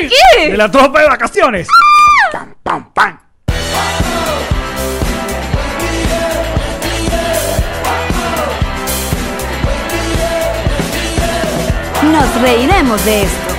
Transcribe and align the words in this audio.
¿De 0.00 0.08
qué? 0.08 0.50
De 0.50 0.56
la 0.56 0.70
tropa 0.70 1.00
de 1.02 1.06
vacaciones. 1.08 1.68
¡Pam, 2.32 2.54
pam, 2.62 2.92
pam! 2.92 3.18
Nos 12.12 12.42
reiremos 12.42 13.04
de 13.04 13.22
esto. 13.22 13.54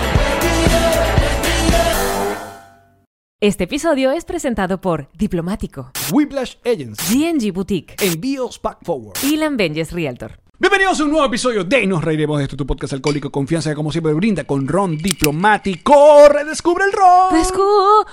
Este 3.42 3.66
episodio 3.66 4.12
es 4.12 4.26
presentado 4.26 4.80
por 4.82 5.10
Diplomático, 5.14 5.92
Whiplash 6.12 6.56
Agency. 6.66 7.34
GNG 7.34 7.52
Boutique 7.54 7.96
Envíos 8.00 8.60
Pack 8.60 8.80
Forward. 8.84 9.18
y 9.24 9.38
Lambenges 9.38 9.92
Realtor. 9.92 10.45
Bienvenidos 10.58 11.00
a 11.02 11.04
un 11.04 11.12
nuevo 11.12 11.26
episodio 11.26 11.66
de 11.66 11.86
Nos 11.86 12.02
Reiremos 12.02 12.38
de 12.38 12.46
esto, 12.46 12.56
tu 12.56 12.66
podcast 12.66 12.94
alcohólico 12.94 13.30
confianza 13.30 13.70
que 13.72 13.76
como 13.76 13.92
siempre 13.92 14.14
brinda 14.14 14.46
con 14.46 14.66
ron 14.68 14.98
diplomático. 14.98 16.30
Redescubre 16.30 16.86
el 16.86 16.94
ron. 16.94 17.32
Descu- 17.32 18.06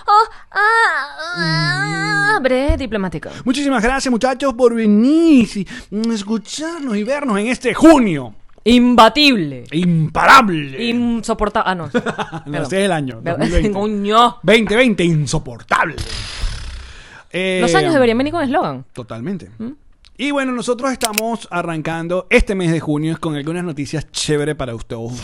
ah, 0.50 2.34
abre 2.36 2.76
Diplomático. 2.76 3.28
Muchísimas 3.44 3.80
gracias 3.82 4.10
muchachos 4.10 4.54
por 4.54 4.74
venir 4.74 5.48
y 5.54 5.66
mm, 5.94 6.10
escucharnos 6.10 6.96
y 6.96 7.04
vernos 7.04 7.38
en 7.38 7.46
este 7.46 7.74
junio. 7.74 8.34
Imbatible. 8.64 9.64
Imparable. 9.70 10.84
Insoportable. 10.84 11.70
Ah, 11.70 11.74
no. 11.76 11.90
no, 12.46 12.62
este 12.62 12.80
es 12.80 12.84
el 12.86 12.92
año. 12.92 13.20
Perdón. 13.22 13.40
2020. 13.40 13.72
Coño. 13.78 14.36
2020, 14.42 15.04
insoportable. 15.04 15.94
Eh, 17.30 17.58
Los 17.62 17.74
años 17.76 17.92
deberían 17.94 18.18
venir 18.18 18.32
con 18.32 18.42
eslogan. 18.42 18.84
Totalmente. 18.92 19.48
¿Mm? 19.58 19.70
Y 20.22 20.30
bueno, 20.30 20.52
nosotros 20.52 20.92
estamos 20.92 21.48
arrancando 21.50 22.28
este 22.30 22.54
mes 22.54 22.70
de 22.70 22.78
junio 22.78 23.18
con 23.18 23.34
algunas 23.34 23.64
noticias 23.64 24.08
chéveres 24.12 24.54
para 24.54 24.72
ustedes. 24.72 25.20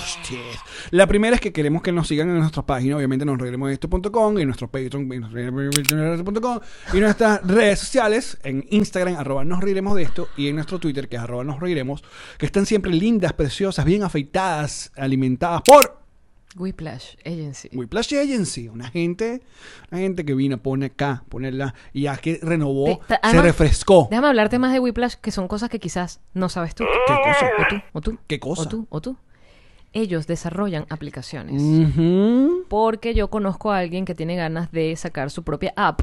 La 0.91 1.07
primera 1.07 1.37
es 1.37 1.41
que 1.41 1.53
queremos 1.53 1.83
que 1.83 1.93
nos 1.93 2.09
sigan 2.09 2.29
en 2.31 2.41
nuestra 2.41 2.67
página, 2.67 2.97
obviamente 2.97 3.25
nos 3.25 3.39
reiremos 3.39 3.69
de 3.69 3.75
esto.com, 3.75 4.39
en 4.39 4.47
nuestro 4.47 4.67
Patreon, 4.67 5.13
esto.com, 5.13 6.59
y 6.93 6.99
nuestras 6.99 7.47
redes 7.47 7.79
sociales, 7.79 8.39
en 8.43 8.67
Instagram, 8.71 9.15
arroba 9.15 9.45
nos 9.45 9.61
reiremos 9.61 9.95
de 9.95 10.03
esto, 10.03 10.31
y 10.37 10.49
en 10.49 10.57
nuestro 10.57 10.81
Twitter, 10.81 11.09
que 11.09 11.15
es 11.15 11.23
arroba 11.23 11.45
nos 11.45 11.61
que 12.37 12.47
están 12.47 12.67
siempre 12.67 12.91
lindas, 12.91 13.35
preciosas, 13.35 13.85
bien 13.85 14.03
afeitadas, 14.03 14.91
alimentadas 14.97 15.63
por 15.63 16.08
Whiplash 16.57 17.17
Agency. 17.25 17.69
Whiplash 17.73 18.15
Agency, 18.15 18.69
una 18.69 18.91
gente, 18.91 19.43
una 19.91 20.01
gente 20.01 20.25
que 20.25 20.35
vino, 20.35 20.59
pone 20.59 20.87
acá, 20.87 21.25
ponerla, 21.29 21.75
y 21.93 22.03
ya 22.03 22.17
que 22.17 22.41
renovó, 22.43 23.01
se 23.31 23.43
refrescó. 23.43 24.09
Déjame 24.11 24.29
hablarte 24.29 24.59
más 24.59 24.73
de 24.73 24.81
Whiplash, 24.81 25.15
que 25.15 25.31
son 25.31 25.49
cosas 25.49 25.69
que 25.69 25.79
quizás 25.79 26.21
no 26.35 26.49
sabes 26.49 26.75
tú. 26.75 26.85
¿Qué 27.07 27.15
cosa? 27.23 27.47
O 27.59 27.69
tú, 27.69 27.83
o 27.93 28.01
tú. 28.01 28.19
¿Qué 28.27 28.41
cosa? 28.41 28.63
O 28.63 28.69
tú, 28.69 28.87
o 28.89 29.01
tú. 29.01 29.17
Ellos 29.95 30.27
desarrollan 30.27 30.85
aplicaciones. 30.91 31.63
Porque 32.69 33.15
yo 33.15 33.29
conozco 33.29 33.73
a 33.73 33.79
alguien 33.79 34.05
que 34.05 34.15
tiene 34.15 34.37
ganas 34.37 34.71
de 34.71 34.95
sacar 34.97 35.31
su 35.31 35.43
propia 35.43 35.73
app 35.77 36.03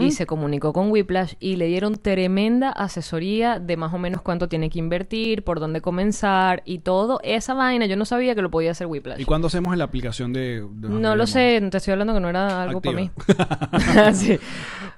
y 0.00 0.10
se 0.10 0.26
comunicó 0.26 0.72
con 0.72 0.90
Whiplash 0.90 1.34
y 1.38 1.56
le 1.56 1.66
dieron 1.66 1.94
tremenda 1.96 2.70
asesoría 2.70 3.58
de 3.60 3.76
más 3.76 3.94
o 3.94 3.98
menos 3.98 4.20
cuánto 4.22 4.48
tiene 4.48 4.68
que 4.68 4.78
invertir, 4.80 5.44
por 5.44 5.60
dónde 5.60 5.80
comenzar 5.80 6.62
y 6.64 6.80
todo. 6.80 7.20
Esa 7.22 7.54
vaina 7.54 7.86
yo 7.86 7.96
no 7.96 8.04
sabía 8.04 8.34
que 8.34 8.42
lo 8.42 8.50
podía 8.50 8.72
hacer 8.72 8.86
Whiplash. 8.88 9.20
¿Y 9.20 9.24
cuándo 9.24 9.46
hacemos 9.46 9.76
la 9.76 9.84
aplicación 9.84 10.32
de.? 10.32 10.66
de- 10.68 10.88
No 10.88 11.14
lo 11.14 11.26
sé, 11.26 11.62
te 11.70 11.76
estoy 11.76 11.92
hablando 11.92 12.14
que 12.14 12.20
no 12.20 12.28
era 12.28 12.62
algo 12.64 12.80
para 12.80 12.96
mí. 12.96 13.10
Sí. 14.14 14.38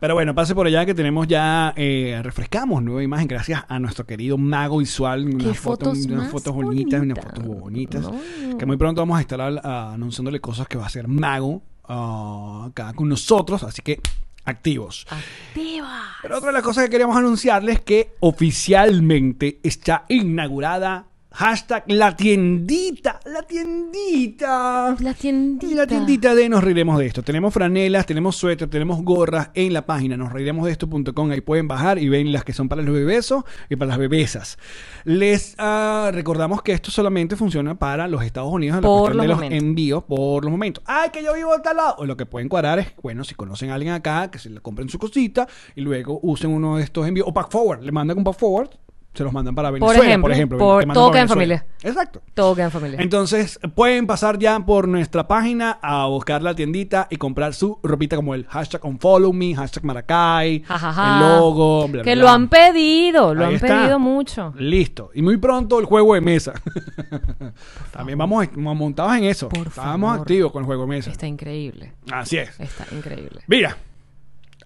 Pero 0.02 0.14
bueno, 0.14 0.34
pase 0.34 0.52
por 0.52 0.66
allá 0.66 0.84
que 0.84 0.94
tenemos 0.94 1.28
ya. 1.28 1.72
eh, 1.76 2.18
refrescamos 2.24 2.82
nueva 2.82 3.04
imagen 3.04 3.28
gracias 3.28 3.64
a 3.68 3.78
nuestro 3.78 4.04
querido 4.04 4.36
mago 4.36 4.78
visual. 4.78 5.24
Unas 5.32 5.56
fotos 5.56 6.06
unas 6.06 6.28
fotos 6.28 6.52
bonitas, 6.52 7.00
unas 7.00 7.20
fotos 7.20 7.44
bonitas. 7.44 8.02
No. 8.02 8.58
Que 8.58 8.66
muy 8.66 8.76
pronto 8.76 9.00
vamos 9.00 9.18
a 9.18 9.20
estar 9.20 9.40
al- 9.40 9.60
a- 9.62 9.92
anunciándole 9.92 10.40
cosas 10.40 10.66
que 10.66 10.76
va 10.76 10.82
a 10.82 10.86
hacer 10.88 11.06
mago 11.06 11.62
ah, 11.84 12.66
acá 12.70 12.92
con 12.94 13.08
nosotros. 13.08 13.62
Así 13.62 13.80
que 13.80 14.00
activos. 14.44 15.06
Activa. 15.08 16.00
Pero 16.20 16.36
otra 16.38 16.48
de 16.48 16.54
las 16.54 16.62
cosas 16.64 16.82
que 16.86 16.90
queríamos 16.90 17.16
anunciarles 17.16 17.76
es 17.76 17.82
que 17.82 18.14
oficialmente 18.18 19.60
está 19.62 20.04
inaugurada 20.08 21.06
hashtag 21.34 21.84
la 21.86 22.14
tiendita, 22.16 23.20
la 23.26 23.42
tiendita. 23.42 24.96
La 25.00 25.14
tiendita. 25.14 25.74
La 25.74 25.86
tiendita 25.86 26.34
de 26.34 26.48
Nos 26.48 26.62
Reiremos 26.62 26.98
de 26.98 27.06
Esto. 27.06 27.22
Tenemos 27.22 27.52
franelas, 27.54 28.06
tenemos 28.06 28.36
suéter, 28.36 28.68
tenemos 28.68 29.02
gorras 29.02 29.50
en 29.54 29.72
la 29.72 29.86
página 29.86 30.16
nosreiremosdeesto.com. 30.16 31.30
Ahí 31.30 31.40
pueden 31.40 31.68
bajar 31.68 31.98
y 31.98 32.08
ven 32.08 32.32
las 32.32 32.44
que 32.44 32.52
son 32.52 32.68
para 32.68 32.82
los 32.82 32.94
bebesos 32.94 33.44
y 33.68 33.76
para 33.76 33.88
las 33.90 33.98
bebesas. 33.98 34.58
Les 35.04 35.54
ah, 35.58 36.10
recordamos 36.12 36.62
que 36.62 36.72
esto 36.72 36.90
solamente 36.90 37.36
funciona 37.36 37.78
para 37.78 38.08
los 38.08 38.22
Estados 38.24 38.52
Unidos 38.52 38.76
en 38.76 38.82
la 38.82 38.88
Por 38.88 39.12
cuestión 39.12 39.16
los 39.16 39.24
de 39.24 39.28
los 39.28 39.36
momentos. 39.38 39.62
envíos 39.68 40.04
por 40.04 40.44
los 40.44 40.50
momentos. 40.50 40.84
¡Ay, 40.86 41.10
que 41.10 41.22
yo 41.22 41.34
vivo 41.34 41.54
en 41.54 41.62
tal 41.62 41.76
lado! 41.76 41.96
O 41.98 42.06
lo 42.06 42.16
que 42.16 42.26
pueden 42.26 42.48
cuadrar 42.48 42.78
es, 42.78 42.88
bueno, 43.02 43.24
si 43.24 43.34
conocen 43.34 43.70
a 43.70 43.74
alguien 43.74 43.92
acá, 43.94 44.30
que 44.30 44.38
se 44.38 44.50
le 44.50 44.60
compren 44.60 44.88
su 44.88 44.98
cosita 44.98 45.48
y 45.74 45.80
luego 45.80 46.20
usen 46.22 46.50
uno 46.50 46.76
de 46.76 46.84
estos 46.84 47.06
envíos. 47.06 47.26
O 47.28 47.32
pack 47.32 47.50
forward, 47.50 47.82
le 47.82 47.92
mandan 47.92 48.18
un 48.18 48.24
pack 48.24 48.38
forward, 48.38 48.70
se 49.14 49.24
los 49.24 49.32
mandan 49.32 49.54
para 49.54 49.70
Venezuela, 49.70 50.02
ejemplo, 50.04 50.22
por 50.24 50.32
ejemplo. 50.32 50.58
por- 50.58 50.86
mandan 50.86 50.94
todo 50.94 51.10
queda 51.10 51.22
en 51.22 51.28
Venezuela. 51.28 51.66
Exacto. 51.82 52.22
Todo 52.32 52.54
queda 52.54 52.64
en 52.64 52.70
familia. 52.70 52.98
Entonces 53.02 53.60
pueden 53.74 54.06
pasar 54.06 54.38
ya 54.38 54.58
por 54.60 54.88
nuestra 54.88 55.28
página 55.28 55.78
a 55.82 56.06
buscar 56.06 56.42
la 56.42 56.54
tiendita 56.54 57.08
y 57.10 57.16
comprar 57.16 57.52
su 57.52 57.78
ropita 57.82 58.16
como 58.16 58.34
el 58.34 58.46
hashtag 58.46 58.82
unfollowme, 58.84 59.54
hashtag 59.54 59.84
maracay, 59.84 60.62
Ja, 60.62 60.78
ja, 60.78 60.92
ja. 60.94 61.14
el 61.14 61.20
logo, 61.38 61.88
bla, 61.88 62.02
que 62.02 62.14
bla, 62.14 62.22
lo 62.22 62.26
bla. 62.28 62.32
han 62.34 62.48
pedido, 62.48 63.34
lo 63.34 63.42
Ahí 63.44 63.48
han 63.50 63.54
está. 63.56 63.66
pedido 63.66 63.98
mucho. 63.98 64.54
Listo. 64.56 65.10
Y 65.14 65.20
muy 65.20 65.36
pronto 65.36 65.78
el 65.78 65.84
juego 65.84 66.14
de 66.14 66.20
mesa. 66.22 66.54
También 67.92 68.16
vamos 68.18 68.46
montados 68.56 69.14
en 69.16 69.24
eso. 69.24 69.48
Por 69.48 69.66
Estábamos 69.66 70.08
favor. 70.08 70.20
activos 70.22 70.52
con 70.52 70.62
el 70.62 70.66
juego 70.66 70.82
de 70.82 70.88
mesa. 70.88 71.10
Está 71.10 71.26
increíble. 71.26 71.92
Así 72.10 72.38
es. 72.38 72.58
Está 72.58 72.86
increíble. 72.94 73.40
Mira, 73.46 73.76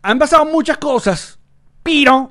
han 0.03 0.19
pasado 0.19 0.45
muchas 0.47 0.79
cosas, 0.79 1.39
pero 1.83 2.31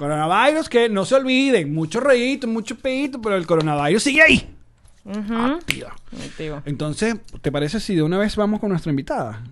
Coronavirus 0.00 0.70
que 0.70 0.88
no 0.88 1.04
se 1.04 1.14
olviden, 1.14 1.74
mucho 1.74 2.00
rollito, 2.00 2.46
mucho 2.46 2.74
pedito, 2.74 3.20
pero 3.20 3.36
el 3.36 3.46
coronavirus 3.46 4.02
sigue 4.02 4.22
ahí. 4.22 4.56
Uh. 5.04 5.56
Activa. 5.56 5.94
Activo. 6.26 6.62
Entonces, 6.64 7.16
¿te 7.42 7.52
parece 7.52 7.80
si 7.80 7.94
de 7.94 8.02
una 8.02 8.16
vez 8.16 8.34
vamos 8.34 8.60
con 8.60 8.70
nuestra 8.70 8.88
invitada? 8.88 9.44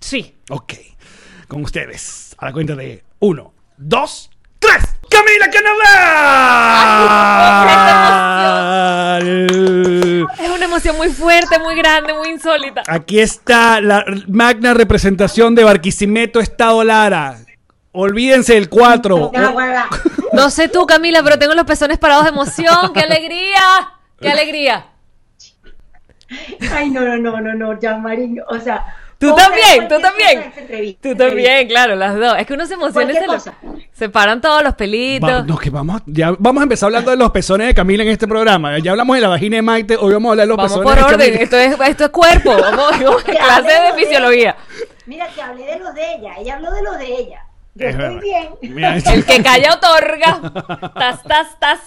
Sí. 0.00 0.36
Ok. 0.48 0.72
Con 1.48 1.62
ustedes, 1.62 2.34
a 2.38 2.46
la 2.46 2.52
cuenta 2.54 2.74
de 2.76 3.04
uno, 3.18 3.52
dos, 3.76 4.30
tres. 4.58 4.84
¡Camila 5.10 5.50
Canaval! 9.10 10.28
Es 10.40 10.50
una 10.50 10.64
emoción 10.64 10.96
muy 10.96 11.10
fuerte, 11.10 11.58
muy 11.58 11.76
grande, 11.76 12.14
muy 12.14 12.30
insólita. 12.30 12.84
Aquí 12.88 13.20
está 13.20 13.82
la 13.82 14.02
magna 14.28 14.72
representación 14.72 15.54
de 15.54 15.64
Barquisimeto 15.64 16.40
Estado 16.40 16.82
Lara. 16.84 17.40
Olvídense 17.92 18.54
del 18.54 18.68
4. 18.68 19.32
No 20.32 20.50
sé 20.50 20.68
tú, 20.68 20.86
Camila, 20.86 21.22
pero 21.22 21.38
tengo 21.38 21.54
los 21.54 21.64
pezones 21.64 21.98
parados 21.98 22.24
de 22.24 22.30
emoción. 22.30 22.92
¡Qué 22.92 23.00
alegría! 23.00 23.60
¡Qué 24.20 24.28
alegría! 24.30 24.86
Ay, 26.72 26.90
no, 26.90 27.00
no, 27.00 27.16
no, 27.16 27.40
no, 27.40 27.54
no, 27.54 27.80
Jean-Marie, 27.80 28.42
o 28.48 28.60
sea... 28.60 28.84
Tú 29.18 29.34
también, 29.34 29.88
tú 29.88 29.96
también. 30.00 30.96
Tú 31.02 31.16
también, 31.16 31.66
claro, 31.66 31.96
las 31.96 32.16
dos. 32.16 32.36
Es 32.38 32.46
que 32.46 32.54
uno 32.54 32.64
se 32.66 32.74
emociona. 32.74 33.10
y 33.10 33.16
se 33.16 33.26
lo- 33.26 33.32
cosa. 33.32 33.52
Se 33.92 34.08
paran 34.08 34.40
todos 34.40 34.62
los 34.62 34.74
pelitos. 34.76 35.28
Va- 35.28 35.42
no, 35.42 35.58
que 35.58 35.70
vamos, 35.70 36.02
ya 36.06 36.36
vamos 36.38 36.60
a 36.60 36.62
empezar 36.62 36.86
hablando 36.86 37.10
de 37.10 37.16
los 37.16 37.32
pezones 37.32 37.66
de 37.66 37.74
Camila 37.74 38.04
en 38.04 38.10
este 38.10 38.28
programa. 38.28 38.78
Ya 38.78 38.92
hablamos 38.92 39.16
de 39.16 39.22
la 39.22 39.26
vagina 39.28 39.56
de 39.56 39.62
Maite, 39.62 39.96
hoy 39.96 40.12
vamos 40.12 40.28
a 40.28 40.32
hablar 40.34 40.44
de 40.46 40.48
los 40.50 40.56
Vamos 40.56 40.70
pezones 40.72 40.88
por 40.88 40.96
de 40.98 41.14
orden, 41.14 41.26
Camila. 41.32 41.42
esto 41.42 41.56
es, 41.56 41.88
esto 41.90 42.04
es 42.04 42.10
cuerpo, 42.10 42.56
vamos, 42.60 42.90
vamos, 43.02 43.22
clase 43.24 43.72
de 43.72 43.92
fisiología. 44.04 44.56
Mira, 45.06 45.26
que 45.34 45.42
hablé 45.42 45.64
de 45.64 45.78
los 45.80 45.92
de 45.96 46.12
ella. 46.14 46.34
Ella 46.38 46.54
habló 46.54 46.70
de 46.70 46.82
los 46.82 46.98
de 46.98 47.06
ella. 47.06 47.44
Yo 47.78 47.86
Es 47.86 47.94
estoy 47.94 48.04
verdad. 48.16 48.20
bien. 48.60 48.74
Mira, 48.74 48.96
El 48.96 49.24
que 49.24 49.42
calla 49.42 49.74
otorga. 49.74 50.92
Tas, 50.94 51.22
tas, 51.22 51.58
tas. 51.60 51.80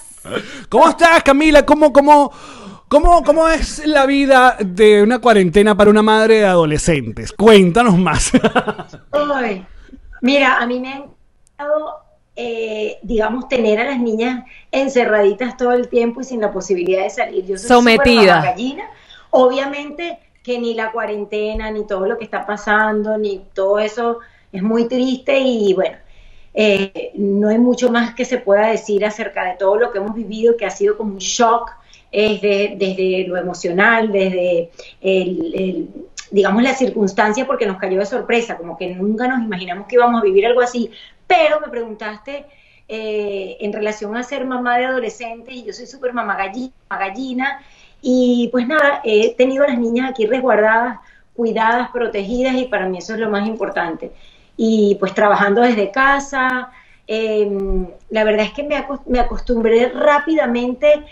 ¿Cómo 0.70 0.88
estás, 0.90 1.22
Camila? 1.24 1.66
¿Cómo, 1.66 1.92
cómo, 1.92 2.32
cómo, 2.88 3.24
¿Cómo 3.24 3.48
es 3.50 3.86
la 3.86 4.06
vida 4.06 4.56
de 4.60 5.04
una 5.04 5.20
cuarentena 5.20 5.76
para 5.76 5.90
una 5.90 6.02
madre 6.02 6.36
de 6.40 6.46
adolescentes? 6.46 7.32
Cuéntanos 7.34 7.98
más. 7.98 8.32
Ay, 9.12 9.66
mira, 10.22 10.58
a 10.58 10.66
mí 10.66 10.80
me 10.80 10.88
ha 10.94 10.96
encantado, 10.98 11.96
eh, 12.36 12.98
digamos, 13.02 13.48
tener 13.50 13.80
a 13.80 13.84
las 13.86 14.00
niñas 14.00 14.46
encerraditas 14.72 15.58
todo 15.58 15.72
el 15.74 15.90
tiempo 15.90 16.22
y 16.22 16.24
sin 16.24 16.40
la 16.42 16.52
posibilidad 16.52 17.04
de 17.04 17.10
salir. 17.10 17.46
Yo 17.46 17.58
soy 17.58 17.68
Sometida. 17.68 18.36
mamagallina. 18.38 18.84
Obviamente 19.32 20.20
que 20.44 20.60
ni 20.60 20.74
la 20.74 20.92
cuarentena, 20.92 21.70
ni 21.72 21.86
todo 21.86 22.06
lo 22.08 22.18
que 22.18 22.24
está 22.26 22.46
pasando, 22.46 23.18
ni 23.18 23.46
todo 23.54 23.80
eso 23.80 24.20
es 24.52 24.62
muy 24.64 24.88
triste 24.88 25.40
y 25.40 25.74
bueno, 25.74 25.98
eh, 26.54 27.12
no 27.16 27.50
hay 27.50 27.58
mucho 27.58 27.92
más 27.92 28.14
que 28.14 28.26
se 28.26 28.38
pueda 28.38 28.68
decir 28.68 29.06
acerca 29.06 29.46
de 29.46 29.56
todo 29.58 29.78
lo 29.78 29.92
que 29.92 30.00
hemos 30.00 30.14
vivido, 30.16 30.58
que 30.58 30.66
ha 30.66 30.70
sido 30.70 30.98
como 30.98 31.14
un 31.14 31.20
shock 31.20 31.72
es 32.12 32.42
de- 32.42 32.76
desde 32.78 33.26
lo 33.28 33.38
emocional, 33.38 34.12
desde 34.12 34.70
el, 35.00 35.88
digamos 36.30 36.62
la 36.62 36.74
circunstancia, 36.76 37.48
porque 37.48 37.66
nos 37.66 37.78
cayó 37.78 38.00
de 38.00 38.06
sorpresa, 38.06 38.58
como 38.58 38.78
que 38.78 38.94
nunca 38.94 39.28
nos 39.30 39.42
imaginamos 39.42 39.88
que 39.88 39.96
íbamos 39.96 40.22
a 40.22 40.26
vivir 40.26 40.46
algo 40.46 40.62
así. 40.62 40.92
Pero 41.26 41.62
me 41.62 41.70
preguntaste 41.70 42.46
eh, 42.90 43.56
en 43.62 43.72
relación 43.72 44.18
a 44.18 44.24
ser 44.24 44.46
mamá 44.46 44.78
de 44.78 44.86
adolescentes, 44.86 45.56
y 45.56 45.64
yo 45.64 45.72
soy 45.72 45.86
súper 45.86 46.12
mamá 46.14 46.38
galli- 46.38 46.74
mamá 46.90 47.06
gallina, 47.08 47.62
y 48.02 48.50
pues 48.52 48.68
nada, 48.68 49.00
he 49.06 49.34
tenido 49.36 49.64
a 49.64 49.68
las 49.68 49.80
niñas 49.80 50.10
aquí 50.10 50.26
resguardadas, 50.26 51.00
cuidadas, 51.34 51.90
protegidas, 51.92 52.56
y 52.56 52.66
para 52.66 52.88
mí 52.90 52.98
eso 52.98 53.14
es 53.14 53.20
lo 53.20 53.30
más 53.30 53.48
importante. 53.48 54.12
Y 54.64 54.94
pues 55.00 55.16
trabajando 55.16 55.62
desde 55.62 55.90
casa, 55.90 56.70
eh, 57.08 57.50
la 58.12 58.24
verdad 58.24 58.46
es 58.46 58.54
que 58.54 58.62
me, 58.62 58.86
me 59.08 59.20
acostumbré 59.20 59.90
rápidamente 59.90 61.04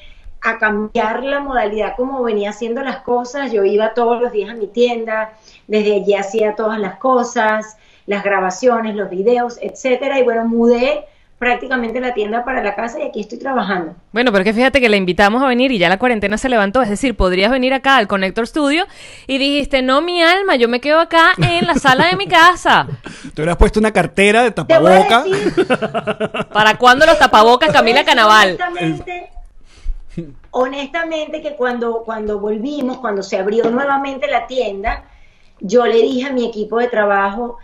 a 0.42 0.60
cambiar 0.60 1.24
la 1.24 1.40
modalidad 1.40 1.96
como 1.98 2.22
venía 2.22 2.52
haciendo 2.52 2.84
las 2.84 2.98
cosas. 2.98 3.52
Yo 3.52 3.64
iba 3.64 3.96
todos 3.96 4.22
los 4.22 4.32
días 4.32 4.52
a 4.52 4.54
mi 4.54 4.68
tienda, 4.68 5.34
desde 5.66 5.96
allí 5.96 6.14
hacía 6.14 6.54
todas 6.54 6.78
las 6.78 7.00
cosas, 7.00 7.76
las 8.06 8.24
grabaciones, 8.24 8.96
los 8.96 9.10
videos, 9.10 9.58
etcétera. 9.60 10.20
Y 10.20 10.24
bueno, 10.24 10.46
mudé 10.46 11.06
prácticamente 11.40 12.02
la 12.02 12.14
tienda 12.14 12.44
para 12.44 12.62
la 12.62 12.76
casa 12.76 13.00
y 13.00 13.04
aquí 13.04 13.22
estoy 13.22 13.40
trabajando. 13.40 13.96
Bueno, 14.12 14.32
pero 14.32 14.44
es 14.44 14.50
que 14.50 14.54
fíjate 14.54 14.82
que 14.82 14.90
la 14.90 14.98
invitamos 14.98 15.42
a 15.42 15.48
venir 15.48 15.72
y 15.72 15.78
ya 15.78 15.88
la 15.88 15.98
cuarentena 15.98 16.38
se 16.38 16.50
levantó. 16.50 16.82
Es 16.82 16.90
decir, 16.90 17.16
podrías 17.16 17.50
venir 17.50 17.74
acá 17.74 17.96
al 17.96 18.08
Connector 18.08 18.46
Studio 18.46 18.86
y 19.26 19.38
dijiste, 19.38 19.82
no, 19.82 20.02
mi 20.02 20.22
alma, 20.22 20.58
yo 20.58 20.68
me 20.68 20.82
quedo 20.82 21.00
acá 21.00 21.32
en 21.38 21.66
la 21.66 21.76
sala 21.76 22.08
de 22.08 22.18
mi 22.18 22.28
casa. 22.28 22.88
Te 23.34 23.42
hubieras 23.42 23.56
puesto 23.58 23.80
una 23.80 23.92
cartera 23.92 24.44
de 24.44 24.52
Te 24.52 24.62
voy 24.78 24.92
a 24.92 25.08
tapaboca. 25.08 25.24
decir 25.24 25.68
¿Para 26.54 26.76
cuándo 26.78 27.06
los 27.06 27.18
tapabocas, 27.18 27.72
Camila 27.72 28.04
Canaval? 28.04 28.50
Honestamente, 28.60 29.30
honestamente 30.52 31.42
que 31.42 31.56
cuando, 31.56 32.04
cuando 32.04 32.40
volvimos, 32.40 32.98
cuando 32.98 33.24
se 33.24 33.38
abrió 33.38 33.70
nuevamente 33.70 34.28
la 34.28 34.48
tienda, 34.48 35.04
yo 35.62 35.86
le 35.86 36.02
dije 36.02 36.28
a 36.30 36.34
mi 36.34 36.46
equipo 36.48 36.80
de 36.80 36.88
trabajo, 36.88 37.58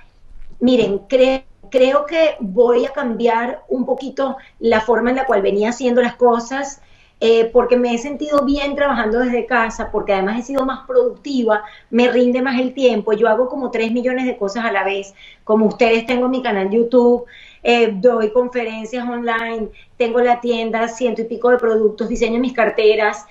miren, 0.59 0.99
cre- 1.07 1.43
creo 1.69 2.05
que 2.05 2.35
voy 2.39 2.85
a 2.85 2.93
cambiar 2.93 3.63
un 3.69 3.85
poquito 3.85 4.37
la 4.59 4.81
forma 4.81 5.09
en 5.11 5.17
la 5.17 5.25
cual 5.25 5.41
venía 5.41 5.69
haciendo 5.69 6.01
las 6.01 6.15
cosas. 6.15 6.81
eh, 7.21 7.45
porque 7.53 7.77
me 7.77 7.93
he 7.93 7.97
sentido 7.97 8.43
bien 8.45 8.75
trabajando 8.75 9.19
desde 9.19 9.45
casa, 9.45 9.89
porque 9.91 10.11
además 10.13 10.39
he 10.39 10.43
sido 10.43 10.65
más 10.65 10.85
productiva, 10.85 11.63
me 11.89 12.09
rinde 12.11 12.41
más 12.41 12.59
el 12.59 12.73
tiempo, 12.73 13.13
yo 13.13 13.29
hago 13.29 13.47
como 13.47 13.71
3 13.71 13.91
millones 13.93 14.25
de 14.25 14.37
cosas 14.37 14.65
a 14.65 14.71
la 14.71 14.83
vez, 14.83 15.13
como 15.45 15.65
ustedes 15.65 16.05
tengo 16.05 16.27
mi 16.27 16.41
canal 16.43 16.69
YouTube, 16.69 17.25
eh, 17.63 17.91
doy 17.95 18.31
conferencias 18.31 19.07
online, 19.07 19.69
tengo 19.97 20.19
la 20.19 20.41
tienda, 20.41 20.87
ciento 20.89 21.21
y 21.21 21.25
pico 21.25 21.49
de 21.49 21.57
productos, 21.57 22.09
diseño 22.09 22.39
mis 22.39 22.53
carteras, 22.53 23.25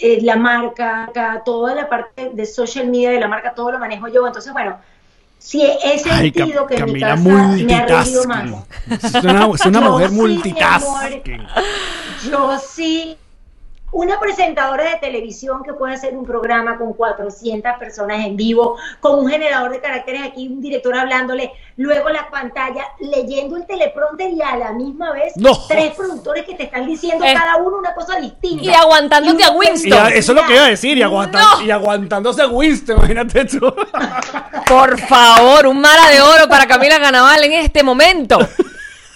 eh, 0.00 0.20
la 0.22 0.36
marca, 0.36 1.10
toda 1.44 1.74
la 1.74 1.88
parte 1.88 2.30
de 2.32 2.46
social 2.46 2.88
media 2.88 3.10
de 3.10 3.20
la 3.20 3.28
marca, 3.28 3.54
todo 3.54 3.72
lo 3.72 3.78
manejo 3.78 4.08
yo. 4.08 4.26
Entonces, 4.26 4.52
bueno, 4.52 4.78
si 5.38 5.62
he 5.62 5.98
sentido 5.98 6.66
que 6.66 6.74
en 6.76 6.92
mi 6.92 7.00
casa 7.00 7.16
me 7.16 7.74
ha 7.74 7.86
más. 8.26 8.50
Es 9.02 9.14
una, 9.24 9.46
es 9.54 9.66
una 9.66 9.80
mujer 9.80 10.10
multitasking. 10.10 11.46
Yo 12.30 12.58
sí, 12.58 13.16
una 13.90 14.20
presentadora 14.20 14.84
de 14.84 14.96
televisión 14.96 15.62
que 15.62 15.72
puede 15.72 15.94
hacer 15.94 16.16
un 16.16 16.24
programa 16.26 16.76
con 16.78 16.92
400 16.92 17.72
personas 17.78 18.24
en 18.24 18.36
vivo, 18.36 18.76
con 19.00 19.18
un 19.18 19.28
generador 19.28 19.70
de 19.72 19.80
caracteres 19.80 20.22
aquí, 20.26 20.46
un 20.48 20.60
director 20.60 20.94
hablándole, 20.94 21.52
luego 21.76 22.10
la 22.10 22.28
pantalla, 22.30 22.84
leyendo 23.00 23.56
el 23.56 23.66
teleprompter 23.66 24.30
y 24.30 24.42
a 24.42 24.56
la 24.56 24.72
misma 24.72 25.12
vez 25.12 25.32
No. 25.36 25.52
tres 25.68 25.94
productores 25.94 26.44
que 26.44 26.54
te 26.54 26.64
están 26.64 26.86
diciendo 26.86 27.24
Eh. 27.24 27.32
cada 27.34 27.56
uno 27.56 27.78
una 27.78 27.94
cosa 27.94 28.18
distinta. 28.20 28.62
Y 28.64 28.68
aguantándote 28.74 29.42
a 29.44 29.50
Winston. 29.52 29.88
Y 29.88 29.92
a- 29.92 30.08
eso 30.08 30.32
es 30.32 30.40
lo 30.40 30.46
que 30.46 30.54
iba 30.54 30.64
a 30.64 30.68
decir, 30.68 30.98
y, 30.98 31.00
No. 31.02 31.62
y 31.64 31.70
aguantándose 31.70 32.42
a 32.42 32.48
Winston, 32.48 32.96
imagínate 32.98 33.44
tú. 33.46 33.74
Por 34.68 34.98
favor, 35.00 35.66
un 35.66 35.80
mara 35.80 36.08
de 36.10 36.20
oro 36.20 36.46
para 36.48 36.66
Camila 36.66 37.00
Canaval 37.00 37.42
en 37.44 37.52
este 37.54 37.82
momento. 37.82 38.38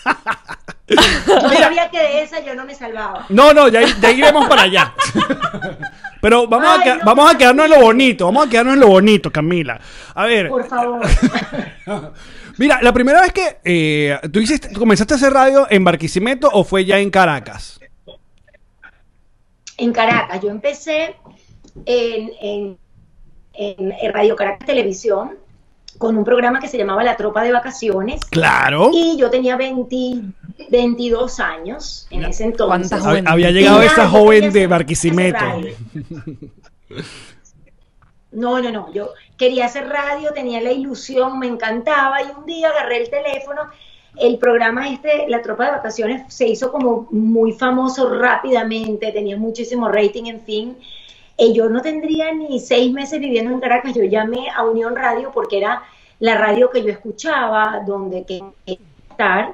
Yo 1.26 1.50
sabía 1.58 1.90
que 1.90 1.98
de 1.98 2.22
esa 2.22 2.40
yo 2.40 2.54
no 2.54 2.64
me 2.64 2.74
salvaba. 2.74 3.26
No, 3.28 3.52
no, 3.52 3.68
ya, 3.68 3.82
ya 4.00 4.10
iremos 4.10 4.46
para 4.48 4.62
allá. 4.62 4.94
Pero 6.20 6.46
vamos, 6.46 6.68
a, 6.68 6.74
Ay, 6.74 6.80
queda- 6.82 6.96
no, 6.98 7.04
vamos 7.04 7.30
a 7.30 7.32
no, 7.32 7.38
quedarnos 7.38 7.64
en 7.66 7.70
lo 7.72 7.80
bonito, 7.80 8.24
vamos 8.26 8.46
a 8.46 8.50
quedarnos 8.50 8.74
en 8.74 8.80
lo 8.80 8.86
bonito, 8.88 9.32
Camila. 9.32 9.80
A 10.14 10.26
ver, 10.26 10.48
Por 10.48 10.68
favor. 10.68 11.00
mira, 12.58 12.80
la 12.80 12.92
primera 12.92 13.20
vez 13.22 13.32
que 13.32 13.56
eh, 13.64 14.18
tú 14.32 14.38
hiciste, 14.38 14.72
comenzaste 14.72 15.14
a 15.14 15.16
hacer 15.16 15.32
radio 15.32 15.66
en 15.68 15.82
Barquisimeto 15.84 16.48
o 16.52 16.62
fue 16.64 16.84
ya 16.84 16.98
en 16.98 17.10
Caracas. 17.10 17.80
en 19.78 19.92
Caracas. 19.92 20.40
Yo 20.40 20.50
empecé 20.50 21.16
en- 21.86 22.78
en 23.54 24.12
Radio 24.14 24.36
Caracas 24.36 24.66
Televisión 24.66 25.36
con 26.02 26.18
un 26.18 26.24
programa 26.24 26.58
que 26.58 26.66
se 26.66 26.76
llamaba 26.76 27.04
La 27.04 27.16
Tropa 27.16 27.44
de 27.44 27.52
Vacaciones. 27.52 28.24
Claro. 28.24 28.90
Y 28.92 29.16
yo 29.16 29.30
tenía 29.30 29.56
20 29.56 30.22
22 30.68 31.38
años 31.38 32.08
en 32.10 32.24
ese 32.24 32.42
entonces. 32.42 32.88
¿Cuántas 32.90 33.04
Hab- 33.04 33.10
juventud. 33.10 33.30
Había 33.30 33.50
llegado 33.52 33.80
Y 33.84 33.86
esa 33.86 34.08
joven 34.08 34.52
de 34.52 34.66
Barquisimeto. 34.66 35.38
No, 38.32 38.60
no, 38.60 38.72
no. 38.72 38.92
Yo 38.92 39.10
quería 39.38 39.66
hacer 39.66 39.88
radio, 39.88 40.32
tenía 40.32 40.60
la 40.60 40.72
ilusión, 40.72 41.38
me 41.38 41.46
encantaba 41.46 42.20
y 42.20 42.26
un 42.36 42.46
día 42.46 42.70
agarré 42.70 43.02
el 43.02 43.08
teléfono. 43.08 43.62
El 44.16 44.38
programa 44.38 44.88
este, 44.88 45.28
La 45.28 45.40
Tropa 45.40 45.66
de 45.66 45.70
Vacaciones, 45.70 46.34
se 46.34 46.48
hizo 46.48 46.72
como 46.72 47.06
muy 47.12 47.52
famoso 47.52 48.12
rápidamente, 48.12 49.12
tenía 49.12 49.36
muchísimo 49.36 49.88
rating, 49.88 50.24
en 50.24 50.40
fin. 50.40 50.76
Eh, 51.42 51.52
yo 51.52 51.68
no 51.68 51.82
tendría 51.82 52.32
ni 52.32 52.60
seis 52.60 52.92
meses 52.92 53.18
viviendo 53.18 53.52
en 53.52 53.58
Caracas. 53.58 53.94
Yo 53.94 54.04
llamé 54.04 54.48
a 54.54 54.62
Unión 54.62 54.94
Radio 54.94 55.32
porque 55.34 55.58
era 55.58 55.82
la 56.20 56.38
radio 56.38 56.70
que 56.70 56.84
yo 56.84 56.90
escuchaba, 56.90 57.82
donde 57.84 58.24
quería 58.24 58.78
estar. 59.10 59.52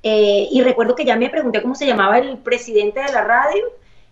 Eh, 0.00 0.46
y 0.52 0.62
recuerdo 0.62 0.94
que 0.94 1.04
ya 1.04 1.16
me 1.16 1.30
pregunté 1.30 1.60
cómo 1.60 1.74
se 1.74 1.86
llamaba 1.86 2.18
el 2.18 2.38
presidente 2.38 3.00
de 3.00 3.12
la 3.12 3.24
radio, 3.24 3.64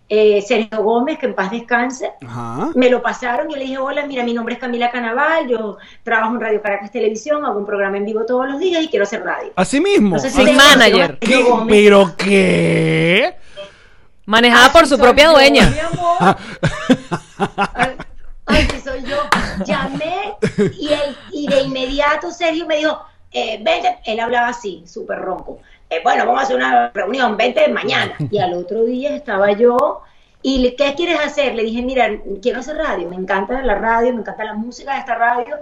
eh, 0.09 0.41
Sergio 0.41 0.83
Gómez, 0.83 1.17
que 1.17 1.27
en 1.27 1.33
paz 1.33 1.51
descanse. 1.51 2.11
Ajá. 2.27 2.71
Me 2.75 2.89
lo 2.89 3.01
pasaron, 3.01 3.47
yo 3.47 3.55
le 3.55 3.63
dije, 3.63 3.77
hola, 3.77 4.05
mira, 4.05 4.25
mi 4.25 4.33
nombre 4.33 4.55
es 4.55 4.59
Camila 4.59 4.91
Canaval, 4.91 5.47
yo 5.47 5.77
trabajo 6.03 6.33
en 6.33 6.41
Radio 6.41 6.61
Caracas 6.61 6.91
Televisión, 6.91 7.45
hago 7.45 7.57
un 7.57 7.65
programa 7.65 7.95
en 7.95 8.03
vivo 8.03 8.25
todos 8.25 8.49
los 8.49 8.59
días 8.59 8.83
y 8.83 8.89
quiero 8.89 9.03
hacer 9.03 9.23
radio. 9.23 9.53
Así 9.55 9.79
mismo. 9.79 10.17
Entonces, 10.17 10.55
manager. 10.57 11.19
¿Qué? 11.19 11.45
¿Pero 11.69 12.11
qué? 12.17 13.35
Manejada 14.25 14.71
por 14.71 14.87
su 14.87 14.97
propia 14.97 15.25
yo, 15.25 15.31
dueña. 15.33 15.69
mi 15.69 15.79
amor. 15.79 16.37
Ay, 18.45 18.67
sí 18.71 18.79
soy 18.79 19.03
yo. 19.03 19.17
Llamé 19.65 20.33
y, 20.79 20.89
él- 20.93 21.17
y 21.31 21.47
de 21.47 21.61
inmediato 21.61 22.31
Sergio 22.31 22.65
me 22.65 22.77
dijo, 22.77 22.99
eh, 23.31 23.59
vente, 23.63 23.99
él 24.05 24.19
hablaba 24.19 24.49
así, 24.49 24.83
súper 24.85 25.19
ronco. 25.19 25.59
"Eh, 25.89 25.99
bueno, 26.03 26.25
vamos 26.25 26.41
a 26.41 26.43
hacer 26.43 26.55
una 26.55 26.89
reunión, 26.89 27.37
vente 27.37 27.67
mañana. 27.69 28.13
Y 28.31 28.39
al 28.39 28.53
otro 28.53 28.83
día 28.83 29.15
estaba 29.15 29.51
yo 29.53 30.01
y 30.41 30.59
le, 30.59 30.75
¿qué 30.75 30.93
quieres 30.95 31.19
hacer? 31.19 31.55
Le 31.55 31.63
dije, 31.63 31.81
mira, 31.81 32.09
quiero 32.41 32.59
hacer 32.59 32.77
radio, 32.77 33.09
me 33.09 33.15
encanta 33.15 33.61
la 33.61 33.75
radio, 33.75 34.13
me 34.13 34.19
encanta 34.21 34.43
la 34.43 34.53
música 34.53 34.93
de 34.93 34.99
esta 34.99 35.15
radio 35.15 35.55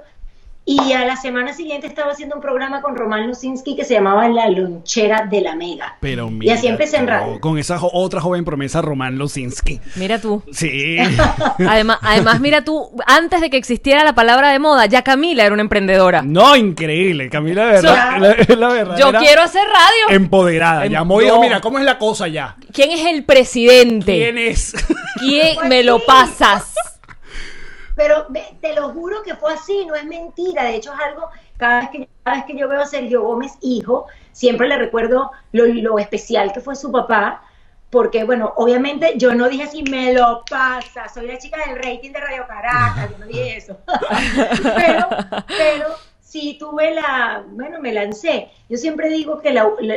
Y 0.63 0.93
a 0.93 1.05
la 1.05 1.15
semana 1.15 1.53
siguiente 1.53 1.87
estaba 1.87 2.11
haciendo 2.11 2.35
un 2.35 2.41
programa 2.41 2.81
con 2.83 2.95
Román 2.95 3.25
Lusinski 3.27 3.75
que 3.75 3.83
se 3.83 3.95
llamaba 3.95 4.29
La 4.29 4.47
Lonchera 4.47 5.25
de 5.25 5.41
la 5.41 5.55
Mega. 5.55 5.97
Pero 5.99 6.27
y 6.27 6.31
mira 6.31 6.53
así 6.53 6.67
empecé 6.67 6.97
en 6.97 7.07
radio. 7.07 7.39
Con 7.41 7.57
esa 7.57 7.79
jo- 7.79 7.89
otra 7.91 8.21
joven 8.21 8.45
promesa, 8.45 8.79
Román 8.79 9.17
Losinski. 9.17 9.81
Mira 9.95 10.21
tú. 10.21 10.43
Sí. 10.51 10.97
Además, 11.67 11.97
además, 12.03 12.39
mira 12.39 12.63
tú, 12.63 12.91
antes 13.07 13.41
de 13.41 13.49
que 13.49 13.57
existiera 13.57 14.03
la 14.03 14.13
palabra 14.13 14.51
de 14.51 14.59
moda, 14.59 14.85
ya 14.85 15.01
Camila 15.01 15.43
era 15.45 15.53
una 15.53 15.63
emprendedora. 15.63 16.21
no, 16.21 16.55
increíble. 16.55 17.29
Camila, 17.29 17.65
de 17.65 17.71
verdad, 17.73 18.11
So- 18.13 18.19
la, 18.19 18.55
la 18.55 18.67
verdad. 18.73 18.97
Yo 18.97 19.11
quiero 19.13 19.41
hacer 19.41 19.63
radio. 19.65 20.15
Empoderada. 20.15 20.85
Em- 20.85 20.91
Llamó 20.91 21.21
y 21.21 21.25
dijo, 21.25 21.37
no. 21.37 21.41
mira, 21.41 21.59
¿cómo 21.59 21.79
es 21.79 21.85
la 21.85 21.97
cosa 21.97 22.27
ya? 22.27 22.55
¿Quién 22.71 22.91
es 22.91 23.03
el 23.07 23.25
presidente? 23.25 24.13
¿Quién 24.15 24.37
es? 24.37 24.73
¿Quién 25.19 25.57
me 25.67 25.83
lo 25.83 25.99
pasas? 26.05 26.71
Pero 28.01 28.25
te 28.59 28.73
lo 28.73 28.89
juro 28.89 29.21
que 29.21 29.35
fue 29.35 29.53
así, 29.53 29.85
no 29.85 29.93
es 29.93 30.05
mentira. 30.05 30.63
De 30.63 30.75
hecho, 30.75 30.91
es 30.91 30.99
algo, 30.99 31.29
cada 31.57 31.81
vez 31.81 31.89
que, 31.91 32.09
cada 32.23 32.37
vez 32.37 32.45
que 32.45 32.57
yo 32.57 32.67
veo 32.67 32.81
a 32.81 32.85
Sergio 32.87 33.21
Gómez, 33.21 33.59
hijo, 33.61 34.07
siempre 34.31 34.67
le 34.67 34.75
recuerdo 34.79 35.29
lo, 35.51 35.67
lo 35.67 35.99
especial 35.99 36.51
que 36.51 36.61
fue 36.61 36.75
su 36.75 36.91
papá. 36.91 37.43
Porque, 37.91 38.23
bueno, 38.23 38.53
obviamente 38.55 39.13
yo 39.17 39.35
no 39.35 39.49
dije 39.49 39.63
así, 39.63 39.83
me 39.83 40.13
lo 40.13 40.43
pasa, 40.49 41.09
soy 41.09 41.27
la 41.27 41.37
chica 41.37 41.59
del 41.63 41.75
rating 41.75 42.11
de 42.11 42.19
Radio 42.21 42.47
Caracas, 42.47 43.11
yo 43.11 43.17
no 43.19 43.27
dije 43.27 43.57
eso. 43.57 43.77
pero, 44.75 45.07
pero 45.47 45.87
sí 46.21 46.57
tuve 46.57 46.95
la, 46.95 47.43
bueno, 47.49 47.79
me 47.79 47.93
lancé. 47.93 48.49
Yo 48.67 48.77
siempre 48.77 49.09
digo 49.09 49.41
que 49.41 49.51
la, 49.51 49.69
la, 49.79 49.95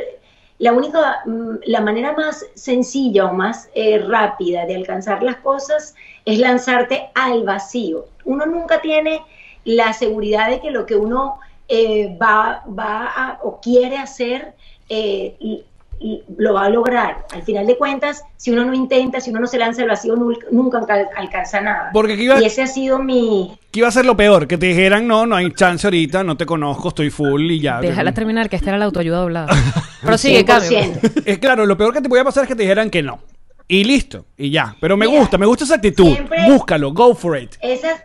la 0.58 0.72
única, 0.72 1.22
mm, 1.26 1.56
la 1.66 1.80
manera 1.80 2.12
más 2.12 2.46
sencilla 2.54 3.26
o 3.26 3.32
más 3.32 3.68
eh, 3.74 3.98
rápida 3.98 4.66
de 4.66 4.76
alcanzar 4.76 5.22
las 5.22 5.36
cosas 5.36 5.94
es 6.24 6.38
lanzarte 6.38 7.10
al 7.14 7.44
vacío. 7.44 8.06
Uno 8.24 8.46
nunca 8.46 8.80
tiene 8.80 9.20
la 9.64 9.92
seguridad 9.92 10.48
de 10.50 10.60
que 10.60 10.70
lo 10.70 10.86
que 10.86 10.96
uno 10.96 11.38
eh, 11.68 12.16
va, 12.20 12.62
va 12.66 13.06
a, 13.06 13.38
o 13.42 13.60
quiere 13.60 13.96
hacer 13.96 14.54
eh, 14.88 15.64
y- 16.00 16.22
lo 16.36 16.54
va 16.54 16.64
a 16.66 16.68
lograr. 16.68 17.26
Al 17.32 17.42
final 17.42 17.66
de 17.66 17.76
cuentas, 17.76 18.22
si 18.36 18.50
uno 18.50 18.64
no 18.64 18.74
intenta, 18.74 19.20
si 19.20 19.30
uno 19.30 19.40
no 19.40 19.46
se 19.46 19.58
lanza 19.58 19.82
al 19.82 19.88
vacío, 19.88 20.16
nunca, 20.16 20.46
nunca 20.50 20.78
alca- 20.78 21.08
alcanza 21.16 21.60
nada. 21.60 21.90
Porque 21.92 22.14
iba- 22.14 22.40
Y 22.40 22.44
ese 22.44 22.62
ha 22.62 22.66
sido 22.66 22.98
mi... 22.98 23.56
¿Qué 23.70 23.80
iba 23.80 23.88
a 23.88 23.92
ser 23.92 24.04
lo 24.06 24.16
peor? 24.16 24.46
Que 24.46 24.56
te 24.58 24.66
dijeran, 24.66 25.06
no, 25.06 25.26
no 25.26 25.36
hay 25.36 25.50
chance 25.52 25.86
ahorita, 25.86 26.22
no 26.24 26.36
te 26.36 26.46
conozco, 26.46 26.88
estoy 26.88 27.10
full 27.10 27.50
y 27.50 27.60
ya. 27.60 27.80
Déjala 27.80 28.12
terminar, 28.12 28.48
que 28.48 28.56
esta 28.56 28.70
era 28.70 28.78
la 28.78 28.84
autoayuda 28.84 29.18
doblada. 29.18 29.48
Pero 30.02 30.18
sigue, 30.18 30.44
Cami. 30.44 30.66
100%. 30.66 31.22
Es 31.24 31.38
claro, 31.38 31.66
lo 31.66 31.76
peor 31.76 31.92
que 31.92 32.00
te 32.02 32.08
podía 32.08 32.24
pasar 32.24 32.44
es 32.44 32.48
que 32.48 32.54
te 32.54 32.62
dijeran 32.62 32.90
que 32.90 33.02
no. 33.02 33.20
Y 33.66 33.82
listo, 33.84 34.26
y 34.36 34.50
ya. 34.50 34.76
Pero 34.80 34.96
me 34.96 35.06
Mira, 35.06 35.20
gusta, 35.20 35.38
me 35.38 35.46
gusta 35.46 35.64
esa 35.64 35.76
actitud. 35.76 36.12
siempre- 36.12 36.44
Búscalo, 36.46 36.92
go 36.92 37.14
for 37.14 37.38
it. 37.38 37.54
Esa, 37.62 38.04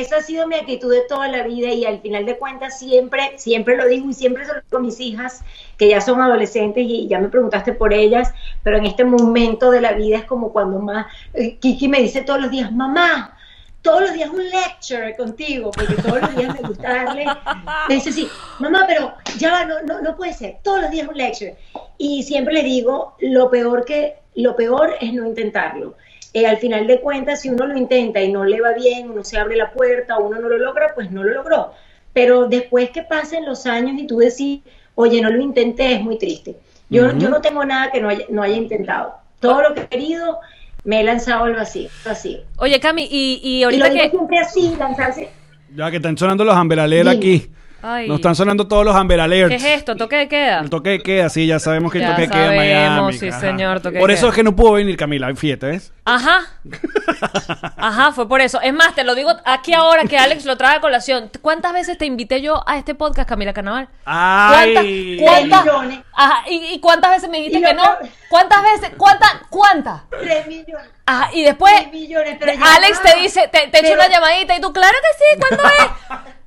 esa 0.00 0.16
ha 0.16 0.22
sido 0.22 0.46
mi 0.46 0.54
actitud 0.54 0.92
de 0.92 1.02
toda 1.02 1.28
la 1.28 1.42
vida 1.42 1.70
y 1.70 1.84
al 1.84 2.00
final 2.00 2.24
de 2.26 2.38
cuentas 2.38 2.78
siempre, 2.78 3.32
siempre 3.36 3.76
lo 3.76 3.86
digo 3.86 4.08
y 4.08 4.14
siempre 4.14 4.44
se 4.44 4.54
lo 4.54 4.60
digo 4.60 4.78
a 4.78 4.80
mis 4.80 5.00
hijas 5.00 5.44
que 5.76 5.88
ya 5.88 6.00
son 6.00 6.20
adolescentes 6.20 6.84
y 6.86 7.08
ya 7.08 7.18
me 7.18 7.28
preguntaste 7.28 7.72
por 7.72 7.92
ellas, 7.92 8.32
pero 8.62 8.78
en 8.78 8.86
este 8.86 9.04
momento 9.04 9.70
de 9.70 9.80
la 9.80 9.92
vida 9.92 10.18
es 10.18 10.24
como 10.24 10.52
cuando 10.52 10.78
más, 10.78 11.06
eh, 11.34 11.56
Kiki 11.58 11.88
me 11.88 12.00
dice 12.00 12.22
todos 12.22 12.40
los 12.40 12.50
días, 12.50 12.70
mamá, 12.72 13.36
todos 13.82 14.02
los 14.02 14.12
días 14.12 14.30
un 14.30 14.44
lecture 14.48 15.16
contigo, 15.16 15.70
porque 15.72 15.94
todos 15.96 16.20
los 16.20 16.36
días 16.36 16.54
me 16.54 16.68
gusta 16.68 17.04
darle, 17.04 17.26
me 17.88 17.94
dice 17.94 18.12
sí, 18.12 18.28
mamá, 18.60 18.84
pero 18.86 19.14
ya 19.38 19.64
no, 19.64 19.82
no, 19.82 20.00
no 20.00 20.16
puede 20.16 20.32
ser, 20.32 20.58
todos 20.62 20.82
los 20.82 20.90
días 20.90 21.08
un 21.08 21.16
lecture. 21.16 21.56
Y 21.98 22.22
siempre 22.22 22.54
le 22.54 22.62
digo, 22.62 23.16
lo 23.20 23.50
peor 23.50 23.84
que, 23.84 24.16
lo 24.36 24.56
peor 24.56 24.94
es 25.00 25.12
no 25.12 25.26
intentarlo. 25.26 25.96
Eh, 26.34 26.46
al 26.46 26.56
final 26.56 26.86
de 26.86 27.00
cuentas, 27.00 27.42
si 27.42 27.50
uno 27.50 27.66
lo 27.66 27.76
intenta 27.76 28.20
y 28.22 28.32
no 28.32 28.44
le 28.44 28.60
va 28.60 28.72
bien, 28.72 29.10
uno 29.10 29.22
se 29.22 29.36
abre 29.38 29.56
la 29.56 29.70
puerta, 29.70 30.18
uno 30.18 30.40
no 30.40 30.48
lo 30.48 30.56
logra, 30.58 30.94
pues 30.94 31.10
no 31.10 31.22
lo 31.22 31.34
logró. 31.34 31.72
Pero 32.14 32.46
después 32.48 32.90
que 32.90 33.02
pasen 33.02 33.44
los 33.44 33.66
años 33.66 34.00
y 34.00 34.06
tú 34.06 34.18
decís, 34.18 34.60
oye, 34.94 35.20
no 35.20 35.30
lo 35.30 35.40
intenté, 35.42 35.94
es 35.94 36.00
muy 36.02 36.18
triste. 36.18 36.56
Yo, 36.88 37.06
Ujú. 37.06 37.18
yo 37.18 37.28
no 37.28 37.40
tengo 37.40 37.64
nada 37.64 37.90
que 37.90 38.00
no 38.00 38.08
haya, 38.08 38.24
no 38.30 38.42
haya 38.42 38.56
intentado. 38.56 39.14
Todo 39.40 39.62
lo 39.62 39.74
que 39.74 39.82
he 39.82 39.86
querido, 39.88 40.38
me 40.84 41.00
he 41.00 41.04
lanzado 41.04 41.44
al 41.44 41.54
vacío. 41.54 41.88
vacío. 42.04 42.40
Oye, 42.58 42.78
Cami, 42.80 43.08
y, 43.10 43.40
y 43.42 43.56
Y 43.56 43.60
lo 43.60 43.66
ahorita 43.66 43.88
digo 43.90 44.02
que... 44.02 44.10
siempre 44.10 44.38
así, 44.38 44.74
lanzarse. 44.78 45.28
Ya 45.74 45.90
que 45.90 45.96
están 45.96 46.16
sonando 46.18 46.44
los 46.44 46.54
Amber 46.54 46.80
Alert 46.80 47.08
Dime. 47.10 47.16
aquí. 47.18 47.50
Ay. 47.82 48.08
Nos 48.08 48.16
están 48.16 48.34
sonando 48.36 48.68
todos 48.68 48.84
los 48.84 48.94
Amber 48.94 49.20
Alerts. 49.20 49.50
¿Qué 49.50 49.56
es 49.56 49.78
esto? 49.78 49.96
¿Toque 49.96 50.16
de 50.16 50.28
queda? 50.28 50.60
El 50.60 50.70
toque 50.70 50.90
de 50.90 51.02
queda, 51.02 51.28
sí, 51.28 51.46
ya 51.46 51.58
sabemos 51.58 51.90
que 51.92 51.98
el 51.98 52.06
toque 52.08 52.22
de 52.22 52.28
queda 52.30 52.54
en 52.54 52.56
Miami. 52.56 53.12
sí, 53.18 53.28
ajá. 53.28 53.40
señor, 53.40 53.80
toque 53.80 53.94
de 53.94 54.00
Por 54.00 54.10
eso 54.10 54.22
queda. 54.22 54.28
es 54.30 54.34
que 54.36 54.42
no 54.44 54.54
pudo 54.56 54.72
venir 54.72 54.96
Camila, 54.96 55.28
en 55.28 55.36
fiesta, 55.36 55.66
¿ves? 55.66 55.92
Ajá. 56.04 56.40
Ajá, 57.76 58.12
fue 58.12 58.28
por 58.28 58.40
eso. 58.40 58.60
Es 58.60 58.72
más, 58.72 58.94
te 58.94 59.04
lo 59.04 59.14
digo 59.14 59.30
aquí 59.44 59.72
ahora 59.74 60.04
que 60.04 60.18
Alex 60.18 60.44
lo 60.44 60.56
trae 60.56 60.76
a 60.76 60.80
colación. 60.80 61.30
¿Cuántas 61.40 61.72
veces 61.72 61.98
te 61.98 62.06
invité 62.06 62.40
yo 62.40 62.62
a 62.66 62.76
este 62.78 62.94
podcast, 62.94 63.28
Camila 63.28 63.52
Carnaval? 63.52 63.88
Ay. 64.04 65.18
¿Cuántas? 65.20 65.62
¿Cuántas? 65.62 65.64
millones. 65.64 66.00
Ajá, 66.12 66.44
¿y, 66.50 66.74
y 66.74 66.80
cuántas 66.80 67.10
veces 67.12 67.30
me 67.30 67.38
dijiste 67.38 67.60
que 67.60 67.74
no? 67.74 67.84
¿Cuántas 68.28 68.62
veces? 68.62 68.90
¿Cuántas? 68.96 69.30
¿Cuántas? 69.50 70.02
Tres 70.10 70.46
millones. 70.46 70.88
Ajá, 71.06 71.30
y 71.32 71.42
después 71.42 71.72
Tres 71.74 71.92
millones, 71.92 72.38
Alex 72.62 73.02
te 73.02 73.20
dice, 73.20 73.48
te, 73.52 73.68
te 73.68 73.80
echa 73.80 73.94
una 73.94 74.08
llamadita 74.08 74.56
y 74.56 74.60
tú, 74.60 74.72
claro 74.72 74.94
que 75.00 75.18
sí, 75.18 75.40
¿cuándo 75.40 75.64
es? 75.68 76.32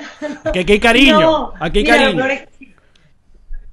Que 0.52 0.60
aquí 0.60 0.72
hay 0.74 0.80
cariño. 0.80 1.20
No, 1.20 1.52
aquí 1.60 1.78
hay 1.78 1.84
mira, 1.84 1.96
Lo 1.96 2.02
cariño. 2.02 2.22
peor, 2.22 2.30
es, 2.30 2.48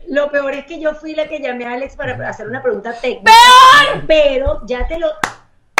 lo 0.08 0.32
peor 0.32 0.53
es 0.53 0.65
que 0.65 0.80
yo 0.80 0.94
fui 0.96 1.15
la 1.15 1.27
que 1.27 1.39
llamé 1.39 1.65
a 1.65 1.74
Alex 1.74 1.96
para 1.96 2.30
hacer 2.30 2.48
una 2.48 2.62
pregunta 2.62 2.94
técnica. 2.94 3.32
Pero 4.08 4.62
ya 4.65 4.88
te 4.88 5.00
lo. 5.00 5.08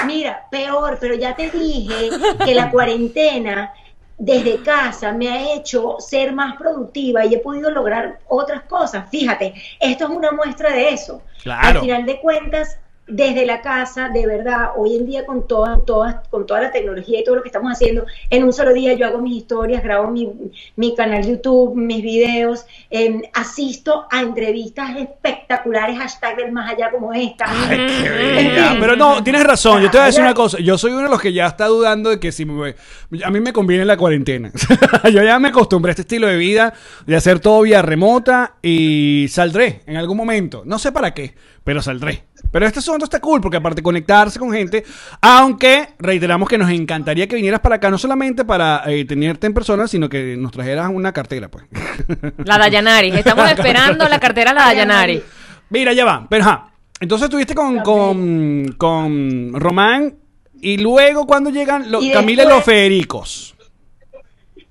Mira, 0.06 0.48
peor, 0.52 0.98
pero 1.00 1.16
ya 1.16 1.36
te 1.36 1.50
dije 1.50 2.10
que 2.44 2.54
la 2.54 2.70
cuarentena 2.70 3.74
desde 4.18 4.62
casa 4.62 5.12
me 5.12 5.30
ha 5.30 5.54
hecho 5.54 5.98
ser 6.00 6.34
más 6.34 6.56
productiva 6.58 7.26
y 7.26 7.34
he 7.34 7.40
podido 7.40 7.70
lograr 7.72 8.20
otras 8.28 8.64
cosas. 8.64 9.10
Fíjate, 9.10 9.54
esto 9.80 10.06
es 10.06 10.10
una 10.10 10.32
muestra 10.32 10.72
de 10.72 10.90
eso. 10.90 11.22
Claro. 11.42 11.80
Al 11.80 11.80
final 11.80 12.06
de 12.06 12.20
cuentas, 12.20 12.78
desde 13.06 13.46
la 13.46 13.62
casa, 13.62 14.10
de 14.10 14.26
verdad, 14.26 14.70
hoy 14.78 14.96
en 14.96 15.06
día 15.06 15.26
con 15.26 15.46
toda, 15.48 15.80
toda, 15.86 16.24
con 16.30 16.46
toda 16.46 16.62
la 16.62 16.72
tecnología 16.72 17.20
y 17.20 17.24
todo 17.26 17.36
lo 17.36 17.42
que 17.44 17.50
estamos 17.50 17.72
haciendo, 17.72 18.06
en 18.30 18.44
un 18.44 18.54
solo 18.54 18.74
día 18.74 18.94
yo 18.94 19.06
hago 19.06 19.20
mis 19.20 19.36
historias, 19.38 19.84
grabo 19.84 20.10
mi, 20.10 20.32
mi 20.78 20.96
canal 20.96 21.26
YouTube, 21.28 21.76
mis 21.76 22.02
videos, 22.02 22.66
em, 22.90 23.22
asisto 23.34 24.06
a 24.10 24.22
entrevistas 24.22 24.96
espectaculares, 24.98 25.98
hashtag 25.98 26.38
del 26.38 26.52
más 26.52 26.72
allá 26.72 26.92
como 26.92 27.14
esta. 27.14 27.46
Ay, 27.48 27.78
qué 27.78 28.06
En 28.08 28.46
bella. 28.48 28.70
fin. 28.72 28.80
Pero 28.80 28.96
no, 28.96 29.24
tienes 29.24 29.44
razón. 29.44 29.82
Yo 29.82 29.92
te 29.92 29.98
voy 29.98 30.04
a 30.04 30.08
decir 30.08 30.22
una 30.22 30.34
cosa. 30.34 30.60
Yo 30.60 30.78
soy 30.78 30.92
uno 30.94 31.04
de 31.04 31.10
los 31.10 31.22
que 31.22 31.34
ya 31.34 31.48
está 31.48 31.66
dudando 31.68 32.10
de 32.10 32.20
que 32.20 32.32
si 32.32 32.46
me- 32.46 32.76
a 33.24 33.30
mí 33.32 33.40
me 33.42 33.52
conviene 33.54 33.86
la 33.86 33.98
cuarentena. 33.98 34.52
Yo 35.12 35.22
ya 35.24 35.40
me 35.40 35.50
acostumbré 35.50 35.90
a 35.90 35.94
este 35.94 36.02
estilo 36.04 36.28
de 36.28 36.38
vida, 36.38 36.74
de 37.06 37.16
hacer 37.16 37.40
todo 37.40 37.62
vía 37.62 37.82
remota 37.82 38.56
y 38.62 39.28
saldré 39.30 39.82
en 39.88 39.98
algún 39.98 40.18
momento. 40.18 40.64
No 40.66 40.80
sé 40.80 40.92
para 40.92 41.14
qué, 41.14 41.36
pero 41.64 41.82
saldré. 41.82 42.24
Pero 42.54 42.68
este 42.68 42.78
asunto 42.80 43.06
está 43.06 43.20
cool 43.20 43.42
porque 43.42 43.58
aparte 43.58 43.78
de 43.78 43.84
conectarse 43.84 44.38
con 44.38 44.52
gente, 44.54 44.84
aunque 45.22 45.90
reiteramos 45.98 46.48
que 46.48 46.60
nos 46.60 46.70
encantaría 46.70 47.28
que 47.28 47.36
vinieras 47.36 47.62
para 47.62 47.78
acá, 47.78 47.90
no 47.90 47.98
solamente 47.98 48.46
para 48.46 48.84
eh, 48.86 49.06
tenerte 49.06 49.48
en 49.48 49.56
persona, 49.56 49.88
sino 49.88 50.08
que 50.08 50.38
nos 50.38 50.52
trajeras 50.52 50.92
una 50.94 51.12
cartera, 51.12 51.50
pues. 51.50 51.66
La 52.46 52.60
Dayanari. 52.60 53.10
Estamos 53.10 53.50
esperando 53.58 54.08
la 54.08 54.20
cartera 54.20 54.52
de 54.52 54.56
la 54.60 54.66
Dayanari. 54.66 55.24
Mira, 55.72 55.94
ya 55.94 56.06
va. 56.06 56.28
Pero 56.30 56.44
ajá. 56.44 56.70
Entonces 57.00 57.26
estuviste 57.26 57.56
con, 57.56 57.80
con, 57.80 58.76
con 58.78 59.54
Román 59.60 60.14
y 60.62 60.78
luego 60.78 61.26
cuando 61.26 61.50
llegan 61.50 61.92
los, 61.92 62.04
Y 62.04 62.12
Camila 62.12 62.44
y 62.44 62.46
después- 62.46 62.56
los 62.56 62.64
Federicos. 62.66 63.56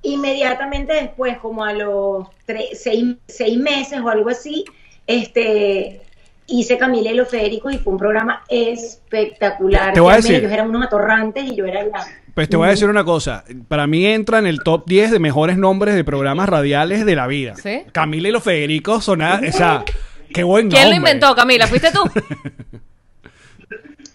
Inmediatamente 0.02 0.94
después, 0.94 1.38
como 1.38 1.64
a 1.64 1.72
los 1.72 2.28
tres, 2.46 2.80
seis, 2.82 3.16
seis 3.26 3.58
meses 3.58 4.00
o 4.00 4.08
algo 4.08 4.30
así, 4.30 4.64
este 5.06 6.00
hice 6.46 6.76
Camila 6.78 7.10
y 7.10 7.14
los 7.14 7.28
Federicos 7.28 7.72
y 7.72 7.78
fue 7.78 7.92
un 7.92 7.98
programa 7.98 8.42
espectacular. 8.48 9.92
Te 9.94 10.00
voy 10.00 10.12
a 10.12 10.16
decir- 10.16 10.36
Ellos 10.36 10.52
eran 10.52 10.68
unos 10.68 10.84
atorrantes 10.86 11.44
y 11.44 11.54
yo 11.56 11.64
era 11.66 11.82
la... 11.84 12.04
Pues 12.34 12.48
te 12.48 12.56
voy 12.56 12.66
a 12.66 12.70
decir 12.70 12.88
una 12.88 13.04
cosa. 13.04 13.44
Para 13.68 13.86
mí 13.86 14.06
entra 14.06 14.38
en 14.38 14.46
el 14.46 14.62
top 14.62 14.84
10 14.86 15.10
de 15.10 15.18
mejores 15.18 15.58
nombres 15.58 15.94
de 15.94 16.02
programas 16.04 16.48
radiales 16.48 17.04
de 17.04 17.14
la 17.14 17.26
vida. 17.26 17.54
¿Sí? 17.56 17.82
Camila 17.92 18.28
y 18.28 18.32
los 18.32 18.42
Federicos 18.42 19.04
son... 19.04 19.20
O 19.22 19.52
sea, 19.52 19.84
qué 20.32 20.42
buen 20.42 20.68
¿Quién 20.70 20.84
lo 20.84 20.90
nombre. 20.94 20.96
inventó, 21.10 21.34
Camila? 21.34 21.66
¿Fuiste 21.66 21.90
tú? 21.92 22.00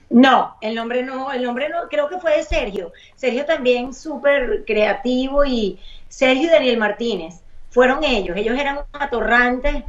No, 0.10 0.56
el 0.62 0.74
nombre 0.74 1.04
no, 1.04 1.32
el 1.34 1.44
nombre 1.44 1.68
no, 1.68 1.90
creo 1.90 2.08
que 2.08 2.18
fue 2.18 2.38
de 2.38 2.44
Sergio. 2.44 2.94
Sergio 3.16 3.46
también 3.46 3.94
súper 3.94 4.64
creativo 4.66 5.44
y 5.44 5.78
Sergio 6.08 6.44
y 6.48 6.50
Daniel 6.50 6.78
Martínez. 6.78 7.42
Fueron 7.72 8.04
ellos, 8.06 8.38
ellos 8.38 8.58
eran 8.58 8.76
unos 8.76 8.88
atorrantes. 8.94 9.84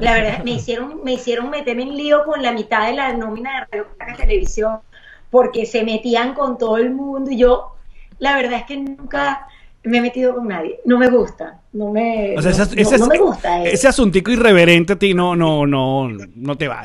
La 0.00 0.14
verdad, 0.14 0.42
me 0.44 0.52
hicieron, 0.52 1.02
me 1.04 1.12
hicieron 1.14 1.50
meterme 1.50 1.82
en 1.84 1.96
lío 1.96 2.24
con 2.24 2.42
la 2.42 2.52
mitad 2.52 2.86
de 2.86 2.94
la 2.94 3.12
nómina 3.12 3.50
de 3.52 3.66
Radio 3.78 3.86
Caracas 3.98 4.26
Televisión, 4.26 4.78
porque 5.30 5.66
se 5.66 5.84
metían 5.84 6.34
con 6.34 6.58
todo 6.58 6.76
el 6.78 6.90
mundo 6.90 7.30
y 7.30 7.38
yo, 7.38 7.72
la 8.18 8.36
verdad 8.36 8.60
es 8.60 8.64
que 8.66 8.76
nunca 8.78 9.46
me 9.84 9.98
he 9.98 10.00
metido 10.00 10.34
con 10.34 10.48
nadie. 10.48 10.80
No 10.84 10.98
me 10.98 11.08
gusta, 11.08 11.60
no 11.72 11.90
me, 11.92 12.36
O 12.36 12.42
sea, 12.42 12.50
no, 12.52 12.62
ese, 12.64 12.74
no- 12.76 12.82
ese- 12.82 12.98
no 12.98 13.06
me 13.06 13.18
gusta. 13.18 13.62
eso. 13.62 13.74
ese 13.74 13.88
asuntico 13.88 14.30
irreverente 14.32 14.94
a 14.94 14.98
ti 14.98 15.14
no, 15.14 15.36
no, 15.36 15.66
no, 15.66 16.08
no 16.08 16.56
te 16.56 16.66
va. 16.68 16.82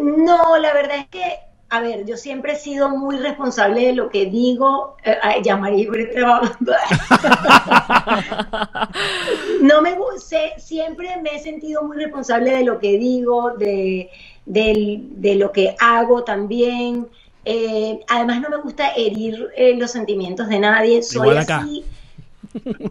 No, 0.00 0.56
la 0.58 0.72
verdad 0.72 0.96
es 0.98 1.08
que 1.08 1.22
a 1.74 1.80
ver, 1.80 2.04
yo 2.04 2.18
siempre 2.18 2.52
he 2.52 2.56
sido 2.56 2.90
muy 2.90 3.16
responsable 3.16 3.86
de 3.86 3.92
lo 3.94 4.10
que 4.10 4.26
digo. 4.26 4.96
Eh, 5.04 5.16
ay, 5.22 5.40
ya 5.42 5.56
María 5.56 5.88
no 9.62 9.80
me 9.80 9.94
gusta, 9.94 10.36
siempre 10.58 11.16
me 11.22 11.36
he 11.36 11.38
sentido 11.38 11.82
muy 11.82 11.96
responsable 11.96 12.50
de 12.50 12.64
lo 12.64 12.78
que 12.78 12.98
digo, 12.98 13.52
de, 13.52 14.10
del- 14.44 15.00
de 15.20 15.34
lo 15.36 15.50
que 15.52 15.74
hago 15.80 16.24
también. 16.24 17.08
Eh, 17.44 18.00
además, 18.08 18.40
no 18.40 18.50
me 18.50 18.58
gusta 18.58 18.90
herir 18.94 19.48
eh, 19.56 19.74
los 19.76 19.90
sentimientos 19.90 20.48
de 20.48 20.58
nadie. 20.60 21.02
Soy 21.02 21.22
Igual 21.28 21.38
acá. 21.38 21.58
así. 21.60 21.84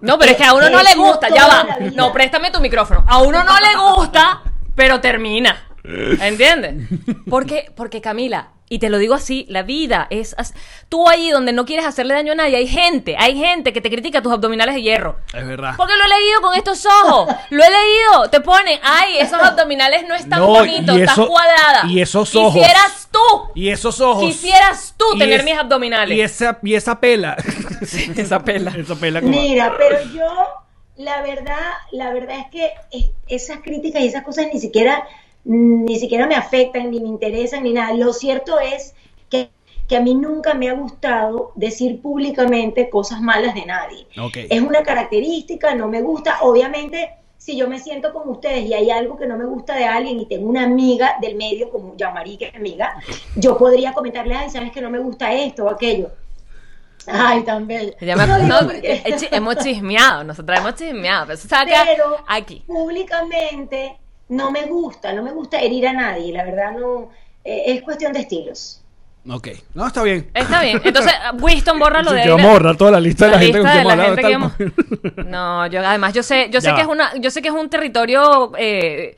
No, 0.02 0.18
pero 0.18 0.32
es 0.32 0.38
que 0.38 0.44
a 0.44 0.54
uno 0.56 0.70
no 0.72 0.82
le 0.82 0.96
gusta, 0.96 1.30
ya 1.30 1.46
va. 1.46 1.68
No, 1.94 2.12
préstame 2.12 2.50
tu 2.50 2.60
micrófono. 2.60 3.06
A 3.08 3.22
uno 3.22 3.44
no 3.44 3.54
le 3.60 3.96
gusta, 3.96 4.42
pero 4.76 5.00
termina. 5.00 5.68
¿Entiendes? 5.84 6.88
Porque, 7.30 7.72
porque 7.76 8.02
Camila, 8.02 8.50
y 8.70 8.80
te 8.80 8.90
lo 8.90 8.98
digo 9.00 9.14
así, 9.16 9.46
la 9.50 9.64
vida 9.64 10.08
es 10.10 10.34
as- 10.38 10.54
tú 10.88 11.10
ahí 11.10 11.30
donde 11.30 11.52
no 11.52 11.66
quieres 11.66 11.86
hacerle 11.86 12.14
daño 12.14 12.32
a 12.34 12.36
nadie, 12.36 12.56
hay 12.58 12.68
gente, 12.68 13.16
hay 13.18 13.38
gente 13.38 13.74
que 13.74 13.82
te 13.82 13.90
critica 13.90 14.22
tus 14.22 14.32
abdominales 14.32 14.76
de 14.76 14.82
hierro. 14.82 15.18
Es 15.34 15.46
verdad. 15.46 15.74
Porque 15.76 15.94
lo 15.98 16.06
he 16.06 16.20
leído 16.20 16.42
con 16.42 16.56
estos 16.56 16.86
ojos. 16.86 17.36
Lo 17.50 17.64
he 17.64 17.70
leído. 17.70 18.30
Te 18.30 18.40
ponen, 18.42 18.80
ay, 18.84 19.18
esos 19.20 19.42
abdominales 19.42 20.08
no 20.08 20.16
están 20.16 20.40
No, 20.40 20.48
bonitos, 20.48 20.98
estás 20.98 21.20
cuadrada. 21.20 21.84
y 21.90 22.00
esos 22.00 22.34
ojos. 22.36 22.54
Quisieras 22.54 23.10
tú. 23.12 23.20
Y 23.56 23.70
esos 23.70 24.00
ojos. 24.00 24.24
Quisieras 24.24 24.94
tú 24.98 25.18
tener 25.18 25.40
es- 25.40 25.46
mis 25.46 25.58
abdominales. 25.58 26.18
Y 26.18 26.22
esa, 26.22 26.58
y 26.64 26.76
esa 26.76 27.00
pela. 27.00 27.36
esa 28.16 28.40
pela. 28.44 28.72
esa 28.78 28.96
pela 28.96 29.20
como. 29.20 29.32
Mira, 29.34 29.74
pero 29.78 29.98
yo, 30.14 30.30
la 30.96 31.22
verdad, 31.24 31.58
la 31.92 32.14
verdad 32.14 32.38
es 32.40 32.46
que 32.52 32.72
es- 32.92 33.10
esas 33.28 33.58
críticas 33.62 34.02
y 34.02 34.08
esas 34.08 34.24
cosas 34.24 34.46
ni 34.54 34.60
siquiera, 34.62 35.04
ni 35.44 36.00
siquiera 36.00 36.28
me 36.28 36.36
afectan, 36.36 36.92
ni 36.92 37.00
me 37.00 37.08
interesan, 37.08 37.64
ni 37.64 37.74
nada. 37.74 37.94
Lo 37.94 38.14
cierto 38.14 38.60
es 38.60 38.94
que, 39.30 39.50
que 39.88 39.98
a 39.98 40.02
mí 40.02 40.14
nunca 40.16 40.54
me 40.54 40.70
ha 40.70 40.74
gustado 40.74 41.52
decir 41.56 42.02
públicamente 42.02 42.90
cosas 42.90 43.22
malas 43.22 43.54
de 43.56 43.66
nadie. 43.66 44.08
Es 44.50 44.62
una 44.62 44.84
característica, 44.84 45.74
no 45.76 45.88
me 45.88 46.02
gusta. 46.02 46.40
Obviamente, 46.42 47.12
si 47.38 47.58
yo 47.58 47.68
me 47.68 47.80
siento 47.80 48.14
con 48.14 48.30
ustedes 48.30 48.66
y 48.66 48.74
hay 48.76 48.92
algo 48.92 49.18
que 49.18 49.26
no 49.26 49.36
me 49.36 49.46
gusta 49.46 49.76
de 49.76 49.86
alguien 49.86 50.20
y 50.20 50.28
tengo 50.28 50.48
una 50.48 50.64
amiga 50.64 51.16
del 51.22 51.36
medio, 51.36 51.72
como 51.72 51.96
Yamari, 51.98 52.38
que 52.38 52.46
es 52.50 52.56
amiga, 52.56 52.94
yo 53.36 53.58
podría 53.58 53.94
comentarle, 53.94 54.36
ay, 54.36 54.50
sabes 54.52 54.72
que 54.72 54.80
no 54.82 54.92
me 54.92 55.00
gusta 55.00 55.34
esto 55.34 55.66
o 55.66 55.70
aquello. 55.70 56.12
Ay, 57.08 57.42
tan 57.42 57.66
bella. 57.66 57.94
Ya 58.00 58.16
me- 58.16 58.28
No, 58.28 58.38
no, 58.38 58.60
porque- 58.68 59.02
hemos 59.32 59.58
chismeado, 59.58 60.24
nosotros 60.24 60.60
hemos 60.60 60.76
chismeado. 60.76 61.26
Pero, 61.26 61.36
pero 61.86 62.18
aquí. 62.28 62.64
públicamente 62.68 63.98
no 64.32 64.50
me 64.50 64.66
gusta, 64.66 65.14
no 65.14 65.22
me 65.24 65.32
gusta 65.32 65.60
herir 65.60 65.88
a 65.88 65.94
nadie, 65.94 66.32
la 66.34 66.44
verdad 66.46 66.72
no, 66.72 67.10
eh, 67.44 67.64
es 67.68 67.82
cuestión 67.82 68.14
de 68.14 68.22
estilos. 68.22 68.78
Ok. 69.30 69.50
No, 69.76 69.86
está 69.86 70.02
bien. 70.02 70.32
Está 70.34 70.62
bien. 70.64 70.82
Entonces, 70.84 71.14
Winston, 71.40 71.78
borra 71.78 72.02
lo 72.02 72.12
de 72.12 72.22
ahí. 72.22 72.30
vamos 72.30 72.46
a 72.48 72.52
borrar 72.54 72.76
toda 72.76 72.92
la 72.92 73.00
lista 73.00 73.26
de 73.26 73.32
la, 73.34 73.40
gente 73.40 73.60
de 73.60 73.64
hemos 73.64 73.76
la 73.86 73.92
hablado. 73.92 74.16
gente 74.16 74.22
que 74.28 74.34
hemos- 74.34 74.54
No, 75.28 75.68
yo 75.68 75.80
además 75.86 76.14
yo 76.14 76.24
sé, 76.24 76.50
yo 76.50 76.60
sé 76.60 76.74
que 76.74 76.82
es 76.82 76.88
una, 76.88 77.16
yo 77.20 77.30
sé 77.30 77.42
que 77.44 77.50
es 77.50 77.54
un 77.54 77.70
territorio 77.70 78.52
eh, 78.58 79.16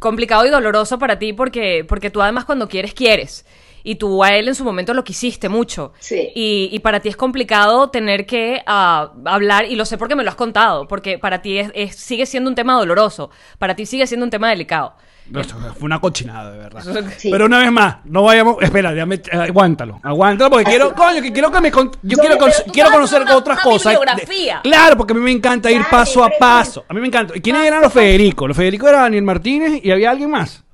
complicado 0.00 0.46
y 0.46 0.50
doloroso 0.50 0.98
para 0.98 1.18
ti 1.18 1.32
porque, 1.32 1.84
porque 1.86 2.10
tú 2.10 2.22
además 2.22 2.44
cuando 2.44 2.66
quieres 2.68 2.92
quieres. 2.92 3.44
Y 3.88 3.94
tú 3.94 4.24
a 4.24 4.34
él 4.34 4.48
en 4.48 4.54
su 4.56 4.64
momento 4.64 4.92
lo 4.94 5.04
quisiste 5.04 5.48
mucho. 5.48 5.92
Sí. 6.00 6.32
Y, 6.34 6.70
y 6.72 6.78
para 6.80 6.98
ti 6.98 7.08
es 7.08 7.16
complicado 7.16 7.88
tener 7.88 8.26
que 8.26 8.60
ah, 8.66 9.12
hablar, 9.24 9.64
y 9.66 9.76
lo 9.76 9.84
sé 9.84 9.96
porque 9.96 10.16
me 10.16 10.24
lo 10.24 10.30
has 10.30 10.34
contado, 10.36 10.88
porque 10.88 11.18
para 11.20 11.40
ti 11.40 11.58
es, 11.58 11.70
es- 11.72 11.94
sigue 11.94 12.26
siendo 12.26 12.50
un 12.50 12.56
tema 12.56 12.74
doloroso, 12.74 13.30
para 13.58 13.76
ti 13.76 13.86
sigue 13.86 14.06
siendo 14.08 14.24
un 14.24 14.30
tema 14.30 14.48
delicado. 14.50 14.94
No, 15.30 15.42
fue 15.42 15.86
una 15.86 16.00
cochinada, 16.00 16.52
de 16.52 16.58
verdad. 16.58 16.82
Sí. 17.16 17.30
Pero 17.30 17.46
una 17.46 17.58
vez 17.58 17.70
más, 17.72 17.96
no 18.04 18.22
vayamos. 18.24 18.56
Espera, 18.60 18.92
ya 18.94 19.06
me- 19.06 19.20
aguántalo. 19.32 20.00
Aguántalo 20.02 20.50
porque 20.50 20.64
quiero, 20.66 20.92
coño, 20.94 21.22
que 21.22 21.32
quiero 21.32 21.50
que 21.52 21.60
me. 21.60 21.70
con- 21.70 21.90
yo 21.90 21.98
Yo 22.02 22.18
quiero, 22.18 22.38
con- 22.38 22.50
quiero 22.72 22.90
conocer 22.90 23.22
una- 23.22 23.36
otras 23.36 23.58
una 23.58 23.64
cosas. 23.64 23.98
De- 24.16 24.52
claro, 24.62 24.96
porque 24.96 25.12
a 25.12 25.16
mí 25.16 25.22
me 25.22 25.30
encanta 25.32 25.70
ir 25.70 25.78
Dale, 25.78 25.90
paso 25.90 26.24
a 26.24 26.30
paso. 26.38 26.84
A 26.88 26.92
mí 26.94 27.00
me 27.00 27.06
encanta. 27.06 27.36
¿Y 27.36 27.40
quiénes 27.40 27.64
eran 27.64 27.82
los 27.82 27.92
Federico? 27.92 28.48
Los 28.48 28.56
Federico 28.56 28.88
era 28.88 29.02
Daniel 29.02 29.22
Martínez 29.22 29.80
y 29.84 29.90
había 29.92 30.10
alguien 30.10 30.30
más. 30.30 30.64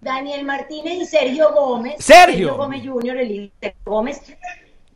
Daniel 0.00 0.44
Martínez 0.44 0.94
y 1.00 1.04
Sergio 1.06 1.52
Gómez. 1.52 1.96
Sergio. 1.98 2.56
Gómez 2.56 2.82
Jr., 2.86 3.16
el 3.18 3.52
Gómez. 3.84 4.20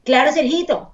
Claro, 0.05 0.33
Sergito, 0.33 0.91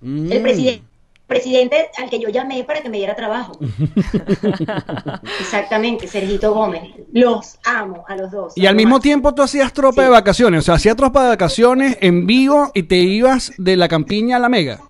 Mm. 0.00 0.30
el 0.30 0.42
presidente, 0.42 0.82
presidente 1.26 1.90
al 1.96 2.10
que 2.10 2.18
yo 2.20 2.28
llamé 2.28 2.62
para 2.64 2.82
que 2.82 2.88
me 2.90 2.98
diera 2.98 3.16
trabajo. 3.16 3.58
Exactamente, 5.40 6.06
Sergito 6.06 6.52
Gómez. 6.52 6.82
Los 7.12 7.58
amo 7.64 8.04
a 8.06 8.14
los 8.16 8.30
dos. 8.30 8.52
Y 8.56 8.66
al 8.66 8.76
mismo 8.76 8.96
más. 8.96 9.02
tiempo 9.02 9.34
tú 9.34 9.42
hacías 9.42 9.72
tropa 9.72 10.02
de 10.02 10.10
vacaciones. 10.10 10.60
O 10.60 10.62
sea, 10.62 10.74
hacías 10.74 10.96
tropa 10.96 11.22
de 11.24 11.28
vacaciones 11.30 11.96
en 12.00 12.26
vivo 12.26 12.70
y 12.74 12.82
te 12.84 12.96
ibas 12.96 13.52
de 13.56 13.76
la 13.76 13.88
campiña 13.88 14.36
a 14.36 14.40
la 14.40 14.48
mega. 14.48 14.80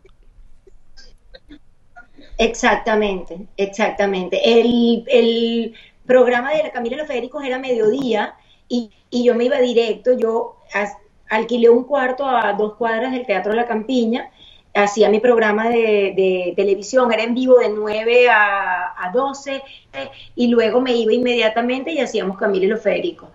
Exactamente, 2.39 3.39
exactamente. 3.57 4.61
El, 4.61 5.05
el 5.09 5.75
programa 6.05 6.53
de 6.53 6.65
la 6.65 6.71
Camila 6.73 6.97
y 6.97 6.99
los 6.99 7.09
Federicos 7.09 7.43
era 7.45 7.59
mediodía 7.59 8.35
y, 8.69 8.91
y 9.11 9.25
yo 9.25 9.35
me 9.35 9.45
iba 9.45 9.59
directo. 9.59 10.17
Yo 10.19 10.57
as- 10.75 10.97
alquilé 11.29 11.69
un 11.71 11.85
cuarto 11.85 12.27
a 12.27 12.53
dos 12.53 12.75
cuadras 12.75 13.13
del 13.13 13.27
Teatro 13.27 13.53
La 13.53 13.67
Campiña, 13.67 14.31
hacía 14.75 15.09
mi 15.09 15.21
programa 15.21 15.69
de, 15.69 16.13
de 16.17 16.53
televisión, 16.55 17.13
era 17.13 17.23
en 17.23 17.35
vivo 17.35 17.59
de 17.59 17.71
9 17.71 18.29
a, 18.29 18.95
a 19.05 19.11
12 19.13 19.55
eh, 19.93 20.11
y 20.35 20.49
luego 20.49 20.81
me 20.81 20.93
iba 20.93 21.13
inmediatamente 21.13 21.93
y 21.93 21.99
hacíamos 22.01 22.37
Camila 22.37 22.67
y 22.67 22.69
los 22.69 22.83
Federicos. 22.83 23.29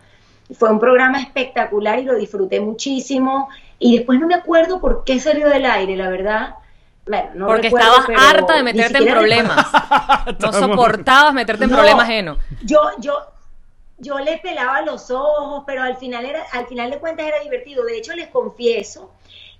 Fue 0.58 0.70
un 0.70 0.80
programa 0.80 1.20
espectacular 1.20 1.98
y 2.00 2.04
lo 2.04 2.15
disfruté 2.15 2.60
muchísimo. 2.60 3.50
Y 3.80 3.98
después 3.98 4.20
no 4.20 4.28
me 4.28 4.36
acuerdo 4.36 4.80
por 4.80 5.04
qué 5.04 5.20
salió 5.20 5.50
del 5.50 5.65
aire, 5.65 5.96
la 5.96 6.10
verdad. 6.10 6.56
Bueno, 7.08 7.30
no 7.34 7.48
porque 7.48 7.63
recuerdo, 7.63 7.88
estabas 8.02 8.34
harta 8.36 8.58
de 8.58 8.63
meterte 8.63 8.98
en 9.00 9.06
problemas. 9.08 9.65
No 10.39 10.54
soportabas 10.54 11.34
meterte 11.34 11.63
en 11.63 11.70
No. 11.72 11.78
problemas 11.78 12.04
ajenos. 12.04 12.38
Yo, 12.63 12.80
yo, 13.00 13.13
yo 14.02 14.20
le 14.20 14.40
pelaba 14.40 14.82
los 14.82 15.12
ojos, 15.12 15.64
pero 15.66 15.84
al 15.84 15.96
final 15.98 16.26
era, 16.26 16.44
al 16.52 16.66
final 16.66 16.90
de 16.90 17.00
cuentas 17.00 17.28
era 17.28 17.40
divertido. 17.40 17.86
De 17.86 17.98
hecho, 17.98 18.14
les 18.14 18.28
confieso 18.30 19.12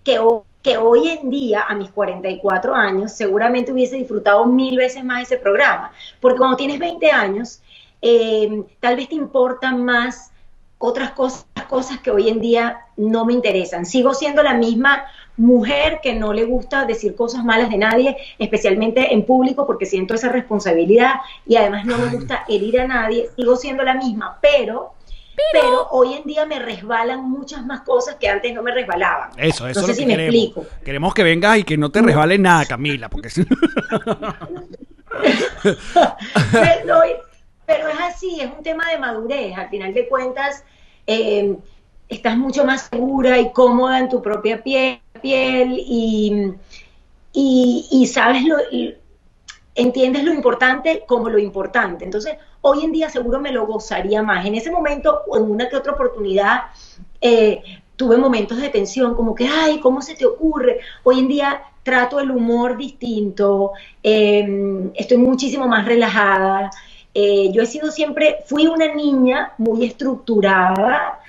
que, 0.04 0.20
que 0.62 0.78
hoy 0.78 1.10
en 1.10 1.30
día, 1.30 1.64
a 1.68 1.76
mis 1.76 1.92
44 1.92 2.74
años, 2.74 3.14
seguramente 3.14 3.72
hubiese 3.72 3.96
disfrutado 3.96 4.46
mil 4.46 4.78
veces 4.78 5.04
más 5.04 5.24
ese 5.24 5.38
programa. 5.38 5.92
Porque 6.20 6.40
cuando 6.40 6.58
tienes 6.58 6.80
20 6.80 7.12
años, 7.12 7.62
eh, 8.02 8.64
tal 8.80 8.96
vez 8.96 9.10
te 9.10 9.16
importan 9.16 9.86
más 9.86 10.32
otras 10.80 11.12
cosas, 11.12 11.46
cosas 11.70 12.00
que 12.00 12.10
hoy 12.10 12.28
en 12.28 12.42
día 12.42 12.88
no 12.98 13.26
me 13.26 13.34
interesan. 13.34 13.86
Sigo 13.86 14.14
siendo 14.16 14.42
la 14.42 14.56
misma 14.56 15.06
mujer 15.42 16.00
que 16.02 16.14
no 16.14 16.32
le 16.34 16.46
gusta 16.46 16.86
decir 16.86 17.16
cosas 17.16 17.44
malas 17.44 17.70
de 17.70 17.78
nadie, 17.78 18.16
especialmente 18.40 19.14
en 19.14 19.26
público, 19.26 19.66
porque 19.66 19.86
siento 19.86 20.14
esa 20.14 20.30
responsabilidad 20.30 21.16
y 21.46 21.56
además 21.56 21.86
no 21.86 21.98
me 21.98 22.08
gusta 22.08 22.46
herir 22.48 22.80
a 22.80 22.88
nadie. 22.88 23.30
Sigo 23.36 23.56
siendo 23.56 23.84
la 23.84 23.96
misma, 23.96 24.38
pero, 24.42 24.94
pero, 25.52 25.88
hoy 25.92 26.14
en 26.14 26.24
día 26.24 26.46
me 26.46 26.60
resbalan 26.60 27.30
muchas 27.30 27.66
más 27.66 27.82
cosas 27.82 28.16
que 28.16 28.30
antes 28.30 28.54
no 28.54 28.62
me 28.62 28.72
resbalaban. 28.72 29.32
Eso, 29.38 29.68
eso 29.68 29.82
no 29.82 29.88
es 29.88 29.88
sé 29.88 29.88
lo 29.88 29.94
si 29.94 30.02
que 30.02 30.06
me 30.06 30.14
queremos. 30.14 30.36
explico. 30.36 30.66
Queremos 30.86 31.14
que 31.14 31.24
vengas 31.24 31.58
y 31.58 31.64
que 31.64 31.78
no 31.78 31.90
te 31.90 32.02
resbale 32.02 32.38
nada, 32.38 32.66
Camila, 32.66 33.10
porque 33.10 33.30
si 33.30 33.44
pero, 36.52 36.86
no, 36.86 37.00
pero 37.66 37.88
es 37.90 38.00
así, 38.00 38.40
es 38.40 38.50
un 38.56 38.64
tema 38.64 38.90
de 38.92 38.98
madurez. 38.98 39.58
Al 39.58 39.70
final 39.70 39.94
de 39.94 40.08
cuentas, 40.08 40.64
eh, 41.08 41.56
estás 42.12 42.38
mucho 42.38 42.66
más 42.66 42.90
segura 42.92 43.40
y 43.40 43.52
cómoda 43.52 43.98
en 44.00 44.10
tu 44.10 44.22
propia 44.22 44.62
piel, 44.62 45.00
piel 45.22 45.74
y, 45.78 46.54
y, 47.34 48.08
sabes 48.08 48.44
lo, 48.44 48.58
entiendes 49.74 50.24
lo 50.26 50.34
importante 50.34 51.04
como 51.08 51.30
lo 51.30 51.40
importante. 51.40 52.04
Entonces, 52.04 52.36
hoy 52.60 52.84
en 52.84 52.92
día 52.92 53.10
seguro 53.10 53.40
me 53.40 53.54
lo 53.54 53.66
gozaría 53.66 54.22
más. 54.22 54.46
En 54.46 54.56
ese 54.56 54.70
momento, 54.70 55.22
o 55.28 55.38
en 55.38 55.44
una 55.44 55.70
que 55.70 55.78
otra 55.78 55.94
oportunidad, 55.94 56.64
eh, 57.22 57.64
tuve 57.96 58.18
momentos 58.18 58.60
de 58.60 58.68
tensión, 58.68 59.16
como 59.16 59.34
que, 59.34 59.48
ay, 59.48 59.80
¿cómo 59.80 60.02
se 60.02 60.16
te 60.16 60.26
ocurre? 60.26 60.80
Hoy 61.04 61.20
en 61.20 61.30
día 61.30 61.62
trato 61.82 62.20
el 62.20 62.30
humor 62.30 62.76
distinto, 62.76 63.72
eh, 64.04 64.92
estoy 64.96 65.18
muchísimo 65.18 65.66
más 65.68 65.86
relajada. 65.86 66.72
Eh, 67.14 67.52
yo 67.54 67.62
he 67.62 67.66
sido 67.66 67.90
siempre, 67.90 68.38
fui 68.46 68.68
una 68.68 68.94
niña 68.94 69.54
muy 69.58 69.86
estructurada, 69.86 71.21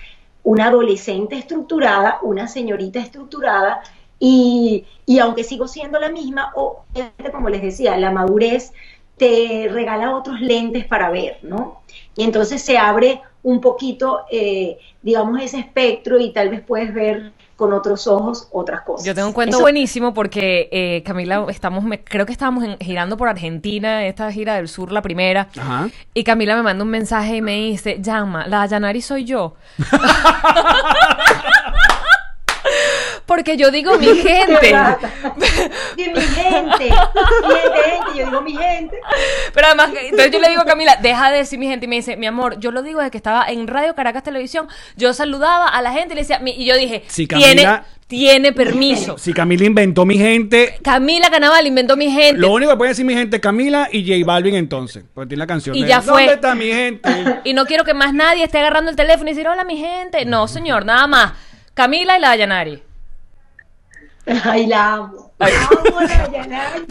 una 0.44 0.68
adolescente 0.68 1.37
estructurada, 1.37 2.18
una 2.22 2.48
señorita 2.48 2.98
estructurada, 3.00 3.83
y, 4.18 4.85
y 5.05 5.18
aunque 5.18 5.44
sigo 5.44 5.66
siendo 5.66 5.98
la 5.98 6.09
misma, 6.09 6.52
o 6.55 6.85
como 7.33 7.48
les 7.48 7.62
decía, 7.62 7.96
la 7.96 8.11
madurez 8.11 8.72
te 9.16 9.68
regala 9.70 10.16
otros 10.16 10.40
lentes 10.40 10.85
para 10.87 11.11
ver, 11.11 11.38
¿no? 11.42 11.83
Y 12.16 12.24
entonces 12.24 12.62
se 12.62 12.78
abre 12.78 13.20
un 13.42 13.61
poquito, 13.61 14.20
eh, 14.31 14.78
digamos, 15.02 15.40
ese 15.40 15.59
espectro 15.59 16.18
y 16.18 16.33
tal 16.33 16.50
vez 16.50 16.61
puedes 16.61 16.94
ver 16.94 17.33
con 17.62 17.72
otros 17.72 18.09
ojos 18.09 18.48
otras 18.51 18.81
cosas. 18.81 19.07
Yo 19.07 19.14
tengo 19.14 19.29
un 19.29 19.35
cuento 19.35 19.59
Eso- 19.59 19.62
buenísimo 19.62 20.12
porque 20.12 20.68
eh, 20.72 21.05
Camila, 21.07 21.46
estamos, 21.48 21.85
me- 21.85 22.03
creo 22.03 22.27
que 22.27 22.33
estábamos 22.33 22.64
en- 22.64 22.77
girando 22.81 23.16
por 23.16 23.29
Argentina, 23.29 24.05
esta 24.05 24.33
gira 24.33 24.57
del 24.57 24.66
sur, 24.66 24.90
la 24.90 25.01
primera. 25.01 25.46
Ajá. 25.57 25.88
Y 26.12 26.25
Camila 26.25 26.57
me 26.57 26.64
manda 26.64 26.83
un 26.83 26.90
mensaje 26.90 27.37
y 27.37 27.40
me 27.42 27.55
dice, 27.57 27.98
llama, 28.01 28.48
la 28.48 28.66
Yanari 28.66 29.01
soy 29.01 29.25
yo. 29.25 29.55
que 33.45 33.57
yo 33.57 33.71
digo 33.71 33.97
mi 33.99 34.07
gente. 34.16 34.75
De 35.97 36.09
mi 36.09 36.21
gente. 36.21 36.85
Mi 36.85 37.55
gente, 37.55 38.18
yo 38.18 38.25
digo 38.27 38.40
mi 38.42 38.57
gente. 38.57 38.97
Pero 39.55 39.66
además, 39.66 39.90
entonces 40.03 40.31
yo 40.31 40.38
le 40.38 40.49
digo 40.49 40.61
a 40.62 40.64
Camila, 40.64 40.97
deja 41.01 41.31
de 41.31 41.38
decir 41.38 41.59
mi 41.59 41.66
gente. 41.66 41.87
Y 41.87 41.88
me 41.88 41.97
dice, 41.97 42.16
mi 42.16 42.27
amor, 42.27 42.59
yo 42.61 42.71
lo 42.71 42.83
digo 42.83 42.99
desde 43.01 43.11
que 43.11 43.16
estaba 43.18 43.47
en 43.49 43.66
Radio 43.66 43.95
Caracas 43.95 44.23
Televisión. 44.23 44.68
Yo 44.97 45.12
saludaba 45.14 45.66
a 45.68 45.83
la 45.83 45.92
gente 45.92 46.12
y 46.12 46.16
le 46.16 46.23
decía, 46.23 46.38
mi- 46.38 46.53
y 46.53 46.64
yo 46.66 46.77
dije, 46.77 47.03
tiene, 47.14 47.62
Camila- 47.62 47.85
tiene 48.07 48.53
permiso. 48.53 49.16
Si 49.18 49.33
Camila 49.33 49.64
inventó 49.64 50.05
mi 50.05 50.18
gente, 50.18 50.79
Camila 50.83 51.31
Canaval 51.31 51.66
inventó 51.66 51.97
mi 51.97 52.11
gente. 52.11 52.38
lo 52.40 52.53
único 52.53 52.71
que 52.73 52.77
puede 52.77 52.90
decir 52.90 53.05
mi 53.07 53.14
gente 53.14 53.37
es 53.37 53.42
Camila 53.42 53.88
y 53.90 54.07
J 54.07 54.27
Balvin 54.27 54.55
entonces. 54.55 55.05
Porque 55.14 55.29
tiene 55.31 55.38
la 55.40 55.47
canción. 55.47 55.75
Y 55.77 55.83
de, 55.83 55.88
ya 55.88 56.03
fue. 56.03 56.23
¿Dónde 56.23 56.35
está 56.35 56.55
mi 56.55 56.66
gente? 56.66 57.11
Y 57.45 57.55
no 57.55 57.64
quiero 57.66 57.85
que 57.85 57.95
más 57.95 58.12
nadie 58.14 58.45
esté 58.45 58.59
agarrando 58.59 58.90
el 58.90 58.97
teléfono 58.97 59.31
y 59.31 59.33
decir, 59.35 59.49
hola, 59.49 59.64
mi 59.64 59.77
gente. 59.79 60.25
No, 60.25 60.47
señor, 60.49 60.85
nada 60.85 61.07
más. 61.07 61.33
Camila 61.75 62.18
y 62.18 62.21
la 62.21 62.29
Dayanari. 62.29 62.83
Ay, 64.44 64.66
la 64.66 64.94
amo. 64.94 65.32
La 65.38 65.46
amo 65.46 65.98
a 65.98 66.02
la 66.04 66.30
Yanari. 66.30 66.87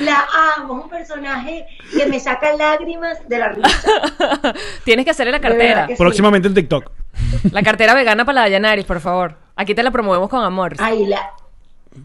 La 0.00 0.24
amo. 0.56 0.78
Es 0.78 0.84
un 0.84 0.90
personaje 0.90 1.66
que 1.96 2.06
me 2.06 2.18
saca 2.18 2.54
lágrimas 2.54 3.18
de 3.28 3.38
la 3.38 3.48
risa. 3.50 3.90
Tienes 4.84 5.04
que 5.04 5.10
hacerle 5.10 5.32
la 5.32 5.40
cartera. 5.40 5.86
que 5.86 5.96
sí. 5.96 6.02
Próximamente 6.02 6.48
en 6.48 6.54
TikTok. 6.54 6.90
La 7.50 7.62
cartera 7.62 7.94
vegana 7.94 8.24
para 8.24 8.36
la 8.36 8.40
Dayanari, 8.42 8.84
por 8.84 9.00
favor. 9.00 9.36
Aquí 9.56 9.74
te 9.74 9.82
la 9.82 9.90
promovemos 9.90 10.30
con 10.30 10.42
amor. 10.42 10.74
Ay, 10.78 11.04
la, 11.04 11.30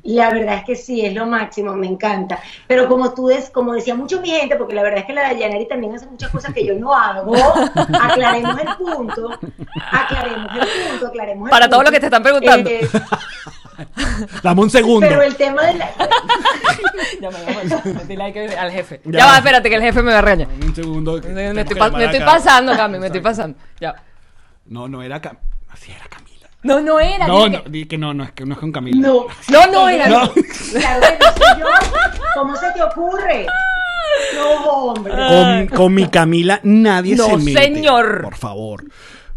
la 0.04 0.32
verdad 0.34 0.56
es 0.56 0.66
que 0.66 0.76
sí, 0.76 1.06
es 1.06 1.14
lo 1.14 1.26
máximo, 1.26 1.74
me 1.74 1.88
encanta. 1.88 2.40
Pero 2.68 2.90
como 2.90 3.14
tú, 3.14 3.28
des, 3.28 3.50
como 3.50 3.74
decía 3.74 3.96
mucho 3.96 4.20
mi 4.20 4.30
gente, 4.32 4.58
porque 4.58 4.76
la 4.76 4.84
verdad 4.84 5.00
es 5.00 5.06
que 5.06 5.14
la 5.14 5.22
Dayanari 5.22 5.66
también 5.70 5.96
hace 5.96 6.08
muchas 6.08 6.30
cosas 6.30 6.54
que 6.54 6.66
yo 6.66 6.74
no 6.76 6.94
hago, 6.94 7.34
aclaremos 8.02 8.60
el 8.60 8.76
punto, 8.78 9.40
aclaremos 9.92 10.52
el 10.54 10.90
punto, 10.90 11.08
aclaremos 11.08 11.48
el 11.48 11.52
Para 11.52 11.70
todo 11.70 11.80
punto. 11.80 11.90
lo 11.90 11.94
que 11.94 12.00
te 12.02 12.06
están 12.08 12.24
preguntando. 12.24 12.70
Eh, 12.70 12.90
Dame 14.44 14.62
un 14.62 14.70
segundo. 14.70 15.08
pero 15.08 15.22
el 15.22 15.36
tema 15.36 15.64
de 15.64 15.74
la... 15.76 15.90
Ya 17.22 17.30
me 17.32 18.04
dile 18.06 18.24
ahí 18.24 18.34
que- 18.34 18.56
al 18.58 18.72
jefe. 18.72 19.02
Ya 19.06 19.20
Ya, 19.20 19.26
va. 19.28 19.38
espérate 19.38 19.70
que 19.70 19.76
el 19.76 19.82
jefe 19.82 20.02
me 20.04 20.12
va 20.12 20.20
a 20.20 20.22
regañar. 20.22 20.48
Dame 20.50 20.66
un 20.66 20.76
segundo. 20.76 21.22
que 21.22 21.28
Me, 21.30 21.48
estoy, 21.50 21.64
que 21.66 21.76
pa- 21.76 21.86
llamar 21.88 22.00
me 22.00 22.06
estoy 22.06 22.22
acá. 22.22 22.32
pasando, 22.32 22.76
Cami, 22.76 23.00
me 23.00 23.06
estoy 23.08 23.22
pasando. 23.22 23.58
Ya. 23.80 23.96
No, 24.66 24.88
no 24.88 25.02
era 25.02 25.20
Camila. 25.22 25.42
Así 25.70 25.92
era 25.92 26.06
Camila. 26.10 26.48
No, 26.64 26.82
no 26.82 27.00
era. 27.00 27.28
No, 27.28 27.48
no, 27.48 27.60
di 27.68 27.86
que 27.86 27.98
no, 27.98 28.14
no 28.14 28.24
es 28.24 28.32
que 28.34 28.46
no 28.46 28.54
es 28.54 28.60
con 28.60 28.72
Camila. 28.72 29.08
No, 29.08 29.26
No, 29.50 29.68
no 29.68 29.90
era. 29.90 30.08
No. 30.10 30.34
que 30.34 30.42
no. 30.42 31.68
¿Cómo 32.36 32.56
se 32.56 32.72
te 32.72 32.84
ocurre? 32.84 33.48
No, 34.36 34.52
hombre. 34.74 35.14
Con, 35.14 35.68
con 35.68 35.94
mi 35.94 36.08
Camila 36.08 36.60
nadie 36.64 37.16
No, 37.16 37.26
se 37.26 37.38
mete. 37.38 37.64
señor. 37.64 38.22
Por 38.24 38.36
favor. 38.36 38.84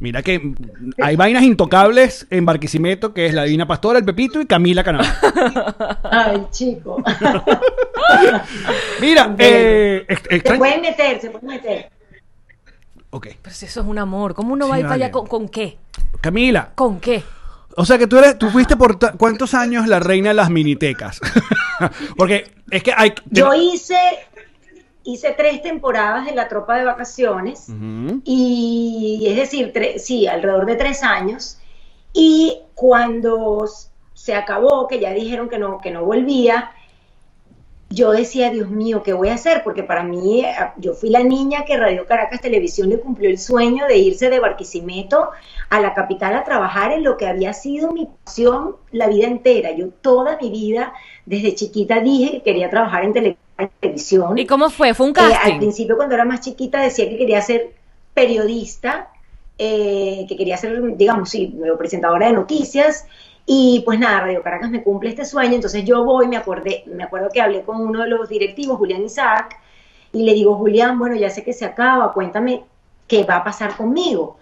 Mira 0.00 0.22
que 0.22 0.38
mm, 0.38 0.54
hay 1.02 1.16
vainas 1.16 1.42
intocables 1.42 2.26
en 2.30 2.44
Barquisimeto, 2.44 3.14
que 3.14 3.26
es 3.26 3.34
la 3.34 3.44
Divina 3.44 3.66
Pastora, 3.66 3.98
el 3.98 4.04
Pepito 4.04 4.40
y 4.40 4.46
Camila 4.46 4.82
Canaval. 4.82 5.06
Ay, 6.10 6.46
chico. 6.50 7.02
Mira, 9.00 9.34
eh, 9.38 10.06
Se 10.28 10.40
pueden 10.56 10.80
meter, 10.80 11.20
se 11.20 11.30
pueden 11.30 11.48
meter. 11.48 11.90
Ok. 13.10 13.28
Pero 13.42 13.54
si 13.54 13.66
eso 13.66 13.80
es 13.80 13.86
un 13.86 13.98
amor. 13.98 14.34
¿Cómo 14.34 14.54
uno 14.54 14.68
va 14.68 14.76
a 14.76 14.78
ir 14.78 14.84
para 14.84 14.94
allá 14.94 15.10
con, 15.10 15.26
con 15.26 15.48
qué? 15.48 15.78
Camila, 16.20 16.72
¿Con 16.74 17.00
qué? 17.00 17.22
o 17.76 17.84
sea 17.86 17.98
que 17.98 18.06
tú 18.06 18.18
eres, 18.18 18.38
tú 18.38 18.50
fuiste 18.50 18.76
por 18.76 18.98
cuántos 19.16 19.54
años 19.54 19.86
la 19.86 20.00
reina 20.00 20.30
de 20.30 20.34
las 20.34 20.50
minitecas. 20.50 21.20
Porque 22.16 22.52
es 22.70 22.82
que 22.82 22.92
hay. 22.96 23.14
Yo 23.30 23.54
hice, 23.54 23.98
hice 25.04 25.32
tres 25.32 25.62
temporadas 25.62 26.26
de 26.26 26.34
la 26.34 26.48
tropa 26.48 26.76
de 26.76 26.84
vacaciones 26.84 27.68
y 28.24 29.24
es 29.28 29.36
decir, 29.36 29.72
sí, 29.98 30.26
alrededor 30.26 30.66
de 30.66 30.76
tres 30.76 31.02
años. 31.02 31.58
Y 32.12 32.58
cuando 32.74 33.64
se 34.14 34.34
acabó, 34.34 34.86
que 34.88 35.00
ya 35.00 35.12
dijeron 35.12 35.48
que 35.48 35.58
no, 35.58 35.78
que 35.78 35.90
no 35.90 36.04
volvía, 36.04 36.70
yo 37.92 38.12
decía, 38.12 38.50
Dios 38.50 38.70
mío, 38.70 39.02
¿qué 39.02 39.12
voy 39.14 39.30
a 39.30 39.34
hacer? 39.34 39.62
Porque 39.64 39.82
para 39.82 40.04
mí, 40.04 40.44
yo 40.76 40.94
fui 40.94 41.10
la 41.10 41.24
niña 41.24 41.64
que 41.64 41.76
Radio 41.76 42.06
Caracas 42.06 42.40
Televisión 42.40 42.88
le 42.88 43.00
cumplió 43.00 43.28
el 43.28 43.38
sueño 43.38 43.86
de 43.88 43.98
irse 43.98 44.30
de 44.30 44.38
Barquisimeto 44.38 45.30
a 45.70 45.80
la 45.80 45.92
capital 45.92 46.36
a 46.36 46.44
trabajar 46.44 46.92
en 46.92 47.02
lo 47.02 47.16
que 47.16 47.26
había 47.26 47.52
sido 47.52 47.90
mi 47.90 48.06
pasión 48.24 48.76
la 48.92 49.08
vida 49.08 49.26
entera. 49.26 49.72
Yo 49.72 49.88
toda 49.88 50.38
mi 50.40 50.50
vida, 50.50 50.92
desde 51.26 51.56
chiquita, 51.56 51.98
dije 51.98 52.30
que 52.30 52.42
quería 52.42 52.70
trabajar 52.70 53.02
en 53.04 53.12
tele- 53.12 53.36
en 53.49 53.49
televisión. 53.68 54.38
¿Y 54.38 54.46
cómo 54.46 54.70
fue? 54.70 54.94
¿Fue 54.94 55.06
un 55.06 55.12
Eh, 55.16 55.20
al 55.20 55.32
casting? 55.32 55.58
principio, 55.58 55.96
cuando 55.96 56.14
era 56.14 56.24
más 56.24 56.40
chiquita, 56.40 56.80
decía 56.80 57.08
que 57.08 57.18
quería 57.18 57.40
ser 57.42 57.72
periodista, 58.14 59.08
eh, 59.58 60.24
que 60.28 60.36
quería 60.36 60.56
ser, 60.56 60.96
digamos, 60.96 61.30
sí, 61.30 61.54
presentadora 61.78 62.26
de 62.28 62.32
noticias. 62.32 63.06
Y 63.46 63.82
pues 63.84 63.98
nada, 63.98 64.20
Radio 64.20 64.42
Caracas 64.42 64.70
me 64.70 64.82
cumple 64.82 65.10
este 65.10 65.24
sueño. 65.24 65.54
Entonces 65.54 65.84
yo 65.84 66.04
voy, 66.04 66.28
me 66.28 66.36
acordé, 66.36 66.84
me 66.86 67.04
acuerdo 67.04 67.28
que 67.32 67.40
hablé 67.40 67.62
con 67.62 67.80
uno 67.80 68.02
de 68.02 68.08
los 68.08 68.28
directivos, 68.28 68.78
Julián 68.78 69.04
Isaac, 69.04 69.56
y 70.12 70.22
le 70.24 70.34
digo, 70.34 70.54
Julián, 70.56 70.98
bueno, 70.98 71.16
ya 71.16 71.30
sé 71.30 71.42
que 71.44 71.52
se 71.52 71.64
acaba, 71.64 72.12
cuéntame 72.12 72.62
qué 73.06 73.24
va 73.24 73.36
a 73.36 73.44
pasar 73.44 73.76
conmigo. 73.76 74.38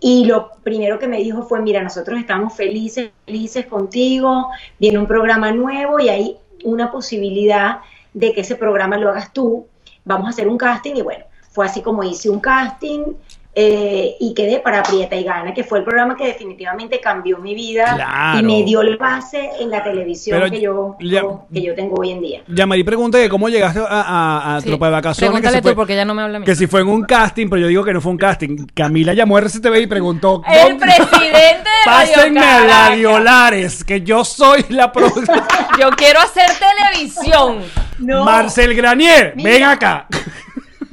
Y 0.00 0.26
lo 0.26 0.50
primero 0.62 0.98
que 0.98 1.06
me 1.08 1.18
dijo 1.18 1.42
fue, 1.42 1.60
mira, 1.60 1.82
nosotros 1.82 2.18
estamos 2.18 2.54
felices, 2.54 3.10
felices 3.24 3.66
contigo, 3.66 4.48
viene 4.78 4.98
un 4.98 5.06
programa 5.06 5.52
nuevo 5.52 5.98
y 6.00 6.08
hay 6.08 6.36
una 6.64 6.90
posibilidad 6.90 7.80
de 8.16 8.32
que 8.32 8.40
ese 8.40 8.56
programa 8.56 8.96
lo 8.96 9.10
hagas 9.10 9.32
tú. 9.34 9.66
Vamos 10.04 10.26
a 10.26 10.30
hacer 10.30 10.48
un 10.48 10.56
casting 10.56 10.94
y 10.96 11.02
bueno, 11.02 11.26
fue 11.50 11.66
así 11.66 11.82
como 11.82 12.02
hice 12.02 12.30
un 12.30 12.40
casting 12.40 13.12
eh, 13.58 14.16
y 14.20 14.34
quedé 14.34 14.60
para 14.60 14.82
Prieta 14.82 15.16
y 15.16 15.24
Gana, 15.24 15.54
que 15.54 15.64
fue 15.64 15.78
el 15.78 15.84
programa 15.84 16.14
que 16.14 16.26
definitivamente 16.26 17.00
cambió 17.00 17.38
mi 17.38 17.54
vida 17.54 17.94
Claro. 17.94 18.38
y 18.38 18.42
me 18.42 18.62
dio 18.64 18.82
la 18.82 18.96
base 18.98 19.48
en 19.58 19.70
la 19.70 19.82
televisión 19.82 20.38
Pero 20.38 20.50
que, 20.50 20.60
yo, 20.60 20.96
ya- 21.00 21.22
que 21.50 21.62
yo 21.62 21.74
tengo 21.74 21.96
hoy 21.98 22.10
en 22.10 22.20
día. 22.20 22.42
Yamari 22.48 22.84
pregunta 22.84 23.16
que 23.18 23.30
cómo 23.30 23.48
llegaste 23.48 23.80
a, 23.80 23.84
a- 23.88 24.56
a 24.56 24.60
Sí. 24.60 24.68
Tropa 24.68 24.86
de 24.86 24.92
Vacaciones. 24.92 25.30
que 25.30 25.32
Pregúntale 25.40 25.56
se 25.56 25.62
fue- 25.62 25.70
tú 25.72 25.76
porque 25.76 25.92
ella 25.94 26.04
no 26.04 26.12
me 26.14 26.20
habla 26.22 26.36
a 26.36 26.40
mí. 26.40 26.44
Que 26.44 26.54
si 26.54 26.66
fue 26.66 26.82
en 26.82 26.88
un 26.88 27.04
casting, 27.04 27.48
pero 27.48 27.62
yo 27.62 27.68
digo 27.68 27.82
que 27.82 27.94
no 27.94 28.00
fue 28.02 28.12
un 28.12 28.18
casting. 28.18 28.66
Camila 28.74 29.14
llamó 29.14 29.38
a 29.38 29.40
RCTV 29.40 29.80
y 29.80 29.86
preguntó. 29.86 30.42
El 30.48 30.78
¿dónde- 30.78 30.86
presidente 30.86 31.40
de 31.70 31.84
Pásenme 31.86 32.40
a 32.40 32.42
Caracas. 32.42 32.88
Radio 32.90 33.18
Lares, 33.20 33.84
que 33.84 34.02
yo 34.02 34.22
soy 34.24 34.66
la 34.68 34.92
próxima. 34.92 35.46
Yo 35.80 35.90
quiero 35.90 36.20
hacer 36.20 36.46
televisión. 36.92 37.58
No, 37.98 38.24
Marcel 38.24 38.74
Granier, 38.74 39.32
Mira. 39.36 39.50
ven 39.50 39.62
acá. 39.64 40.06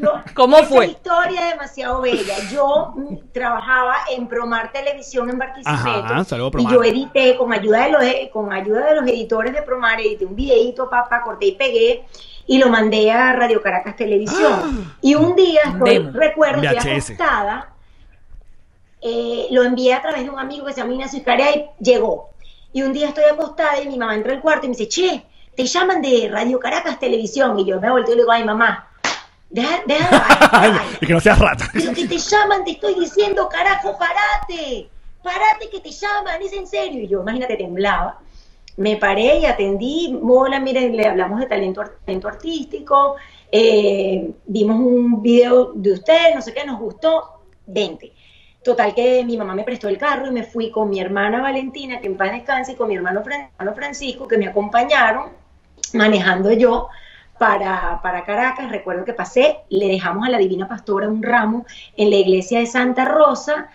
No, 0.03 0.23
¿Cómo 0.33 0.57
esa 0.57 0.67
fue? 0.67 0.85
historia 0.87 1.45
demasiado 1.45 2.01
bella. 2.01 2.35
Yo 2.51 2.93
trabajaba 3.31 3.95
en 4.11 4.27
Promar 4.27 4.71
Televisión 4.71 5.29
en 5.29 5.37
Barquisimeto. 5.37 5.89
Ajá, 5.89 6.23
saludo 6.23 6.47
a 6.47 6.49
y 6.49 6.51
Promar. 6.51 6.73
yo 6.73 6.83
edité 6.83 7.37
con 7.37 7.53
ayuda 7.53 7.85
de 7.85 7.91
los 7.91 8.03
con 8.31 8.53
ayuda 8.53 8.85
de 8.85 8.95
los 8.95 9.07
editores 9.07 9.53
de 9.53 9.61
Promar, 9.61 9.99
edité 9.99 10.25
un 10.25 10.35
videito, 10.35 10.89
papá, 10.89 11.21
corté 11.23 11.47
y 11.47 11.51
pegué 11.55 12.05
y 12.45 12.57
lo 12.57 12.69
mandé 12.69 13.11
a 13.11 13.33
Radio 13.33 13.61
Caracas 13.61 13.95
Televisión. 13.95 14.93
Y 15.01 15.15
un 15.15 15.35
día 15.35 15.61
estoy, 15.65 15.99
recuerdo, 16.11 16.61
VHS. 16.61 17.11
acostada, 17.11 17.69
eh, 19.01 19.47
lo 19.51 19.63
envié 19.63 19.93
a 19.93 20.01
través 20.01 20.23
de 20.23 20.29
un 20.29 20.39
amigo 20.39 20.65
que 20.65 20.73
se 20.73 20.81
llama 20.81 20.93
Ignacio 20.93 21.19
Iscaria 21.19 21.55
y 21.55 21.65
llegó. 21.79 22.29
Y 22.73 22.81
un 22.81 22.91
día 22.93 23.09
estoy 23.09 23.25
acostada 23.25 23.81
y 23.81 23.87
mi 23.87 23.97
mamá 23.97 24.15
entra 24.15 24.33
al 24.33 24.41
cuarto 24.41 24.65
y 24.65 24.69
me 24.69 24.75
dice, 24.75 24.89
che, 24.89 25.25
te 25.55 25.65
llaman 25.65 26.01
de 26.01 26.29
Radio 26.31 26.59
Caracas 26.59 26.99
Televisión. 26.99 27.57
Y 27.59 27.65
yo 27.65 27.79
me 27.79 27.89
volteo 27.89 28.13
y 28.13 28.17
le 28.17 28.23
digo, 28.23 28.31
ay 28.31 28.43
mamá, 28.43 28.89
deja, 29.53 29.83
deja 29.87 30.11
la 30.51 30.59
vaina, 30.59 30.81
y 30.99 31.05
que 31.05 31.13
no 31.13 31.19
seas 31.21 31.39
rata. 31.39 31.69
pero 31.71 31.93
que 31.93 32.07
te 32.07 32.17
llaman, 32.17 32.63
te 32.65 32.71
estoy 32.71 32.95
diciendo, 32.99 33.47
carajo, 33.49 33.97
parate, 33.97 34.89
parate 35.23 35.69
que 35.71 35.79
te 35.79 35.91
llaman, 35.91 36.41
es 36.41 36.53
en 36.53 36.67
serio. 36.67 37.01
Y 37.03 37.07
yo, 37.07 37.21
imagínate, 37.21 37.55
temblaba. 37.55 38.19
Me 38.75 38.95
paré 38.97 39.37
y 39.39 39.45
atendí, 39.45 40.19
hola, 40.23 40.59
miren, 40.59 40.97
le 40.97 41.05
hablamos 41.07 41.39
de 41.39 41.45
talento, 41.45 41.83
talento 42.05 42.27
artístico, 42.27 43.15
eh, 43.51 44.31
vimos 44.47 44.77
un 44.79 45.21
video 45.21 45.73
de 45.75 45.93
usted, 45.93 46.33
no 46.33 46.41
sé 46.41 46.53
qué, 46.55 46.65
nos 46.65 46.79
gustó, 46.79 47.43
vente. 47.67 48.11
Total 48.63 48.95
que 48.95 49.23
mi 49.25 49.37
mamá 49.37 49.53
me 49.53 49.63
prestó 49.63 49.89
el 49.89 49.97
carro 49.99 50.25
y 50.25 50.31
me 50.31 50.41
fui 50.43 50.71
con 50.71 50.89
mi 50.89 50.99
hermana 50.99 51.39
Valentina, 51.41 51.99
que 52.01 52.07
en 52.07 52.17
paz 52.17 52.31
descanse, 52.31 52.71
y 52.71 52.75
con 52.75 52.87
mi 52.87 52.95
hermano, 52.95 53.21
Fran- 53.23 53.49
hermano 53.59 53.75
Francisco, 53.75 54.27
que 54.27 54.37
me 54.39 54.47
acompañaron 54.47 55.25
manejando 55.93 56.51
yo 56.51 56.87
para, 57.43 57.99
para 58.01 58.23
Caracas. 58.23 58.71
Recuerdo 58.71 59.03
que 59.03 59.11
pasé, 59.11 59.57
le 59.67 59.89
dejamos 59.89 60.25
a 60.25 60.29
la 60.29 60.37
Divina 60.37 60.65
Pastora 60.65 61.09
un 61.09 61.21
ramo 61.21 61.65
en 61.97 62.09
la 62.09 62.15
iglesia 62.15 62.59
de 62.59 62.65
Santa 62.65 63.03
Rosa 63.03 63.67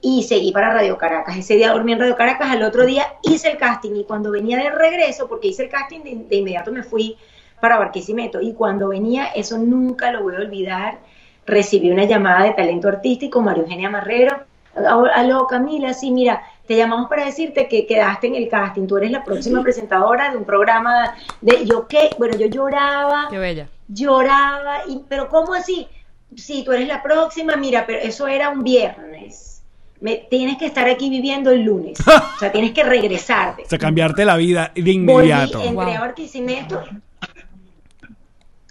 y 0.00 0.22
seguí 0.22 0.52
para 0.52 0.72
Radio 0.72 0.96
Caracas. 0.96 1.36
Ese 1.36 1.56
día 1.56 1.72
dormí 1.72 1.92
en 1.92 1.98
Radio 1.98 2.14
Caracas, 2.14 2.48
al 2.52 2.62
otro 2.62 2.86
día 2.86 3.04
hice 3.24 3.50
el 3.50 3.58
casting 3.58 3.96
y 3.96 4.04
cuando 4.04 4.30
venía 4.30 4.58
de 4.58 4.70
regreso, 4.70 5.26
porque 5.26 5.48
hice 5.48 5.64
el 5.64 5.70
casting, 5.70 6.02
de, 6.04 6.14
de 6.28 6.36
inmediato 6.36 6.70
me 6.70 6.84
fui 6.84 7.16
para 7.60 7.78
Barquisimeto 7.78 8.40
y 8.40 8.52
cuando 8.52 8.90
venía, 8.90 9.26
eso 9.34 9.58
nunca 9.58 10.12
lo 10.12 10.22
voy 10.22 10.36
a 10.36 10.38
olvidar, 10.38 10.98
recibí 11.46 11.90
una 11.90 12.04
llamada 12.04 12.44
de 12.44 12.52
talento 12.52 12.86
artístico, 12.86 13.42
María 13.42 13.64
Eugenia 13.64 13.90
Marrero. 13.90 14.36
Aló, 14.76 15.48
Camila, 15.48 15.94
sí, 15.94 16.12
mira, 16.12 16.42
te 16.66 16.76
llamamos 16.76 17.08
para 17.08 17.24
decirte 17.24 17.68
que 17.68 17.86
quedaste 17.86 18.26
en 18.26 18.34
el 18.34 18.48
casting, 18.48 18.86
tú 18.86 18.96
eres 18.96 19.10
la 19.10 19.24
próxima 19.24 19.62
presentadora 19.62 20.30
de 20.30 20.36
un 20.36 20.44
programa 20.44 21.14
de 21.40 21.64
yo 21.64 21.86
qué, 21.86 22.10
bueno, 22.18 22.36
yo 22.36 22.46
lloraba, 22.46 23.28
Qué 23.30 23.38
bella. 23.38 23.68
lloraba, 23.88 24.80
y, 24.88 25.00
pero 25.08 25.28
¿cómo 25.28 25.54
así? 25.54 25.86
Sí, 26.34 26.62
tú 26.64 26.72
eres 26.72 26.88
la 26.88 27.02
próxima, 27.02 27.56
mira, 27.56 27.86
pero 27.86 27.98
eso 28.00 28.26
era 28.26 28.50
un 28.50 28.62
viernes. 28.64 29.62
me, 30.00 30.16
tienes 30.28 30.58
que 30.58 30.66
estar 30.66 30.88
aquí 30.88 31.08
viviendo 31.08 31.50
el 31.50 31.62
lunes. 31.62 31.98
o 32.06 32.38
sea, 32.38 32.50
tienes 32.52 32.72
que 32.72 32.82
regresarte. 32.82 33.62
O 33.62 33.68
sea, 33.68 33.78
cambiarte 33.78 34.24
la 34.24 34.36
vida 34.36 34.72
de 34.74 34.80
Volví, 34.82 34.92
inmediato. 34.92 35.60
entré 35.62 35.72
Wow. 35.72 35.88
a 35.96 36.00
Barquisimeto. 36.00 36.82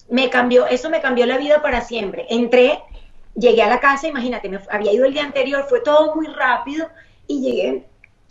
Me 0.10 0.30
cambió, 0.30 0.68
eso 0.68 0.90
me 0.90 1.02
cambió 1.02 1.26
la 1.26 1.38
vida 1.38 1.62
para 1.62 1.82
siempre. 1.82 2.28
Entré, 2.30 2.80
llegué 3.36 3.64
a 3.64 3.70
la 3.70 3.80
casa, 3.80 4.08
imagínate, 4.08 4.50
me 4.50 4.60
había 4.70 4.94
ido 4.94 5.06
el 5.06 5.14
día 5.14 5.24
anterior, 5.24 5.66
fue 5.68 5.80
todo 5.82 6.14
muy 6.16 6.28
rápido 6.28 6.88
y 7.28 7.42
llegué 7.42 7.86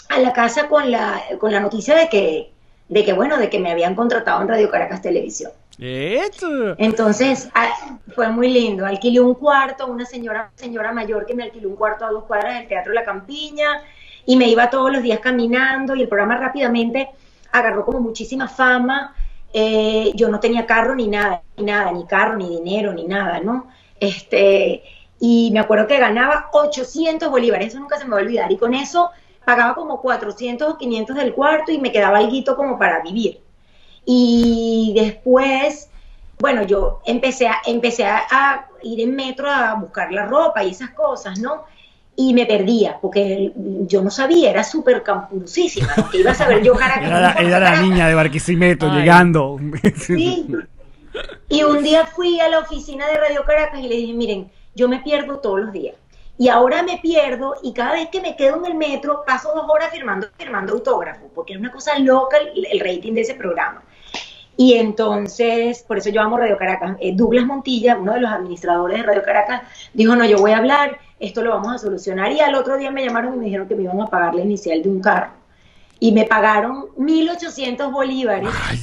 a 0.08 0.18
la 0.18 0.32
casa 0.32 0.68
con 0.68 0.90
la, 0.90 1.20
con 1.38 1.52
la 1.52 1.60
noticia 1.60 1.96
de 1.96 2.08
que, 2.08 2.52
de 2.88 3.04
que, 3.04 3.12
bueno, 3.12 3.38
de 3.38 3.50
que 3.50 3.58
me 3.58 3.70
habían 3.70 3.94
contratado 3.94 4.42
en 4.42 4.48
Radio 4.48 4.70
Caracas 4.70 5.02
Televisión. 5.02 5.52
Entonces 6.78 7.48
fue 8.14 8.28
muy 8.28 8.48
lindo. 8.48 8.86
Alquilé 8.86 9.20
un 9.20 9.34
cuarto, 9.34 9.86
una 9.86 10.04
señora, 10.04 10.50
señora 10.54 10.92
mayor 10.92 11.26
que 11.26 11.34
me 11.34 11.44
alquiló 11.44 11.68
un 11.68 11.76
cuarto 11.76 12.04
a 12.04 12.10
dos 12.10 12.24
cuadras 12.24 12.58
del 12.58 12.68
Teatro 12.68 12.92
La 12.92 13.04
Campiña 13.04 13.82
y 14.26 14.36
me 14.36 14.48
iba 14.48 14.70
todos 14.70 14.92
los 14.92 15.02
días 15.02 15.20
caminando 15.20 15.94
y 15.96 16.02
el 16.02 16.08
programa 16.08 16.36
rápidamente 16.36 17.08
agarró 17.52 17.84
como 17.84 18.00
muchísima 18.00 18.48
fama. 18.48 19.14
Eh, 19.52 20.12
yo 20.14 20.28
no 20.28 20.40
tenía 20.40 20.66
carro 20.66 20.94
ni 20.94 21.08
nada, 21.08 21.42
ni 21.56 21.64
nada, 21.64 21.92
ni 21.92 22.04
carro, 22.06 22.36
ni 22.36 22.48
dinero, 22.48 22.92
ni 22.92 23.04
nada, 23.04 23.40
¿no? 23.40 23.68
Este, 24.00 24.82
y 25.20 25.50
me 25.52 25.60
acuerdo 25.60 25.86
que 25.86 25.98
ganaba 25.98 26.48
800 26.52 27.30
bolívares, 27.30 27.68
eso 27.68 27.80
nunca 27.80 27.98
se 27.98 28.04
me 28.04 28.12
va 28.12 28.18
a 28.18 28.22
olvidar. 28.22 28.52
Y 28.52 28.56
con 28.56 28.74
eso 28.74 29.10
pagaba 29.44 29.74
como 29.74 30.00
400 30.00 30.68
o 30.68 30.78
500 30.78 31.16
del 31.16 31.34
cuarto 31.34 31.72
y 31.72 31.78
me 31.78 31.92
quedaba 31.92 32.18
algo 32.18 32.56
como 32.56 32.78
para 32.78 33.00
vivir. 33.02 33.40
Y 34.04 34.92
después, 34.96 35.88
bueno, 36.38 36.62
yo 36.64 37.00
empecé 37.06 37.48
a, 37.48 37.56
empecé 37.66 38.04
a, 38.04 38.22
a 38.30 38.66
ir 38.82 39.00
en 39.00 39.14
metro 39.14 39.50
a 39.50 39.74
buscar 39.74 40.12
la 40.12 40.26
ropa 40.26 40.62
y 40.62 40.70
esas 40.70 40.90
cosas, 40.90 41.38
¿no? 41.38 41.64
Y 42.16 42.32
me 42.32 42.46
perdía, 42.46 42.98
porque 43.00 43.52
yo 43.56 44.00
no 44.00 44.10
sabía, 44.10 44.50
era 44.50 44.62
súper 44.62 45.02
campusísima, 45.02 45.88
¿no? 45.96 46.08
que 46.10 46.18
iba 46.18 46.30
a 46.30 46.34
saber 46.34 46.62
yo 46.62 46.74
Caracas. 46.74 47.06
Era 47.06 47.20
la, 47.20 47.32
era 47.32 47.58
la 47.58 47.82
niña 47.82 48.06
de 48.06 48.14
Barquisimeto 48.14 48.88
Ay. 48.88 49.00
llegando. 49.00 49.58
Sí. 49.96 50.46
Y 51.48 51.62
un 51.62 51.82
día 51.82 52.06
fui 52.06 52.40
a 52.40 52.48
la 52.48 52.60
oficina 52.60 53.06
de 53.06 53.16
Radio 53.16 53.44
Caracas 53.44 53.80
y 53.80 53.88
le 53.88 53.96
dije, 53.96 54.12
miren, 54.12 54.50
yo 54.74 54.88
me 54.88 55.00
pierdo 55.00 55.38
todos 55.38 55.60
los 55.60 55.72
días. 55.72 55.96
Y 56.36 56.48
ahora 56.48 56.82
me 56.82 56.98
pierdo 56.98 57.54
y 57.62 57.72
cada 57.72 57.92
vez 57.92 58.08
que 58.08 58.20
me 58.20 58.34
quedo 58.34 58.56
en 58.56 58.66
el 58.66 58.74
metro 58.74 59.22
paso 59.24 59.52
dos 59.54 59.66
horas 59.68 59.90
firmando, 59.90 60.26
firmando 60.36 60.72
autógrafos, 60.72 61.30
porque 61.34 61.52
es 61.52 61.60
una 61.60 61.70
cosa 61.70 61.96
loca 61.98 62.38
el, 62.38 62.66
el 62.66 62.80
rating 62.80 63.12
de 63.12 63.20
ese 63.20 63.34
programa. 63.34 63.82
Y 64.56 64.74
entonces, 64.74 65.82
por 65.82 65.98
eso 65.98 66.10
yo 66.10 66.22
amo 66.22 66.36
Radio 66.36 66.56
Caracas. 66.56 66.96
Eh, 67.00 67.12
Douglas 67.14 67.44
Montilla, 67.44 67.96
uno 67.96 68.14
de 68.14 68.20
los 68.20 68.30
administradores 68.30 68.98
de 68.98 69.02
Radio 69.02 69.22
Caracas, 69.22 69.62
dijo, 69.92 70.14
no, 70.14 70.24
yo 70.24 70.38
voy 70.38 70.52
a 70.52 70.58
hablar, 70.58 70.98
esto 71.18 71.42
lo 71.42 71.50
vamos 71.50 71.74
a 71.74 71.78
solucionar. 71.78 72.30
Y 72.32 72.40
al 72.40 72.54
otro 72.54 72.76
día 72.76 72.90
me 72.90 73.04
llamaron 73.04 73.34
y 73.34 73.36
me 73.38 73.44
dijeron 73.46 73.66
que 73.66 73.74
me 73.74 73.84
iban 73.84 74.00
a 74.00 74.06
pagar 74.06 74.34
la 74.34 74.42
inicial 74.42 74.82
de 74.82 74.88
un 74.88 75.00
carro. 75.00 75.32
Y 75.98 76.12
me 76.12 76.24
pagaron 76.24 76.88
1.800 76.96 77.90
bolívares 77.90 78.50
Ay, 78.68 78.80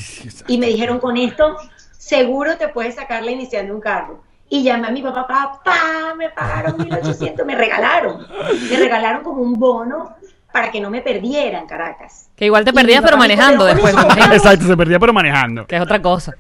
y 0.48 0.58
me 0.58 0.68
dijeron 0.68 1.00
con 1.00 1.18
esto 1.18 1.58
seguro 1.98 2.58
te 2.58 2.70
puedes 2.70 2.96
sacar 2.96 3.24
la 3.24 3.32
inicial 3.32 3.68
de 3.68 3.74
un 3.74 3.82
carro 3.82 4.24
y 4.54 4.64
llamé 4.64 4.88
a 4.88 4.92
mi 4.92 5.02
papá 5.02 5.26
papá 5.28 6.14
me 6.18 6.30
pagaron 6.30 6.76
1800 6.78 7.46
me 7.46 7.56
regalaron 7.56 8.28
me 8.70 8.78
regalaron 8.78 9.24
como 9.24 9.42
un 9.42 9.54
bono 9.54 10.16
para 10.52 10.70
que 10.70 10.82
no 10.82 10.90
me 10.90 11.02
perdiera 11.02 11.58
en 11.60 11.66
Caracas 11.66 12.30
Que 12.36 12.46
igual 12.46 12.66
te 12.66 12.74
perdías, 12.74 13.00
pero 13.02 13.16
dijo, 13.16 13.20
manejando 13.20 13.66
"Pero 13.66 13.82
después. 13.82 13.96
Exacto, 14.34 14.66
se 14.68 14.76
perdía 14.76 15.00
pero 15.00 15.14
manejando. 15.14 15.66
Que 15.66 15.78
es 15.78 15.82
otra 15.82 16.02
cosa. 16.02 16.34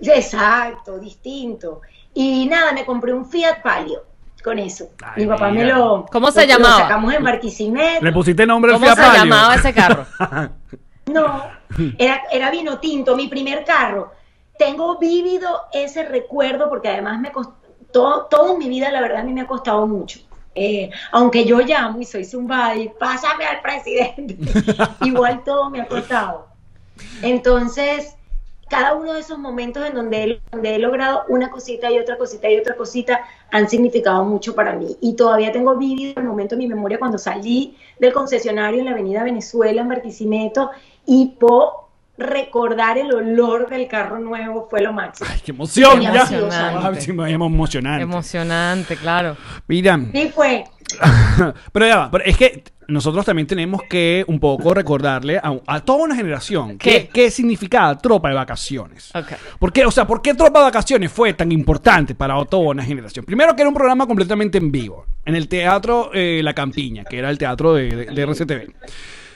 exacto 0.00 0.98
distinto 0.98 1.80
y 2.14 2.46
nada 2.46 2.72
me 2.72 2.84
compré 2.84 3.12
un 3.12 3.24
Fiat 3.26 3.62
Palio 3.62 4.02
con 4.42 4.58
eso 4.58 4.88
Ay, 5.04 5.22
mi 5.24 5.28
papá 5.28 5.50
me 5.50 5.64
lo 5.64 6.06
¿Cómo 6.10 6.30
se 6.32 6.40
lo- 6.42 6.46
llamaba? 6.48 6.74
lo 6.78 6.80
sacamos 6.80 7.14
en 7.14 7.22
Barquisimeto 7.24 8.04
Le 8.04 8.12
pusiste 8.12 8.46
nombre 8.46 8.72
al 8.72 8.76
¿Cómo 8.80 8.86
Fiat 8.86 8.96
se 8.96 9.02
Palio. 9.02 9.22
llamaba 9.24 9.54
ese 9.54 9.72
carro? 9.74 10.06
No, 11.06 11.42
era, 11.98 12.22
era 12.30 12.50
vino 12.52 12.78
tinto, 12.78 13.16
mi 13.16 13.26
primer 13.26 13.64
carro. 13.64 14.12
Tengo 14.60 14.98
vívido 14.98 15.48
ese 15.72 16.04
recuerdo 16.04 16.68
porque 16.68 16.88
además 16.88 17.18
me 17.18 17.32
costó, 17.32 18.26
toda 18.26 18.58
mi 18.58 18.68
vida, 18.68 18.90
la 18.90 19.00
verdad, 19.00 19.20
a 19.20 19.24
mí 19.24 19.32
me 19.32 19.40
ha 19.40 19.46
costado 19.46 19.86
mucho. 19.86 20.20
Eh, 20.54 20.90
aunque 21.12 21.46
yo 21.46 21.60
llamo 21.60 21.98
y 21.98 22.04
soy 22.04 22.26
zumba 22.26 22.76
y 22.76 22.90
pásame 22.90 23.46
al 23.46 23.62
presidente, 23.62 24.36
igual 25.00 25.42
todo 25.44 25.70
me 25.70 25.80
ha 25.80 25.86
costado. 25.86 26.48
Entonces, 27.22 28.14
cada 28.68 28.96
uno 28.96 29.14
de 29.14 29.20
esos 29.20 29.38
momentos 29.38 29.82
en 29.86 29.94
donde 29.94 30.24
he, 30.24 30.40
donde 30.52 30.74
he 30.74 30.78
logrado 30.78 31.22
una 31.28 31.50
cosita 31.50 31.90
y 31.90 31.98
otra 31.98 32.18
cosita 32.18 32.50
y 32.50 32.58
otra 32.58 32.76
cosita 32.76 33.22
han 33.50 33.66
significado 33.66 34.26
mucho 34.26 34.54
para 34.54 34.74
mí. 34.74 34.94
Y 35.00 35.16
todavía 35.16 35.52
tengo 35.52 35.74
vívido 35.76 36.20
el 36.20 36.24
momento 36.24 36.54
en 36.54 36.58
mi 36.58 36.68
memoria 36.68 36.98
cuando 36.98 37.16
salí 37.16 37.78
del 37.98 38.12
concesionario 38.12 38.80
en 38.80 38.84
la 38.84 38.90
avenida 38.90 39.24
Venezuela, 39.24 39.80
en 39.80 39.88
Barquisimeto, 39.88 40.70
y 41.06 41.28
puedo 41.40 41.89
recordar 42.20 42.98
el 42.98 43.12
olor 43.12 43.68
del 43.68 43.88
carro 43.88 44.18
nuevo, 44.20 44.66
fue 44.70 44.80
lo 44.82 44.92
máximo. 44.92 45.28
Ay, 45.32 45.40
qué 45.44 45.50
emoción. 45.52 46.00
ya. 46.00 46.10
Emocionante. 46.10 46.98
Ay, 47.10 47.32
llama 47.32 47.46
emocionante. 47.46 48.02
Emocionante, 48.02 48.96
claro. 48.96 49.36
Mira, 49.66 49.98
Sí 50.12 50.30
fue. 50.34 50.64
pero 51.72 51.86
ya 51.86 51.96
va, 51.98 52.10
pero 52.10 52.24
es 52.24 52.36
que 52.36 52.64
nosotros 52.88 53.24
también 53.24 53.46
tenemos 53.46 53.82
que 53.88 54.24
un 54.26 54.40
poco 54.40 54.74
recordarle 54.74 55.38
a, 55.38 55.54
a 55.64 55.78
toda 55.80 56.02
una 56.02 56.16
generación 56.16 56.76
¿Qué? 56.76 57.02
qué, 57.04 57.08
qué 57.12 57.30
significaba 57.30 57.96
tropa 57.96 58.28
de 58.30 58.34
vacaciones. 58.34 59.10
Ok. 59.14 59.28
¿Por 59.60 59.72
qué? 59.72 59.86
O 59.86 59.92
sea, 59.92 60.04
¿por 60.08 60.20
qué 60.20 60.34
Tropa 60.34 60.58
de 60.58 60.64
Vacaciones 60.64 61.12
fue 61.12 61.32
tan 61.34 61.52
importante 61.52 62.16
para 62.16 62.44
toda 62.46 62.70
una 62.70 62.82
generación? 62.82 63.24
Primero 63.24 63.54
que 63.54 63.62
era 63.62 63.68
un 63.68 63.74
programa 63.76 64.08
completamente 64.08 64.58
en 64.58 64.72
vivo, 64.72 65.06
en 65.24 65.36
el 65.36 65.46
Teatro 65.46 66.10
eh, 66.12 66.40
La 66.42 66.52
Campiña, 66.52 67.04
que 67.04 67.18
era 67.18 67.30
el 67.30 67.38
teatro 67.38 67.74
de, 67.74 67.88
de- 67.90 68.06
de 68.06 68.22
RCTV. 68.26 68.72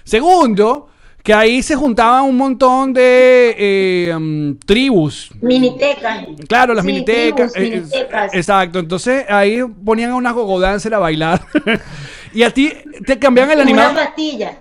Segundo, 0.02 0.88
que 1.24 1.32
ahí 1.32 1.62
se 1.62 1.74
juntaban 1.74 2.24
un 2.24 2.36
montón 2.36 2.92
de 2.92 3.54
eh, 3.58 4.14
mm, 4.14 4.58
tribus. 4.66 5.30
Minitecas. 5.40 6.26
Claro, 6.46 6.74
las 6.74 6.84
Sí, 6.84 6.92
minitecas. 6.92 7.54
tribus, 7.54 7.72
eh, 7.72 7.76
eh, 7.76 7.80
minitecas. 7.80 8.34
exacto, 8.34 8.78
entonces 8.78 9.24
ahí 9.30 9.62
ponían 9.62 10.10
a 10.10 10.16
una 10.16 10.32
gogodancer 10.32 10.92
a 10.92 10.98
bailar. 10.98 11.40
y 12.34 12.42
a 12.42 12.50
ti 12.50 12.74
te 13.06 13.18
cambiaban 13.18 13.52
el 13.52 13.62
animador. 13.62 13.96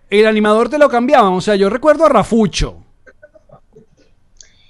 El 0.10 0.26
animador 0.26 0.70
te 0.70 0.78
lo 0.78 0.88
cambiaban. 0.88 1.34
O 1.34 1.42
sea, 1.42 1.56
yo 1.56 1.70
recuerdo 1.70 2.06
a 2.06 2.10
Rafucho. 2.10 2.78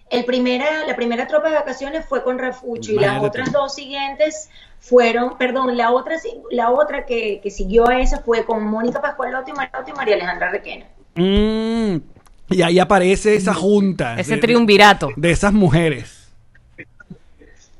El 0.09 0.25
primera, 0.25 0.87
la 0.87 0.95
primera 0.95 1.27
tropa 1.27 1.49
de 1.49 1.55
vacaciones 1.55 2.05
fue 2.07 2.23
con 2.23 2.39
Refucho 2.39 2.91
y 2.91 2.99
las 2.99 3.21
otras 3.21 3.51
dos 3.51 3.75
siguientes 3.75 4.49
fueron, 4.79 5.37
perdón, 5.37 5.77
la 5.77 5.91
otra, 5.91 6.17
la 6.49 6.71
otra 6.71 7.05
que, 7.05 7.39
que 7.41 7.51
siguió 7.51 7.87
a 7.87 7.99
esa 7.99 8.19
fue 8.19 8.45
con 8.45 8.65
Mónica 8.65 8.99
Pascualotti 9.01 9.51
y 9.51 9.93
María 9.93 10.15
Alejandra 10.15 10.49
Requena. 10.49 10.85
Mm, 11.15 11.97
y 12.49 12.61
ahí 12.61 12.79
aparece 12.79 13.35
esa 13.35 13.53
junta. 13.53 14.19
Ese 14.19 14.35
de- 14.35 14.41
triunvirato. 14.41 15.09
De 15.15 15.31
esas 15.31 15.53
mujeres. 15.53 16.29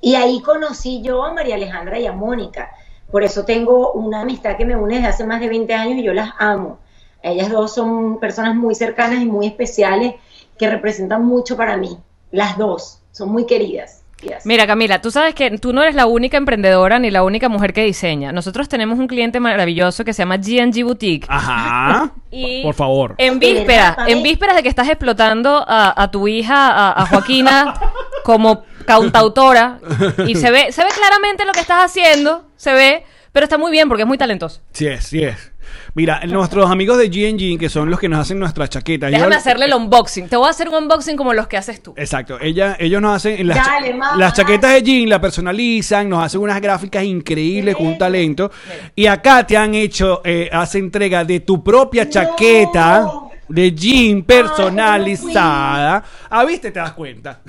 Y 0.01 0.15
ahí 0.15 0.41
conocí 0.41 1.01
yo 1.01 1.23
a 1.23 1.33
María 1.33 1.55
Alejandra 1.55 1.99
y 1.99 2.05
a 2.05 2.11
Mónica. 2.11 2.71
Por 3.11 3.23
eso 3.23 3.45
tengo 3.45 3.93
una 3.93 4.21
amistad 4.21 4.57
que 4.57 4.65
me 4.65 4.75
une 4.75 4.95
desde 4.95 5.07
hace 5.07 5.23
más 5.25 5.39
de 5.39 5.47
20 5.47 5.73
años 5.73 5.97
y 5.99 6.03
yo 6.03 6.13
las 6.13 6.31
amo. 6.39 6.79
Ellas 7.21 7.49
dos 7.49 7.73
son 7.73 8.19
personas 8.19 8.55
muy 8.55 8.75
cercanas 8.75 9.21
y 9.21 9.25
muy 9.25 9.45
especiales 9.47 10.15
que 10.57 10.69
representan 10.69 11.23
mucho 11.25 11.55
para 11.55 11.77
mí. 11.77 11.97
Las 12.31 12.57
dos 12.57 12.99
son 13.11 13.29
muy 13.31 13.45
queridas. 13.45 14.02
Yes. 14.23 14.45
Mira, 14.45 14.65
Camila, 14.65 15.01
tú 15.01 15.11
sabes 15.11 15.35
que 15.35 15.57
tú 15.57 15.73
no 15.73 15.81
eres 15.83 15.95
la 15.95 16.05
única 16.05 16.37
emprendedora 16.37 16.97
ni 16.99 17.11
la 17.11 17.23
única 17.23 17.49
mujer 17.49 17.73
que 17.73 17.83
diseña. 17.83 18.31
Nosotros 18.31 18.69
tenemos 18.69 18.99
un 18.99 19.07
cliente 19.07 19.39
maravilloso 19.39 20.05
que 20.05 20.13
se 20.13 20.21
llama 20.23 20.37
GNG 20.37 20.83
Boutique. 20.83 21.27
Ajá. 21.29 22.11
Y 22.35 22.63
Por 22.63 22.73
favor. 22.73 23.13
En 23.19 23.37
vísperas, 23.37 23.95
en 24.07 24.23
vísperas 24.23 24.55
de 24.55 24.63
que 24.63 24.69
estás 24.69 24.87
explotando 24.87 25.63
a, 25.67 26.01
a 26.01 26.09
tu 26.09 26.27
hija, 26.27 26.71
a, 26.71 27.03
a 27.03 27.05
Joaquina, 27.05 27.75
como 28.23 28.63
cantautora, 28.87 29.77
y 30.25 30.33
se 30.33 30.49
ve, 30.49 30.71
se 30.71 30.83
ve 30.83 30.89
claramente 30.97 31.45
lo 31.45 31.51
que 31.51 31.59
estás 31.59 31.85
haciendo, 31.85 32.45
se 32.55 32.73
ve, 32.73 33.03
pero 33.31 33.43
está 33.43 33.59
muy 33.59 33.71
bien 33.71 33.87
porque 33.87 34.01
es 34.01 34.07
muy 34.07 34.17
talentoso. 34.17 34.61
Sí 34.71 34.87
es, 34.87 35.03
sí 35.05 35.23
es. 35.23 35.52
Mira, 35.95 36.21
nuestros 36.25 36.69
amigos 36.71 36.97
de 36.97 37.09
GNG, 37.09 37.59
que 37.59 37.69
son 37.69 37.89
los 37.89 37.99
que 37.99 38.09
nos 38.09 38.19
hacen 38.19 38.39
nuestras 38.39 38.69
chaquetas. 38.69 39.11
Déjame 39.11 39.31
yo- 39.31 39.37
hacerle 39.37 39.65
el 39.65 39.73
unboxing. 39.73 40.27
Te 40.29 40.35
voy 40.35 40.47
a 40.47 40.49
hacer 40.49 40.69
un 40.69 40.75
unboxing 40.75 41.15
como 41.17 41.33
los 41.33 41.47
que 41.47 41.57
haces 41.57 41.81
tú. 41.83 41.93
Exacto, 41.97 42.37
ella, 42.41 42.75
ellos 42.79 43.01
nos 43.01 43.15
hacen 43.15 43.47
las, 43.47 43.57
cha- 43.57 43.71
Dale, 43.73 43.93
mamá. 43.93 44.17
las 44.17 44.33
chaquetas 44.33 44.73
de 44.73 44.81
jean, 44.83 45.09
la 45.09 45.21
personalizan, 45.21 46.09
nos 46.09 46.23
hacen 46.23 46.41
unas 46.41 46.59
gráficas 46.61 47.03
increíbles 47.03 47.75
con 47.75 47.87
un 47.87 47.97
talento. 47.97 48.51
Y 48.95 49.05
acá 49.05 49.45
te 49.45 49.55
han 49.57 49.73
hecho, 49.75 50.21
eh, 50.25 50.49
hace 50.51 50.77
entrega 50.79 51.23
de 51.23 51.41
tu 51.41 51.63
propia 51.63 52.09
chaqueta 52.09 53.07
de 53.49 53.71
jean 53.73 54.23
personalizada. 54.23 56.03
Ah, 56.29 56.43
viste, 56.45 56.71
te 56.71 56.79
das 56.79 56.93
cuenta. 56.93 57.39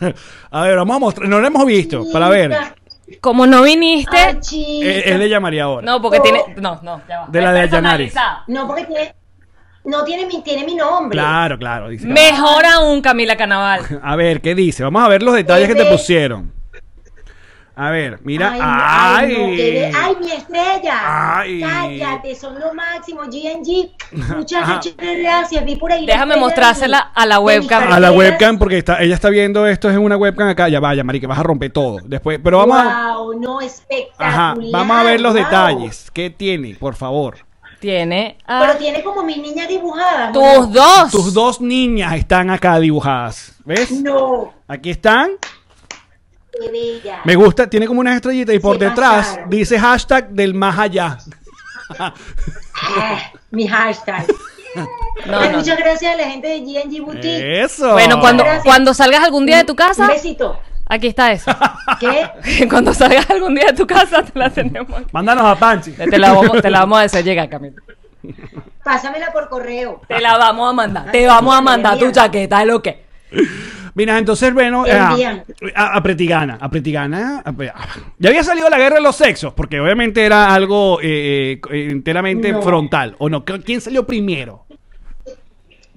a 0.50 0.62
ver, 0.62 0.76
vamos 0.76 0.96
a 0.96 0.98
mostrar, 0.98 1.28
no 1.28 1.40
lo 1.40 1.46
hemos 1.46 1.64
visto, 1.66 2.04
para 2.12 2.28
ver. 2.28 2.52
Como 3.20 3.46
no 3.46 3.62
viniste, 3.62 4.16
Ay, 4.16 4.40
chica. 4.40 4.86
Eh, 4.88 5.02
él 5.12 5.18
le 5.18 5.28
llamaría 5.28 5.64
ahora. 5.64 5.84
no, 5.86 6.00
porque 6.00 6.20
tiene, 6.20 6.42
no, 6.56 6.80
no, 6.82 7.02
ya 7.08 7.20
va. 7.20 7.26
De 7.28 7.40
la 7.40 7.52
de 7.52 7.64
Es 7.64 7.70
Yanari. 7.70 8.04
personalizada. 8.04 8.44
No, 8.46 8.66
porque 8.66 8.84
tiene, 8.86 9.14
no 9.84 10.04
tiene 10.04 10.26
mi, 10.26 10.42
tiene 10.42 10.64
mi 10.64 10.74
nombre. 10.74 11.16
Claro, 11.18 11.58
claro, 11.58 11.88
dice. 11.88 12.06
Mejor 12.06 12.64
aún, 12.64 13.02
Camila 13.02 13.36
Canaval. 13.36 13.82
A 14.02 14.16
ver, 14.16 14.40
¿qué 14.40 14.54
dice? 14.54 14.82
Vamos 14.84 15.02
a 15.04 15.08
ver 15.08 15.22
los 15.22 15.34
detalles 15.34 15.68
que 15.68 15.74
te 15.74 15.82
Bebé. 15.84 15.92
pusieron. 15.96 16.52
A 17.76 17.90
ver, 17.90 18.20
mira. 18.22 18.52
Ay, 18.52 18.60
¡Ay! 18.62 19.34
ay, 19.34 19.36
no, 19.36 19.56
qué- 19.56 19.92
ay, 19.96 20.16
mi 20.20 20.30
estrella. 20.30 21.38
Ay. 21.38 21.60
Cállate, 21.60 22.34
son 22.36 22.58
lo 22.60 22.72
máximo. 22.72 23.22
GNG. 23.22 23.90
Muchas, 24.36 24.94
gracias. 24.96 25.64
Vi 25.64 25.74
por 25.76 25.90
ahí. 25.90 26.06
Déjame 26.06 26.36
mostrársela 26.36 27.10
mi- 27.16 27.22
a 27.22 27.26
la 27.26 27.40
webcam. 27.40 27.92
a 27.92 27.98
la 27.98 28.12
webcam 28.12 28.58
porque 28.58 28.78
está, 28.78 29.02
ella 29.02 29.14
está 29.16 29.28
viendo 29.28 29.66
esto 29.66 29.88
es 29.90 29.96
en 29.96 30.02
una 30.02 30.16
webcam 30.16 30.48
acá. 30.48 30.68
Ya 30.68 30.78
vaya, 30.78 31.02
marica, 31.02 31.26
vas 31.26 31.38
a 31.40 31.42
romper 31.42 31.72
todo. 31.72 31.98
Después, 32.04 32.38
pero 32.42 32.58
vamos 32.58 32.78
a, 32.78 33.16
Wow, 33.16 33.40
no, 33.40 33.60
espectacular. 33.60 34.28
ajá, 34.32 34.54
vamos 34.70 34.96
a 34.96 35.02
ver 35.02 35.20
los 35.20 35.32
wow. 35.34 35.42
detalles. 35.42 36.10
¿Qué 36.12 36.30
tiene, 36.30 36.76
por 36.76 36.94
favor? 36.94 37.38
Tiene 37.80 38.38
a 38.46 38.60
Pero 38.60 38.76
tiene 38.78 39.02
como 39.02 39.24
mis 39.24 39.36
niñas 39.38 39.68
dibujadas. 39.68 40.30
¿o 40.30 40.32
tus 40.32 40.68
no? 40.70 40.80
dos. 40.80 41.10
Tus 41.10 41.34
dos 41.34 41.60
niñas 41.60 42.14
están 42.14 42.48
acá 42.50 42.78
dibujadas. 42.78 43.56
¿Ves? 43.64 43.90
No, 43.90 44.54
Aquí 44.68 44.90
están. 44.90 45.32
Qué 46.60 46.70
bella. 46.70 47.20
Me 47.24 47.34
gusta, 47.36 47.68
tiene 47.68 47.86
como 47.86 48.00
unas 48.00 48.16
estrellitas 48.16 48.54
y 48.54 48.58
por 48.58 48.78
Se 48.78 48.84
detrás 48.86 49.26
pasaron. 49.26 49.50
dice 49.50 49.78
hashtag 49.78 50.28
del 50.30 50.54
más 50.54 50.78
allá. 50.78 51.18
Ah, 51.98 52.12
mi 53.50 53.66
hashtag. 53.68 54.26
No, 55.26 55.38
Ay, 55.38 55.50
no. 55.52 55.58
Muchas 55.58 55.78
gracias 55.78 56.12
a 56.12 56.16
la 56.16 56.24
gente 56.24 56.48
de 56.48 56.58
GNG 56.58 57.00
Boutique. 57.04 57.62
Eso. 57.62 57.92
Bueno, 57.92 58.18
cuando, 58.18 58.42
Gracias. 58.42 58.64
cuando 58.64 58.92
salgas 58.92 59.22
algún 59.22 59.46
día 59.46 59.58
de 59.58 59.64
tu 59.64 59.74
Un 59.74 59.76
casa, 59.76 60.08
besito. 60.08 60.58
aquí 60.88 61.06
está 61.06 61.30
eso. 61.30 61.52
¿Qué? 62.00 62.66
cuando 62.68 62.92
salgas 62.92 63.30
algún 63.30 63.54
día 63.54 63.66
de 63.66 63.74
tu 63.74 63.86
casa, 63.86 64.24
te 64.24 64.36
la 64.36 64.50
tenemos. 64.50 64.90
aquí. 64.92 65.06
Mándanos 65.12 65.44
a 65.44 65.54
Panchi. 65.54 65.92
Te 65.92 66.18
la 66.18 66.32
vamos, 66.32 66.60
te 66.60 66.68
la 66.70 66.80
vamos 66.80 66.98
a 66.98 67.02
decir, 67.02 67.22
llega 67.22 67.48
Camila. 67.48 67.80
Pásamela 68.82 69.32
por 69.32 69.48
correo. 69.48 70.00
Te 70.08 70.20
la 70.20 70.36
vamos 70.36 70.68
a 70.68 70.72
mandar. 70.72 71.12
Te 71.12 71.24
vamos 71.24 71.54
a 71.54 71.60
mandar 71.60 71.96
tu 71.96 72.10
chaqueta, 72.10 72.60
es 72.62 72.66
lo 72.66 72.82
que. 72.82 73.04
Mira, 73.94 74.18
entonces, 74.18 74.52
bueno, 74.52 74.84
eh, 74.86 74.90
Envían. 74.96 75.44
a, 75.74 75.96
a 75.96 76.02
Pretigana, 76.02 76.58
a 76.60 76.68
Pretigana, 76.68 77.42
a 77.44 77.52
Pre- 77.52 77.72
ya 78.18 78.28
había 78.30 78.42
salido 78.42 78.68
la 78.68 78.76
guerra 78.78 78.96
de 78.96 79.02
los 79.02 79.14
sexos, 79.14 79.52
porque 79.54 79.78
obviamente 79.80 80.24
era 80.24 80.52
algo 80.52 80.98
eh, 81.00 81.60
eh, 81.70 81.88
enteramente 81.90 82.50
No. 82.52 82.60
frontal, 82.62 83.14
¿o 83.18 83.28
no? 83.28 83.44
¿Quién 83.44 83.80
salió 83.80 84.04
primero? 84.04 84.64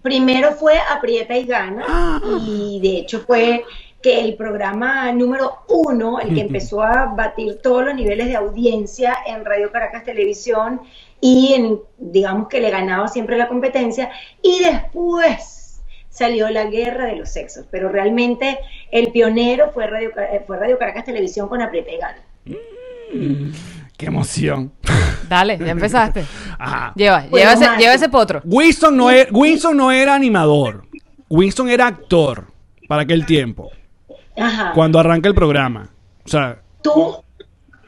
Primero 0.02 0.52
fue 0.54 0.76
Aprieta 0.96 1.36
y 1.36 1.46
Gana 1.46 2.22
y 2.46 2.80
de 2.82 2.98
hecho 3.00 3.22
fue 3.22 3.66
que 4.02 4.22
el 4.22 4.36
programa 4.36 5.12
número 5.12 5.64
uno, 5.68 6.20
el 6.20 6.34
que 6.36 6.42
empezó 6.42 6.84
a 6.84 7.08
batir 7.16 7.60
todos 7.64 7.84
los 7.84 7.96
niveles 7.96 8.28
de 8.28 8.36
audiencia 8.36 9.18
en 9.26 9.44
Radio 9.44 9.72
Caracas 9.72 10.04
Televisión 10.06 10.82
y 11.20 11.54
en, 11.56 11.80
digamos 11.98 12.48
que 12.48 12.62
le 12.62 12.70
ganaba 12.70 13.08
siempre 13.08 13.38
la 13.38 13.48
competencia 13.48 14.12
y 14.42 14.60
después 14.64 15.57
salió 16.18 16.50
la 16.50 16.66
guerra 16.66 17.06
de 17.06 17.16
los 17.16 17.30
sexos, 17.30 17.66
pero 17.70 17.90
realmente 17.90 18.60
el 18.92 19.12
pionero 19.12 19.72
fue 19.72 19.88
Radio, 19.88 20.10
eh, 20.18 20.44
fue 20.48 20.58
Radio 20.58 20.78
Caracas 20.80 21.06
Televisión 21.06 21.48
con 21.48 21.62
Aprieta 21.62 21.92
y 21.92 21.98
Gana. 21.98 23.54
¡Qué 23.96 24.06
emoción! 24.08 24.72
Dale, 25.28 25.58
ya 25.58 25.72
empezaste. 25.72 26.26
Ajá. 26.60 26.94
Lleva, 26.96 27.26
Pues 27.30 27.42
lleva, 27.44 27.54
ese, 27.54 27.78
lleva 27.82 27.94
ese 27.94 28.10
potro. 28.10 28.42
Winston 28.46 28.96
no, 28.98 29.12
era, 29.12 29.30
Winston 29.32 29.78
no 29.78 29.92
era 29.92 30.16
animador, 30.16 30.86
Winston 31.30 31.70
era 31.70 31.88
actor 31.88 32.46
para 32.88 33.04
aquel 33.04 33.26
tiempo, 33.26 33.72
Ajá. 34.38 34.72
cuando 34.74 35.00
arranca 35.00 35.28
el 35.28 35.36
programa. 35.36 35.90
O 36.26 36.30
sea, 36.30 36.60
Tú, 36.82 37.16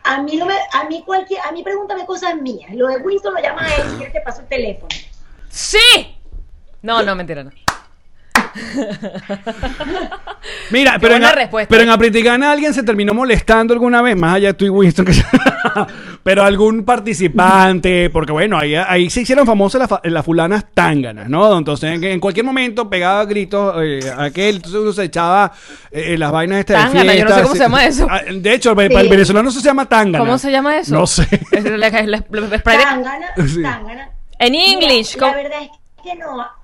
a 0.03 0.21
mí 0.21 0.35
no 0.37 0.45
me, 0.45 0.53
a 0.73 0.87
mí 0.87 1.03
cualquier, 1.05 1.39
a 1.41 1.51
mí 1.51 1.63
pregúntame 1.63 2.05
cosas 2.05 2.35
mías. 2.41 2.71
Lo 2.73 2.87
de 2.87 2.97
Winston 2.97 3.33
lo 3.33 3.41
llama 3.41 3.63
a 3.63 3.75
él, 3.75 3.83
si 3.89 3.95
quieres 3.95 4.13
te 4.13 4.21
paso 4.21 4.41
el 4.41 4.47
teléfono. 4.47 4.89
¡Sí! 5.49 6.15
No, 6.81 7.01
no, 7.03 7.15
mentira, 7.15 7.43
no. 7.43 7.51
Mira, 10.71 10.93
Qué 10.93 10.99
pero 10.99 11.13
en, 11.15 11.19
buena 11.21 11.29
a- 11.29 11.35
respuesta. 11.35 11.69
pero 11.69 11.83
en 11.83 11.89
alguien 12.43 12.73
se 12.73 12.83
terminó 12.83 13.13
molestando 13.13 13.73
alguna 13.73 14.01
vez, 14.01 14.15
más 14.15 14.35
allá 14.35 14.49
de 14.49 14.53
tú 14.53 14.65
y 14.65 14.69
Winston, 14.69 15.05
que- 15.05 15.13
pero 16.23 16.43
algún 16.43 16.83
participante, 16.85 18.09
porque 18.09 18.31
bueno, 18.31 18.57
ahí, 18.57 18.75
ahí 18.75 19.09
se 19.09 19.21
hicieron 19.21 19.45
famosas 19.45 19.79
las, 19.79 19.89
fa- 19.89 20.01
las 20.03 20.25
fulanas 20.25 20.65
tánganas, 20.73 21.29
¿no? 21.29 21.57
Entonces 21.57 21.91
en, 21.95 22.03
en 22.03 22.19
cualquier 22.19 22.45
momento 22.45 22.89
pegaba 22.89 23.25
gritos 23.25 23.75
eh, 23.83 23.99
aquel, 24.17 24.57
entonces 24.57 24.81
uno 24.81 24.93
se 24.93 25.03
echaba 25.05 25.51
eh, 25.91 26.17
las 26.17 26.31
vainas 26.31 26.59
estas 26.59 26.91
de 26.93 26.99
Tángana, 26.99 27.15
yo 27.15 27.23
no 27.23 27.27
sé 27.29 27.33
fiesta, 27.33 27.43
cómo 27.43 27.55
se 27.55 27.59
llama 27.61 27.85
eso. 27.85 28.07
Ah, 28.09 28.21
De 28.31 28.53
hecho, 28.53 28.75
para 28.75 28.87
el 28.87 29.01
Sí. 29.03 29.09
venezolano 29.09 29.49
eso 29.49 29.59
se 29.59 29.65
llama 29.65 29.85
tángana. 29.87 30.19
¿Cómo 30.19 30.37
se 30.37 30.51
llama 30.51 30.77
eso? 30.77 30.93
No 30.95 31.07
sé. 31.07 31.27
Es 31.51 31.63
la- 31.63 31.77
la- 31.77 31.89
la- 31.89 32.23
la- 32.29 32.59
Tangana, 32.61 33.27
Sí. 33.47 33.61
Tangana. 33.61 34.09
En 34.39 34.51
Mira, 34.51 34.71
English. 34.71 35.15
La 35.17 35.19
¿cómo? 35.19 35.33
verdad 35.43 35.59
es 35.63 36.03
que 36.03 36.15
no. 36.15 36.58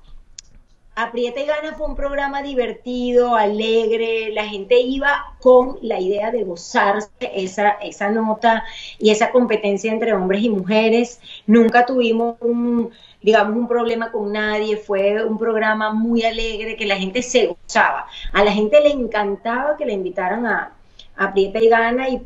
Aprieta 0.98 1.42
y 1.42 1.46
Gana 1.46 1.74
fue 1.74 1.88
un 1.88 1.96
programa 1.96 2.42
divertido, 2.42 3.36
alegre, 3.36 4.32
la 4.32 4.46
gente 4.46 4.80
iba 4.80 5.36
con 5.42 5.78
la 5.82 6.00
idea 6.00 6.32
de 6.32 6.46
gozarse 6.46 7.10
esa, 7.34 7.72
esa 7.82 8.10
nota 8.10 8.64
y 8.98 9.10
esa 9.10 9.32
competencia 9.32 9.92
entre 9.92 10.14
hombres 10.14 10.44
y 10.44 10.50
mujeres. 10.50 11.20
Nunca 11.48 11.86
tuvimos 11.86 12.38
un, 12.40 12.92
digamos, 13.22 13.58
un 13.58 13.68
problema 13.68 14.10
con 14.10 14.32
nadie, 14.32 14.78
fue 14.78 15.26
un 15.26 15.38
programa 15.38 15.92
muy 15.92 16.24
alegre 16.24 16.78
que 16.78 16.86
la 16.86 16.96
gente 16.96 17.22
se 17.22 17.48
gozaba. 17.48 18.08
A 18.32 18.46
la 18.46 18.54
gente 18.54 18.80
le 18.80 18.92
encantaba 18.92 19.76
que 19.76 19.86
le 19.86 19.92
invitaran 19.92 20.46
a, 20.46 20.72
a 21.18 21.26
Aprieta 21.26 21.60
y 21.60 21.68
Gana 21.68 22.08
y 22.08 22.22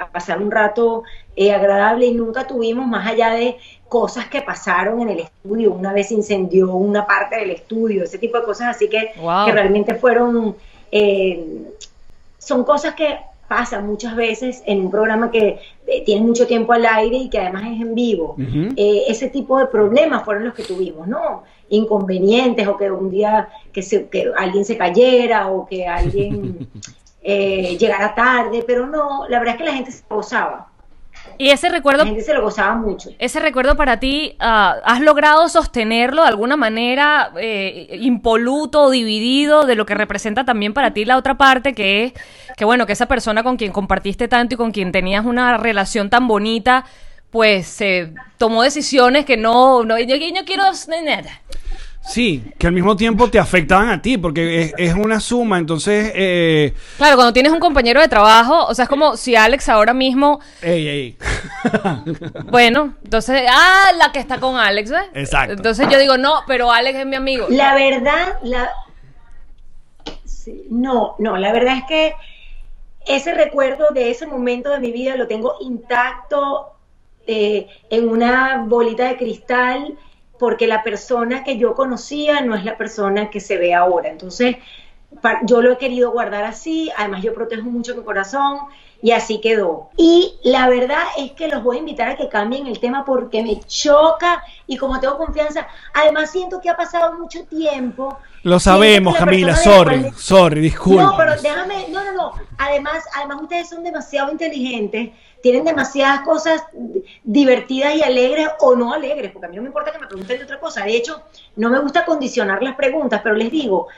a 0.00 0.10
pasar 0.10 0.40
un 0.40 0.50
rato 0.50 1.02
eh, 1.36 1.52
agradable 1.52 2.06
y 2.06 2.14
nunca 2.14 2.46
tuvimos 2.46 2.86
más 2.86 3.06
allá 3.06 3.30
de 3.30 3.58
cosas 3.94 4.26
que 4.26 4.42
pasaron 4.42 5.02
en 5.02 5.10
el 5.10 5.20
estudio, 5.20 5.72
una 5.72 5.92
vez 5.92 6.10
incendió 6.10 6.74
una 6.74 7.06
parte 7.06 7.36
del 7.36 7.50
estudio, 7.52 8.02
ese 8.02 8.18
tipo 8.18 8.36
de 8.40 8.44
cosas 8.44 8.74
así 8.74 8.88
que, 8.88 9.12
Wow. 9.20 9.46
que 9.46 9.52
realmente 9.52 9.94
fueron, 9.94 10.56
eh, 10.90 11.46
son 12.38 12.64
cosas 12.64 12.96
que 12.96 13.18
pasan 13.46 13.86
muchas 13.86 14.16
veces 14.16 14.64
en 14.66 14.80
un 14.80 14.90
programa 14.90 15.30
que 15.30 15.60
eh, 15.86 16.02
tiene 16.04 16.26
mucho 16.26 16.44
tiempo 16.44 16.72
al 16.72 16.84
aire 16.84 17.18
y 17.18 17.30
que 17.30 17.38
además 17.38 17.62
es 17.72 17.80
en 17.82 17.94
vivo. 17.94 18.34
Eh, 18.76 19.04
ese 19.06 19.28
tipo 19.28 19.58
de 19.60 19.66
problemas 19.66 20.24
fueron 20.24 20.44
los 20.46 20.54
que 20.54 20.64
tuvimos, 20.64 21.06
¿no? 21.06 21.44
Inconvenientes 21.68 22.66
o 22.66 22.76
que 22.76 22.90
un 22.90 23.10
día 23.12 23.48
que, 23.72 23.80
se, 23.82 24.08
que 24.08 24.32
alguien 24.36 24.64
se 24.64 24.76
cayera 24.76 25.46
o 25.52 25.66
que 25.66 25.86
alguien 25.86 26.66
eh, 27.22 27.76
llegara 27.78 28.12
tarde, 28.12 28.64
pero 28.66 28.88
no, 28.88 29.28
la 29.28 29.38
verdad 29.38 29.54
es 29.54 29.58
que 29.60 29.68
la 29.68 29.74
gente 29.74 29.92
se 29.92 30.02
gozaba, 30.10 30.66
Y 31.38 31.50
ese 31.50 31.68
recuerdo 31.68 32.04
la 32.04 32.06
gente 32.06 32.22
se 32.22 32.34
lo 32.34 32.42
gozaba 32.42 32.74
mucho. 32.76 33.10
Ese 33.18 33.40
recuerdo 33.40 33.76
para 33.76 34.00
ti, 34.00 34.36
ah, 34.40 34.76
¿has 34.84 35.00
logrado 35.00 35.48
sostenerlo 35.48 36.22
de 36.22 36.28
alguna 36.28 36.56
manera 36.56 37.32
eh, 37.40 37.98
impoluto 38.00 38.82
o 38.82 38.90
dividido 38.90 39.64
de 39.64 39.74
lo 39.74 39.86
que 39.86 39.94
representa 39.94 40.44
también 40.44 40.74
para 40.74 40.92
ti 40.92 41.04
la 41.04 41.16
otra 41.16 41.36
parte, 41.36 41.74
que 41.74 42.04
es 42.04 42.12
que 42.56 42.64
bueno, 42.64 42.86
que 42.86 42.92
esa 42.92 43.06
persona 43.06 43.42
con 43.42 43.56
quien 43.56 43.72
compartiste 43.72 44.28
tanto 44.28 44.54
y 44.54 44.58
con 44.58 44.70
quien 44.70 44.92
tenías 44.92 45.24
una 45.24 45.56
relación 45.56 46.10
tan 46.10 46.28
bonita, 46.28 46.84
pues 47.30 47.66
se 47.66 48.12
tomó 48.38 48.62
decisiones 48.62 49.24
que 49.24 49.36
no, 49.36 49.84
no 49.84 49.98
yo, 49.98 50.14
yo 50.16 50.44
quiero 50.44 50.64
nada. 51.04 51.40
Sí, 52.06 52.44
que 52.58 52.66
al 52.66 52.74
mismo 52.74 52.96
tiempo 52.96 53.30
te 53.30 53.38
afectaban 53.38 53.88
a 53.88 54.02
ti, 54.02 54.18
porque 54.18 54.62
es, 54.62 54.74
es 54.76 54.94
una 54.94 55.20
suma, 55.20 55.58
entonces... 55.58 56.12
Eh, 56.14 56.74
Claro, 56.98 57.16
cuando 57.16 57.32
tienes 57.32 57.50
un 57.50 57.60
compañero 57.60 58.00
de 58.00 58.08
trabajo, 58.08 58.66
o 58.66 58.74
sea, 58.74 58.84
es 58.84 58.88
como 58.90 59.16
si 59.16 59.34
Alex 59.36 59.70
ahora 59.70 59.94
mismo, 59.94 60.38
ey, 60.60 60.86
ey. 60.86 61.16
bueno, 62.50 62.94
entonces, 63.02 63.42
ah, 63.50 63.90
la 63.96 64.12
que 64.12 64.18
está 64.18 64.38
con 64.38 64.56
Alex, 64.56 64.90
¿ves? 64.90 65.06
Exacto. 65.14 65.54
Entonces 65.54 65.88
yo 65.90 65.98
digo, 65.98 66.18
no, 66.18 66.42
pero 66.46 66.70
Alex 66.70 66.98
es 66.98 67.06
mi 67.06 67.16
amigo. 67.16 67.46
La 67.48 67.74
verdad, 67.74 68.38
la... 68.42 68.68
sí, 70.26 70.66
no, 70.68 71.16
no, 71.18 71.38
la 71.38 71.52
verdad 71.52 71.78
es 71.78 71.84
que 71.88 72.14
ese 73.06 73.34
recuerdo 73.34 73.88
de 73.94 74.10
ese 74.10 74.26
momento 74.26 74.70
de 74.70 74.78
mi 74.78 74.92
vida 74.92 75.16
lo 75.16 75.26
tengo 75.26 75.56
intacto 75.60 76.74
eh, 77.26 77.66
en 77.88 78.08
una 78.10 78.62
bolita 78.66 79.08
de 79.08 79.16
cristal 79.16 79.96
porque 80.38 80.66
la 80.66 80.82
persona 80.82 81.44
que 81.44 81.58
yo 81.58 81.74
conocía 81.74 82.40
no 82.40 82.54
es 82.54 82.64
la 82.64 82.76
persona 82.76 83.30
que 83.30 83.40
se 83.40 83.56
ve 83.56 83.74
ahora. 83.74 84.08
Entonces, 84.08 84.56
yo 85.44 85.62
lo 85.62 85.72
he 85.72 85.78
querido 85.78 86.10
guardar 86.10 86.44
así, 86.44 86.90
además 86.96 87.22
yo 87.22 87.34
protejo 87.34 87.62
mucho 87.62 87.94
mi 87.94 88.02
corazón 88.02 88.58
y 89.00 89.12
así 89.12 89.40
quedó. 89.40 89.90
Y 89.96 90.38
la 90.44 90.68
verdad 90.68 91.02
es 91.18 91.32
que 91.32 91.48
los 91.48 91.62
voy 91.62 91.76
a 91.76 91.80
invitar 91.80 92.08
a 92.08 92.16
que 92.16 92.28
cambien 92.28 92.66
el 92.66 92.80
tema 92.80 93.04
porque 93.04 93.42
me 93.42 93.60
choca 93.60 94.42
y 94.66 94.76
como 94.76 94.98
tengo 94.98 95.18
confianza, 95.18 95.68
además 95.92 96.30
siento 96.30 96.60
que 96.60 96.70
ha 96.70 96.76
pasado 96.76 97.18
mucho 97.18 97.44
tiempo. 97.44 98.18
Lo 98.44 98.60
sabemos, 98.60 99.16
Camila, 99.16 99.56
sorry, 99.56 100.00
cual- 100.02 100.14
sorry, 100.16 100.60
disculpa. 100.60 101.02
No, 101.02 101.16
pero 101.16 101.32
déjame, 101.40 101.88
no, 101.90 102.04
no, 102.04 102.12
no. 102.12 102.32
Además, 102.58 103.02
además 103.16 103.38
ustedes 103.42 103.68
son 103.68 103.82
demasiado 103.82 104.30
inteligentes, 104.30 105.10
tienen 105.42 105.64
demasiadas 105.64 106.20
cosas 106.20 106.62
divertidas 107.22 107.96
y 107.96 108.02
alegres 108.02 108.48
o 108.60 108.76
no 108.76 108.92
alegres, 108.92 109.32
porque 109.32 109.46
a 109.46 109.48
mí 109.50 109.56
no 109.56 109.62
me 109.62 109.68
importa 109.68 109.92
que 109.92 109.98
me 109.98 110.06
pregunten 110.06 110.38
de 110.38 110.44
otra 110.44 110.60
cosa. 110.60 110.84
De 110.84 110.96
hecho, 110.96 111.22
no 111.56 111.70
me 111.70 111.78
gusta 111.80 112.04
condicionar 112.04 112.62
las 112.62 112.76
preguntas, 112.76 113.20
pero 113.22 113.34
les 113.34 113.50
digo, 113.50 113.88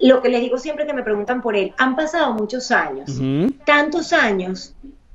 lo 0.00 0.22
que 0.22 0.28
les 0.30 0.40
digo 0.40 0.58
siempre 0.58 0.86
que 0.86 0.92
me 0.94 1.02
preguntan 1.02 1.42
por 1.42 1.54
él, 1.56 1.74
han 1.78 1.94
pasado 1.94 2.32
muchos 2.32 2.70
años, 2.70 3.10
tantos 3.64 4.12
años, 4.12 4.74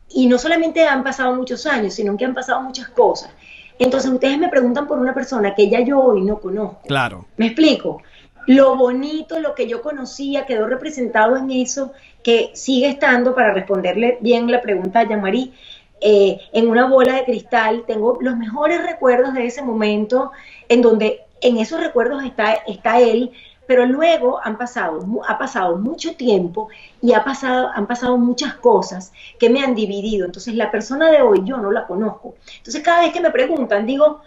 y 0.10 0.28
no 0.28 0.38
solamente 0.38 0.86
han 0.88 1.04
pasado 1.04 1.36
muchos 1.36 1.66
años, 1.66 1.96
sino 1.96 2.16
que 2.18 2.26
han 2.26 2.36
pasado 2.36 2.62
muchas 2.62 2.88
cosas. 2.90 3.32
Entonces 3.78 4.10
ustedes 4.10 4.38
me 4.38 4.48
preguntan 4.48 4.88
por 4.88 5.00
una 5.00 5.14
persona 5.14 5.54
que 5.54 5.70
ya 5.70 5.82
yo 5.82 6.00
hoy 6.00 6.22
no 6.22 6.40
conozco. 6.40 6.80
Claro. 6.88 7.26
¿Me 7.36 7.48
explico? 7.48 8.02
Lo 8.48 8.76
bonito, 8.76 9.40
lo 9.40 9.56
que 9.56 9.68
yo 9.68 9.82
conocía, 9.82 10.46
quedó 10.46 10.68
representado 10.68 11.38
en 11.38 11.52
eso 11.52 11.92
que 12.24 12.52
sigue 12.54 12.88
estando, 12.90 13.34
para 13.36 13.54
responderle 13.54 14.18
bien 14.22 14.52
la 14.52 14.62
pregunta 14.62 15.00
a 15.00 15.08
Yamari, 15.08 15.54
eh, 16.02 16.40
en 16.54 16.70
una 16.70 16.88
bola 16.88 17.16
de 17.16 17.26
cristal. 17.26 17.84
Tengo 17.88 18.18
los 18.22 18.38
mejores 18.38 18.84
recuerdos 18.84 19.34
de 19.34 19.46
ese 19.46 19.62
momento, 19.62 20.32
en 20.70 20.82
donde 20.82 21.22
en 21.42 21.58
esos 21.58 21.80
recuerdos 21.80 22.24
está, 22.24 22.54
está 22.68 23.00
él, 23.00 23.32
pero 23.68 23.86
luego 23.86 24.40
han 24.44 24.58
pasado, 24.58 25.00
ha 25.28 25.38
pasado 25.38 25.78
mucho 25.78 26.16
tiempo 26.16 26.70
y 27.02 27.14
ha 27.14 27.24
pasado, 27.24 27.70
han 27.74 27.88
pasado 27.88 28.18
muchas 28.18 28.56
cosas 28.56 29.12
que 29.40 29.50
me 29.50 29.64
han 29.64 29.76
dividido. 29.76 30.26
Entonces 30.26 30.56
la 30.56 30.72
persona 30.72 31.10
de 31.12 31.22
hoy 31.22 31.42
yo 31.46 31.58
no 31.58 31.72
la 31.72 31.88
conozco. 31.88 32.36
Entonces 32.58 32.84
cada 32.84 33.02
vez 33.02 33.14
que 33.14 33.22
me 33.22 33.32
preguntan, 33.32 33.86
digo, 33.86 34.22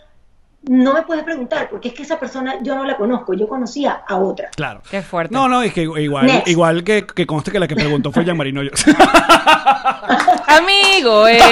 no 0.62 0.92
me 0.92 1.02
puedes 1.02 1.22
preguntar 1.24 1.68
porque 1.70 1.88
es 1.88 1.94
que 1.94 2.02
esa 2.02 2.18
persona 2.18 2.56
yo 2.62 2.74
no 2.74 2.84
la 2.84 2.96
conozco, 2.96 3.32
yo 3.34 3.46
conocía 3.46 4.00
a 4.06 4.16
otra. 4.16 4.48
Claro. 4.56 4.82
Qué 4.90 5.02
fuerte. 5.02 5.32
No, 5.32 5.48
no, 5.48 5.62
es 5.62 5.72
que 5.72 5.82
igual, 5.82 6.26
Next. 6.26 6.48
igual 6.48 6.82
que, 6.84 7.06
que 7.06 7.26
conste 7.26 7.50
que 7.52 7.60
la 7.60 7.68
que 7.68 7.76
preguntó 7.76 8.10
fue 8.12 8.24
Jean 8.24 8.36
Marino 8.36 8.62
yo. 8.62 8.70
Amigo 10.46 11.26
es 11.28 11.42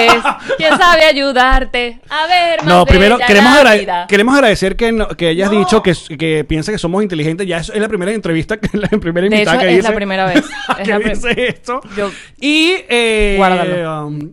quien 0.57 0.75
sabe 0.77 1.05
ayudarte 1.05 1.99
a 2.09 2.27
ver 2.27 2.59
más 2.63 2.67
No, 2.67 2.85
primero 2.85 3.17
queremos, 3.17 3.53
agrade- 3.57 4.07
queremos 4.07 4.35
agradecer 4.35 4.75
que, 4.75 4.91
no- 4.91 5.07
que 5.09 5.27
hayas 5.29 5.51
No. 5.51 5.59
dicho 5.59 5.81
que, 5.83 5.93
que 6.17 6.43
piensa 6.43 6.71
que 6.71 6.77
somos 6.77 7.01
inteligentes. 7.03 7.47
Ya 7.47 7.57
es, 7.57 7.69
es 7.69 7.79
la 7.79 7.87
primera 7.87 8.11
entrevista, 8.11 8.57
que 8.57 8.75
la 8.77 8.87
primera 8.89 9.27
De 9.29 9.35
invitada 9.35 9.57
hecho, 9.57 9.65
que 9.65 9.69
es 9.71 9.75
dice, 9.77 9.89
la 9.89 9.95
primera 9.95 10.25
vez. 10.33 10.45
Es 10.79 10.83
que 10.85 10.91
la 10.91 10.99
prim- 10.99 11.13
dice 11.13 11.47
esto. 11.47 11.81
Yo- 11.95 12.11
y 12.39 12.73
eh, 12.89 13.35
Guárdalo. 13.37 14.07
um, 14.07 14.31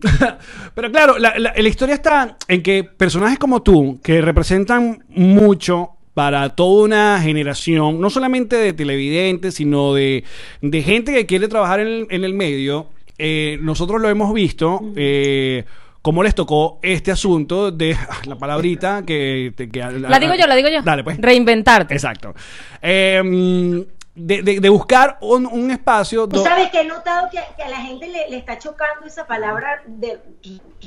pero 0.73 0.91
claro, 0.91 1.17
la, 1.17 1.37
la- 1.37 1.53
la 1.55 1.69
historia 1.69 1.95
está 1.95 2.35
en 2.47 2.61
que 2.61 2.83
personajes 2.83 3.39
como 3.39 3.61
tú, 3.61 3.99
que 4.03 4.21
representan 4.21 4.74
mucho 5.09 5.89
para 6.13 6.49
toda 6.55 6.85
una 6.85 7.21
generación, 7.21 7.99
no 7.99 8.09
solamente 8.09 8.55
de 8.55 8.71
televidentes, 8.73 9.55
sino 9.55 9.93
de, 9.93 10.23
de 10.61 10.81
gente 10.81 11.13
que 11.13 11.25
quiere 11.25 11.47
trabajar 11.47 11.81
en 11.81 11.87
el, 11.87 12.07
en 12.09 12.23
el 12.23 12.33
medio, 12.33 12.87
eh, 13.17 13.57
nosotros 13.61 14.01
lo 14.01 14.09
hemos 14.09 14.33
visto. 14.33 14.79
eh, 14.95 15.65
cómo 16.01 16.21
les 16.21 16.35
tocó 16.35 16.77
este 16.83 17.11
asunto 17.11 17.71
de 17.71 17.97
la 18.27 18.37
palabrita 18.37 19.03
que, 19.05 19.53
que- 19.57 19.67
La 19.99 20.19
digo 20.19 20.35
yo, 20.35 20.45
la 20.45 20.55
digo 20.55 20.69
yo. 20.69 20.83
Dale, 20.83 21.03
pues. 21.03 21.17
Reinventarte. 21.17 21.95
Exacto. 21.95 22.35
Eh, 22.81 23.83
de, 24.15 24.41
de- 24.41 24.59
de 24.61 24.69
buscar 24.69 25.17
un, 25.21 25.45
un 25.45 25.69
espacio. 25.71 26.27
Tú 26.27 26.41
sabes 26.43 26.69
que 26.71 26.79
he 26.81 26.85
notado 26.85 27.29
que, 27.29 27.39
que 27.55 27.63
a 27.63 27.69
la 27.69 27.77
gente 27.77 28.07
le, 28.07 28.29
le 28.29 28.37
está 28.37 28.57
chocando 28.57 29.05
esa 29.05 29.27
palabra 29.27 29.83
de 29.85 30.19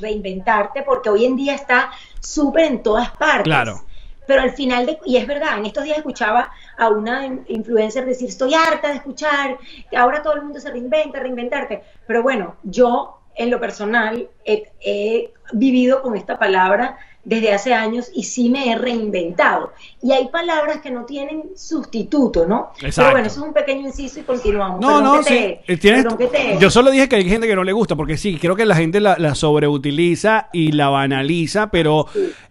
reinventarte 0.00 0.82
porque 0.82 1.10
hoy 1.10 1.24
en 1.24 1.36
día 1.36 1.54
está 1.54 1.90
súper 2.20 2.64
en 2.64 2.82
todas 2.82 3.10
partes. 3.10 3.44
Claro. 3.44 3.84
Pero 4.26 4.42
al 4.42 4.52
final, 4.52 4.84
de, 4.86 4.98
y 5.06 5.16
es 5.16 5.26
verdad, 5.26 5.56
en 5.58 5.64
estos 5.66 5.84
días 5.84 5.96
escuchaba 5.98 6.50
a 6.76 6.88
una 6.88 7.24
in- 7.24 7.44
influencer 7.48 8.04
decir, 8.04 8.28
estoy 8.28 8.52
harta 8.54 8.88
de 8.88 8.94
escuchar, 8.96 9.56
que 9.90 9.96
ahora 9.96 10.22
todo 10.22 10.34
el 10.34 10.42
mundo 10.42 10.60
se 10.60 10.70
reinventa, 10.70 11.18
reinventarte. 11.18 11.82
Pero 12.06 12.22
bueno, 12.22 12.56
yo 12.62 13.20
en 13.36 13.50
lo 13.50 13.58
personal 13.58 14.28
he, 14.44 14.70
he 14.80 15.32
vivido 15.52 16.02
con 16.02 16.14
esta 16.16 16.38
palabra 16.38 16.98
desde 17.28 17.52
hace 17.52 17.74
años 17.74 18.10
y 18.14 18.24
sí 18.24 18.48
me 18.48 18.70
he 18.72 18.74
reinventado. 18.76 19.72
Y 20.02 20.12
hay 20.12 20.28
palabras 20.28 20.78
que 20.80 20.90
no 20.90 21.04
tienen 21.04 21.42
sustituto, 21.56 22.46
¿no? 22.46 22.70
Exacto. 22.76 22.92
Pero 22.96 23.10
bueno, 23.10 23.26
eso 23.26 23.40
es 23.42 23.46
un 23.48 23.52
pequeño 23.52 23.86
inciso 23.86 24.20
y 24.20 24.22
continuamos. 24.22 24.80
No, 24.80 24.86
Perdón 24.98 25.04
no, 25.04 25.18
que 25.18 25.22
sí. 25.24 25.34
te- 25.66 25.72
eh, 25.72 25.76
tienes- 25.76 26.06
te- 26.16 26.56
Yo 26.58 26.70
solo 26.70 26.90
dije 26.90 27.08
que 27.08 27.16
hay 27.16 27.28
gente 27.28 27.46
que 27.46 27.54
no 27.54 27.64
le 27.64 27.72
gusta, 27.72 27.96
porque 27.96 28.16
sí, 28.16 28.38
creo 28.40 28.56
que 28.56 28.64
la 28.64 28.74
gente 28.76 29.00
la, 29.00 29.16
la 29.18 29.34
sobreutiliza 29.34 30.48
y 30.52 30.72
la 30.72 30.88
banaliza, 30.88 31.70
pero 31.70 32.06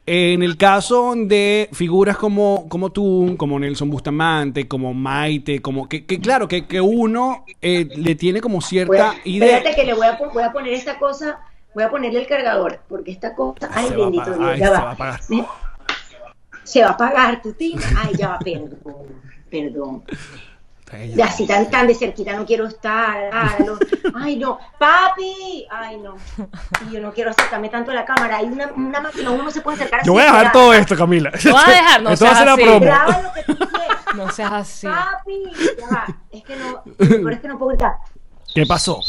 eh, 0.06 0.34
en 0.34 0.44
el 0.44 0.58
caso 0.58 1.14
de 1.16 1.70
figuras 1.74 2.18
como, 2.18 2.70
como 2.70 2.92
tú, 2.92 3.36
como 3.38 3.60
Nelson 3.60 3.90
Bustamante, 3.90 4.68
como 4.68 4.94
Maite, 4.94 5.62
como 5.62 5.90
que, 5.90 6.06
que 6.06 6.20
claro, 6.20 6.48
que, 6.48 6.66
que 6.68 6.80
uno 6.80 7.46
eh, 7.62 7.88
le 7.96 8.16
tiene 8.16 8.42
como 8.42 8.62
cierta 8.62 9.12
a- 9.12 9.16
idea. 9.26 9.58
Espérate 9.58 9.76
que 9.82 9.86
le 9.88 9.94
voy 9.94 10.06
a, 10.06 10.20
voy 10.34 10.44
a 10.44 10.52
poner 10.52 10.74
esta 10.74 11.00
cosa, 11.00 11.40
voy 11.78 11.84
a 11.84 11.92
ponerle 11.92 12.22
el 12.22 12.26
cargador, 12.28 12.80
porque 12.90 13.12
esta 13.12 13.36
cosa, 13.36 13.70
ay 13.72 13.90
Se 13.90 13.96
va 13.96 14.02
a 14.08 14.10
bendito 14.10 14.26
Dios, 14.34 14.40
ay, 14.42 14.60
ya 14.60 14.66
se 14.66 14.72
va. 14.74 14.80
va 14.84 14.90
a 14.90 14.94
apagar. 14.94 15.20
¿Eh? 15.30 15.46
Se 16.64 16.82
va 16.82 16.88
a 16.88 16.92
apagar 16.94 17.42
tu 17.44 17.54
tina. 17.54 17.82
Ay, 18.04 18.16
ya 18.18 18.30
va, 18.30 18.40
perdón, 18.44 18.74
perdón. 19.52 20.04
De 20.92 21.22
así 21.22 21.46
tan, 21.46 21.70
tan 21.70 21.86
de 21.86 21.94
cerquita 21.94 22.34
no 22.34 22.48
quiero 22.48 22.66
estar. 22.66 23.30
ah, 23.32 23.58
no. 23.64 23.78
Ay, 24.16 24.38
no, 24.38 24.58
papi. 24.80 25.68
Ay, 25.70 25.98
no. 25.98 26.16
Y 26.90 26.94
yo 26.94 27.00
no 27.00 27.12
quiero 27.14 27.30
acercarme 27.30 27.70
tanto 27.70 27.92
a 27.92 27.94
la 27.94 28.06
cámara. 28.06 28.38
Hay 28.38 28.46
una, 28.46 28.72
una 28.74 29.00
máquina, 29.02 29.30
uno 29.30 29.44
no 29.44 29.52
se 29.52 29.62
puede 29.62 29.76
acercar. 29.76 30.04
Yo 30.04 30.14
voy 30.14 30.24
a 30.24 30.26
dejar 30.26 30.52
todo 30.52 30.74
esto, 30.74 30.96
Camila. 30.96 31.30
Lo 31.44 31.54
vas 31.54 31.68
a 31.68 31.72
dejar, 31.72 32.02
no 32.02 32.10
Esto 32.14 32.26
va 32.26 32.32
a 32.32 32.36
seas 32.36 32.38
ser 32.40 32.48
la 32.48 32.54
así. 32.54 32.64
promo. 32.64 32.80
Graba 32.80 33.22
lo 33.22 33.34
que 33.34 33.44
tú 33.44 33.58
quieras. 33.58 33.98
No 34.16 34.32
seas 34.32 34.52
así. 34.52 34.88
Papi. 34.88 35.44
Ya 35.78 35.88
va. 35.90 36.06
Es 36.32 36.44
que 36.44 36.56
no, 36.56 36.82
pero 36.98 37.30
es 37.30 37.40
que 37.40 37.48
no 37.50 37.58
puedo 37.60 37.70
gritar. 37.70 37.92
¿Qué 38.56 38.66
pasó? 38.66 39.00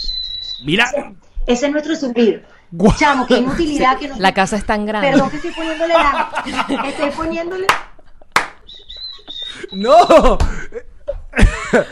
Mira. 0.65 0.91
Ese 1.47 1.67
es 1.67 1.73
nuestro 1.73 1.97
zumbido. 1.97 2.41
Guau. 2.71 2.95
Chamo, 2.99 3.27
qué 3.27 3.39
inutilidad 3.39 3.99
que 3.99 4.09
nos 4.09 4.19
La 4.19 4.33
casa 4.35 4.57
es 4.57 4.65
tan 4.65 4.85
grande. 4.87 5.11
Perdón 5.11 5.31
que 5.31 5.37
estoy 5.37 5.53
poniéndole 5.53 5.95
la. 5.95 6.31
Estoy 6.89 7.11
poniéndole. 7.11 7.67
No. 9.73 10.39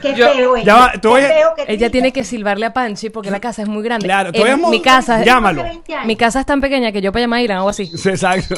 Qué 0.02 0.14
Yo- 0.14 0.32
feo 0.32 0.56
es. 0.56 0.64
ya 0.64 0.74
va, 0.76 0.92
tú 1.00 1.14
Qué 1.14 1.22
feo 1.22 1.54
que 1.54 1.64
Ella 1.68 1.90
tiene 1.90 2.12
que 2.12 2.24
silbarle 2.24 2.66
a 2.66 2.72
Panchi 2.72 3.10
porque 3.10 3.30
la 3.30 3.40
casa 3.40 3.62
es 3.62 3.68
muy 3.68 3.82
grande. 3.82 4.06
Claro, 4.06 4.28
En 4.30 4.34
todavía 4.34 4.56
mo- 4.56 4.70
mi 4.70 4.80
casa, 4.82 5.22
Llámalo. 5.22 5.62
20 5.62 5.94
años. 5.94 6.06
mi 6.06 6.16
casa 6.16 6.40
es 6.40 6.46
tan 6.46 6.60
pequeña 6.60 6.90
que 6.92 7.00
yo 7.00 7.12
para 7.12 7.22
llamar 7.24 7.38
a 7.40 7.42
Irán 7.42 7.58
hago 7.58 7.68
así. 7.68 7.86
Sí, 7.86 8.08
Exacto. 8.08 8.54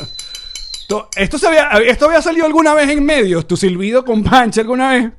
To- 0.88 1.08
¿Esto, 1.16 1.38
se 1.38 1.46
había, 1.48 1.68
¿Esto 1.86 2.06
había 2.06 2.22
salido 2.22 2.46
alguna 2.46 2.72
vez 2.74 2.88
en 2.88 3.04
medios? 3.04 3.46
¿Tu 3.46 3.56
silbido 3.56 4.04
con 4.04 4.22
Pancha 4.24 4.62
alguna 4.62 4.90
vez? 4.92 5.10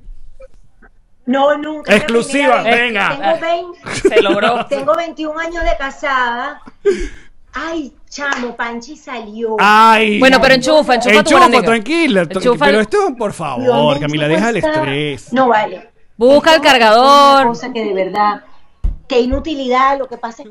No, 1.30 1.56
nunca. 1.60 1.96
Exclusiva, 1.96 2.64
venga. 2.64 3.10
Tengo, 3.40 3.40
20 3.40 4.10
Se 4.10 4.22
logró. 4.22 4.66
tengo 4.70 4.96
21 4.96 5.40
años 5.40 5.64
de 5.64 5.78
casada. 5.78 6.60
Ay, 7.54 7.94
chamo, 8.10 8.56
Panchi 8.56 8.98
salió. 8.98 9.56
Ay. 9.60 10.20
Bueno, 10.20 10.40
pero 10.42 10.56
enchufa, 10.56 10.96
enchufa 10.96 11.24
tu 11.24 11.36
Enchufa, 11.38 11.62
tranquila. 11.64 12.22
Enchufa 12.22 12.66
pero 12.66 12.78
el- 12.80 12.84
esto, 12.84 13.16
por 13.16 13.30
¿Y 13.30 13.34
favor, 13.34 13.64
dónde 13.66 14.00
Camila, 14.00 14.28
deja 14.28 14.50
el 14.50 14.58
estrés. 14.58 15.32
No 15.32 15.50
vale. 15.50 15.92
Busca 16.18 16.56
el 16.56 16.62
cargador. 16.62 17.42
Una 17.42 17.48
cosa 17.50 17.72
que 17.72 17.84
de 17.86 17.94
verdad. 17.94 18.44
Qué 19.08 19.20
inutilidad 19.20 20.00
lo 20.00 20.08
que 20.08 20.18
pasa. 20.18 20.42
es- 20.44 20.50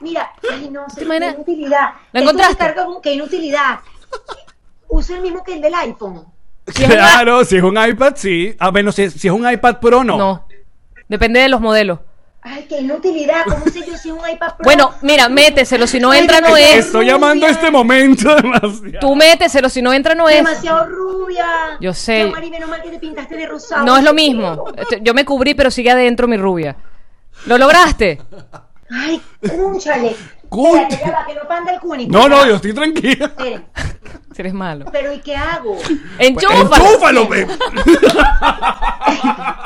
Mira, 0.00 0.32
ay, 0.52 0.68
no 0.70 0.88
sé, 0.90 1.06
qué 1.06 1.16
inutilidad. 1.16 1.90
¿Lo 2.12 2.20
encontraste? 2.20 2.52
se 2.54 2.58
carga 2.58 2.84
con- 2.84 3.00
Qué 3.00 3.12
inutilidad. 3.14 3.80
Usa 4.88 5.16
el 5.16 5.22
mismo 5.22 5.42
que 5.42 5.54
el 5.54 5.62
del 5.62 5.74
iPhone. 5.74 6.26
Si 6.66 6.84
claro, 6.84 7.44
si 7.44 7.56
es 7.56 7.62
un 7.62 7.76
iPad, 7.82 8.14
sí. 8.16 8.54
A 8.58 8.70
menos 8.70 8.94
si, 8.94 9.10
si 9.10 9.28
es 9.28 9.34
un 9.34 9.48
iPad 9.50 9.78
Pro, 9.80 10.02
no. 10.04 10.16
No. 10.16 10.48
Depende 11.08 11.40
de 11.40 11.48
los 11.48 11.60
modelos. 11.60 11.98
Ay, 12.46 12.66
qué 12.68 12.80
inutilidad. 12.80 13.44
¿Cómo 13.44 13.64
sé 13.66 13.80
yo 13.80 13.96
si 13.96 14.08
es 14.08 14.14
un 14.14 14.18
iPad 14.18 14.56
Pro? 14.56 14.64
Bueno, 14.64 14.92
mira, 15.02 15.28
méteselo. 15.28 15.86
Si 15.86 15.98
no 15.98 16.12
entra, 16.12 16.40
no 16.40 16.56
es. 16.56 16.86
Estoy 16.86 17.06
llamando 17.06 17.46
a 17.46 17.50
este 17.50 17.70
momento 17.70 18.34
demasiado. 18.42 18.98
Tú 19.00 19.14
méteselo. 19.16 19.68
Si 19.68 19.80
no 19.80 19.92
entra, 19.92 20.14
no 20.14 20.28
es. 20.28 20.36
demasiado 20.36 20.86
rubia. 20.86 21.46
Yo 21.80 21.94
sé. 21.94 22.26
Ya, 22.26 22.26
Mari, 22.26 22.50
menos 22.50 22.68
mal 22.68 22.82
que 22.82 22.90
te 22.90 22.98
pintaste 22.98 23.36
de 23.36 23.46
rosado. 23.46 23.84
No 23.84 23.96
es 23.96 24.04
lo 24.04 24.12
mismo. 24.12 24.64
Yo 25.00 25.14
me 25.14 25.24
cubrí, 25.24 25.54
pero 25.54 25.70
sigue 25.70 25.90
adentro 25.90 26.28
mi 26.28 26.36
rubia. 26.36 26.76
¿Lo 27.46 27.58
lograste? 27.58 28.20
Ay, 28.90 29.20
cúnchale. 29.40 30.14
Cún- 30.48 30.78
Espérate, 30.78 31.04
ya 31.04 31.10
va, 31.12 31.26
que 31.26 31.34
no 31.34 31.48
panda 31.48 31.72
el 31.72 31.80
cúnico. 31.80 32.12
No, 32.12 32.28
no, 32.28 32.46
yo 32.46 32.56
estoy 32.56 32.72
tranquila. 32.74 33.24
Esperen. 33.26 33.64
Si 34.34 34.42
eres 34.42 34.52
malo. 34.54 34.86
Pero 34.92 35.12
¿y 35.12 35.18
qué 35.20 35.36
hago? 35.36 35.76
Enchúfalo. 36.18 36.62
Enchúfalo, 36.76 37.28
pe. 37.28 37.46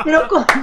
Pero 0.05 0.29
con... 0.29 0.47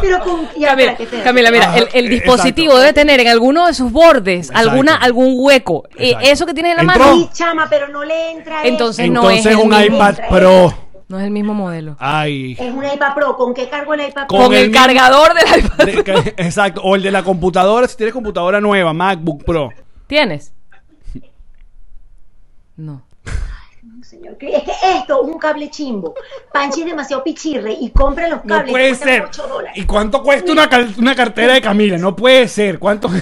Pero 0.00 0.20
con... 0.20 0.48
Ya, 0.56 0.68
Camila, 0.70 0.92
espérate. 0.92 1.22
Camila, 1.22 1.50
mira, 1.50 1.76
el, 1.76 1.88
el 1.92 2.06
Ah, 2.06 2.08
dispositivo 2.10 2.72
exacto. 2.72 2.80
debe 2.80 2.92
tener 2.92 3.20
en 3.20 3.28
alguno 3.28 3.66
de 3.66 3.74
sus 3.74 3.90
bordes 3.92 4.48
Exacto. 4.48 4.70
alguna 4.70 4.94
algún 4.96 5.34
hueco. 5.36 5.84
Eh, 5.96 6.14
eso 6.22 6.46
que 6.46 6.54
tienes 6.54 6.72
en 6.78 6.86
la 6.86 6.92
Entró. 6.94 7.06
mano 7.06 7.16
Sí, 7.22 7.30
chama, 7.32 7.66
pero 7.70 7.88
no 7.88 8.04
le 8.04 8.32
entra 8.32 8.62
Entonces 8.66 9.04
eso. 9.04 9.12
no 9.14 9.30
es 9.30 9.44
Entonces 9.46 9.60
el 9.62 9.66
un 9.90 9.94
iPad 9.94 10.14
Pro. 10.28 10.74
No 11.10 11.18
es 11.18 11.24
el 11.24 11.30
mismo 11.32 11.52
modelo. 11.54 11.96
Ay. 11.98 12.56
Es 12.58 12.72
un 12.72 12.84
iPad 12.84 13.14
Pro. 13.14 13.36
¿Con 13.36 13.52
qué 13.52 13.68
cargo 13.68 13.94
el 13.94 14.00
iPad 14.00 14.28
Pro? 14.28 14.38
Con 14.38 14.46
Con, 14.46 14.54
el 14.54 14.64
el, 14.66 14.70
cargador 14.70 15.32
del 15.34 15.64
iPad. 15.64 15.84
De- 15.86 16.04
que- 16.04 16.34
exacto. 16.42 16.80
O 16.82 16.94
el 16.94 17.02
de 17.02 17.10
la 17.10 17.22
computadora, 17.24 17.88
si 17.88 17.96
tienes 17.96 18.12
computadora 18.14 18.60
nueva, 18.60 18.92
MacBook 18.92 19.44
Pro. 19.44 19.70
¿Tienes? 20.06 20.52
No. 22.76 23.02
Señor, 24.20 24.36
es 24.40 24.62
que 24.64 24.72
esto 24.98 25.22
es 25.22 25.28
un 25.32 25.38
cable 25.38 25.70
chimbo. 25.70 26.14
Panchi 26.52 26.80
es 26.80 26.86
demasiado 26.86 27.24
pichirre 27.24 27.72
y 27.80 27.90
compra 27.90 28.28
los 28.28 28.44
No 28.44 28.48
cables. 28.48 28.66
que 28.66 28.70
puede 28.72 28.88
cuestan 28.88 29.08
ser. 29.08 29.22
8 29.24 29.48
dólares. 29.48 29.72
¿Y 29.78 29.84
cuánto 29.84 30.22
cuesta 30.22 30.52
una, 30.52 30.68
una 30.98 31.14
cartera 31.14 31.54
de 31.54 31.62
Camila? 31.62 31.96
No 31.96 32.14
puede 32.14 32.46
ser. 32.48 32.78
¿Cuánto? 32.78 33.08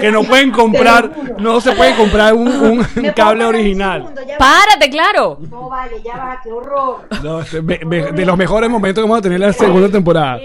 que 0.00 0.10
no 0.10 0.24
pueden 0.24 0.50
comprar, 0.50 1.10
no 1.38 1.60
se 1.60 1.72
puede 1.72 1.94
comprar 1.94 2.34
un, 2.34 2.48
un 2.48 2.78
¿Me 2.78 2.84
puedo 2.84 3.14
cable 3.14 3.46
un 3.46 3.54
original. 3.54 4.02
segundo? 4.02 4.22
¡Párate, 4.38 4.90
claro! 4.90 5.38
No 5.48 5.68
vale, 5.68 6.02
ya 6.04 6.16
va, 6.16 6.40
qué 6.42 6.50
horror. 6.52 7.06
No, 7.22 7.40
este, 7.40 7.60
de 7.62 8.26
los 8.26 8.36
mejores 8.36 8.68
momentos 8.68 9.02
que 9.02 9.08
vamos 9.08 9.20
a 9.20 9.22
tener 9.22 9.36
en 9.40 9.46
la 9.46 9.52
segunda 9.52 9.88
temporada. 9.88 10.38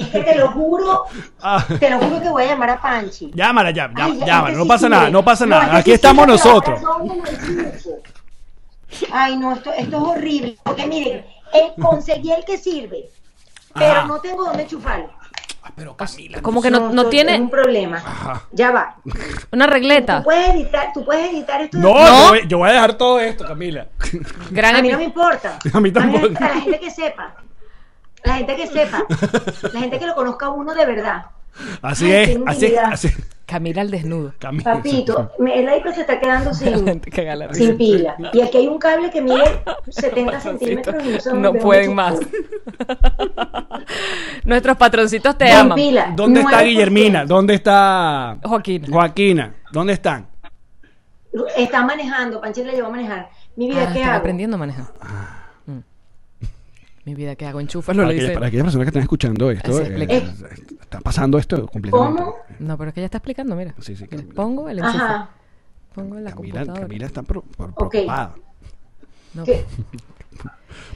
Es 0.00 0.08
que 0.08 0.20
te 0.22 0.34
lo 0.36 0.48
juro, 0.52 1.04
Ah, 1.42 1.64
te 1.80 1.90
lo 1.90 1.98
juro 1.98 2.20
que 2.20 2.28
voy 2.28 2.42
a 2.44 2.46
llamar 2.46 2.70
a 2.70 2.80
Panchi. 2.80 3.30
llámala, 3.34 3.70
ya, 3.70 3.90
ya- 3.96 4.04
Ay, 4.04 4.18
llámala, 4.24 4.48
este 4.48 4.56
no 4.58 4.62
sí 4.62 4.68
pasa 4.68 4.88
nada, 4.88 5.10
no 5.10 5.24
pasa 5.24 5.46
No, 5.46 5.50
nada. 5.50 5.64
este 5.66 5.76
Aquí 5.78 5.90
sí 5.90 5.94
estamos 5.94 6.26
nosotros. 6.26 6.80
Ay, 9.12 9.36
no, 9.36 9.52
esto, 9.54 9.72
esto 9.72 9.96
es 9.96 10.02
horrible. 10.02 10.58
Porque 10.62 10.86
miren, 10.86 11.24
eh, 11.52 11.72
conseguí 11.80 12.32
el 12.32 12.44
que 12.44 12.56
sirve, 12.58 13.10
pero 13.74 13.92
Ajá. 13.92 14.06
no 14.06 14.20
tengo 14.20 14.44
dónde 14.44 14.62
enchufarlo. 14.62 15.10
Ah, 15.62 15.70
pero 15.74 15.94
Camila. 15.96 16.40
Como 16.40 16.62
que 16.62 16.70
no, 16.70 16.90
no 16.92 17.06
tiene 17.06 17.38
un 17.38 17.50
problema. 17.50 18.02
Ya 18.52 18.70
va. 18.70 18.96
una 19.52 19.66
regleta. 19.66 20.18
Tú 20.18 20.24
puedes 20.24 20.48
editar, 20.50 20.92
tú 20.94 21.04
puedes 21.04 21.30
editar 21.32 21.60
esto. 21.60 21.76
No, 21.78 21.92
No. 21.94 21.98
Yo, 22.06 22.28
voy, 22.28 22.40
yo 22.48 22.58
voy 22.58 22.70
a 22.70 22.72
dejar 22.72 22.94
todo 22.94 23.20
esto, 23.20 23.44
Camila. 23.46 23.86
Gran 24.50 24.76
a 24.76 24.82
mí 24.82 24.88
no 24.88 24.98
me 24.98 25.04
importa. 25.04 25.58
A 25.74 25.80
mí 25.80 25.90
tampoco. 25.92 26.26
A 26.36 26.40
la 26.40 26.60
gente 26.60 26.80
que 26.80 26.90
sepa. 26.90 27.34
La 28.24 28.34
gente 28.34 28.56
que 28.56 28.66
sepa. 28.66 29.04
La 29.72 29.80
gente 29.80 29.98
que 29.98 30.06
lo 30.06 30.14
conozca 30.14 30.46
a 30.46 30.50
uno 30.50 30.74
de 30.74 30.84
verdad. 30.86 31.26
Así 31.82 32.12
Ay, 32.12 32.32
es, 32.32 32.38
así 32.46 32.66
es, 32.66 32.78
así. 32.78 33.08
Camila 33.46 33.80
al 33.80 33.90
desnudo. 33.90 34.34
Camila. 34.38 34.74
Papito, 34.74 35.32
me- 35.38 35.58
el 35.58 35.78
iPad 35.78 35.92
se 35.94 36.02
está 36.02 36.20
quedando 36.20 36.52
sin, 37.52 37.76
pila. 37.78 38.16
Y 38.32 38.40
aquí 38.42 38.58
hay 38.58 38.66
un 38.68 38.78
cable 38.78 39.10
que 39.10 39.22
mide 39.22 39.62
70 39.88 40.40
centímetros 40.40 41.02
y 41.04 41.18
no, 41.36 41.54
pueden 41.54 41.94
más. 41.94 42.18
Nuestros 44.44 44.76
patroncitos 44.76 45.36
te 45.38 45.46
Sin 45.46 45.56
aman. 45.56 45.76
pila. 45.76 46.12
¿Dónde 46.14 46.40
está 46.40 46.62
9%. 46.62 46.64
Guillermina? 46.64 47.24
¿Dónde 47.24 47.54
está. 47.54 48.36
Joaquina? 48.44 49.54
¿Dónde 49.72 49.92
están? 49.94 50.28
Está 51.56 51.84
manejando, 51.84 52.40
Panchita 52.40 52.66
le 52.68 52.74
llevó 52.74 52.88
a 52.88 52.90
manejar. 52.90 53.30
Mi 53.56 53.68
vida, 53.68 53.86
Ah, 53.88 53.92
¿qué 53.92 54.02
hago? 54.04 54.16
aprendiendo 54.18 54.56
a 54.56 54.58
manejar. 54.58 54.84
Mm. 54.84 55.37
Mi 57.08 57.14
vida, 57.14 57.36
¿qué 57.36 57.46
hago? 57.46 57.58
Enchúfalo, 57.60 58.02
Para, 58.02 58.08
le 58.08 58.14
aquellas- 58.14 58.28
dice. 58.28 58.34
para 58.34 58.46
aquellas 58.48 58.64
personas 58.64 58.84
que 58.84 58.88
están 58.90 59.02
escuchando 59.02 59.50
esto, 59.50 59.80
eh, 59.80 60.34
está 60.82 61.00
pasando 61.00 61.38
esto 61.38 61.66
completamente. 61.66 62.20
¿Cómo? 62.22 62.36
No, 62.58 62.76
pero 62.76 62.88
es 62.88 62.94
que 62.94 63.00
ella 63.00 63.06
está 63.06 63.16
explicando, 63.18 63.56
mira. 63.56 63.74
Sí, 63.80 63.96
sí. 63.96 64.04
Pongo 64.34 64.68
el 64.68 64.78
enchufe. 64.80 64.96
Ajá. 64.98 65.30
Pongo 65.94 66.16
en 66.18 66.24
la 66.24 66.30
Camila, 66.32 66.52
computadora. 66.60 66.86
Camila 66.86 67.06
está 67.06 67.22
pro- 67.22 67.42
pro- 67.56 67.74
preocupada. 67.74 68.34
No. 69.34 69.44
¿Qué? 69.44 69.64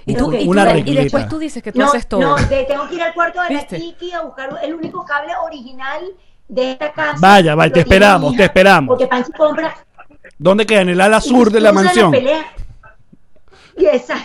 Y, 0.04 0.14
tú, 0.14 0.26
Ok. 0.26 0.34
y, 0.34 0.44
tú- 0.44 0.50
Una 0.50 0.76
y 0.78 0.94
después 0.94 1.28
tú 1.28 1.38
dices 1.38 1.62
que 1.62 1.72
tú 1.72 1.78
No, 1.80 1.86
haces 1.86 2.06
todo. 2.06 2.20
no, 2.20 2.36
de- 2.36 2.64
tengo 2.64 2.88
que 2.88 2.96
ir 2.96 3.02
al 3.02 3.14
cuarto 3.14 3.40
de 3.42 3.48
¿Viste? 3.48 3.78
la 3.78 3.84
Kiki 3.84 4.12
a 4.12 4.22
buscar 4.22 4.50
el 4.62 4.74
único 4.74 5.04
cable 5.04 5.32
original 5.44 6.02
de 6.48 6.72
esta 6.72 6.92
casa. 6.92 7.18
Vaya, 7.20 7.54
vaya, 7.54 7.68
Lo 7.68 7.74
te 7.74 7.80
esperamos, 7.80 8.36
te 8.36 8.44
esperamos. 8.44 8.88
Porque 8.88 9.06
Panchi 9.06 9.32
compra 9.32 9.74
¿Dónde 10.38 10.66
queda? 10.66 10.82
En 10.82 10.88
el 10.90 11.00
ala 11.00 11.20
sur 11.20 11.50
de 11.50 11.60
la 11.60 11.72
mansión. 11.72 12.10
pelea. 12.10 12.44
Y 13.76 13.86
esa. 13.86 14.16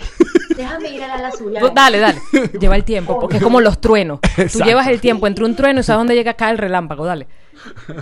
Déjame 0.56 0.90
ir 0.90 1.04
a 1.04 1.18
la 1.22 1.32
Tú- 1.32 1.52
ves. 1.52 1.64
Dale, 1.74 2.00
dale. 2.00 2.20
Lleva 2.60 2.76
el 2.76 2.84
tiempo, 2.84 3.20
porque 3.20 3.38
es 3.38 3.44
como 3.44 3.62
los 3.62 3.80
truenos. 3.80 4.20
Tú 4.22 4.42
Exacto. 4.42 4.66
llevas 4.66 4.88
el 4.88 5.00
tiempo 5.00 5.28
entre 5.28 5.46
un 5.46 5.56
trueno 5.56 5.80
y 5.80 5.84
sabes 5.84 6.00
dónde 6.00 6.16
llega 6.16 6.32
acá 6.32 6.50
el 6.50 6.58
relámpago. 6.58 7.06
Dale. 7.06 7.28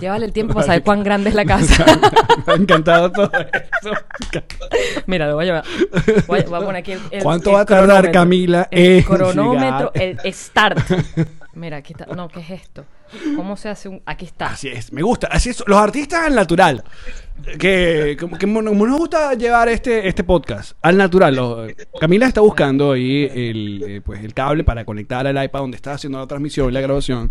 Llévale 0.01 0.25
el 0.25 0.33
tiempo 0.33 0.53
para 0.53 0.65
saber 0.65 0.83
cuán 0.83 1.03
grande 1.03 1.29
es 1.29 1.35
la 1.35 1.45
casa. 1.45 1.85
Me 2.45 2.53
ha 2.53 2.55
encantado 2.55 3.11
todo 3.11 3.31
eso. 3.33 3.93
Mira, 5.05 5.27
lo 5.27 5.35
voy 5.35 5.43
a 5.43 5.45
llevar. 5.45 5.63
Voy 6.27 6.39
a, 6.39 6.43
voy 6.43 6.61
a 6.61 6.65
poner 6.65 6.75
aquí 6.77 6.91
el, 6.93 6.99
el- 7.11 7.23
¿Cuánto 7.23 7.49
el 7.51 7.55
va 7.55 7.59
a 7.61 7.65
tardar. 7.65 8.11
Camila, 8.11 8.67
El 8.71 8.97
en 8.97 9.03
cronómetro, 9.03 9.91
llegar? 9.93 10.19
el 10.25 10.33
start. 10.33 10.79
Mira, 11.53 11.77
aquí 11.77 11.93
está. 11.93 12.05
No, 12.13 12.27
¿qué 12.27 12.41
es 12.41 12.49
esto? 12.49 12.85
¿Cómo 13.36 13.56
se 13.58 13.70
hace 13.70 13.88
un.? 13.89 14.01
Aquí 14.06 14.26
está. 14.26 14.47
Así 14.47 14.68
es, 14.68 14.91
me 14.91 15.01
gusta. 15.01 15.28
Así 15.32 15.49
es, 15.49 15.64
los 15.68 15.78
artistas 15.78 16.26
al 16.26 16.36
natural. 16.36 16.84
Que, 17.60 18.16
como 18.18 18.38
que 18.38 18.47
nos 18.47 18.97
gusta 18.97 19.34
llevar 19.34 19.68
este, 19.68 20.08
este 20.08 20.24
podcast 20.24 20.72
al 20.82 20.95
natural. 20.97 21.76
Camila 21.99 22.28
está 22.28 22.39
buscando 22.41 22.93
ahí 22.93 23.30
el, 23.32 23.84
eh, 23.86 24.01
pues 24.03 24.24
el 24.24 24.34
cable 24.34 24.64
para 24.64 24.86
conectar 24.86 25.28
al 25.28 25.43
iPad 25.43 25.60
donde 25.60 25.76
está 25.76 25.93
haciendo 25.93 26.18
la 26.18 26.28
transmisión 26.28 26.70
y 26.70 26.72
la 26.72 26.80
grabación 26.82 27.30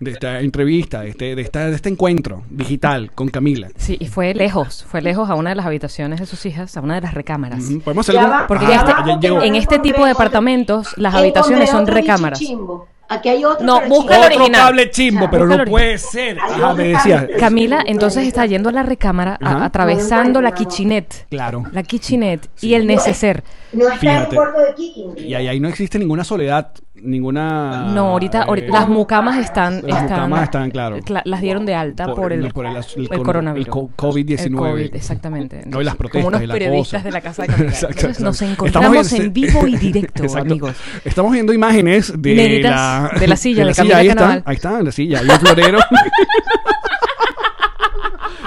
de 0.00 0.10
esta 0.10 0.40
entrevista, 0.40 1.02
de 1.02 1.10
este, 1.10 1.36
de 1.36 1.42
esta, 1.42 1.66
de 1.70 1.76
este 1.76 1.88
encuentro 1.88 2.42
digital 2.50 3.12
con 3.12 3.28
Camila. 3.28 3.68
Sí, 3.76 3.96
y 4.00 4.08
fue 4.08 4.34
lejos. 4.34 4.84
Fue 4.88 5.00
lejos 5.00 5.30
a 5.30 5.34
una 5.36 5.50
de 5.50 5.56
las 5.56 5.66
habitaciones 5.66 6.18
de 6.20 6.26
sus 6.26 6.44
hijas, 6.46 6.76
a 6.76 6.80
una 6.80 6.96
de 6.96 7.02
las 7.02 7.14
recámaras. 7.14 7.64
Podemos 7.84 8.08
hacer 8.08 8.20
Ya 8.20 8.46
Porque 8.48 8.64
Ah, 8.66 8.68
ya 8.70 8.74
ya 9.06 9.12
está- 9.14 9.28
no 9.28 9.42
En 9.44 9.54
este 9.54 9.78
tipo 9.78 10.02
de 10.02 10.08
departamentos, 10.08 10.98
las 10.98 11.14
habitaciones 11.14 11.70
son 11.70 11.86
recámaras. 11.86 12.38
chimbo. 12.40 12.88
Aquí 13.08 13.28
hay 13.28 13.44
otro. 13.44 13.64
No, 13.66 13.78
pero 13.78 13.88
busca 13.90 14.16
el. 14.16 14.22
Otro 14.24 14.36
original. 14.36 14.60
cable 14.62 14.90
chimbo, 14.90 15.20
Ya, 15.26 15.30
pero 15.30 15.46
busca 15.46 15.64
no 15.64 15.70
puede 15.70 15.98
ser. 15.98 16.38
Ajá, 16.40 16.74
me 16.74 16.84
decía. 16.88 17.28
Camila 17.38 17.82
entonces 17.86 18.26
está 18.26 18.46
yendo 18.46 18.70
a 18.70 18.72
la 18.72 18.82
recámara 18.82 19.38
a- 19.42 19.64
atravesando 19.64 20.40
la 20.40 20.52
kitchenette. 20.52 21.26
Claro. 21.28 21.64
La 21.72 21.82
kitchenette 21.82 22.48
y 22.62 22.74
el 22.74 22.86
neceser. 22.86 23.44
No 23.72 23.82
está 23.84 23.94
en 23.94 24.00
Fíjate. 24.00 24.30
el 24.30 24.34
cuarto 24.36 24.60
de 24.60 24.74
Kiki. 24.74 25.04
Y 25.26 25.34
ahí, 25.34 25.48
ahí 25.48 25.60
no 25.60 25.68
existe 25.68 25.98
ninguna 25.98 26.24
soledad, 26.24 26.70
ninguna. 26.94 27.86
No, 27.92 28.10
ahorita, 28.10 28.46
eh, 28.56 28.68
las 28.70 28.88
mucamas 28.88 29.38
están, 29.38 29.82
las 29.86 30.02
están, 30.02 30.20
mucamas 30.20 30.42
están, 30.44 30.70
claro. 30.70 30.96
cla- 30.98 31.22
las 31.24 31.40
dieron 31.40 31.66
de 31.66 31.74
alta 31.74 32.06
por, 32.14 32.32
el, 32.32 32.52
por 32.52 32.66
el, 32.66 32.76
el 32.76 33.08
con- 33.08 33.22
coronavirus. 33.24 33.66
el 33.66 33.70
co- 33.72 33.90
COVID-19. 33.96 34.44
El 34.46 34.54
COVID, 34.56 34.94
exactamente. 34.94 35.62
No, 35.66 35.80
y 35.80 35.84
las 35.84 35.96
protestas 35.96 36.22
Como 36.22 36.28
unos 36.28 36.42
y 36.42 36.46
la 36.46 36.54
periodistas 36.54 37.02
cosa. 37.02 37.04
de 37.04 37.10
la 37.12 37.20
casa 37.20 37.42
de 37.42 37.52
Entonces, 37.54 38.20
nos 38.20 38.40
encontramos 38.42 38.90
Estamos 39.06 39.12
en 39.12 39.32
vivo 39.32 39.66
y 39.66 39.76
directo, 39.76 40.24
amigos. 40.38 40.76
Estamos 41.04 41.32
viendo 41.32 41.52
imágenes 41.52 42.12
de 42.16 42.34
Nenitas 42.34 42.70
la, 42.70 43.10
de 43.20 43.26
la 43.28 43.36
silla 43.36 43.64
de 43.66 43.74
Camila 43.74 43.96
Ahí 43.98 44.08
está, 44.08 44.42
ahí 44.44 44.54
está, 44.56 44.78
en 44.78 44.84
la 44.84 44.92
silla. 44.92 45.18
Hay 45.20 45.28
un 45.28 45.38
florero. 45.40 45.78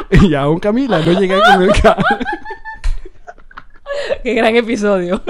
y 0.21 0.33
aún 0.35 0.59
Camila 0.59 0.99
no 0.99 1.19
llega 1.19 1.37
con 1.53 1.63
el. 1.63 1.71
Qué 4.23 4.33
gran 4.35 4.55
episodio. 4.55 5.21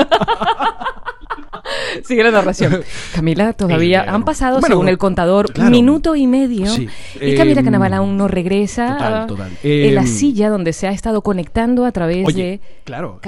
Sigue 2.07 2.23
la 2.23 2.31
narración. 2.31 2.81
Camila, 3.15 3.53
todavía 3.53 4.03
Eh, 4.03 4.09
han 4.09 4.23
pasado, 4.25 4.59
bueno, 4.59 4.75
según 4.75 4.89
el 4.89 4.97
contador, 4.97 5.51
claro. 5.53 5.71
minuto 5.71 6.15
y 6.15 6.27
medio. 6.27 6.67
Sí. 6.67 6.87
Y 7.21 7.35
Camila 7.35 7.59
Em, 7.61 7.65
Canaval 7.65 7.93
aún 7.93 8.17
no 8.17 8.27
regresa 8.27 8.93
total, 8.97 9.27
total. 9.27 9.51
en 9.63 9.95
la 9.95 10.01
Em, 10.01 10.07
silla 10.07 10.49
donde 10.49 10.73
se 10.73 10.87
ha 10.87 10.91
estado 10.91 11.21
conectando 11.21 11.85
a 11.85 11.91
través 11.91 12.25
Oye, 12.27 12.43
de... 12.43 12.59
claro. 12.83 13.19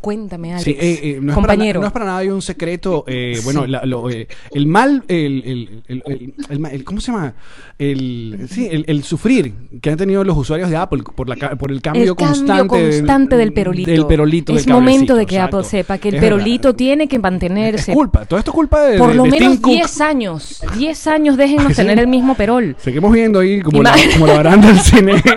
Cuéntame, 0.00 0.52
Alex. 0.52 0.64
Sí, 0.64 0.70
eh, 0.78 1.00
eh, 1.02 1.18
no, 1.20 1.32
es 1.32 1.34
compañero. 1.34 1.80
Para, 1.80 1.80
no 1.80 1.86
es 1.88 1.92
para 1.92 2.04
nada 2.06 2.18
hay 2.18 2.28
un 2.28 2.42
secreto. 2.42 3.04
eh, 3.08 3.38
bueno, 3.44 3.64
Sí. 3.64 3.70
la- 3.70 3.84
lo, 3.84 4.10
eh, 4.10 4.28
el 4.52 4.66
mal, 4.66 5.02
el, 5.08 5.82
el, 5.88 6.02
el, 6.08 6.34
el- 6.70 6.84
¿cómo 6.84 7.00
se 7.00 7.12
llama? 7.12 7.34
El, 7.78 8.46
sí, 8.48 8.68
el, 8.70 8.84
el 8.86 9.02
sufrir 9.02 9.52
que 9.82 9.90
han 9.90 9.96
tenido 9.96 10.22
los 10.24 10.36
usuarios 10.36 10.70
de 10.70 10.76
Apple 10.76 11.02
por, 11.16 11.28
la, 11.28 11.36
por 11.56 11.70
el 11.72 11.82
cambio, 11.82 12.02
el 12.02 12.14
cambio 12.14 12.16
constante, 12.16 12.68
constante 12.68 13.36
del 13.36 13.52
perolito. 13.52 13.90
Del 13.90 14.06
perolito 14.06 14.54
es 14.54 14.64
del 14.66 14.74
momento 14.74 15.14
de 15.16 15.26
que 15.26 15.36
exacto. 15.36 15.58
Apple 15.58 15.68
sepa 15.68 15.98
que 15.98 16.08
el 16.10 16.14
Es 16.16 16.20
perolito 16.20 16.68
verdad. 16.68 16.76
tiene 16.78 17.08
que 17.08 17.18
mantenerse 17.18 17.92
culpa, 18.04 18.24
todo 18.26 18.38
esto 18.38 18.50
es 18.50 18.54
culpa 18.54 18.80
de, 18.82 18.98
por 18.98 19.08
de- 19.10 19.14
lo 19.14 19.22
de 19.24 19.30
menos 19.30 19.52
Tim 19.52 19.60
Cook. 19.62 19.72
10 19.74 20.00
años. 20.00 20.62
10 20.76 21.06
años 21.06 21.36
déjennos 21.36 21.68
Sí. 21.68 21.74
tener 21.74 21.98
el 21.98 22.06
mismo 22.06 22.34
perol. 22.34 22.76
Seguimos 22.78 23.12
viendo 23.12 23.40
ahí 23.40 23.60
como, 23.62 23.82
la, 23.82 23.94
como 24.12 24.26
la 24.26 24.34
baranda 24.34 24.68
del 24.68 24.80
cine. 24.80 25.22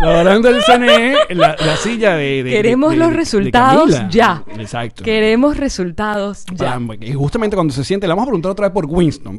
la 0.00 0.08
baranda 0.10 0.50
del 0.52 0.62
cine, 0.62 1.14
la, 1.30 1.56
la 1.58 1.76
silla 1.76 2.16
de, 2.16 2.42
de- 2.44 2.50
Queremos 2.50 2.90
de- 2.90 2.96
los 2.98 3.10
de- 3.10 3.16
resultados 3.16 4.02
ya. 4.10 4.42
Exacto. 4.58 5.02
Queremos 5.02 5.56
resultados 5.56 6.44
ya. 6.52 6.78
Y 7.00 7.12
justamente 7.14 7.56
cuando 7.56 7.72
se 7.72 7.82
siente, 7.84 8.06
le 8.06 8.12
vamos 8.12 8.24
a 8.24 8.26
preguntar 8.26 8.52
otra 8.52 8.68
vez 8.68 8.74
por 8.74 8.84
Winston. 8.86 9.38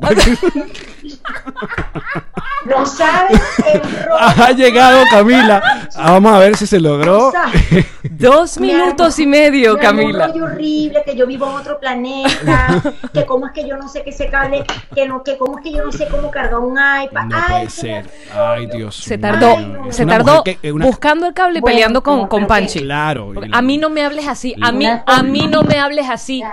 No 2.65 2.85
sabes 2.85 3.39
el 3.73 3.81
ha 4.19 4.51
llegado 4.51 5.03
Camila. 5.11 5.61
Ah, 5.97 6.11
Vamos 6.13 6.31
a 6.33 6.39
ver 6.39 6.55
si 6.57 6.67
se 6.67 6.79
logró. 6.79 7.31
No. 7.33 7.81
Dos 8.11 8.59
Me 8.59 8.67
minutos 8.67 9.15
armó- 9.19 9.23
y 9.23 9.27
medio, 9.27 9.73
me 9.75 9.79
Camila. 9.79 10.27
Rollo 10.27 10.45
horrible, 10.45 11.03
que 11.05 11.15
yo 11.15 11.27
vivo 11.27 11.47
en 11.49 11.55
otro 11.55 11.79
planeta, 11.79 12.81
que 13.13 13.25
cómo 13.25 13.47
es 13.47 13.53
que 13.53 13.67
yo 13.67 13.77
no 13.77 13.87
sé 13.89 14.03
que 14.03 14.11
ese 14.11 14.29
cable, 14.29 14.63
que 14.95 15.07
no, 15.07 15.23
que 15.23 15.37
cómo 15.37 15.57
es 15.57 15.63
que 15.63 15.71
yo 15.73 15.83
no 15.85 15.91
sé 15.91 16.07
cómo 16.07 16.31
cargar 16.31 16.59
un 16.59 16.73
iPad. 16.77 17.25
No 17.25 17.35
Ay, 17.37 17.43
puede 17.49 17.63
qué 17.65 17.69
ser. 17.69 18.05
rollo. 18.33 18.43
Ay, 18.51 18.67
Dios. 18.67 18.95
Se 18.95 19.17
mío. 19.17 19.21
tardó, 19.29 19.59
no. 19.59 19.89
Es 19.89 19.95
se 19.95 20.05
tardó 20.05 20.37
mujer 20.37 20.57
que- 20.61 20.71
una- 20.71 20.85
buscando 20.85 21.27
el 21.27 21.33
cable 21.33 21.57
y 21.59 21.61
Bueno, 21.61 21.73
peleando 21.75 22.03
con, 22.03 22.15
como 22.17 22.29
con 22.29 22.41
que- 22.41 22.47
Panchi. 22.47 22.79
Claro. 22.81 23.33
A 23.51 23.61
mí 23.61 23.77
no 23.77 23.89
me 23.89 24.03
hables 24.05 24.27
así, 24.27 24.55
a 24.61 24.71
mí, 24.71 24.85
a 24.87 25.23
mí 25.23 25.47
no 25.47 25.63
me 25.63 25.79
hables 25.79 26.09
así. 26.09 26.43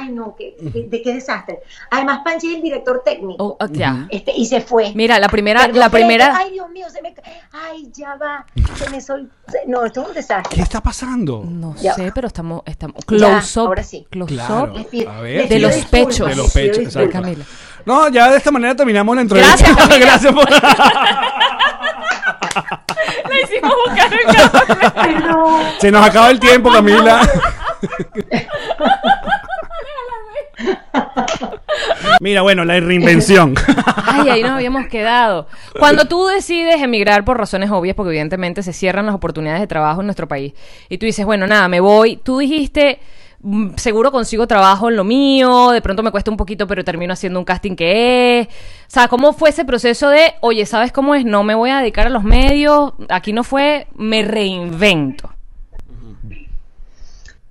Ay, 0.00 0.08
no, 0.10 0.34
qué, 0.36 0.56
qué- 0.72 0.86
de 0.88 1.02
qué 1.02 1.12
desastre. 1.14 1.60
Además, 1.90 2.20
Panchi 2.24 2.48
es 2.48 2.56
el 2.56 2.62
director 2.62 3.02
técnico. 3.04 3.58
Oh, 3.60 3.66
ya. 3.70 4.06
Este, 4.10 4.32
y 4.34 4.46
se 4.46 4.62
fue. 4.62 4.90
Mira, 4.94 5.18
la 5.18 5.28
primera, 5.28 5.60
Perdón, 5.60 5.80
la 5.80 5.90
primera, 5.90 6.34
Ay, 6.34 6.52
Dios 6.52 6.70
mío, 6.70 6.86
se 6.90 7.02
me. 7.02 7.14
Ay, 7.52 7.90
ya 7.92 8.16
va. 8.16 8.46
Se 8.76 8.88
me 8.88 9.00
sol. 9.02 9.30
No, 9.66 9.84
esto 9.84 10.00
es 10.02 10.08
un 10.08 10.14
desastre. 10.14 10.56
¿Qué 10.56 10.62
está 10.62 10.80
pasando? 10.80 11.44
no 11.46 11.74
Ya. 11.76 11.92
sé, 11.94 12.10
pero 12.14 12.26
estamos, 12.28 12.62
estamos 12.64 12.96
Ya, 13.02 13.06
close 13.06 13.60
up, 13.60 13.66
ahora 13.66 13.82
sí. 13.82 14.06
close 14.10 14.32
Claro. 14.34 14.72
up. 14.74 14.88
Pido- 14.88 15.10
A 15.10 15.20
ver. 15.20 15.46
De 15.48 15.58
los 15.58 15.74
pechos. 15.86 16.26
De 16.28 16.36
los 16.36 16.50
pechos, 16.52 16.78
disculpas. 16.78 16.96
exacto. 17.04 17.12
Camila. 17.22 17.44
No, 17.84 18.08
ya 18.08 18.30
de 18.30 18.38
esta 18.38 18.50
manera 18.50 18.74
terminamos 18.74 19.14
la 19.14 19.22
entrevista. 19.22 19.56
Gracias. 19.74 19.98
Gracias 20.00 20.32
por. 20.32 20.48
La 23.28 23.40
hicimos 23.40 23.72
buscar 23.86 24.12
el 24.12 24.24
cable. 24.24 24.90
Perdón. 25.20 25.62
Se 25.80 25.90
nos 25.90 26.06
acaba 26.06 26.30
el 26.30 26.40
tiempo, 26.40 26.70
Camila. 26.70 27.20
Mira, 32.20 32.42
bueno, 32.42 32.64
la 32.64 32.78
reinvención. 32.78 33.54
Ay, 34.06 34.28
ahí 34.28 34.42
nos 34.42 34.52
habíamos 34.52 34.86
quedado. 34.86 35.46
Cuando 35.78 36.06
tú 36.06 36.26
decides 36.26 36.80
emigrar 36.80 37.24
por 37.24 37.38
razones 37.38 37.70
obvias, 37.70 37.96
porque 37.96 38.10
evidentemente 38.10 38.62
se 38.62 38.72
cierran 38.72 39.06
las 39.06 39.14
oportunidades 39.14 39.60
de 39.60 39.66
trabajo 39.66 40.00
en 40.00 40.06
nuestro 40.06 40.28
país, 40.28 40.54
y 40.88 40.98
tú 40.98 41.06
dices, 41.06 41.24
bueno, 41.24 41.46
nada, 41.46 41.68
me 41.68 41.80
voy, 41.80 42.16
tú 42.16 42.38
dijiste, 42.38 43.00
mm, 43.40 43.74
seguro 43.76 44.12
consigo 44.12 44.46
trabajo 44.46 44.88
en 44.88 44.96
lo 44.96 45.04
mío, 45.04 45.70
de 45.70 45.80
pronto 45.80 46.02
me 46.02 46.10
cuesta 46.10 46.30
un 46.30 46.36
poquito, 46.36 46.66
pero 46.66 46.84
termino 46.84 47.12
haciendo 47.12 47.38
un 47.38 47.44
casting 47.44 47.74
que 47.74 48.40
es. 48.40 48.46
O 48.48 48.50
sea, 48.88 49.08
¿cómo 49.08 49.32
fue 49.32 49.50
ese 49.50 49.64
proceso 49.64 50.08
de, 50.08 50.34
oye, 50.40 50.66
¿sabes 50.66 50.92
cómo 50.92 51.14
es? 51.14 51.24
No 51.24 51.42
me 51.42 51.54
voy 51.54 51.70
a 51.70 51.78
dedicar 51.78 52.06
a 52.06 52.10
los 52.10 52.24
medios, 52.24 52.92
aquí 53.08 53.32
no 53.32 53.44
fue, 53.44 53.86
me 53.94 54.22
reinvento. 54.22 55.30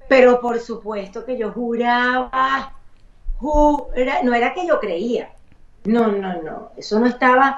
Pero 0.08 0.42
por 0.42 0.60
supuesto 0.60 1.24
que 1.24 1.38
yo 1.38 1.52
juraba, 1.52 2.74
jura- 3.42 4.22
no 4.24 4.34
era 4.34 4.54
que 4.54 4.66
yo 4.68 4.80
creía. 4.80 5.32
No, 5.84 6.08
no, 6.08 6.42
no. 6.42 6.70
Eso 6.78 7.00
no 7.00 7.08
estaba. 7.08 7.58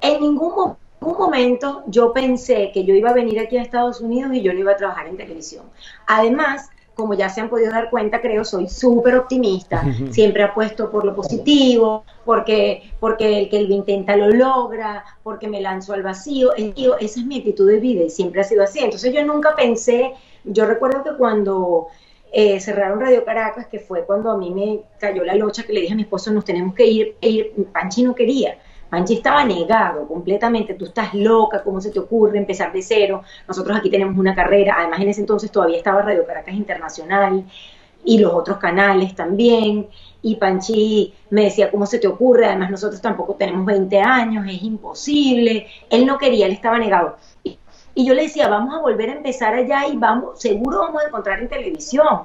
En 0.00 0.20
ningún, 0.20 0.54
mo- 0.54 0.78
ningún 1.00 1.18
momento 1.18 1.84
yo 1.86 2.12
pensé 2.12 2.70
que 2.74 2.84
yo 2.84 2.94
iba 2.94 3.10
a 3.10 3.14
venir 3.14 3.38
aquí 3.38 3.56
a 3.56 3.62
Estados 3.62 4.00
Unidos 4.00 4.34
y 4.34 4.42
yo 4.42 4.52
no 4.52 4.58
iba 4.58 4.72
a 4.72 4.76
trabajar 4.76 5.06
en 5.06 5.16
televisión. 5.16 5.64
Además, 6.06 6.68
como 6.94 7.14
ya 7.14 7.28
se 7.28 7.40
han 7.40 7.48
podido 7.48 7.70
dar 7.72 7.88
cuenta, 7.88 8.20
creo, 8.20 8.44
soy 8.44 8.68
súper 8.68 9.16
optimista. 9.16 9.82
Siempre 10.10 10.42
apuesto 10.42 10.90
por 10.90 11.04
lo 11.04 11.14
positivo, 11.14 12.04
porque, 12.24 12.92
porque 13.00 13.38
el 13.38 13.48
que 13.48 13.62
lo 13.62 13.74
intenta 13.74 14.16
lo 14.16 14.28
logra, 14.28 15.04
porque 15.22 15.48
me 15.48 15.60
lanzo 15.60 15.92
al 15.94 16.02
vacío. 16.02 16.52
Esa 16.56 16.96
es 17.00 17.24
mi 17.26 17.38
actitud 17.38 17.68
de 17.68 17.78
vida 17.78 18.02
y 18.02 18.10
siempre 18.10 18.40
ha 18.40 18.44
sido 18.44 18.62
así. 18.64 18.80
Entonces 18.80 19.12
yo 19.14 19.24
nunca 19.24 19.54
pensé, 19.54 20.12
yo 20.44 20.66
recuerdo 20.66 21.02
que 21.04 21.16
cuando 21.16 21.86
eh, 22.32 22.58
cerraron 22.60 22.98
Radio 22.98 23.24
Caracas, 23.24 23.66
que 23.66 23.78
fue 23.78 24.06
cuando 24.06 24.30
a 24.30 24.38
mí 24.38 24.50
me 24.50 24.80
cayó 24.98 25.22
la 25.22 25.34
locha 25.34 25.64
que 25.64 25.72
le 25.74 25.82
dije 25.82 25.92
a 25.92 25.96
mi 25.96 26.02
esposo, 26.02 26.32
nos 26.32 26.44
tenemos 26.44 26.74
que 26.74 26.86
ir, 26.86 27.16
e 27.20 27.28
ir. 27.28 27.52
Panchi 27.72 28.02
no 28.02 28.14
quería. 28.14 28.56
Panchi 28.88 29.14
estaba 29.14 29.44
negado 29.44 30.06
completamente, 30.08 30.74
tú 30.74 30.86
estás 30.86 31.14
loca, 31.14 31.62
¿cómo 31.62 31.80
se 31.80 31.90
te 31.90 31.98
ocurre 31.98 32.38
empezar 32.38 32.72
de 32.72 32.82
cero? 32.82 33.22
Nosotros 33.48 33.76
aquí 33.78 33.90
tenemos 33.90 34.18
una 34.18 34.34
carrera, 34.34 34.76
además 34.78 35.00
en 35.00 35.08
ese 35.08 35.20
entonces 35.20 35.50
todavía 35.50 35.78
estaba 35.78 36.02
Radio 36.02 36.26
Caracas 36.26 36.54
Internacional 36.54 37.44
y 38.04 38.18
los 38.18 38.32
otros 38.32 38.58
canales 38.58 39.14
también, 39.14 39.88
y 40.22 40.36
Panchi 40.36 41.14
me 41.30 41.44
decía, 41.44 41.70
¿cómo 41.70 41.86
se 41.86 41.98
te 41.98 42.06
ocurre? 42.06 42.46
Además 42.46 42.70
nosotros 42.70 43.00
tampoco 43.00 43.34
tenemos 43.34 43.64
20 43.64 44.00
años, 44.00 44.46
es 44.48 44.62
imposible, 44.62 45.66
él 45.90 46.06
no 46.06 46.18
quería, 46.18 46.46
él 46.46 46.52
estaba 46.52 46.78
negado. 46.78 47.16
Y 47.94 48.06
yo 48.06 48.14
le 48.14 48.22
decía, 48.22 48.48
vamos 48.48 48.74
a 48.74 48.80
volver 48.80 49.10
a 49.10 49.14
empezar 49.14 49.54
allá 49.54 49.86
y 49.86 49.96
vamos, 49.96 50.40
seguro 50.40 50.80
vamos 50.80 51.02
a 51.02 51.08
encontrar 51.08 51.40
en 51.40 51.48
televisión. 51.48 52.22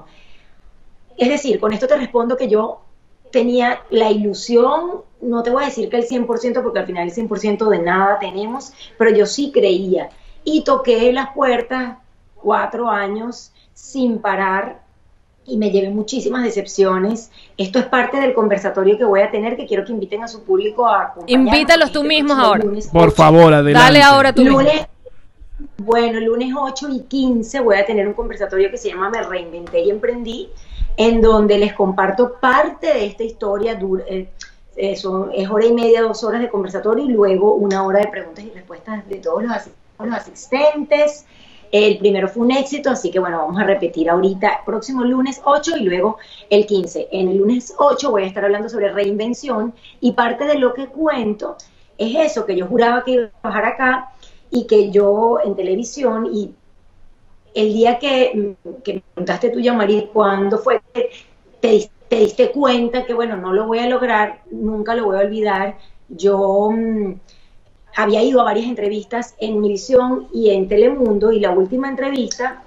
Es 1.17 1.29
decir, 1.29 1.59
con 1.59 1.73
esto 1.73 1.87
te 1.87 1.97
respondo 1.97 2.37
que 2.37 2.47
yo 2.47 2.81
tenía 3.31 3.81
la 3.89 4.09
ilusión, 4.09 5.01
no 5.21 5.43
te 5.43 5.49
voy 5.49 5.63
a 5.63 5.67
decir 5.67 5.89
que 5.89 5.97
el 5.97 6.07
100%, 6.07 6.63
porque 6.63 6.79
al 6.79 6.85
final 6.85 7.07
el 7.07 7.13
100% 7.13 7.69
de 7.69 7.79
nada 7.79 8.19
tenemos, 8.19 8.71
pero 8.97 9.11
yo 9.11 9.25
sí 9.25 9.51
creía. 9.51 10.09
Y 10.43 10.63
toqué 10.63 11.11
las 11.11 11.33
puertas 11.33 11.97
cuatro 12.35 12.89
años 12.89 13.51
sin 13.73 14.19
parar 14.19 14.81
y 15.45 15.57
me 15.57 15.71
llevé 15.71 15.89
muchísimas 15.89 16.43
decepciones. 16.43 17.31
Esto 17.57 17.79
es 17.79 17.85
parte 17.85 18.19
del 18.19 18.33
conversatorio 18.33 18.97
que 18.97 19.05
voy 19.05 19.21
a 19.21 19.31
tener, 19.31 19.55
que 19.55 19.65
quiero 19.65 19.85
que 19.85 19.91
inviten 19.93 20.23
a 20.23 20.27
su 20.27 20.43
público 20.43 20.87
a 20.87 21.03
acompañarnos 21.03 21.53
Invítalos 21.53 21.91
tú 21.91 21.99
este 21.99 22.07
mismos 22.09 22.37
ahora. 22.37 22.63
lunes 22.63 22.87
Por 22.87 23.09
8. 23.09 23.15
favor, 23.15 23.53
adelante. 23.53 23.73
Dale 23.73 24.01
ahora 24.03 24.33
tú 24.33 24.43
mismo. 24.43 24.61
Bueno, 25.77 26.19
lunes 26.19 26.53
8 26.55 26.87
y 26.89 27.01
15 27.03 27.59
voy 27.61 27.77
a 27.77 27.85
tener 27.85 28.07
un 28.07 28.13
conversatorio 28.13 28.69
que 28.69 28.77
se 28.77 28.89
llama 28.89 29.09
Me 29.09 29.23
Reinventé 29.23 29.81
y 29.81 29.89
Emprendí, 29.89 30.49
en 30.97 31.19
donde 31.21 31.57
les 31.57 31.73
comparto 31.73 32.35
parte 32.39 32.87
de 32.93 33.05
esta 33.07 33.23
historia. 33.23 33.79
eh, 34.07 34.29
eh, 34.75 34.95
son- 34.95 35.31
es 35.33 35.49
hora 35.49 35.65
y 35.65 35.73
media, 35.73 36.03
dos 36.03 36.23
horas 36.23 36.41
de 36.41 36.49
conversatorio 36.49 37.05
y 37.05 37.07
luego 37.09 37.55
una 37.55 37.83
hora 37.83 37.99
de 38.01 38.07
preguntas 38.07 38.45
y 38.45 38.51
respuestas 38.51 39.07
de 39.09 39.15
todos 39.15 39.43
los 39.43 40.13
asistentes. 40.13 41.25
El 41.71 41.97
primero 41.97 42.27
fue 42.29 42.43
un 42.43 42.51
éxito, 42.51 42.91
así 42.91 43.09
que 43.09 43.19
bueno, 43.19 43.39
vamos 43.39 43.59
a 43.59 43.63
repetir 43.63 44.09
ahorita, 44.09 44.61
próximo 44.65 45.03
lunes 45.03 45.41
8 45.43 45.75
y 45.75 45.83
luego 45.83 46.17
el 46.51 46.65
15. 46.67 47.07
En 47.11 47.27
el 47.29 47.37
lunes 47.37 47.73
8 47.79 48.11
voy 48.11 48.23
a 48.23 48.27
estar 48.27 48.45
hablando 48.45 48.69
sobre 48.69 48.91
reinvención 48.93 49.73
y 49.99 50.11
parte 50.11 50.45
de 50.45 50.59
lo 50.59 50.73
que 50.75 50.85
cuento 50.87 51.57
es 51.97 52.15
eso, 52.31 52.45
que 52.45 52.55
yo 52.55 52.67
juraba 52.67 53.03
que 53.03 53.11
iba 53.11 53.23
a 53.25 53.29
trabajar 53.41 53.65
acá 53.65 54.11
y 54.51 54.65
que 54.67 54.91
yo 54.91 55.39
en 55.43 55.55
televisión 55.55 56.29
y 56.33 56.53
el 57.53 57.73
día 57.73 57.97
que, 57.97 58.55
que 58.83 58.93
me 58.93 59.01
preguntaste 59.13 59.49
tú, 59.49 59.59
Yamari, 59.59 60.09
¿cuándo 60.13 60.59
fue 60.59 60.81
te, 60.93 61.89
te 62.07 62.15
diste 62.19 62.51
cuenta 62.51 63.05
que, 63.05 63.13
bueno, 63.13 63.35
no 63.37 63.51
lo 63.53 63.65
voy 63.65 63.79
a 63.79 63.89
lograr, 63.89 64.41
nunca 64.51 64.95
lo 64.95 65.05
voy 65.05 65.17
a 65.17 65.21
olvidar? 65.21 65.77
Yo 66.07 66.69
mm, 66.71 67.13
había 67.95 68.21
ido 68.21 68.41
a 68.41 68.45
varias 68.45 68.67
entrevistas 68.67 69.35
en 69.39 69.55
Univisión 69.55 70.27
y 70.31 70.51
en 70.51 70.67
Telemundo 70.67 71.31
y 71.31 71.39
la 71.39 71.51
última 71.51 71.89
entrevista, 71.89 72.63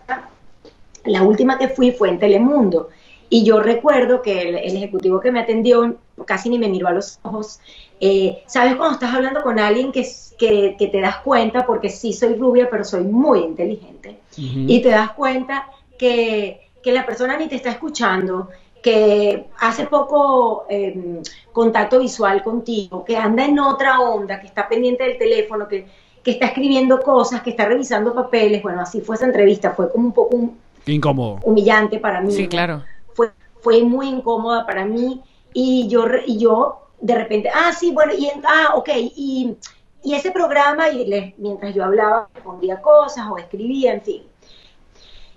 la 1.04 1.22
última 1.22 1.56
que 1.56 1.68
fui 1.68 1.92
fue 1.92 2.08
en 2.08 2.18
Telemundo. 2.18 2.88
Y 3.28 3.44
yo 3.44 3.60
recuerdo 3.60 4.22
que 4.22 4.42
el, 4.42 4.56
el 4.56 4.76
ejecutivo 4.76 5.20
que 5.20 5.30
me 5.30 5.40
atendió 5.40 5.96
casi 6.26 6.48
ni 6.48 6.58
me 6.58 6.68
miró 6.68 6.88
a 6.88 6.92
los 6.92 7.20
ojos. 7.22 7.60
Eh, 8.00 8.42
¿Sabes 8.46 8.76
cuando 8.76 8.94
estás 8.94 9.14
hablando 9.14 9.42
con 9.42 9.58
alguien 9.58 9.92
que, 9.92 10.06
que, 10.38 10.74
que 10.78 10.86
te 10.88 11.00
das 11.00 11.18
cuenta, 11.18 11.66
porque 11.66 11.90
sí 11.90 12.12
soy 12.14 12.34
rubia, 12.34 12.68
pero 12.70 12.82
soy 12.82 13.04
muy 13.04 13.40
inteligente, 13.40 14.16
y 14.36 14.80
te 14.80 14.88
das 14.88 15.12
cuenta 15.12 15.68
que, 15.98 16.70
que 16.82 16.92
la 16.92 17.04
persona 17.04 17.36
ni 17.36 17.46
te 17.46 17.56
está 17.56 17.70
escuchando, 17.70 18.48
que 18.82 19.48
hace 19.58 19.86
poco 19.86 20.64
eh, 20.70 21.20
contacto 21.52 21.98
visual 21.98 22.42
contigo, 22.42 23.04
que 23.04 23.16
anda 23.18 23.44
en 23.44 23.58
otra 23.58 24.00
onda, 24.00 24.40
que 24.40 24.46
está 24.46 24.66
pendiente 24.66 25.04
del 25.04 25.18
teléfono, 25.18 25.68
que, 25.68 25.86
que 26.24 26.30
está 26.30 26.46
escribiendo 26.46 27.02
cosas, 27.02 27.42
que 27.42 27.50
está 27.50 27.66
revisando 27.66 28.14
papeles? 28.14 28.62
Bueno, 28.62 28.80
así 28.80 29.02
fue 29.02 29.16
esa 29.16 29.26
entrevista, 29.26 29.72
fue 29.72 29.90
como 29.92 30.06
un 30.06 30.12
poco 30.14 30.36
un- 30.36 30.58
Incómodo. 30.86 31.40
humillante 31.42 31.98
para 31.98 32.22
mí. 32.22 32.32
Sí, 32.32 32.48
claro. 32.48 32.82
fue, 33.12 33.32
fue 33.60 33.82
muy 33.82 34.08
incómoda 34.08 34.64
para 34.64 34.86
mí 34.86 35.22
y 35.52 35.86
yo, 35.88 36.06
y 36.26 36.38
yo 36.38 36.89
de 37.00 37.14
repente, 37.14 37.50
ah, 37.54 37.72
sí, 37.72 37.92
bueno, 37.92 38.12
y 38.16 38.26
en- 38.28 38.42
ah, 38.46 38.74
ok, 38.76 38.88
y, 39.16 39.56
y 40.02 40.14
ese 40.14 40.30
programa, 40.32 40.90
y 40.90 41.34
mientras 41.38 41.74
yo 41.74 41.84
hablaba, 41.84 42.28
respondía 42.34 42.80
cosas 42.80 43.26
o 43.30 43.38
escribía, 43.38 43.94
en 43.94 44.02
fin. 44.02 44.22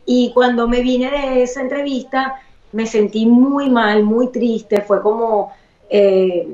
Y 0.05 0.31
cuando 0.33 0.67
me 0.67 0.81
vine 0.81 1.09
de 1.11 1.43
esa 1.43 1.61
entrevista, 1.61 2.35
me 2.71 2.85
sentí 2.87 3.25
muy 3.25 3.69
mal, 3.69 4.03
muy 4.03 4.27
triste, 4.29 4.81
fue 4.81 5.01
como, 5.01 5.53
eh, 5.89 6.47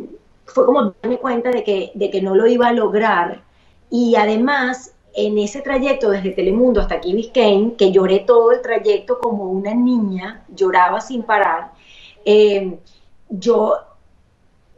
fue 0.45 0.65
como 0.65 0.93
darme 1.01 1.17
cuenta 1.17 1.49
de 1.51 1.63
que, 1.63 1.91
de 1.95 2.09
que 2.11 2.21
no 2.21 2.35
lo 2.35 2.45
iba 2.47 2.67
a 2.67 2.73
lograr. 2.73 3.41
Y 3.89 4.15
además, 4.15 4.93
en 5.13 5.37
ese 5.39 5.61
trayecto 5.61 6.11
desde 6.11 6.31
Telemundo 6.31 6.81
hasta 6.81 6.95
aquí 6.95 7.13
Biscayne, 7.15 7.73
que 7.75 7.91
lloré 7.91 8.19
todo 8.19 8.51
el 8.51 8.61
trayecto 8.61 9.17
como 9.19 9.45
una 9.45 9.73
niña, 9.73 10.45
lloraba 10.49 11.01
sin 11.01 11.23
parar, 11.23 11.71
eh, 12.25 12.77
yo 13.29 13.77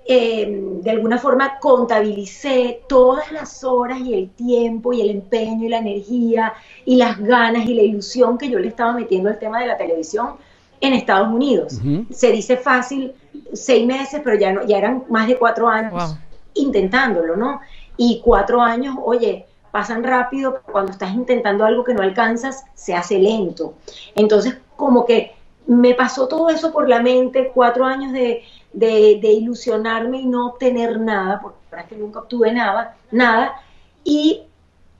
eh, 0.07 0.59
de 0.81 0.91
alguna 0.91 1.17
forma 1.19 1.59
contabilicé 1.59 2.81
todas 2.87 3.31
las 3.31 3.63
horas 3.63 3.99
y 3.99 4.13
el 4.13 4.29
tiempo 4.31 4.93
y 4.93 5.01
el 5.01 5.11
empeño 5.11 5.65
y 5.65 5.69
la 5.69 5.77
energía 5.77 6.53
y 6.85 6.95
las 6.95 7.19
ganas 7.19 7.65
y 7.67 7.75
la 7.75 7.83
ilusión 7.83 8.37
que 8.37 8.49
yo 8.49 8.59
le 8.59 8.69
estaba 8.69 8.93
metiendo 8.93 9.29
al 9.29 9.37
tema 9.37 9.59
de 9.59 9.67
la 9.67 9.77
televisión 9.77 10.35
en 10.81 10.93
Estados 10.93 11.29
Unidos. 11.29 11.79
Se 12.09 12.31
dice 12.31 12.57
fácil 12.57 13.13
seis 13.53 13.85
meses, 13.85 14.21
pero 14.23 14.37
ya, 14.37 14.51
no, 14.51 14.65
ya 14.65 14.79
eran 14.79 15.03
más 15.09 15.27
de 15.27 15.37
cuatro 15.37 15.67
años 15.67 15.93
Wow. 15.93 16.17
intentándolo, 16.55 17.35
¿no? 17.35 17.61
Y 17.95 18.21
cuatro 18.23 18.61
años, 18.61 18.95
oye, 19.03 19.45
pasan 19.69 20.03
rápido, 20.03 20.61
cuando 20.71 20.91
estás 20.91 21.13
intentando 21.13 21.63
algo 21.63 21.83
que 21.83 21.93
no 21.93 22.01
alcanzas, 22.01 22.65
se 22.73 22.95
hace 22.95 23.19
lento. 23.19 23.75
Entonces, 24.15 24.57
como 24.75 25.05
que 25.05 25.33
me 25.67 25.93
pasó 25.93 26.27
todo 26.27 26.49
eso 26.49 26.73
por 26.73 26.89
la 26.89 27.01
mente, 27.01 27.51
cuatro 27.53 27.85
años 27.85 28.11
de, 28.11 28.43
de, 28.73 29.19
ilusionarme 29.31 30.19
y 30.19 30.25
no 30.25 30.47
obtener 30.47 30.99
nada, 30.99 31.39
porque 31.41 31.59
que 31.89 31.95
nunca 31.95 32.19
obtuve 32.19 32.51
nada, 32.51 32.95
nada, 33.11 33.61
y 34.03 34.43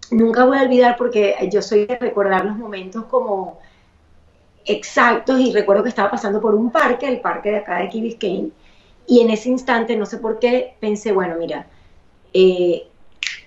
nunca 0.09 0.45
voy 0.45 0.57
a 0.57 0.63
olvidar 0.63 0.97
porque 0.97 1.35
yo 1.51 1.61
soy 1.61 1.85
de 1.85 1.97
recordar 1.97 2.45
los 2.45 2.57
momentos 2.57 3.05
como 3.05 3.59
exactos 4.65 5.39
y 5.39 5.51
recuerdo 5.51 5.83
que 5.83 5.89
estaba 5.89 6.11
pasando 6.11 6.39
por 6.39 6.55
un 6.55 6.71
parque, 6.71 7.07
el 7.07 7.19
parque 7.19 7.51
de 7.51 7.57
acá 7.57 7.79
de 7.79 7.89
Key 7.89 8.01
Biscayne, 8.01 8.51
y 9.07 9.21
en 9.21 9.29
ese 9.29 9.49
instante, 9.49 9.95
no 9.95 10.05
sé 10.05 10.17
por 10.17 10.39
qué, 10.39 10.75
pensé, 10.79 11.11
bueno, 11.11 11.35
mira, 11.37 11.67
eh, 12.33 12.87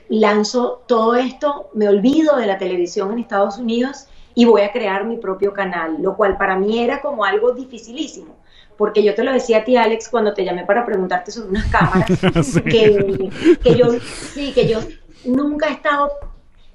lanzo 0.09 0.83
todo 0.87 1.15
esto, 1.15 1.71
me 1.75 1.89
olvido 1.89 2.37
de 2.37 2.47
la 2.47 2.59
televisión 2.59 3.13
en 3.13 3.21
Estados 3.21 3.59
Unidos 3.59 4.09
y 4.35 4.45
voy 4.45 4.63
a 4.63 4.73
crear 4.73 5.05
mi 5.05 5.17
propio 5.17 5.53
canal, 5.53 5.97
lo 6.01 6.17
cual 6.17 6.37
para 6.37 6.57
mí 6.57 6.81
era 6.81 7.01
como 7.01 7.25
algo 7.25 7.53
dificilísimo, 7.53 8.35
porque 8.77 9.03
yo 9.03 9.15
te 9.15 9.23
lo 9.25 9.33
decía 9.33 9.59
a 9.59 9.65
ti, 9.65 9.77
Alex, 9.77 10.09
cuando 10.09 10.35
te 10.35 10.45
llamé 10.45 10.65
para 10.65 10.85
preguntarte 10.85 11.31
sobre 11.31 11.51
unas 11.51 11.67
cámaras, 11.67 12.09
que, 12.65 13.31
que 13.63 13.75
yo, 13.77 13.87
sí, 14.33 14.53
que 14.53 14.67
yo 14.69 14.81
nunca 15.25 15.69
he 15.69 15.73
estado 15.73 16.11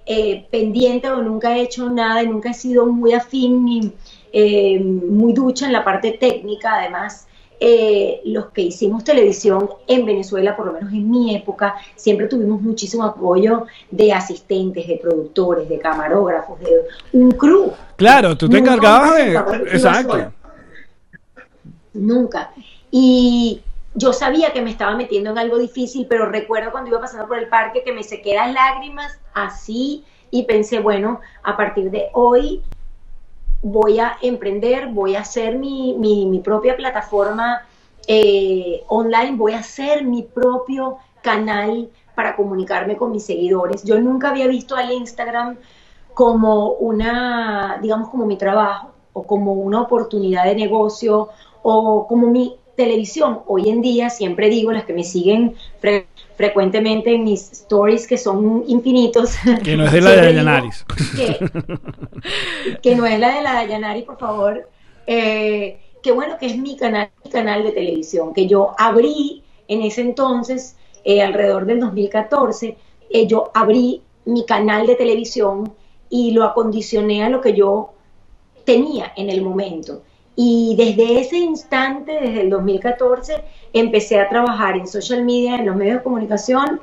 eh, 0.05 0.47
pendiente 0.49 1.09
o 1.09 1.21
nunca 1.21 1.55
he 1.57 1.61
hecho 1.61 1.89
nada, 1.89 2.23
y 2.23 2.27
nunca 2.27 2.49
he 2.51 2.53
sido 2.53 2.85
muy 2.85 3.13
afín 3.13 3.65
ni 3.65 3.93
eh, 4.31 4.79
muy 4.79 5.33
ducha 5.33 5.65
en 5.65 5.73
la 5.73 5.83
parte 5.83 6.11
técnica, 6.13 6.75
además. 6.79 7.25
eh, 7.59 8.21
los 8.25 8.51
que 8.51 8.61
hicimos 8.61 9.03
televisión 9.03 9.69
en 9.87 10.05
Venezuela, 10.05 10.55
por 10.55 10.65
lo 10.67 10.73
menos 10.73 10.93
en 10.93 11.09
mi 11.09 11.35
época, 11.35 11.75
siempre 11.95 12.27
tuvimos 12.27 12.61
muchísimo 12.61 13.03
apoyo 13.03 13.65
de 13.91 14.13
asistentes, 14.13 14.87
de 14.87 14.97
productores, 14.97 15.67
de 15.67 15.77
camarógrafos, 15.77 16.57
de 16.61 16.85
un 17.11 17.31
crew. 17.31 17.73
Claro, 17.97 18.37
tú 18.37 18.47
te 18.47 18.59
encargabas 18.59 19.15
de. 19.17 19.33
Exacto. 19.73 20.31
Nunca. 21.99 22.51
Y 22.91 23.61
yo 23.95 24.13
sabía 24.13 24.53
que 24.53 24.61
me 24.61 24.69
estaba 24.69 24.95
metiendo 24.95 25.31
en 25.31 25.37
algo 25.37 25.57
difícil, 25.57 26.07
pero 26.07 26.25
recuerdo 26.27 26.71
cuando 26.71 26.89
iba 26.89 27.01
pasando 27.01 27.27
por 27.27 27.39
el 27.39 27.47
parque 27.47 27.83
que 27.83 27.93
me 27.93 28.03
sequé 28.03 28.35
las 28.35 28.53
lágrimas 28.53 29.19
así 29.33 30.03
y 30.31 30.43
pensé, 30.43 30.79
bueno, 30.79 31.21
a 31.43 31.57
partir 31.57 31.89
de 31.91 32.09
hoy 32.13 32.61
voy 33.61 33.99
a 33.99 34.17
emprender, 34.21 34.87
voy 34.87 35.15
a 35.15 35.21
hacer 35.21 35.57
mi, 35.57 35.95
mi, 35.97 36.39
propia 36.39 36.77
plataforma 36.77 37.61
eh, 38.07 38.83
online, 38.87 39.35
voy 39.35 39.53
a 39.53 39.59
hacer 39.59 40.05
mi 40.05 40.23
propio 40.23 40.97
canal 41.21 41.89
para 42.15 42.35
comunicarme 42.35 42.95
con 42.95 43.11
mis 43.11 43.25
seguidores. 43.25 43.83
Yo 43.83 43.99
nunca 43.99 44.29
había 44.29 44.47
visto 44.47 44.75
al 44.75 44.91
Instagram 44.91 45.57
como 46.13 46.71
una, 46.73 47.79
digamos, 47.81 48.09
como 48.09 48.25
mi 48.25 48.37
trabajo 48.37 48.91
o 49.13 49.23
como 49.23 49.53
una 49.53 49.81
oportunidad 49.81 50.45
de 50.45 50.55
negocio 50.55 51.29
o 51.63 52.07
como 52.07 52.27
mi 52.27 52.55
televisión. 52.75 53.41
Hoy 53.47 53.69
en 53.69 53.81
día, 53.81 54.09
siempre 54.09 54.49
digo, 54.49 54.71
las 54.71 54.85
que 54.85 54.93
me 54.93 55.03
siguen 55.03 55.55
frecuentemente 56.37 57.13
en 57.13 57.25
mis 57.25 57.51
stories, 57.51 58.07
que 58.07 58.17
son 58.17 58.63
infinitos. 58.67 59.35
Que 59.63 59.75
no 59.75 59.83
es 59.85 59.91
de 59.91 60.01
la 60.01 60.11
de 60.11 60.21
Dayanaris. 60.21 60.85
Que, 62.81 62.95
no 62.95 63.05
es 63.05 63.19
la 63.19 63.35
de 63.35 63.41
la 63.41 63.53
Dayanari, 63.55 64.03
por 64.03 64.17
favor. 64.17 64.69
Eh, 65.05 65.81
que 66.01 66.13
bueno, 66.13 66.37
que 66.39 66.45
es 66.45 66.57
mi 66.57 66.77
canal, 66.77 67.09
mi 67.25 67.29
canal 67.29 67.63
de 67.63 67.71
televisión, 67.71 68.33
que 68.33 68.47
yo 68.47 68.73
abrí 68.77 69.43
en 69.67 69.81
ese 69.81 69.99
entonces, 69.99 70.77
eh, 71.03 71.21
alrededor 71.21 71.65
del 71.65 71.81
2014, 71.81 72.77
eh, 73.09 73.27
yo 73.27 73.51
abrí 73.53 74.01
mi 74.23 74.45
canal 74.45 74.87
de 74.87 74.95
televisión 74.95 75.73
y 76.09 76.31
lo 76.31 76.45
acondicioné 76.45 77.23
a 77.23 77.29
lo 77.29 77.41
que 77.41 77.53
yo 77.53 77.91
tenía 78.63 79.11
en 79.17 79.29
el 79.29 79.41
momento. 79.41 80.03
Y 80.41 80.73
desde 80.77 81.19
ese 81.19 81.37
instante, 81.37 82.13
desde 82.13 82.43
el 82.43 82.49
2014, 82.49 83.43
empecé 83.73 84.21
a 84.21 84.29
trabajar 84.29 84.77
en 84.77 84.87
social 84.87 85.25
media, 85.25 85.55
en 85.55 85.65
los 85.65 85.75
medios 85.75 85.97
de 85.97 86.03
comunicación, 86.03 86.79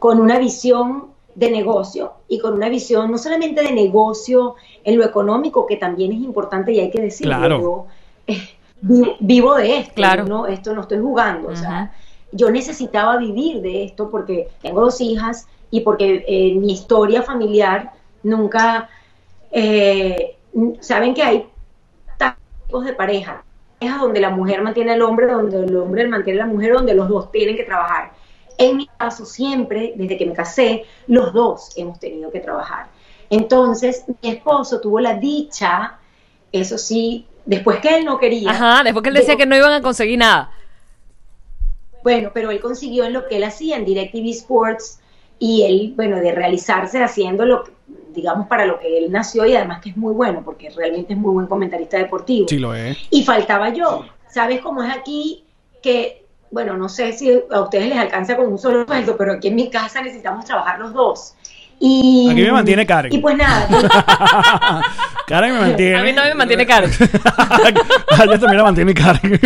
con 0.00 0.20
una 0.20 0.36
visión 0.40 1.04
de 1.36 1.48
negocio 1.48 2.14
y 2.26 2.40
con 2.40 2.54
una 2.54 2.68
visión 2.68 3.08
no 3.08 3.16
solamente 3.16 3.62
de 3.62 3.70
negocio 3.70 4.56
en 4.82 4.98
lo 4.98 5.04
económico, 5.04 5.64
que 5.64 5.76
también 5.76 6.10
es 6.10 6.18
importante 6.18 6.72
y 6.72 6.80
hay 6.80 6.90
que 6.90 7.00
decirlo. 7.00 7.36
Claro. 7.36 7.86
Eh, 8.26 8.48
vivo 9.20 9.54
de 9.54 9.76
esto, 9.76 9.94
claro. 9.94 10.24
¿no? 10.24 10.48
esto 10.48 10.74
no 10.74 10.80
estoy 10.80 10.98
jugando. 10.98 11.50
O 11.50 11.56
sea, 11.56 11.92
yo 12.32 12.50
necesitaba 12.50 13.16
vivir 13.16 13.60
de 13.60 13.84
esto 13.84 14.10
porque 14.10 14.48
tengo 14.60 14.80
dos 14.80 15.00
hijas 15.00 15.46
y 15.70 15.82
porque 15.82 16.24
en 16.26 16.56
eh, 16.56 16.60
mi 16.60 16.72
historia 16.72 17.22
familiar 17.22 17.92
nunca... 18.24 18.90
Eh, 19.52 20.34
saben 20.80 21.14
que 21.14 21.22
hay 21.22 21.46
de 22.68 22.92
pareja. 22.92 23.44
Es 23.80 23.96
donde 23.98 24.20
la 24.20 24.30
mujer 24.30 24.62
mantiene 24.62 24.92
al 24.92 25.02
hombre, 25.02 25.26
donde 25.26 25.64
el 25.64 25.76
hombre 25.76 26.06
mantiene 26.06 26.42
a 26.42 26.46
la 26.46 26.52
mujer, 26.52 26.74
donde 26.74 26.94
los 26.94 27.08
dos 27.08 27.32
tienen 27.32 27.56
que 27.56 27.64
trabajar. 27.64 28.12
En 28.58 28.76
mi 28.76 28.88
caso, 28.98 29.24
siempre, 29.24 29.94
desde 29.96 30.18
que 30.18 30.26
me 30.26 30.34
casé, 30.34 30.84
los 31.06 31.32
dos 31.32 31.70
hemos 31.76 31.98
tenido 31.98 32.30
que 32.30 32.40
trabajar. 32.40 32.88
Entonces, 33.30 34.04
mi 34.22 34.30
esposo 34.30 34.80
tuvo 34.80 35.00
la 35.00 35.14
dicha, 35.14 35.98
eso 36.50 36.76
sí, 36.76 37.26
después 37.46 37.78
que 37.78 37.96
él 37.98 38.04
no 38.04 38.18
quería. 38.18 38.50
Ajá, 38.50 38.82
después 38.82 39.02
que 39.02 39.08
él 39.10 39.14
decía 39.14 39.36
que 39.36 39.46
no 39.46 39.56
iban 39.56 39.72
a 39.72 39.80
conseguir 39.80 40.18
nada. 40.18 40.50
Bueno, 42.02 42.30
pero 42.34 42.50
él 42.50 42.60
consiguió 42.60 43.04
en 43.04 43.12
lo 43.12 43.26
que 43.28 43.36
él 43.36 43.44
hacía 43.44 43.76
en 43.76 43.84
DirecTV 43.84 44.30
Sports 44.30 45.00
y 45.38 45.62
él, 45.62 45.92
bueno, 45.96 46.16
de 46.16 46.32
realizarse 46.32 47.02
haciendo 47.02 47.44
lo 47.44 47.64
que, 47.64 47.72
digamos, 48.18 48.46
para 48.46 48.66
lo 48.66 48.78
que 48.78 48.98
él 48.98 49.10
nació 49.10 49.46
y 49.46 49.54
además 49.54 49.80
que 49.80 49.90
es 49.90 49.96
muy 49.96 50.12
bueno, 50.12 50.42
porque 50.44 50.70
realmente 50.70 51.12
es 51.12 51.18
muy 51.18 51.32
buen 51.32 51.46
comentarista 51.46 51.98
deportivo. 51.98 52.48
Sí, 52.48 52.58
lo 52.58 52.74
es. 52.74 52.98
Y 53.10 53.24
faltaba 53.24 53.70
yo. 53.70 54.04
¿Sabes 54.28 54.60
cómo 54.60 54.82
es 54.82 54.94
aquí 54.94 55.44
que, 55.82 56.26
bueno, 56.50 56.76
no 56.76 56.88
sé 56.88 57.12
si 57.12 57.42
a 57.50 57.60
ustedes 57.60 57.88
les 57.88 57.98
alcanza 57.98 58.36
con 58.36 58.48
un 58.48 58.58
solo 58.58 58.86
sueldo, 58.86 59.16
pero 59.16 59.32
aquí 59.32 59.48
en 59.48 59.54
mi 59.54 59.70
casa 59.70 60.02
necesitamos 60.02 60.44
trabajar 60.44 60.78
los 60.78 60.92
dos. 60.92 61.34
Y, 61.80 62.28
Aquí 62.30 62.42
me 62.42 62.52
mantiene 62.52 62.86
Karen. 62.86 63.12
Y 63.12 63.18
pues 63.18 63.36
nada. 63.36 63.68
Karen 65.26 65.54
me 65.54 65.60
mantiene. 65.60 65.98
A 65.98 66.02
mí 66.02 66.12
no 66.12 66.24
me 66.24 66.34
mantiene 66.34 66.66
Karen. 66.66 66.90
a 67.36 68.24
ella 68.24 68.38
también 68.38 68.56
la 68.56 68.64
mantiene 68.64 68.94
Karen. 68.94 69.40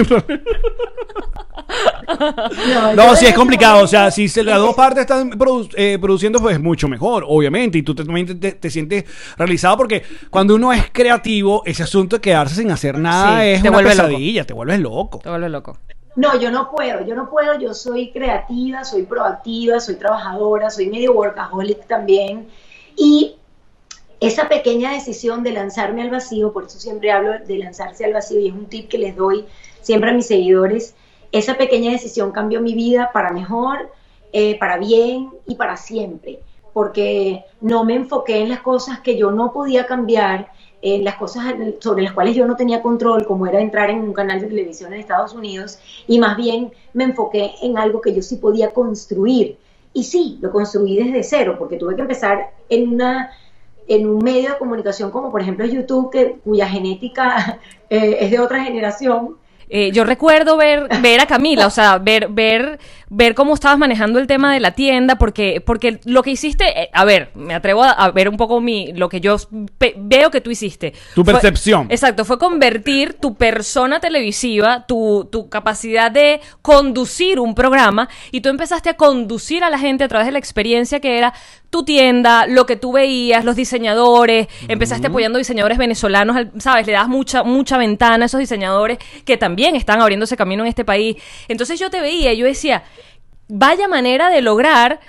no, 2.96 3.16
sí 3.16 3.26
es 3.26 3.34
complicado. 3.34 3.82
O 3.82 3.86
sea, 3.86 4.10
si 4.10 4.28
las 4.42 4.58
dos 4.58 4.74
partes 4.74 5.02
están 5.02 5.30
eh, 5.76 5.98
produciendo, 6.00 6.40
pues 6.40 6.58
mucho 6.58 6.88
mejor, 6.88 7.24
obviamente. 7.26 7.78
Y 7.78 7.82
tú 7.82 7.94
también 7.94 8.38
te, 8.38 8.70
sientes 8.70 9.04
realizado 9.36 9.76
porque 9.76 10.02
cuando 10.30 10.54
uno 10.54 10.72
es 10.72 10.90
creativo, 10.90 11.62
ese 11.66 11.82
asunto 11.82 12.16
de 12.16 12.22
quedarse 12.22 12.54
sin 12.54 12.70
hacer 12.70 12.98
nada 12.98 13.44
es 13.44 13.62
una 13.62 13.78
pesadilla, 13.78 14.44
te 14.44 14.54
vuelves 14.54 14.80
loco. 14.80 15.18
Te 15.18 15.28
vuelves 15.28 15.50
loco. 15.50 15.78
No, 16.14 16.38
yo 16.38 16.50
no 16.50 16.70
puedo, 16.70 17.06
yo 17.06 17.14
no 17.14 17.30
puedo, 17.30 17.58
yo 17.58 17.72
soy 17.72 18.12
creativa, 18.12 18.84
soy 18.84 19.04
proactiva, 19.04 19.80
soy 19.80 19.96
trabajadora, 19.96 20.68
soy 20.70 20.88
medio 20.88 21.12
workaholic 21.12 21.86
también. 21.86 22.48
Y 22.96 23.36
esa 24.20 24.48
pequeña 24.48 24.92
decisión 24.92 25.42
de 25.42 25.52
lanzarme 25.52 26.02
al 26.02 26.10
vacío, 26.10 26.52
por 26.52 26.64
eso 26.64 26.78
siempre 26.78 27.10
hablo 27.10 27.38
de 27.38 27.58
lanzarse 27.58 28.04
al 28.04 28.12
vacío 28.12 28.38
y 28.40 28.48
es 28.48 28.54
un 28.54 28.66
tip 28.66 28.88
que 28.88 28.98
les 28.98 29.16
doy 29.16 29.46
siempre 29.80 30.10
a 30.10 30.14
mis 30.14 30.26
seguidores, 30.26 30.94
esa 31.32 31.56
pequeña 31.56 31.90
decisión 31.90 32.30
cambió 32.30 32.60
mi 32.60 32.74
vida 32.74 33.10
para 33.12 33.32
mejor, 33.32 33.90
eh, 34.32 34.58
para 34.58 34.76
bien 34.76 35.30
y 35.46 35.56
para 35.56 35.76
siempre, 35.76 36.40
porque 36.72 37.44
no 37.60 37.84
me 37.84 37.94
enfoqué 37.94 38.40
en 38.42 38.48
las 38.48 38.60
cosas 38.60 39.00
que 39.00 39.16
yo 39.16 39.30
no 39.30 39.52
podía 39.52 39.86
cambiar, 39.86 40.52
en 40.80 41.04
las 41.04 41.14
cosas 41.14 41.44
sobre 41.78 42.02
las 42.02 42.12
cuales 42.12 42.34
yo 42.34 42.46
no 42.46 42.56
tenía 42.56 42.82
control, 42.82 43.24
como 43.24 43.46
era 43.46 43.60
entrar 43.60 43.90
en 43.90 44.00
un 44.00 44.12
canal 44.12 44.40
de 44.40 44.48
televisión 44.48 44.92
en 44.92 45.00
Estados 45.00 45.32
Unidos, 45.32 45.78
y 46.08 46.18
más 46.18 46.36
bien 46.36 46.72
me 46.92 47.04
enfoqué 47.04 47.52
en 47.62 47.78
algo 47.78 48.00
que 48.00 48.14
yo 48.14 48.22
sí 48.22 48.36
podía 48.36 48.70
construir. 48.70 49.58
Y 49.94 50.04
sí, 50.04 50.38
lo 50.40 50.50
construí 50.50 50.96
desde 50.96 51.22
cero, 51.22 51.56
porque 51.58 51.76
tuve 51.76 51.94
que 51.94 52.02
empezar 52.02 52.50
en 52.68 52.94
una 52.94 53.30
en 53.88 54.06
un 54.06 54.18
medio 54.18 54.50
de 54.50 54.58
comunicación 54.58 55.10
como 55.10 55.30
por 55.30 55.40
ejemplo 55.40 55.66
YouTube, 55.66 56.40
cuya 56.44 56.68
genética 56.68 57.58
eh, 57.90 58.18
es 58.20 58.30
de 58.30 58.38
otra 58.38 58.64
generación, 58.64 59.36
eh, 59.68 59.90
yo 59.92 60.04
recuerdo 60.04 60.56
ver, 60.56 60.88
ver 61.00 61.20
a 61.20 61.26
Camila, 61.26 61.66
o 61.66 61.70
sea, 61.70 61.98
ver, 61.98 62.28
ver, 62.28 62.78
ver 63.08 63.34
cómo 63.34 63.54
estabas 63.54 63.78
manejando 63.78 64.18
el 64.18 64.26
tema 64.26 64.52
de 64.52 64.60
la 64.60 64.72
tienda, 64.72 65.16
porque, 65.16 65.62
porque 65.64 66.00
lo 66.04 66.22
que 66.22 66.30
hiciste, 66.30 66.82
eh, 66.82 66.90
a 66.92 67.04
ver, 67.04 67.30
me 67.34 67.54
atrevo 67.54 67.82
a, 67.82 68.10
ver 68.10 68.28
un 68.28 68.36
poco 68.36 68.60
mi, 68.60 68.92
lo 68.92 69.08
que 69.08 69.20
yo 69.20 69.36
veo 69.96 70.30
que 70.30 70.40
tú 70.40 70.50
hiciste. 70.50 70.92
Tu 71.14 71.24
percepción. 71.24 71.86
exacto, 71.90 72.24
fue 72.24 72.38
convertir 72.38 73.14
tu 73.14 73.34
persona 73.34 74.00
televisiva, 74.00 74.86
tu, 74.86 75.28
tu 75.30 75.48
capacidad 75.48 76.10
de 76.10 76.40
conducir 76.60 77.40
un 77.40 77.54
programa, 77.54 78.08
y 78.30 78.40
tú 78.40 78.48
empezaste 78.48 78.90
a 78.90 78.94
conducir 78.94 79.64
a 79.64 79.70
la 79.70 79.78
gente 79.78 80.04
a 80.04 80.08
través 80.08 80.26
de 80.26 80.32
la 80.32 80.38
experiencia 80.38 81.00
que 81.00 81.18
era 81.18 81.34
tu 81.72 81.84
tienda, 81.84 82.46
lo 82.46 82.66
que 82.66 82.76
tú 82.76 82.92
veías, 82.92 83.46
los 83.46 83.56
diseñadores, 83.56 84.46
empezaste 84.68 85.06
apoyando 85.06 85.38
diseñadores 85.38 85.78
venezolanos, 85.78 86.36
¿sabes? 86.58 86.86
Le 86.86 86.92
das 86.92 87.08
mucha, 87.08 87.44
mucha 87.44 87.78
ventana 87.78 88.24
a 88.24 88.26
esos 88.26 88.40
diseñadores 88.40 88.98
que 89.24 89.38
también 89.38 89.74
están 89.74 90.02
abriéndose 90.02 90.36
camino 90.36 90.64
en 90.64 90.68
este 90.68 90.84
país. 90.84 91.16
Entonces 91.48 91.80
yo 91.80 91.88
te 91.88 92.02
veía 92.02 92.34
y 92.34 92.36
yo 92.36 92.44
decía, 92.44 92.82
vaya 93.48 93.88
manera 93.88 94.28
de 94.28 94.42
lograr 94.42 95.00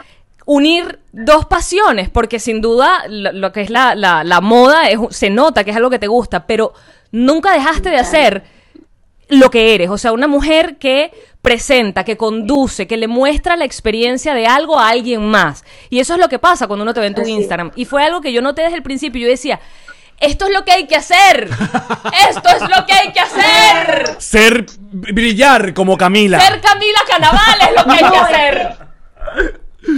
unir 0.46 1.00
dos 1.12 1.46
pasiones, 1.48 2.10
porque 2.10 2.40
sin 2.40 2.62
duda 2.62 3.04
lo, 3.10 3.52
que 3.52 3.60
es 3.60 3.70
la, 3.70 3.94
la, 3.94 4.40
moda 4.40 4.84
se 5.10 5.30
nota 5.30 5.66
que 5.66 5.72
es 5.72 5.76
algo 5.76 5.90
que 5.90 6.00
te 6.00 6.08
gusta, 6.08 6.48
pero 6.48 6.72
nunca 7.12 7.52
dejaste 7.52 7.90
de 7.90 7.98
hacer 7.98 8.44
lo 9.30 9.50
que 9.50 9.74
eres, 9.76 9.90
o 9.90 9.98
sea, 9.98 10.12
una 10.12 10.28
mujer 10.28 10.78
que 10.78 11.12
presenta, 11.42 12.06
que 12.06 12.18
conduce, 12.18 12.88
que 12.88 12.98
le 12.98 13.08
muestra 13.08 13.58
la 13.58 13.66
experiencia 13.66 14.34
de 14.34 14.48
algo 14.48 14.80
a 14.80 14.90
alguien 14.90 15.26
más. 15.30 15.64
Y 15.90 16.00
eso 16.00 16.14
es 16.14 16.20
lo 16.20 16.30
que 16.30 16.40
pasa 16.40 16.68
cuando 16.68 16.84
uno 16.84 16.94
te 16.94 17.02
ve 17.02 17.08
en 17.08 17.16
tu 17.16 17.22
Instagram. 17.22 17.72
Y 17.76 17.86
fue 17.86 18.04
algo 18.04 18.22
que 18.22 18.32
yo 18.32 18.42
noté 18.42 18.64
desde 18.64 18.78
el 18.78 18.84
principio. 18.84 19.22
Yo 19.22 19.28
decía, 19.28 19.60
esto 20.20 20.46
es 20.46 20.54
lo 20.54 20.64
que 20.64 20.72
hay 20.72 20.88
que 20.88 20.96
hacer. 20.96 21.50
Esto 22.30 22.50
es 22.50 22.62
lo 22.62 22.86
que 22.86 22.94
hay 22.94 23.12
que 23.12 23.20
hacer. 23.20 24.16
Ser, 24.20 24.66
brillar 24.80 25.74
como 25.74 25.98
Camila. 25.98 26.40
Ser 26.40 26.62
Camila 26.62 27.00
Canaval 27.10 27.60
es 27.62 27.76
lo 27.76 27.84
que 27.84 28.06
hay 28.06 28.12
que 28.12 28.18
hacer. 28.18 28.78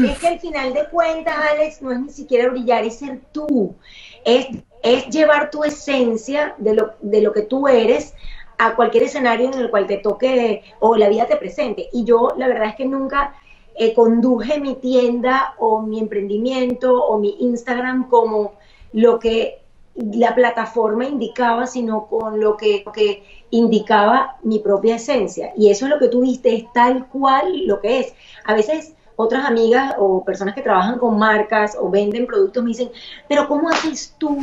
Es 0.10 0.18
que 0.18 0.28
al 0.28 0.40
final 0.40 0.74
de 0.74 0.86
cuentas, 0.86 1.36
Alex, 1.52 1.82
no 1.84 1.92
es 1.92 2.00
ni 2.00 2.10
siquiera 2.10 2.50
brillar, 2.50 2.84
es 2.86 2.98
ser 2.98 3.20
tú. 3.32 3.76
Es, 4.24 4.48
es 4.82 5.08
llevar 5.10 5.52
tu 5.52 5.64
esencia 5.64 6.56
de 6.58 6.74
lo, 6.74 6.96
de 7.02 7.22
lo 7.22 7.32
que 7.32 7.44
tú 7.44 7.68
eres 7.68 8.16
a 8.58 8.76
cualquier 8.76 9.04
escenario 9.04 9.52
en 9.52 9.60
el 9.60 9.70
cual 9.70 9.88
te 9.88 9.98
toque 9.98 10.64
o 10.80 10.96
la 10.96 11.10
vida 11.10 11.28
te 11.28 11.38
presente. 11.38 11.90
Y 11.92 12.04
yo 12.04 12.34
la 12.38 12.48
verdad 12.48 12.70
es 12.70 12.76
que 12.76 12.86
nunca 12.86 13.36
eh, 13.76 13.94
conduje 13.94 14.60
mi 14.60 14.76
tienda 14.76 15.56
o 15.58 15.82
mi 15.82 16.00
emprendimiento 16.00 17.04
o 17.04 17.20
mi 17.20 17.36
Instagram 17.40 18.10
como 18.10 18.54
lo 18.94 19.20
que 19.20 19.62
la 19.96 20.36
plataforma 20.36 21.06
indicaba, 21.06 21.68
sino 21.68 22.08
con 22.08 22.40
lo 22.40 22.58
que, 22.58 22.84
que 22.94 23.24
indicaba 23.50 24.38
mi 24.44 24.60
propia 24.60 24.96
esencia. 24.96 25.54
Y 25.56 25.70
eso 25.70 25.86
es 25.86 25.92
lo 25.92 26.00
que 26.00 26.10
tú 26.10 26.22
viste, 26.22 26.54
es 26.54 26.66
tal 26.74 27.08
cual 27.08 27.66
lo 27.66 27.80
que 27.80 28.00
es. 28.00 28.14
A 28.46 28.54
veces 28.54 28.94
otras 29.16 29.46
amigas 29.46 29.96
o 29.98 30.24
personas 30.24 30.56
que 30.56 30.62
trabajan 30.62 31.00
con 31.00 31.18
marcas 31.18 31.78
o 31.80 31.90
venden 31.90 32.28
productos 32.28 32.64
me 32.64 32.70
dicen, 32.70 32.92
pero 33.30 33.48
¿cómo 33.48 33.70
haces 33.70 34.16
tú 34.18 34.38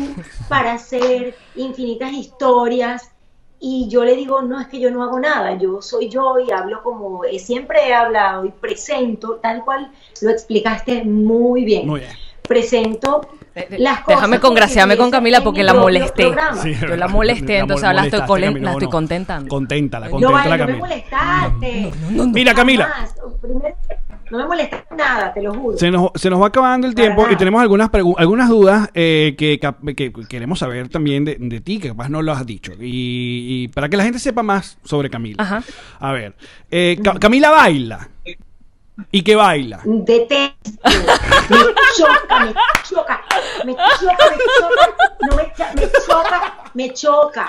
para 0.48 0.72
hacer 0.72 1.34
infinitas 1.56 2.12
historias? 2.12 3.12
Y 3.64 3.86
yo 3.88 4.04
le 4.04 4.16
digo, 4.16 4.42
no, 4.42 4.60
es 4.60 4.66
que 4.66 4.80
yo 4.80 4.90
no 4.90 5.04
hago 5.04 5.20
nada, 5.20 5.56
yo 5.56 5.80
soy 5.80 6.08
yo 6.08 6.34
y 6.40 6.50
hablo 6.50 6.82
como 6.82 7.24
eh, 7.24 7.38
siempre 7.38 7.78
he 7.88 7.94
hablado 7.94 8.44
y 8.44 8.50
presento, 8.50 9.36
tal 9.40 9.64
cual 9.64 9.92
lo 10.20 10.30
explicaste 10.30 11.04
muy 11.04 11.64
bien. 11.64 11.86
Muy 11.86 12.00
bien. 12.00 12.12
Presento 12.42 13.20
De- 13.54 13.66
de- 13.70 13.78
las 13.78 14.00
cosas. 14.00 14.16
Déjame 14.18 14.40
congraciarme 14.40 14.96
con 14.96 15.10
Camila 15.12 15.42
porque 15.44 15.62
la 15.62 15.74
molesté. 15.74 16.34
Yo 16.88 16.96
la 16.96 17.06
molesté, 17.06 17.58
entonces 17.58 17.84
ahora 17.84 18.00
la 18.00 18.04
estoy 18.06 18.20
colen- 18.22 18.48
Camila, 18.52 18.64
la 18.64 18.70
estoy 18.72 18.86
no. 18.86 18.90
contentando. 18.90 19.60
No, 20.18 20.32
vale, 20.32 20.50
no 20.50 20.50
me 20.50 20.58
Camila. 20.58 20.78
molestaste. 20.78 21.92
Mira, 22.32 22.54
Camila. 22.54 22.92
Primero, 23.40 23.76
no 24.32 24.38
me 24.38 24.46
molestaste 24.46 24.94
nada, 24.96 25.32
te 25.32 25.42
lo 25.42 25.54
juro. 25.54 25.76
Se 25.78 25.90
nos, 25.90 26.10
se 26.16 26.28
nos 26.30 26.40
va 26.42 26.46
acabando 26.48 26.86
el 26.88 26.94
Para 26.94 27.06
tiempo 27.06 27.26
y 27.30 27.36
tenemos 27.36 27.60
algunas 27.62 27.90
algunas 28.16 28.48
dudas 28.48 28.88
eh, 28.94 29.34
que, 29.38 29.60
que 29.94 30.12
queremos 30.28 30.58
saber 30.58 30.88
también 30.88 31.24
de, 31.24 31.36
de 31.38 31.60
ti, 31.60 31.78
que 31.78 31.88
capaz 31.88 32.08
no 32.08 32.22
lo 32.22 32.32
has 32.32 32.44
dicho. 32.46 32.72
Y, 32.80 33.62
y 33.64 33.68
para 33.68 33.88
que 33.88 33.96
la 33.96 34.04
gente 34.04 34.18
sepa 34.18 34.42
más 34.42 34.78
sobre 34.84 35.10
Camila. 35.10 35.42
Ajá. 35.42 35.62
A 36.00 36.12
ver, 36.12 36.34
eh, 36.70 36.98
Ca- 37.04 37.18
Camila 37.20 37.50
baila. 37.50 38.08
¿Y 39.10 39.22
qué 39.22 39.34
baila? 39.34 39.80
Detesto. 39.84 40.70
Me 41.48 41.58
choca, 41.96 42.40
me 42.44 42.54
choca. 42.88 43.24
Me 43.64 43.72
choca, 43.72 44.30
me 44.30 44.36
choca. 44.58 44.96
No 45.20 45.36
me, 45.36 45.52
choca, 46.06 46.68
me 46.74 46.92
choca. 46.92 47.48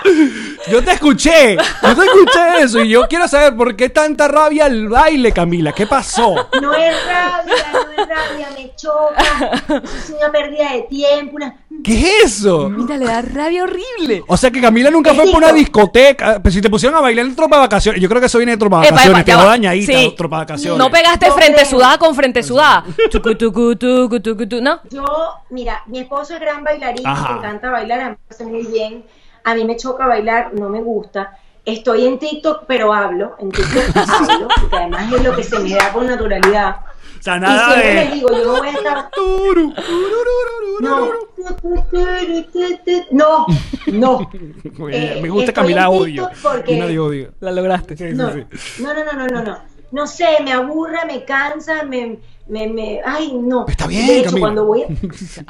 Yo 0.70 0.82
te 0.82 0.92
escuché, 0.92 1.56
yo 1.56 1.94
te 1.94 2.04
escuché 2.04 2.62
eso 2.62 2.80
y 2.80 2.88
yo 2.88 3.06
quiero 3.08 3.28
saber 3.28 3.56
por 3.56 3.76
qué 3.76 3.90
tanta 3.90 4.26
rabia 4.28 4.64
al 4.66 4.88
baile, 4.88 5.32
Camila. 5.32 5.72
¿Qué 5.72 5.86
pasó? 5.86 6.48
No 6.60 6.72
es 6.72 7.06
rabia, 7.06 7.72
no 7.72 8.02
es 8.02 8.08
rabia, 8.08 8.48
me 8.54 8.74
choca. 8.74 9.82
Eso 9.82 9.96
es 9.96 10.10
una 10.10 10.32
pérdida 10.32 10.72
de 10.72 10.82
tiempo. 10.82 11.36
Una... 11.36 11.63
¿Qué 11.82 11.92
es 12.22 12.36
eso? 12.38 12.70
Mira, 12.70 12.96
le 12.96 13.04
da 13.04 13.20
rabia 13.22 13.64
horrible. 13.64 14.22
O 14.26 14.36
sea 14.36 14.50
que 14.50 14.60
Camila 14.60 14.90
nunca 14.90 15.12
fue 15.14 15.24
por 15.26 15.36
una 15.36 15.52
discoteca. 15.52 16.40
Pero 16.42 16.52
si 16.52 16.60
te 16.62 16.70
pusieron 16.70 16.96
a 16.96 17.00
bailar 17.02 17.26
en 17.26 17.36
tropa 17.36 17.56
de 17.56 17.60
vacaciones, 17.62 18.00
yo 18.00 18.08
creo 18.08 18.20
que 18.20 18.26
eso 18.26 18.38
viene 18.38 18.52
de 18.52 18.58
tropa 18.58 18.80
de 18.80 18.90
vacaciones. 18.90 19.18
epa, 19.20 19.24
te 19.24 19.34
va 19.34 19.44
dañadita, 19.44 19.92
Sí. 19.92 20.14
tropa 20.16 20.36
de 20.36 20.40
vacaciones. 20.42 20.78
No 20.78 20.90
pegaste 20.90 21.28
No 21.28 21.34
frente 21.34 21.54
creo. 21.60 21.70
sudada 21.70 21.98
con 21.98 22.14
frente 22.14 22.42
sudada. 22.42 22.84
Tucu, 23.10 23.34
tucu, 23.34 23.76
tucu, 23.76 23.76
tucu, 23.76 24.20
tucu, 24.20 24.48
tu. 24.48 24.60
No. 24.62 24.80
Yo, 24.90 25.04
mira, 25.50 25.82
mi 25.86 25.98
esposo 26.00 26.34
es 26.34 26.40
gran 26.40 26.64
bailarín, 26.64 27.06
Ajá. 27.06 27.32
me 27.32 27.38
encanta 27.38 27.70
bailar, 27.70 28.00
a 28.00 28.10
mí 28.10 28.16
me 28.16 28.34
hace 28.34 28.44
muy 28.46 28.62
bien. 28.66 29.04
A 29.44 29.54
mí 29.54 29.64
me 29.64 29.76
choca 29.76 30.06
bailar, 30.06 30.52
no 30.54 30.70
me 30.70 30.80
gusta. 30.80 31.36
Estoy 31.66 32.06
en 32.06 32.18
TikTok, 32.18 32.64
pero 32.66 32.92
hablo. 32.94 33.36
En 33.40 33.50
TikTok 33.50 33.96
hablo, 33.96 34.48
porque 34.60 34.76
además 34.76 35.12
es 35.12 35.22
lo 35.22 35.36
que 35.36 35.42
se 35.42 35.58
me 35.58 35.70
da 35.74 35.92
con 35.92 36.06
naturalidad. 36.06 36.76
O 37.24 37.26
sea, 37.26 37.36
y 37.38 37.40
nada 37.40 37.76
les 37.76 38.10
de. 38.10 38.14
digo, 38.16 38.28
yo 38.36 38.44
no 38.44 38.58
voy 38.58 38.68
a 38.68 38.72
estar. 38.72 39.10
No, 40.80 41.08
no, 43.10 43.46
no. 43.92 44.30
Me 44.78 44.96
Eh, 44.96 45.28
gusta 45.28 45.50
estoy 45.50 45.54
Camila 45.54 45.88
odio. 45.88 46.28
Porque- 46.42 46.74
Y 46.74 46.78
nadie 46.78 46.98
odio. 46.98 47.32
La 47.40 47.50
lograste. 47.52 47.96
Sí, 47.96 48.10
sí, 48.10 48.14
No, 48.14 48.30
sí. 48.32 48.44
no, 48.82 48.92
no, 48.94 49.04
no, 49.04 49.12
no, 49.14 49.26
no, 49.26 49.42
no. 49.42 49.58
No 49.92 50.06
sé, 50.06 50.26
me 50.44 50.52
aburre, 50.52 50.98
me 51.06 51.24
cansa, 51.24 51.84
me, 51.84 52.18
me, 52.46 52.66
me, 52.66 53.00
ay, 53.04 53.32
no. 53.40 53.64
Está 53.66 53.86
bien, 53.86 54.06
De 54.06 54.18
hecho, 54.18 54.26
Camila. 54.30 54.40
cuando 54.46 54.64
voy, 54.66 54.84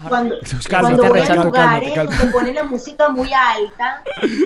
cuando, 0.09 0.37
Cálmate, 0.69 0.97
cuando 0.97 1.09
voy 1.09 1.21
a 1.21 1.35
lugares 1.35 1.93
cálmate. 1.93 2.17
donde 2.19 2.33
ponen 2.33 2.55
la 2.55 2.63
música 2.65 3.09
muy 3.09 3.33
alta, 3.33 4.03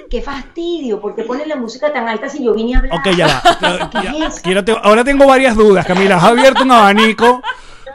qué 0.08 0.22
fastidio, 0.22 0.98
porque 1.00 1.24
ponen 1.24 1.48
la 1.48 1.56
música 1.56 1.92
tan 1.92 2.08
alta 2.08 2.28
si 2.28 2.42
yo 2.42 2.54
vine 2.54 2.74
a 2.74 2.78
hablar. 2.78 2.98
Ok, 2.98 3.14
ya 3.16 3.26
va. 3.26 4.80
Ahora 4.82 5.04
tengo 5.04 5.26
varias 5.26 5.56
dudas, 5.56 5.84
Camila. 5.86 6.16
Has 6.16 6.24
abierto 6.24 6.62
un 6.62 6.72
abanico 6.72 7.42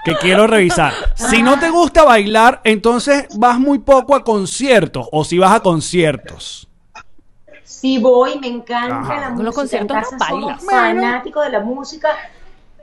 que 0.06 0.16
quiero 0.18 0.46
revisar. 0.46 0.94
Si 1.16 1.42
no 1.42 1.58
te 1.58 1.70
gusta 1.72 2.04
bailar, 2.04 2.62
entonces 2.64 3.26
vas 3.38 3.58
muy 3.58 3.80
poco 3.80 4.16
a 4.16 4.24
conciertos 4.24 5.08
o 5.12 5.24
si 5.24 5.40
vas 5.40 5.54
a 5.54 5.62
conciertos. 5.62 6.68
Si 7.64 7.98
voy, 7.98 8.40
me 8.40 8.48
encanta 8.48 9.00
Ajá. 9.00 9.16
la 9.20 9.30
música. 9.32 9.44
los 9.46 9.56
conciertos 9.56 9.98
en 9.98 10.04
casa 10.04 10.18
no 10.18 10.26
somos 10.28 10.66
bailas. 10.66 10.66
fanáticos 10.66 11.44
de 11.46 11.50
la 11.52 11.60
música. 11.62 12.10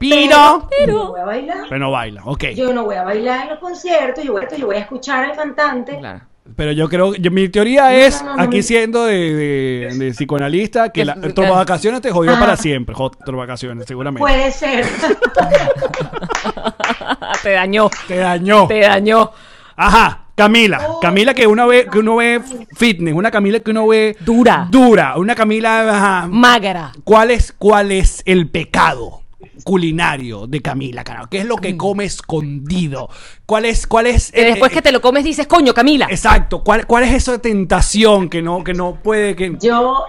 Pero, 0.01 0.67
Yo 0.87 0.87
no 0.87 1.09
voy 1.11 1.21
a 1.21 1.25
bailar. 1.27 1.57
pero 1.69 1.79
no 1.79 1.91
baila, 1.91 2.23
ok. 2.25 2.45
Yo 2.57 2.73
no 2.73 2.85
voy 2.85 2.97
a 2.97 3.03
bailar 3.05 3.43
en 3.45 3.51
los 3.51 3.59
conciertos, 3.59 4.25
yo 4.25 4.33
voy, 4.33 4.43
yo 4.57 4.67
voy 4.67 4.77
a 4.77 4.81
escuchar 4.81 5.25
al 5.27 5.37
cantante. 5.37 5.99
Claro. 5.99 6.23
Pero 6.57 6.73
yo 6.73 6.89
creo, 6.89 7.15
yo- 7.15 7.31
mi 7.31 7.49
teoría 7.51 7.95
es, 7.95 8.23
no, 8.25 8.35
no, 8.35 8.43
aquí 8.43 8.57
no. 8.57 8.63
siendo 8.63 9.05
de, 9.05 9.35
de- 9.35 9.95
de 9.99 10.11
psicoanalista, 10.13 10.89
que 10.91 11.03
Que- 11.03 11.05
la 11.05 11.15
que- 11.21 11.33
tropa 11.35 11.51
vacaciones 11.51 12.01
te 12.01 12.11
jodió 12.11 12.33
para 12.41 12.57
siempre. 12.57 12.95
jo- 12.95 13.11
Tropa 13.11 13.41
vacaciones, 13.43 13.85
seguramente. 13.87 14.21
Puede 14.21 14.51
ser. 14.51 14.87
te 17.43 17.51
dañó. 17.51 17.91
Te 18.09 18.17
dañó. 18.17 18.67
Te 18.67 18.81
dañó. 18.81 19.31
Ajá, 19.77 20.25
Camila. 20.35 20.81
Camila 21.01 21.35
que 21.35 21.47
uno 21.47 21.69
ve, 21.69 21.87
que 21.93 21.99
uno 21.99 22.17
ve 22.17 22.41
fitness, 22.77 23.15
una 23.15 23.31
Camila 23.31 23.61
que 23.61 23.71
uno 23.71 23.87
ve 23.87 24.17
Dura. 24.21 24.67
Dura, 24.71 25.17
una 25.19 25.35
Camila 25.35 25.89
ajá. 26.23 26.27
Magra. 26.29 26.91
¿Cuál 27.05 27.31
es, 27.31 27.53
¿Cuál 27.53 27.93
es 27.93 28.23
el 28.25 28.49
pecado 28.49 29.21
culinario 29.65 30.47
de 30.47 30.61
Camila 30.61 31.05
Caro? 31.05 31.29
¿Qué 31.31 31.39
es 31.39 31.45
lo 31.47 31.57
que 31.57 31.77
come 31.77 32.05
escondido? 32.05 33.09
¿Cuál 33.47 33.65
es, 33.65 33.87
cuál 33.87 34.07
es 34.07 34.31
Que 34.33 34.43
eh, 34.43 34.45
después 34.47 34.73
eh, 34.73 34.75
que 34.77 34.83
te 34.83 34.93
lo 34.93 35.01
comes 35.01 35.25
dices, 35.25 35.47
coño, 35.47 35.73
Camila. 35.75 36.07
Exacto, 36.11 36.63
¿cuál, 36.65 36.87
cuál 36.87 37.05
es 37.05 37.13
esa 37.15 37.39
tentación 37.41 38.29
que 38.29 38.43
no, 38.43 38.63
que 38.65 38.75
no 38.75 38.97
puede 39.03 39.37
que 39.37 39.57
Yo, 39.61 40.05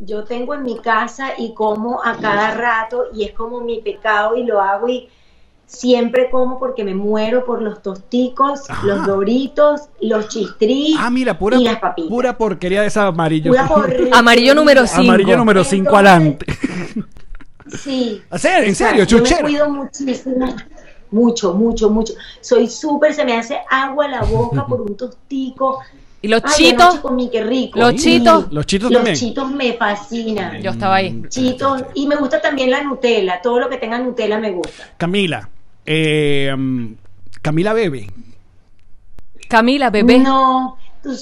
yo 0.00 0.24
tengo 0.24 0.54
en 0.54 0.62
mi 0.62 0.78
casa 0.80 1.32
y 1.38 1.54
como 1.54 2.02
a 2.02 2.16
cada 2.16 2.54
rato 2.54 3.04
y 3.14 3.24
es 3.24 3.32
como 3.32 3.60
mi 3.60 3.80
pecado 3.80 4.36
y 4.36 4.44
lo 4.44 4.60
hago 4.60 4.88
y 4.88 5.08
siempre 5.66 6.28
como 6.30 6.58
porque 6.58 6.84
me 6.84 6.94
muero 6.94 7.44
por 7.44 7.62
los 7.62 7.82
tosticos, 7.82 8.68
Ajá. 8.68 8.86
los 8.86 9.06
doritos, 9.06 9.82
los 10.00 10.28
chistris 10.28 10.94
Ah, 10.98 11.10
mira, 11.10 11.38
pura, 11.38 11.56
y 11.56 11.64
las 11.64 11.78
papitas. 11.78 12.10
pura 12.10 12.36
porquería 12.36 12.82
de 12.82 12.88
esa 12.88 13.06
amarillo. 13.06 13.50
Pura. 13.50 13.68
Amarillo 14.12 14.54
número 14.54 14.86
cinco. 14.86 15.10
Amarillo 15.12 15.36
número 15.36 15.64
5 15.64 15.88
Entonces- 15.98 16.06
adelante. 16.06 16.46
Sí. 17.68 18.22
¿En 18.30 18.38
serio? 18.38 18.68
¿En 18.68 18.74
serio? 18.74 19.04
Yo 19.04 19.22
me 19.22 19.30
cuido 19.40 19.68
muchísimo. 19.70 20.54
Mucho, 21.10 21.54
mucho, 21.54 21.90
mucho. 21.90 22.12
Soy 22.40 22.68
súper, 22.68 23.14
se 23.14 23.24
me 23.24 23.36
hace 23.36 23.58
agua 23.70 24.08
la 24.08 24.22
boca 24.22 24.66
por 24.66 24.80
un 24.80 24.96
tostico. 24.96 25.80
Y 26.20 26.28
los 26.28 26.42
Ay, 26.44 26.52
chitos. 26.56 27.00
comí, 27.00 27.28
qué 27.30 27.44
rico. 27.44 27.78
Los 27.78 27.92
Sí. 28.00 28.18
chitos. 28.18 28.50
Los 28.50 28.66
chitos 28.66 28.90
Los 28.90 28.98
también. 28.98 29.16
chitos 29.16 29.50
me 29.50 29.74
fascinan. 29.74 30.60
Yo 30.62 30.70
estaba 30.72 30.96
ahí. 30.96 31.22
Chitos. 31.28 31.84
Y 31.94 32.06
me 32.06 32.16
gusta 32.16 32.40
también 32.40 32.70
la 32.70 32.82
Nutella. 32.82 33.40
Todo 33.42 33.60
lo 33.60 33.68
que 33.68 33.76
tenga 33.76 33.98
Nutella 33.98 34.38
me 34.38 34.50
gusta. 34.50 34.90
Camila, 34.96 35.48
eh, 35.86 36.52
mm, 36.56 36.94
Camila 37.42 37.74
bebe. 37.74 38.10
Camila, 39.48 39.90
bebé. 39.90 40.18
No. 40.18 40.78
Tú, 41.02 41.14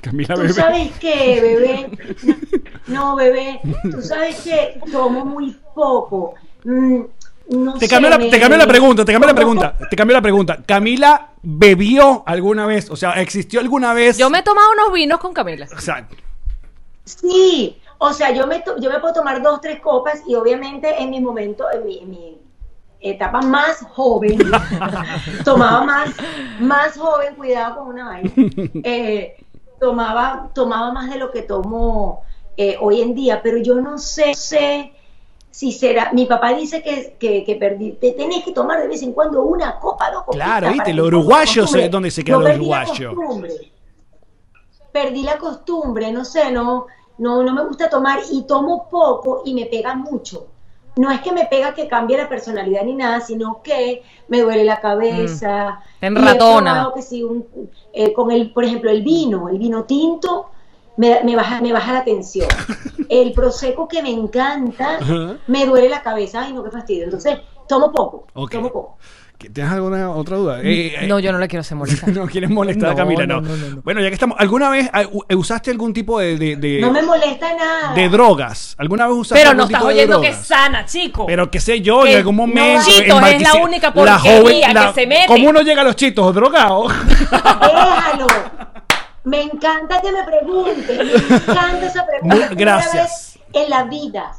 Camila 0.00 0.34
tú 0.34 0.40
bebe. 0.40 0.52
sabes 0.54 0.90
que, 0.98 1.40
bebé. 1.40 1.90
No, 2.86 3.16
bebé. 3.16 3.60
Tú 3.90 4.02
sabes 4.02 4.40
que 4.42 4.80
tomo 4.90 5.24
muy 5.24 5.56
poco. 5.74 6.34
Mm, 6.64 7.00
no 7.50 7.74
Te 7.74 7.86
sé, 7.86 7.88
cambio, 7.88 8.10
la, 8.10 8.18
te 8.18 8.40
cambio 8.40 8.58
la 8.58 8.66
pregunta, 8.66 9.04
te 9.04 9.12
cambio 9.12 9.28
la 9.28 9.34
pregunta, 9.34 9.76
te 9.90 9.96
cambio 9.96 10.14
la 10.16 10.22
pregunta. 10.22 10.58
¿Camila 10.66 11.28
bebió 11.42 12.22
alguna 12.26 12.66
vez? 12.66 12.90
O 12.90 12.96
sea, 12.96 13.12
¿existió 13.20 13.60
alguna 13.60 13.92
vez? 13.94 14.18
Yo 14.18 14.30
me 14.30 14.38
he 14.38 14.42
tomado 14.42 14.68
unos 14.72 14.92
vinos 14.92 15.20
con 15.20 15.32
Camila. 15.32 15.66
O 15.76 15.80
sea, 15.80 16.08
Sí, 17.04 17.80
o 17.98 18.12
sea, 18.12 18.32
yo 18.32 18.48
me, 18.48 18.62
yo 18.80 18.90
me 18.90 18.98
puedo 18.98 19.14
tomar 19.14 19.40
dos, 19.40 19.60
tres 19.60 19.80
copas 19.80 20.22
y 20.26 20.34
obviamente 20.34 21.00
en 21.00 21.10
mi 21.10 21.20
momento, 21.20 21.66
en 21.72 21.84
mi, 21.84 21.98
en 22.00 22.10
mi 22.10 22.38
etapa 23.00 23.40
más 23.42 23.78
joven, 23.92 24.38
tomaba 25.44 25.84
más, 25.84 26.10
más 26.58 26.98
joven, 26.98 27.36
cuidado 27.36 27.76
con 27.76 27.88
una 27.88 28.08
vaina, 28.08 28.32
eh, 28.82 29.36
tomaba, 29.78 30.50
tomaba 30.52 30.92
más 30.92 31.08
de 31.08 31.18
lo 31.18 31.30
que 31.30 31.42
tomo 31.42 32.24
eh, 32.56 32.76
hoy 32.80 33.00
en 33.02 33.14
día, 33.14 33.40
pero 33.42 33.58
yo 33.58 33.76
no 33.76 33.98
sé, 33.98 34.34
sé 34.34 34.92
si 35.50 35.72
será, 35.72 36.12
mi 36.12 36.26
papá 36.26 36.52
dice 36.54 36.82
que, 36.82 37.16
que, 37.18 37.44
que 37.44 37.56
perdí, 37.56 37.92
te 37.92 38.12
tenés 38.12 38.44
que 38.44 38.52
tomar 38.52 38.80
de 38.80 38.88
vez 38.88 39.02
en 39.02 39.12
cuando 39.12 39.42
una 39.42 39.78
copa, 39.78 40.10
dos 40.10 40.24
copitas 40.24 40.46
Claro, 40.46 40.72
viste, 40.72 40.92
los 40.92 41.06
uruguayos 41.06 41.74
es 41.74 41.90
donde 41.90 42.10
se 42.10 42.22
queda 42.24 42.36
Yo 42.36 42.40
los 42.40 42.50
perdí 42.50 42.66
la 42.66 42.82
uruguayos. 42.82 43.14
costumbre 43.14 43.72
perdí 44.92 45.22
la 45.24 45.36
costumbre, 45.36 46.10
no 46.10 46.24
sé, 46.24 46.50
no, 46.50 46.86
no, 47.18 47.42
no 47.42 47.52
me 47.52 47.64
gusta 47.66 47.90
tomar 47.90 48.18
y 48.32 48.44
tomo 48.44 48.88
poco 48.88 49.42
y 49.44 49.52
me 49.52 49.66
pega 49.66 49.94
mucho. 49.94 50.46
No 50.96 51.10
es 51.10 51.20
que 51.20 51.32
me 51.32 51.44
pega 51.44 51.74
que 51.74 51.86
cambie 51.86 52.16
la 52.16 52.26
personalidad 52.30 52.82
ni 52.82 52.94
nada, 52.94 53.20
sino 53.20 53.60
que 53.62 54.02
me 54.28 54.40
duele 54.40 54.64
la 54.64 54.80
cabeza. 54.80 55.82
Mm. 56.00 56.94
Que 56.94 57.02
si 57.02 57.22
un- 57.22 57.46
eh, 57.92 58.14
con 58.14 58.30
el, 58.30 58.54
por 58.54 58.64
ejemplo, 58.64 58.90
el 58.90 59.02
vino, 59.02 59.50
el 59.50 59.58
vino 59.58 59.84
tinto, 59.84 60.46
me, 60.96 61.22
me 61.24 61.36
baja, 61.36 61.60
me 61.60 61.72
baja 61.72 61.92
la 61.92 62.04
tensión. 62.04 62.48
El 63.08 63.32
prosecco 63.32 63.86
que 63.86 64.02
me 64.02 64.10
encanta, 64.10 64.98
me 65.46 65.64
duele 65.66 65.88
la 65.88 66.02
cabeza. 66.02 66.42
Ay, 66.42 66.52
no, 66.52 66.64
qué 66.64 66.70
fastidio. 66.70 67.04
Entonces, 67.04 67.38
tomo 67.68 67.92
poco, 67.92 68.26
Ok. 68.34 68.50
tomo 68.52 68.70
poco. 68.72 68.98
¿tienes 69.38 69.70
alguna 69.70 70.10
otra 70.10 70.38
duda? 70.38 70.60
Eh, 70.62 70.94
eh, 71.02 71.06
No, 71.06 71.18
yo 71.20 71.30
no 71.30 71.38
le 71.38 71.46
quiero 71.46 71.60
hacer 71.60 71.76
molestar. 71.76 72.08
no 72.14 72.26
quieres 72.26 72.48
molestar 72.50 72.88
a 72.88 72.92
No, 72.92 72.96
Camila, 72.96 73.26
no. 73.26 73.40
no, 73.42 73.54
no, 73.56 73.68
no. 73.76 73.82
Bueno, 73.82 74.00
ya 74.00 74.08
que 74.08 74.14
estamos, 74.14 74.36
¿alguna 74.40 74.70
vez 74.70 74.90
eh, 74.92 75.06
u- 75.12 75.36
usaste 75.38 75.70
algún 75.70 75.92
tipo 75.92 76.18
de, 76.18 76.36
de, 76.38 76.56
de- 76.56 76.80
No 76.80 76.90
me 76.90 77.02
molesta 77.02 77.54
nada. 77.54 77.94
de 77.94 78.08
drogas? 78.08 78.74
¿Alguna 78.78 79.06
vez 79.06 79.16
usaste 79.18 79.34
Pero 79.40 79.50
algún 79.50 79.58
no 79.58 79.64
estás 79.66 79.80
tipo 79.80 79.88
de 79.88 79.94
oyendo 79.94 80.20
que 80.22 80.28
es 80.28 80.32
drogas? 80.36 80.46
sana, 80.48 80.84
chico. 80.86 81.26
Pero 81.26 81.50
qué 81.50 81.60
sé 81.60 81.80
yo, 81.82 82.04
en 82.06 82.12
Que 82.12 82.16
algún 82.16 82.34
no, 82.36 82.46
momento. 82.46 82.82
chitos, 82.86 83.22
en 83.22 83.24
es 83.36 83.42
la 83.42 83.54
única 83.62 83.92
la 83.94 84.18
porquería 84.18 84.68
que 84.88 85.00
se 85.00 85.06
mete. 85.06 85.26
¿Cómo 85.28 85.50
uno 85.50 85.60
llega 85.60 85.82
a 85.82 85.84
los 85.84 85.94
chitos 85.96 86.34
drogados? 86.34 86.92
Déjalo. 87.30 88.26
Me 89.26 89.42
encanta 89.42 90.00
que 90.00 90.12
me 90.12 90.22
pregunten, 90.22 90.98
me 90.98 91.12
encanta 91.36 91.86
esa 91.86 92.06
pregunta. 92.06 92.36
Muy- 92.36 92.44
Primera 92.46 92.76
gracias. 92.76 93.38
vez 93.52 93.62
en 93.64 93.70
la 93.70 93.82
vida, 93.84 94.32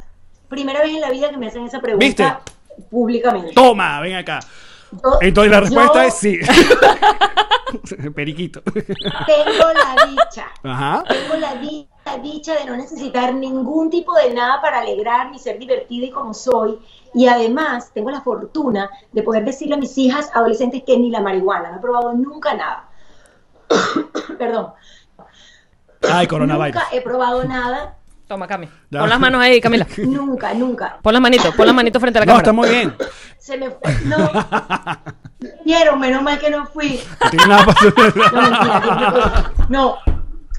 primera 0.47 0.79
vez 0.81 0.91
en 0.95 1.01
la 1.01 1.09
vida 1.11 1.29
que 1.29 1.35
me 1.37 1.47
hacen 1.47 1.65
esa 1.65 1.79
pregunta 1.81 2.05
¿Viste? 2.05 2.25
públicamente. 2.89 3.51
Toma, 3.53 3.99
ven 3.99 4.15
acá. 4.15 4.39
Yo- 4.91 5.17
Entonces 5.19 5.51
la 5.51 5.59
respuesta 5.59 6.01
yo 6.03 6.07
es 6.07 6.13
sí. 6.13 6.39
Periquito. 8.15 8.61
Tengo 8.63 9.67
la 9.73 10.05
dicha, 10.07 10.45
Ajá. 10.63 11.03
tengo 11.05 11.35
la, 11.35 11.55
di- 11.55 11.87
la 12.05 12.17
dicha 12.19 12.53
de 12.55 12.63
no 12.63 12.77
necesitar 12.77 13.33
ningún 13.33 13.89
tipo 13.89 14.15
de 14.15 14.33
nada 14.33 14.61
para 14.61 14.79
alegrar 14.79 15.29
ni 15.31 15.37
ser 15.39 15.59
divertida 15.59 16.05
y 16.05 16.11
como 16.11 16.33
soy. 16.33 16.79
Y 17.13 17.27
además 17.27 17.91
tengo 17.93 18.09
la 18.09 18.21
fortuna 18.21 18.89
de 19.11 19.21
poder 19.21 19.43
decirle 19.43 19.75
a 19.75 19.77
mis 19.77 19.97
hijas 19.97 20.29
adolescentes 20.33 20.83
que 20.83 20.97
ni 20.97 21.09
la 21.11 21.19
marihuana, 21.19 21.71
no 21.71 21.77
he 21.77 21.81
probado 21.81 22.13
nunca 22.13 22.53
nada. 22.53 22.86
Perdón. 24.37 24.73
Ay, 26.09 26.27
coronavirus. 26.27 26.75
Nunca 26.75 26.95
he 26.95 27.01
probado 27.01 27.43
nada, 27.43 27.97
Toma, 28.27 28.45
Cami. 28.45 28.67
Ya. 28.89 28.99
Pon 28.99 29.09
las 29.09 29.19
manos 29.19 29.41
ahí, 29.41 29.61
Camila. 29.61 29.87
nunca, 29.97 30.53
nunca. 30.53 30.99
Pon 31.01 31.13
las 31.13 31.21
manitos, 31.21 31.55
pon 31.55 31.65
las 31.65 31.75
manitos 31.75 32.01
frente 32.01 32.19
a 32.19 32.25
la 32.25 32.25
No, 32.25 32.31
cámara. 32.33 32.43
está 32.43 32.53
muy 32.53 32.69
bien. 32.69 32.95
Se 33.37 33.57
me 33.57 33.71
fue. 33.71 33.95
No. 34.05 34.29
Quiero, 35.63 35.95
menos 35.95 36.21
mal 36.21 36.37
que 36.37 36.49
no 36.49 36.65
fui. 36.65 36.99
No 37.23 37.29
tiene 37.29 37.47
nada 37.47 37.65
para 37.65 37.79
No, 38.33 38.41
mentira, 38.41 38.79
Dios 38.81 38.99
me 38.99 39.11
proteja. 39.11 39.51
No, 39.69 39.97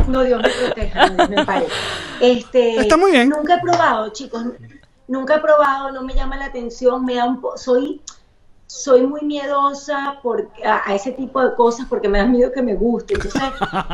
no, 0.06 0.22
Dios 0.22 0.42
me 0.42 0.48
proteja, 0.48 1.10
no, 1.10 1.28
me 1.28 1.40
ampare. 1.40 1.66
Este, 2.20 2.80
Está 2.80 2.96
muy 2.96 3.10
bien. 3.12 3.28
Nunca 3.28 3.56
he 3.56 3.60
probado, 3.60 4.08
chicos. 4.10 4.42
Nunca 5.06 5.36
he 5.36 5.40
probado, 5.40 5.90
no 5.92 6.02
me 6.02 6.14
llama 6.14 6.36
la 6.36 6.46
atención, 6.46 7.04
me 7.04 7.16
da 7.16 7.24
un 7.26 7.40
po 7.40 7.56
soy 7.58 8.00
soy 8.68 9.06
muy 9.06 9.22
miedosa 9.22 10.18
por, 10.22 10.50
a, 10.62 10.90
a 10.90 10.94
ese 10.94 11.12
tipo 11.12 11.42
de 11.42 11.54
cosas 11.54 11.86
porque 11.88 12.06
me 12.06 12.18
da 12.18 12.26
miedo 12.26 12.52
que 12.52 12.60
me 12.60 12.74
guste. 12.74 13.14
Entonces, 13.14 13.42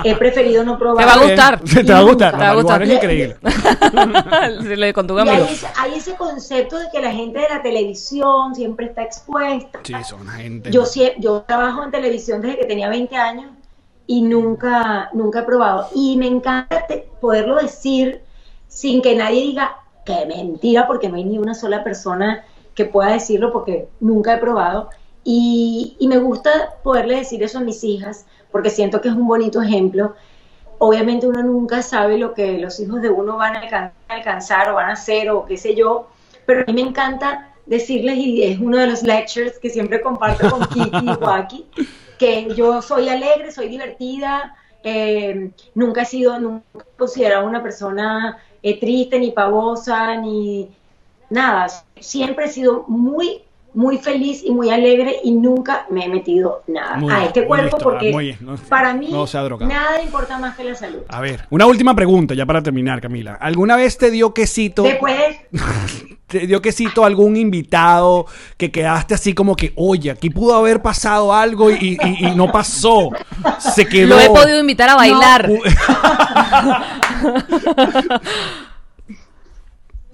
he 0.02 0.16
preferido 0.16 0.64
no 0.64 0.76
probar. 0.76 1.04
Te 1.04 1.06
va 1.06 1.14
a 1.14 1.24
gustar. 1.24 1.60
Te 1.60 1.92
va 1.92 1.98
a 1.98 2.02
gustar. 2.02 2.32
Te 2.32 2.38
va 2.44 2.50
a 2.50 2.54
gustar. 2.54 2.82
es 2.82 2.90
increíble. 2.90 3.36
Con 4.94 5.06
tu 5.06 5.16
Y 5.16 5.28
hay 5.28 5.42
ese, 5.42 5.66
hay 5.76 5.94
ese 5.94 6.16
concepto 6.16 6.76
de 6.76 6.86
que 6.92 7.00
la 7.00 7.12
gente 7.12 7.38
de 7.38 7.48
la 7.48 7.62
televisión 7.62 8.56
siempre 8.56 8.86
está 8.86 9.04
expuesta. 9.04 9.78
Sí, 9.84 9.94
son 10.04 10.26
gente. 10.26 10.72
Yo, 10.72 10.82
yo 11.18 11.42
trabajo 11.42 11.84
en 11.84 11.92
televisión 11.92 12.40
desde 12.40 12.58
que 12.58 12.66
tenía 12.66 12.88
20 12.88 13.14
años 13.16 13.52
y 14.08 14.22
nunca, 14.22 15.08
nunca 15.12 15.40
he 15.40 15.44
probado. 15.44 15.88
Y 15.94 16.16
me 16.16 16.26
encanta 16.26 16.84
te- 16.88 17.08
poderlo 17.20 17.56
decir 17.56 18.22
sin 18.66 19.02
que 19.02 19.14
nadie 19.14 19.40
diga 19.42 19.76
que 20.04 20.26
mentira, 20.26 20.88
porque 20.88 21.08
no 21.08 21.14
hay 21.14 21.24
ni 21.24 21.38
una 21.38 21.54
sola 21.54 21.84
persona 21.84 22.44
que 22.74 22.84
pueda 22.84 23.12
decirlo 23.12 23.52
porque 23.52 23.88
nunca 24.00 24.34
he 24.34 24.38
probado. 24.38 24.90
Y, 25.22 25.96
y 25.98 26.08
me 26.08 26.18
gusta 26.18 26.74
poderle 26.82 27.16
decir 27.16 27.42
eso 27.42 27.58
a 27.58 27.62
mis 27.62 27.82
hijas 27.82 28.26
porque 28.52 28.70
siento 28.70 29.00
que 29.00 29.08
es 29.08 29.14
un 29.14 29.26
bonito 29.26 29.62
ejemplo. 29.62 30.14
Obviamente 30.78 31.26
uno 31.26 31.42
nunca 31.42 31.82
sabe 31.82 32.18
lo 32.18 32.34
que 32.34 32.58
los 32.58 32.78
hijos 32.80 33.00
de 33.00 33.08
uno 33.10 33.36
van 33.36 33.56
a 33.56 33.62
alcan- 33.62 33.92
alcanzar 34.08 34.70
o 34.70 34.74
van 34.74 34.90
a 34.90 34.92
hacer 34.94 35.30
o 35.30 35.46
qué 35.46 35.56
sé 35.56 35.74
yo, 35.74 36.08
pero 36.46 36.60
a 36.60 36.64
mí 36.66 36.72
me 36.74 36.88
encanta 36.88 37.54
decirles, 37.64 38.16
y 38.18 38.42
es 38.42 38.58
uno 38.60 38.76
de 38.76 38.88
los 38.88 39.02
lectures 39.02 39.58
que 39.58 39.70
siempre 39.70 40.02
comparto 40.02 40.50
con 40.50 40.66
Kiki 40.66 41.10
y 41.10 41.14
Joaquín, 41.20 41.64
que 42.18 42.54
yo 42.54 42.82
soy 42.82 43.08
alegre, 43.08 43.50
soy 43.50 43.68
divertida, 43.68 44.54
eh, 44.82 45.50
nunca 45.74 46.02
he 46.02 46.04
sido, 46.04 46.38
nunca 46.38 46.64
he 46.74 46.96
considerado 46.98 47.46
una 47.46 47.62
persona 47.62 48.36
eh, 48.62 48.78
triste, 48.78 49.18
ni 49.18 49.30
pavosa, 49.30 50.16
ni 50.16 50.68
nada. 51.34 51.66
Siempre 52.00 52.46
he 52.46 52.48
sido 52.48 52.84
muy, 52.88 53.40
muy 53.74 53.98
feliz 53.98 54.42
y 54.44 54.50
muy 54.52 54.70
alegre 54.70 55.16
y 55.24 55.32
nunca 55.32 55.84
me 55.90 56.04
he 56.04 56.08
metido 56.08 56.62
nada 56.68 56.96
Muy 56.96 57.12
a 57.12 57.16
bien, 57.16 57.26
este 57.28 57.44
cuerpo 57.46 57.76
listo, 57.76 57.78
porque 57.90 58.12
muy 58.12 58.24
bien, 58.26 58.38
no- 58.40 58.54
para 58.68 58.94
mí 58.94 59.08
no 59.10 59.26
nada 59.66 60.00
importa 60.02 60.38
más 60.38 60.56
que 60.56 60.62
la 60.64 60.74
salud. 60.76 61.00
A 61.08 61.20
ver, 61.20 61.46
una 61.50 61.66
última 61.66 61.94
pregunta 61.94 62.34
ya 62.34 62.46
para 62.46 62.62
terminar, 62.62 63.00
Camila. 63.00 63.34
¿Alguna 63.40 63.74
vez 63.76 63.98
te 63.98 64.10
dio 64.12 64.32
quesito? 64.32 64.84
Después, 64.84 65.36
¿Te 66.26 66.46
dio 66.46 66.60
quesito 66.62 67.04
algún 67.04 67.36
invitado 67.36 68.26
que 68.56 68.70
quedaste 68.72 69.14
así 69.14 69.34
como 69.34 69.54
que, 69.56 69.72
oye, 69.76 70.10
aquí 70.10 70.30
pudo 70.30 70.54
haber 70.56 70.80
pasado 70.82 71.32
algo 71.32 71.70
y, 71.70 71.98
y- 72.00 72.26
y 72.28 72.34
no 72.34 72.50
pasó? 72.50 73.10
Se 73.58 73.86
quedó. 73.86 74.08
Lo 74.16 74.20
he 74.20 74.28
podido 74.28 74.58
invitar 74.58 74.88
a 74.88 74.96
bailar. 74.96 75.48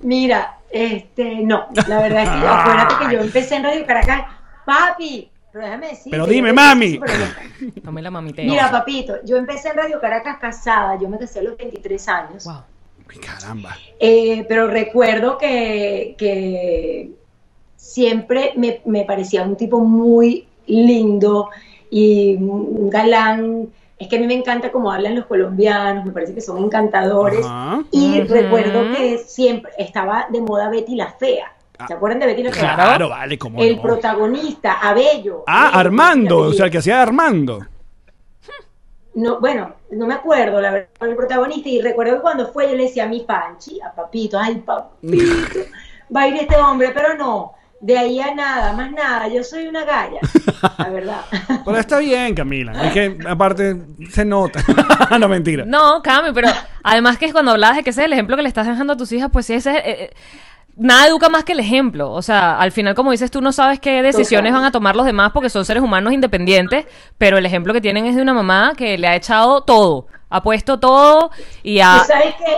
Mira, 0.03 0.59
este, 0.71 1.37
no, 1.43 1.67
la 1.89 2.01
verdad 2.01 2.23
es 2.23 2.31
que 2.31 2.47
acuérdate 2.49 2.95
que 3.05 3.15
yo 3.15 3.21
empecé 3.21 3.57
en 3.57 3.65
Radio 3.65 3.87
Caracas, 3.87 4.25
papi, 4.65 5.31
pero 5.53 5.65
déjame 5.65 5.89
decir. 5.89 6.11
Pero 6.11 6.27
dime, 6.27 6.53
mami. 6.53 7.01
Dame 7.83 8.03
la 8.03 8.11
mamita. 8.11 8.43
Mira, 8.43 8.71
papito, 8.71 9.15
yo 9.25 9.37
empecé 9.37 9.71
en 9.71 9.77
Radio 9.77 10.01
Caracas 10.01 10.39
casada, 10.39 10.99
yo 10.99 11.09
me 11.09 11.19
casé 11.19 11.41
a 11.41 11.43
los 11.43 11.57
23 11.57 12.09
años. 12.09 12.45
Wow. 12.45 12.63
Caramba. 13.19 13.77
Eh, 13.99 14.45
pero 14.49 14.69
recuerdo 14.69 15.37
que, 15.37 16.15
que 16.17 17.11
siempre 17.75 18.53
me, 18.57 18.81
me 18.85 19.05
parecía 19.05 19.43
un 19.43 19.57
tipo 19.57 19.81
muy 19.81 20.47
lindo 20.67 21.51
y 21.91 22.37
un 22.37 22.89
galán. 22.89 23.69
Es 24.01 24.09
que 24.09 24.17
a 24.17 24.19
mí 24.19 24.27
me 24.27 24.35
encanta 24.35 24.73
cómo 24.73 24.91
hablan 24.91 25.15
los 25.15 25.27
colombianos, 25.27 26.07
me 26.07 26.13
parece 26.13 26.35
que 26.35 26.41
son 26.41 26.57
encantadores. 26.65 27.45
Ajá. 27.45 27.83
Y 27.91 28.23
recuerdo 28.23 28.97
que 28.97 29.19
siempre 29.19 29.71
estaba 29.77 30.27
de 30.31 30.41
moda 30.41 30.71
Betty 30.71 30.97
la 30.97 31.13
Fea. 31.13 31.53
¿Se 31.87 31.93
acuerdan 31.93 32.21
de 32.21 32.27
Betty 32.27 32.43
la 32.45 32.51
Fea? 32.53 32.75
Claro, 32.77 33.11
vale, 33.11 33.39
como 33.39 33.61
El 33.63 33.77
no. 33.77 33.83
protagonista, 33.83 34.81
Abello. 34.81 35.45
Ah, 35.47 35.67
Abello, 35.69 35.79
Armando, 35.79 36.39
o 36.39 36.53
sea, 36.55 36.65
el 36.65 36.71
que 36.73 36.79
hacía 36.79 36.97
de 36.97 37.03
Armando. 37.03 37.61
no, 39.15 39.39
bueno, 39.39 39.75
no 39.91 40.07
me 40.07 40.15
acuerdo 40.15 40.61
la 40.63 40.71
verdad, 40.71 40.89
el 41.01 41.17
protagonista 41.17 41.69
y 41.69 41.83
recuerdo 41.83 42.15
que 42.17 42.23
cuando 42.23 42.47
fue 42.53 42.71
yo 42.71 42.77
le 42.77 42.85
decía 42.85 43.05
a 43.05 43.09
mi 43.09 43.21
Panchi, 43.21 43.81
a 43.83 43.93
Papito, 43.93 44.39
ay 44.39 44.57
Papito, 44.65 45.61
va 46.15 46.23
a 46.23 46.29
ir 46.29 46.37
este 46.37 46.57
hombre, 46.57 46.91
pero 46.95 47.17
no, 47.19 47.53
de 47.81 47.97
ahí 47.97 48.21
a 48.21 48.35
nada, 48.35 48.75
más 48.75 48.93
nada, 48.93 49.27
yo 49.29 49.43
soy 49.43 49.67
una 49.67 49.85
galla, 49.85 50.21
la 50.79 50.89
verdad. 50.91 51.21
Pero 51.65 51.79
está 51.79 51.99
bien, 51.99 52.35
Camila. 52.35 52.73
Es 52.85 52.93
que 52.93 53.19
aparte 53.27 53.77
se 54.11 54.25
nota. 54.25 54.63
no, 55.19 55.29
mentira. 55.29 55.65
No, 55.65 56.03
Cami, 56.03 56.33
pero 56.33 56.49
además 56.83 57.17
que 57.19 57.27
es 57.27 57.33
cuando 57.33 57.53
hablabas 57.53 57.79
de 57.79 57.83
que 57.83 57.91
ese 57.91 58.03
es 58.03 58.07
el 58.07 58.13
ejemplo 58.13 58.37
que 58.37 58.43
le 58.43 58.49
estás 58.49 58.67
dejando 58.67 58.93
a 58.93 58.97
tus 58.97 59.11
hijas, 59.13 59.31
pues 59.33 59.47
sí, 59.47 59.55
ese 59.55 59.71
es, 59.71 59.77
eh, 59.77 59.83
eh, 59.87 60.11
nada 60.77 61.07
educa 61.07 61.29
más 61.29 61.45
que 61.45 61.53
el 61.53 61.61
ejemplo. 61.61 62.13
O 62.13 62.23
sea, 62.23 62.59
al 62.59 62.71
final, 62.73 62.95
como 62.95 63.13
dices, 63.13 63.31
tú 63.31 63.41
no 63.41 63.53
sabes 63.53 63.81
qué 63.81 64.03
decisiones 64.03 64.53
van 64.53 64.65
a 64.65 64.73
tomar 64.73 64.95
los 64.95 65.07
demás 65.07 65.33
porque 65.33 65.49
son 65.49 65.65
seres 65.65 65.83
humanos 65.83 66.13
independientes, 66.13 66.87
pero 67.17 67.39
el 67.39 67.47
ejemplo 67.47 67.73
que 67.73 67.81
tienen 67.81 68.07
es 68.07 68.15
de 68.15 68.23
una 68.23 68.35
mamá 68.35 68.73
que 68.77 68.99
le 68.99 69.09
ha 69.09 69.17
echado 69.17 69.63
todo, 69.63 70.07
ha 70.29 70.43
puesto 70.43 70.79
todo 70.79 71.31
y 71.63 71.81
ha... 71.81 72.05
Sabes 72.05 72.35
que... 72.35 72.57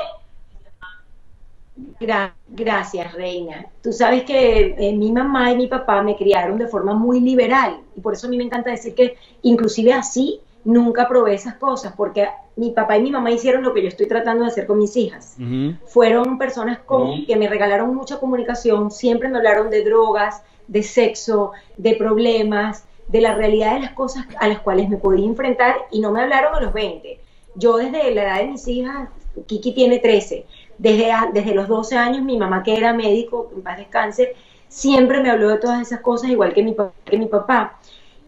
Gra- 1.98 2.34
gracias, 2.48 3.12
Reina. 3.14 3.66
Tú 3.82 3.92
sabes 3.92 4.24
que 4.24 4.74
eh, 4.78 4.92
mi 4.92 5.10
mamá 5.12 5.52
y 5.52 5.56
mi 5.56 5.66
papá 5.68 6.02
me 6.02 6.16
criaron 6.16 6.58
de 6.58 6.66
forma 6.68 6.94
muy 6.94 7.20
liberal 7.20 7.80
y 7.96 8.00
por 8.00 8.14
eso 8.14 8.26
a 8.26 8.30
mí 8.30 8.36
me 8.36 8.44
encanta 8.44 8.70
decir 8.70 8.94
que 8.94 9.16
inclusive 9.42 9.92
así 9.92 10.40
nunca 10.64 11.08
probé 11.08 11.34
esas 11.34 11.54
cosas 11.56 11.94
porque 11.96 12.28
mi 12.56 12.70
papá 12.70 12.98
y 12.98 13.02
mi 13.02 13.10
mamá 13.10 13.30
hicieron 13.30 13.62
lo 13.62 13.72
que 13.72 13.82
yo 13.82 13.88
estoy 13.88 14.06
tratando 14.06 14.44
de 14.44 14.50
hacer 14.50 14.66
con 14.66 14.78
mis 14.78 14.96
hijas. 14.96 15.40
Fueron 15.86 16.38
personas 16.38 16.78
con, 16.80 17.24
que 17.24 17.36
me 17.36 17.48
regalaron 17.48 17.94
mucha 17.94 18.18
comunicación, 18.20 18.90
siempre 18.90 19.28
me 19.28 19.38
hablaron 19.38 19.70
de 19.70 19.82
drogas, 19.84 20.42
de 20.68 20.82
sexo, 20.82 21.52
de 21.76 21.94
problemas, 21.96 22.84
de 23.08 23.20
la 23.20 23.34
realidad 23.34 23.74
de 23.74 23.80
las 23.80 23.92
cosas 23.92 24.26
a 24.38 24.46
las 24.48 24.60
cuales 24.60 24.88
me 24.88 24.96
podía 24.98 25.26
enfrentar 25.26 25.76
y 25.90 26.00
no 26.00 26.12
me 26.12 26.20
hablaron 26.22 26.54
a 26.54 26.60
los 26.60 26.72
20. 26.72 27.20
Yo 27.54 27.76
desde 27.76 28.14
la 28.14 28.22
edad 28.22 28.38
de 28.38 28.46
mis 28.48 28.66
hijas, 28.68 29.08
Kiki 29.46 29.72
tiene 29.72 29.98
13, 29.98 30.46
desde, 30.82 31.12
desde 31.32 31.54
los 31.54 31.68
12 31.68 31.96
años 31.96 32.22
mi 32.22 32.36
mamá 32.36 32.64
que 32.64 32.76
era 32.76 32.92
médico, 32.92 33.52
en 33.54 33.62
paz 33.62 33.78
descanse, 33.78 34.34
siempre 34.66 35.20
me 35.20 35.30
habló 35.30 35.48
de 35.50 35.58
todas 35.58 35.80
esas 35.80 36.00
cosas 36.00 36.30
igual 36.30 36.52
que 36.52 36.62
mi, 36.62 36.74
que 37.04 37.18
mi 37.18 37.26
papá. 37.26 37.78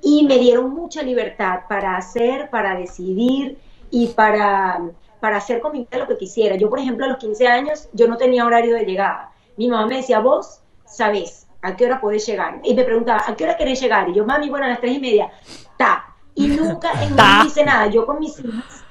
Y 0.01 0.25
me 0.25 0.39
dieron 0.39 0.73
mucha 0.73 1.03
libertad 1.03 1.61
para 1.69 1.97
hacer, 1.97 2.51
para 2.51 2.77
decidir 2.77 3.59
y 3.91 4.09
para, 4.09 4.83
para 5.19 5.39
hacer 5.39 5.61
con 5.61 5.73
mi 5.73 5.81
vida 5.81 5.99
lo 5.99 6.07
que 6.07 6.17
quisiera. 6.17 6.55
Yo, 6.55 6.71
por 6.71 6.79
ejemplo, 6.79 7.07
a 7.07 7.09
los 7.09 7.19
15 7.19 7.49
años, 7.49 7.89
yo 7.93 8.07
no 8.07 8.17
tenía 8.17 8.47
horario 8.47 8.77
de 8.77 8.85
llegada. 8.85 9.33
Mi 9.57 9.69
mamá 9.69 9.87
me 9.87 9.97
decía, 9.97 10.21
vos 10.21 10.61
sabés 10.85 11.49
a 11.61 11.75
qué 11.75 11.87
hora 11.87 12.01
podés 12.01 12.25
llegar. 12.25 12.61
Y 12.63 12.75
me 12.75 12.85
preguntaba, 12.85 13.25
¿a 13.27 13.35
qué 13.35 13.45
hora 13.45 13.57
querés 13.57 13.81
llegar? 13.81 14.09
Y 14.11 14.15
yo, 14.15 14.25
mami, 14.25 14.49
bueno, 14.49 14.67
a 14.67 14.69
las 14.69 14.81
3 14.81 14.97
y 14.97 15.01
media. 15.01 15.33
Ta. 15.77 16.15
Y 16.37 16.49
nunca 16.49 16.93
hice 17.47 17.65
nada. 17.65 17.89
Yo 17.89 18.07
con 18.07 18.21
mis 18.21 18.39
hijas 18.39 18.85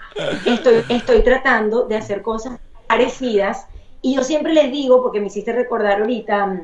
estoy, 0.45 0.84
estoy 0.89 1.22
tratando 1.24 1.86
de 1.86 1.95
hacer 1.95 2.22
cosas 2.22 2.59
parecidas. 2.94 3.68
Y 4.02 4.16
yo 4.16 4.24
siempre 4.24 4.54
les 4.54 4.72
digo, 4.72 5.02
porque 5.02 5.20
me 5.20 5.28
hiciste 5.28 5.54
recordar 5.54 6.02
ahorita, 6.02 6.46
mm, 6.46 6.62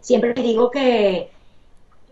siempre 0.00 0.34
les 0.34 0.44
digo 0.44 0.70
que 0.70 1.30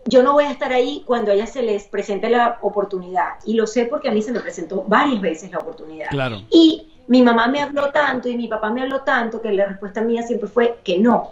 yo 0.05 0.21
no 0.21 0.33
voy 0.33 0.45
a 0.45 0.51
estar 0.51 0.73
ahí 0.73 1.03
cuando 1.05 1.31
a 1.31 1.33
ellas 1.33 1.51
se 1.51 1.61
les 1.61 1.85
presente 1.85 2.29
la 2.29 2.59
oportunidad. 2.61 3.35
Y 3.45 3.53
lo 3.53 3.67
sé 3.67 3.85
porque 3.85 4.09
a 4.09 4.11
mí 4.11 4.21
se 4.21 4.31
me 4.31 4.41
presentó 4.41 4.83
varias 4.87 5.21
veces 5.21 5.51
la 5.51 5.59
oportunidad. 5.59 6.09
Claro. 6.09 6.41
Y 6.49 6.89
mi 7.07 7.21
mamá 7.21 7.47
me 7.47 7.61
habló 7.61 7.91
tanto 7.91 8.27
y 8.29 8.35
mi 8.35 8.47
papá 8.47 8.69
me 8.69 8.81
habló 8.81 9.01
tanto 9.01 9.41
que 9.41 9.51
la 9.51 9.65
respuesta 9.65 10.01
mía 10.01 10.23
siempre 10.23 10.49
fue 10.49 10.79
que 10.83 10.99
no. 10.99 11.31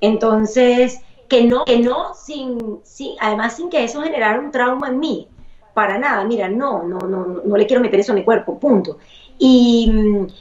Entonces, 0.00 1.00
que 1.28 1.44
no, 1.44 1.64
que 1.64 1.78
no, 1.78 2.14
sin, 2.14 2.80
sin, 2.84 3.16
además 3.20 3.56
sin 3.56 3.70
que 3.70 3.84
eso 3.84 4.02
generara 4.02 4.38
un 4.38 4.50
trauma 4.50 4.88
en 4.88 4.98
mí. 5.00 5.28
para 5.74 5.96
nada, 5.96 6.22
mira, 6.24 6.48
no, 6.48 6.82
no, 6.82 6.98
no, 6.98 7.40
no 7.42 7.56
le 7.56 7.66
quiero 7.66 7.82
meter 7.82 7.98
eso 8.00 8.12
a 8.12 8.14
mi 8.14 8.24
cuerpo, 8.24 8.58
punto. 8.58 8.98
Y, 9.44 9.90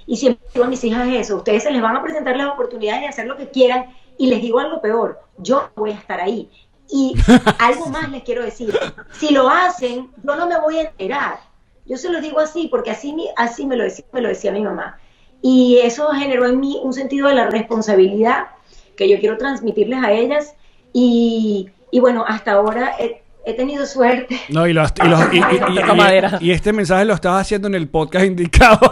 y 0.06 0.16
siempre 0.16 0.46
digo 0.54 0.64
a 0.64 0.68
mis 0.68 0.84
hijas 0.84 1.08
eso, 1.08 1.38
ustedes 1.38 1.64
se 1.64 1.72
les 1.72 1.82
van 1.82 1.98
a 1.98 2.04
presentar 2.04 2.38
las 2.38 2.52
oportunidades 2.52 3.02
de 3.02 3.08
hacer 3.08 3.26
lo 3.26 3.36
que 3.36 3.50
quieran 3.50 3.88
y 4.16 4.28
les 4.28 4.44
digo 4.44 4.60
algo 4.60 4.80
peor, 4.80 5.20
yo 5.40 5.72
voy 5.76 5.90
a 5.90 5.96
estar 5.96 6.22
ahí. 6.22 6.52
Y 6.88 7.16
algo 7.58 7.88
más 7.88 8.12
les 8.12 8.22
quiero 8.22 8.44
decir, 8.44 8.78
si 9.14 9.34
lo 9.34 9.50
hacen, 9.50 10.12
yo 10.24 10.36
no 10.36 10.46
me 10.46 10.60
voy 10.60 10.78
a 10.78 10.82
enterar. 10.84 11.40
Yo 11.88 11.98
se 11.98 12.12
lo 12.12 12.22
digo 12.22 12.40
así 12.40 12.68
porque 12.68 12.92
así, 12.92 13.16
así 13.38 13.66
me, 13.66 13.76
lo 13.76 13.86
decía, 13.86 14.06
me 14.12 14.22
lo 14.22 14.30
decía 14.30 14.52
mi 14.52 14.62
mamá. 14.62 15.00
Y 15.42 15.80
eso 15.80 16.08
generó 16.10 16.46
en 16.46 16.60
mí 16.60 16.80
un 16.84 16.94
sentido 16.94 17.28
de 17.28 17.34
la 17.34 17.48
responsabilidad 17.48 18.50
que 18.96 19.10
yo 19.10 19.20
quiero 19.20 19.36
transmitirles 19.36 20.04
a 20.04 20.12
ellas. 20.12 20.54
Y, 20.94 21.72
y 21.90 22.00
bueno, 22.00 22.24
hasta 22.28 22.52
ahora 22.52 22.96
he, 23.00 23.24
he 23.46 23.54
tenido 23.54 23.86
suerte. 23.86 24.40
No, 24.50 24.68
y, 24.68 24.74
los- 24.74 24.94
y 25.04 25.08
los- 25.08 25.34
y- 25.34 25.38
y- 25.40 25.42
y- 26.48 26.52
este 26.52 26.74
mensaje 26.74 27.06
lo 27.06 27.14
estabas 27.14 27.42
haciendo 27.42 27.68
en 27.68 27.76
el 27.76 27.88
podcast 27.88 28.26
indicado. 28.26 28.80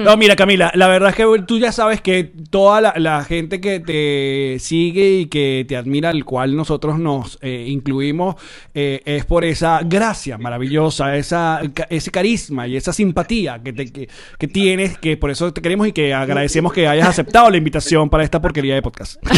No, 0.00 0.16
mira, 0.16 0.34
Camila, 0.36 0.70
la 0.74 0.88
verdad 0.88 1.10
es 1.10 1.16
que 1.16 1.24
tú 1.46 1.58
ya 1.58 1.72
sabes 1.72 2.00
que 2.00 2.24
toda 2.50 2.80
la, 2.80 2.94
la 2.96 3.22
gente 3.24 3.60
que 3.60 3.80
te 3.80 4.58
sigue 4.58 5.20
y 5.20 5.26
que 5.26 5.64
te 5.68 5.76
admira, 5.76 6.08
al 6.10 6.24
cual 6.24 6.56
nosotros 6.56 6.98
nos 6.98 7.38
eh, 7.42 7.66
incluimos, 7.68 8.36
eh, 8.74 9.02
es 9.04 9.24
por 9.26 9.44
esa 9.44 9.80
gracia 9.84 10.38
maravillosa, 10.38 11.16
esa, 11.16 11.60
ca- 11.74 11.86
ese 11.90 12.10
carisma 12.10 12.66
y 12.66 12.76
esa 12.76 12.92
simpatía 12.92 13.60
que, 13.62 13.72
te- 13.72 13.92
que, 13.92 14.08
que 14.38 14.48
tienes, 14.48 14.98
que 14.98 15.16
por 15.16 15.30
eso 15.30 15.52
te 15.52 15.60
queremos 15.60 15.86
y 15.88 15.92
que 15.92 16.14
agradecemos 16.14 16.72
que 16.72 16.88
hayas 16.88 17.08
aceptado 17.08 17.50
la 17.50 17.56
invitación 17.58 18.08
para 18.10 18.24
esta 18.24 18.40
porquería 18.40 18.74
de 18.74 18.82
podcast. 18.82 19.20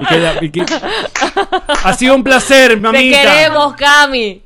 Y 0.00 0.04
que 0.06 0.20
ya- 0.20 0.38
y 0.44 0.50
que- 0.50 0.64
ha 1.84 1.92
sido 1.94 2.14
un 2.14 2.24
placer, 2.24 2.70
Te 2.70 2.76
mamita. 2.76 3.20
queremos, 3.22 3.74
Cami. 3.76 4.42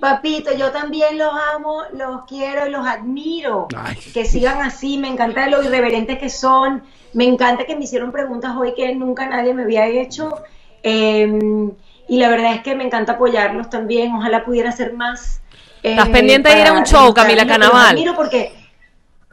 Papito, 0.00 0.54
yo 0.54 0.70
también 0.72 1.16
los 1.16 1.32
amo, 1.54 1.82
los 1.94 2.24
quiero 2.26 2.66
y 2.66 2.70
los 2.70 2.86
admiro. 2.86 3.66
Ay. 3.76 3.96
Que 4.12 4.26
sigan 4.26 4.60
así, 4.60 4.98
me 4.98 5.08
encanta 5.08 5.48
lo 5.48 5.62
irreverentes 5.62 6.18
que 6.18 6.28
son, 6.28 6.82
me 7.14 7.24
encanta 7.24 7.64
que 7.64 7.74
me 7.76 7.84
hicieron 7.84 8.12
preguntas 8.12 8.54
hoy 8.56 8.74
que 8.74 8.94
nunca 8.94 9.26
nadie 9.26 9.54
me 9.54 9.62
había 9.62 9.86
hecho. 9.86 10.36
eh, 10.82 11.70
y 12.08 12.18
la 12.18 12.28
verdad 12.28 12.54
es 12.54 12.60
que 12.62 12.76
me 12.76 12.84
encanta 12.84 13.12
apoyarlos 13.14 13.68
también, 13.68 14.14
ojalá 14.14 14.44
pudiera 14.44 14.68
hacer 14.68 14.92
más. 14.92 15.40
eh, 15.82 15.90
¿Estás 15.92 16.08
pendiente 16.10 16.50
de 16.54 16.60
ir 16.60 16.66
a 16.68 16.72
un 16.74 16.84
show, 16.84 17.12
Camila 17.12 17.44
Canaval? 17.46 17.88
admiro 17.96 18.14
porque 18.14 18.52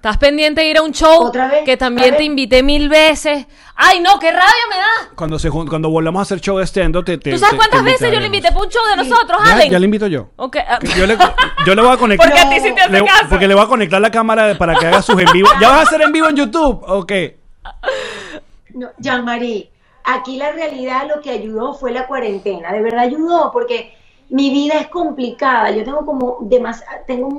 ¿Estás 0.03 0.17
pendiente 0.17 0.59
de 0.59 0.67
ir 0.67 0.77
a 0.77 0.81
un 0.81 0.91
show 0.91 1.27
Otra 1.27 1.47
vez, 1.47 1.63
que 1.63 1.75
otra 1.75 1.85
también 1.87 2.09
vez. 2.09 2.17
te 2.17 2.23
invité 2.25 2.61
mil 2.61 2.89
veces? 2.89 3.47
¡Ay, 3.73 4.01
no! 4.01 4.19
¡Qué 4.19 4.31
rabia 4.31 4.51
me 4.69 4.75
da! 4.75 5.15
Cuando, 5.15 5.39
se, 5.39 5.49
jun- 5.49 5.65
cuando 5.65 5.89
volvamos 5.89 6.19
a 6.19 6.23
hacer 6.23 6.41
show 6.41 6.57
de 6.57 6.65
stand 6.65 7.05
te, 7.05 7.17
te- 7.17 7.31
¿Tú 7.31 7.37
sabes 7.37 7.51
te- 7.51 7.55
cuántas 7.55 7.79
te 7.79 7.85
veces 7.85 8.11
yo 8.13 8.19
le 8.19 8.25
invitaremos. 8.25 8.35
invité 8.35 8.47
para 8.51 8.65
un 8.65 8.69
show 8.69 8.81
de 8.85 8.95
nosotros, 8.97 9.41
Ya, 9.45 9.53
Allen? 9.53 9.71
ya 9.71 9.79
le 9.79 9.85
invito 9.85 10.07
yo. 10.07 10.27
Ok, 10.35 10.57
ah, 10.67 10.79
Yo 10.97 11.07
le, 11.07 11.17
yo 11.65 11.73
le 11.73 11.81
voy 11.81 11.93
a 11.93 11.97
conectar. 11.97 12.27
Porque 12.29 12.41
a 12.41 12.49
ti 12.49 12.59
sí 12.59 12.75
te 12.75 12.81
hace 12.81 12.91
le- 12.91 13.05
caso. 13.05 13.25
Porque 13.29 13.47
le 13.47 13.53
voy 13.53 13.63
a 13.63 13.67
conectar 13.67 14.01
la 14.01 14.11
cámara 14.11 14.57
para 14.57 14.75
que 14.75 14.87
haga 14.87 15.01
sus 15.01 15.17
en 15.21 15.31
vivo. 15.31 15.47
¿Ya 15.61 15.69
vas 15.69 15.79
a 15.79 15.81
hacer 15.83 16.01
en 16.01 16.11
vivo 16.11 16.27
en 16.27 16.35
YouTube? 16.35 16.83
Ok. 16.85 17.11
No, 18.73 18.89
Jean-Marie, 18.97 19.71
aquí 20.03 20.35
la 20.35 20.51
realidad 20.51 21.03
lo 21.15 21.21
que 21.21 21.29
ayudó 21.29 21.75
fue 21.75 21.93
la 21.93 22.07
cuarentena, 22.07 22.73
de 22.73 22.81
verdad 22.81 22.99
ayudó 23.05 23.51
porque 23.53 23.93
mi 24.27 24.49
vida 24.49 24.73
es 24.81 24.87
complicada, 24.89 25.71
yo 25.71 25.85
tengo 25.85 26.05
como 26.05 26.39
demás, 26.41 26.83
tengo 27.07 27.29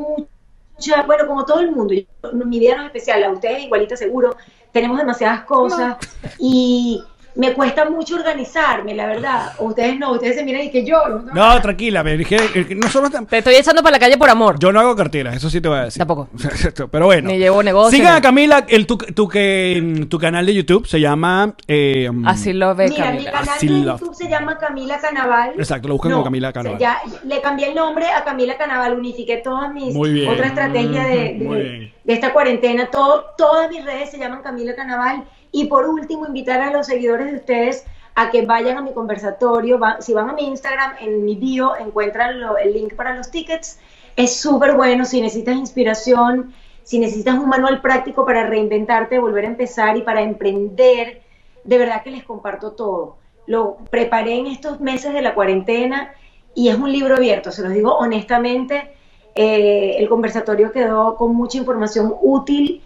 mucha, 0.76 1.02
bueno, 1.02 1.26
como 1.26 1.44
todo 1.44 1.60
el 1.60 1.70
mundo, 1.72 1.94
yo- 1.94 2.32
mi 2.32 2.58
vida 2.58 2.74
no 2.76 2.82
es 2.82 2.86
especial, 2.86 3.22
a 3.24 3.30
ustedes 3.30 3.64
igualita 3.64 3.96
seguro, 3.96 4.36
tenemos 4.72 4.98
demasiadas 4.98 5.44
cosas 5.44 5.96
y 6.38 7.02
me 7.36 7.52
cuesta 7.52 7.88
mucho 7.90 8.14
organizarme, 8.14 8.94
la 8.94 9.06
verdad, 9.06 9.52
ustedes 9.58 9.98
no, 9.98 10.12
ustedes 10.12 10.36
se 10.36 10.44
miran 10.44 10.62
y 10.62 10.70
que 10.70 10.84
yo, 10.84 10.96
¿no? 11.08 11.32
No, 11.34 11.60
tranquila. 11.60 12.04
Me 12.04 12.16
dije, 12.16 12.36
eh, 12.54 12.74
no 12.76 12.88
solo 12.88 13.10
tan- 13.10 13.26
te 13.26 13.38
estoy 13.38 13.56
echando 13.56 13.82
para 13.82 13.92
la 13.96 13.98
calle 13.98 14.16
por 14.16 14.30
amor. 14.30 14.56
yo 14.60 14.72
no 14.72 14.78
hago 14.80 14.94
carteras, 14.94 15.34
eso 15.34 15.50
sí 15.50 15.60
te 15.60 15.68
voy 15.68 15.78
a 15.78 15.84
decir. 15.86 15.98
Tampoco. 15.98 16.28
Pero 16.90 17.06
bueno. 17.06 17.28
Ni 17.28 17.38
llevo 17.38 17.62
negocio, 17.62 17.90
Sigan 17.96 18.12
ni- 18.12 18.18
a 18.18 18.20
Camila, 18.22 18.64
el, 18.68 18.86
tu, 18.86 18.96
tu, 18.98 19.28
que, 19.28 20.06
tu 20.08 20.18
canal 20.18 20.46
de 20.46 20.54
YouTube 20.54 20.86
se 20.86 21.00
llama. 21.00 21.54
eh, 21.66 22.08
Así 22.24 22.52
lo 22.52 22.74
ve 22.74 22.88
Mira, 22.88 23.06
mi 23.06 23.10
Camila. 23.24 23.30
canal 23.32 23.48
Así 23.56 23.66
de 23.68 23.72
lo- 23.84 23.92
YouTube 23.98 24.14
se 24.14 24.28
llama 24.28 24.56
Camila 24.58 24.98
Canaval. 25.00 25.52
Exacto, 25.58 25.88
lo 25.88 25.94
buscan 25.94 26.12
como 26.12 26.24
Camila 26.24 26.52
Canaval. 26.52 26.76
o 26.76 26.78
sea, 26.78 26.98
ya 27.04 27.18
le 27.24 27.40
cambié 27.40 27.68
el 27.70 27.74
nombre 27.74 28.06
a 28.12 28.22
Camila 28.24 28.56
Canaval, 28.56 28.96
unifiqué 28.98 29.38
todas 29.38 29.72
mis 29.72 29.92
Muy 29.94 30.12
bien. 30.12 30.30
otra 30.30 30.46
estrategia 30.46 31.02
de, 31.04 31.34
Muy 31.40 31.58
bien. 31.60 31.92
de 32.04 32.12
esta 32.12 32.32
cuarentena. 32.32 32.86
Todo, 32.90 33.24
todas 33.36 33.68
mis 33.70 33.84
redes 33.84 34.10
se 34.10 34.18
llaman 34.18 34.42
Camila 34.42 34.74
Canaval. 34.76 35.24
Y 35.54 35.66
por 35.66 35.88
último, 35.88 36.26
invitar 36.26 36.60
a 36.60 36.72
los 36.72 36.88
seguidores 36.88 37.30
de 37.30 37.36
ustedes 37.36 37.84
a 38.16 38.30
que 38.32 38.44
vayan 38.44 38.76
a 38.76 38.82
mi 38.82 38.92
conversatorio. 38.92 39.78
Si 40.00 40.12
van 40.12 40.28
a 40.28 40.32
mi 40.32 40.46
Instagram, 40.48 40.94
en 41.00 41.24
mi 41.24 41.36
bio 41.36 41.76
encuentran 41.76 42.40
el 42.60 42.72
link 42.72 42.94
para 42.94 43.14
los 43.14 43.30
tickets. 43.30 43.78
Es 44.16 44.40
súper 44.40 44.74
bueno. 44.74 45.04
Si 45.04 45.20
necesitas 45.20 45.54
inspiración, 45.54 46.52
si 46.82 46.98
necesitas 46.98 47.38
un 47.38 47.48
manual 47.48 47.80
práctico 47.80 48.26
para 48.26 48.48
reinventarte, 48.48 49.20
volver 49.20 49.44
a 49.44 49.48
empezar 49.48 49.96
y 49.96 50.02
para 50.02 50.22
emprender, 50.22 51.22
de 51.62 51.78
verdad 51.78 52.02
que 52.02 52.10
les 52.10 52.24
comparto 52.24 52.72
todo. 52.72 53.16
Lo 53.46 53.76
preparé 53.90 54.34
en 54.38 54.48
estos 54.48 54.80
meses 54.80 55.12
de 55.14 55.22
la 55.22 55.34
cuarentena 55.34 56.14
y 56.52 56.68
es 56.68 56.76
un 56.76 56.90
libro 56.90 57.14
abierto, 57.14 57.52
se 57.52 57.62
los 57.62 57.72
digo 57.72 57.96
honestamente. 57.96 58.90
eh, 59.36 59.96
el 59.98 60.08
conversatorio 60.08 60.72
quedó 60.72 61.16
con 61.16 61.34
mucha 61.34 61.58
información 61.58 62.14
útil, 62.22 62.82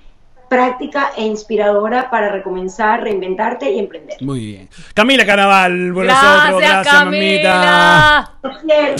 práctica 0.48 1.12
e 1.16 1.24
inspiradora 1.24 2.10
para 2.10 2.30
recomenzar, 2.30 3.02
reinventarte 3.02 3.70
y 3.70 3.78
emprender. 3.78 4.16
Muy 4.20 4.46
bien. 4.46 4.68
Camila 4.94 5.24
Carnaval, 5.24 5.92
por 5.94 6.06
nosotros. 6.06 6.60
Gracias, 6.60 6.60
Gracias, 6.60 7.04
mamita. 7.04 8.38
Camila. 8.42 8.94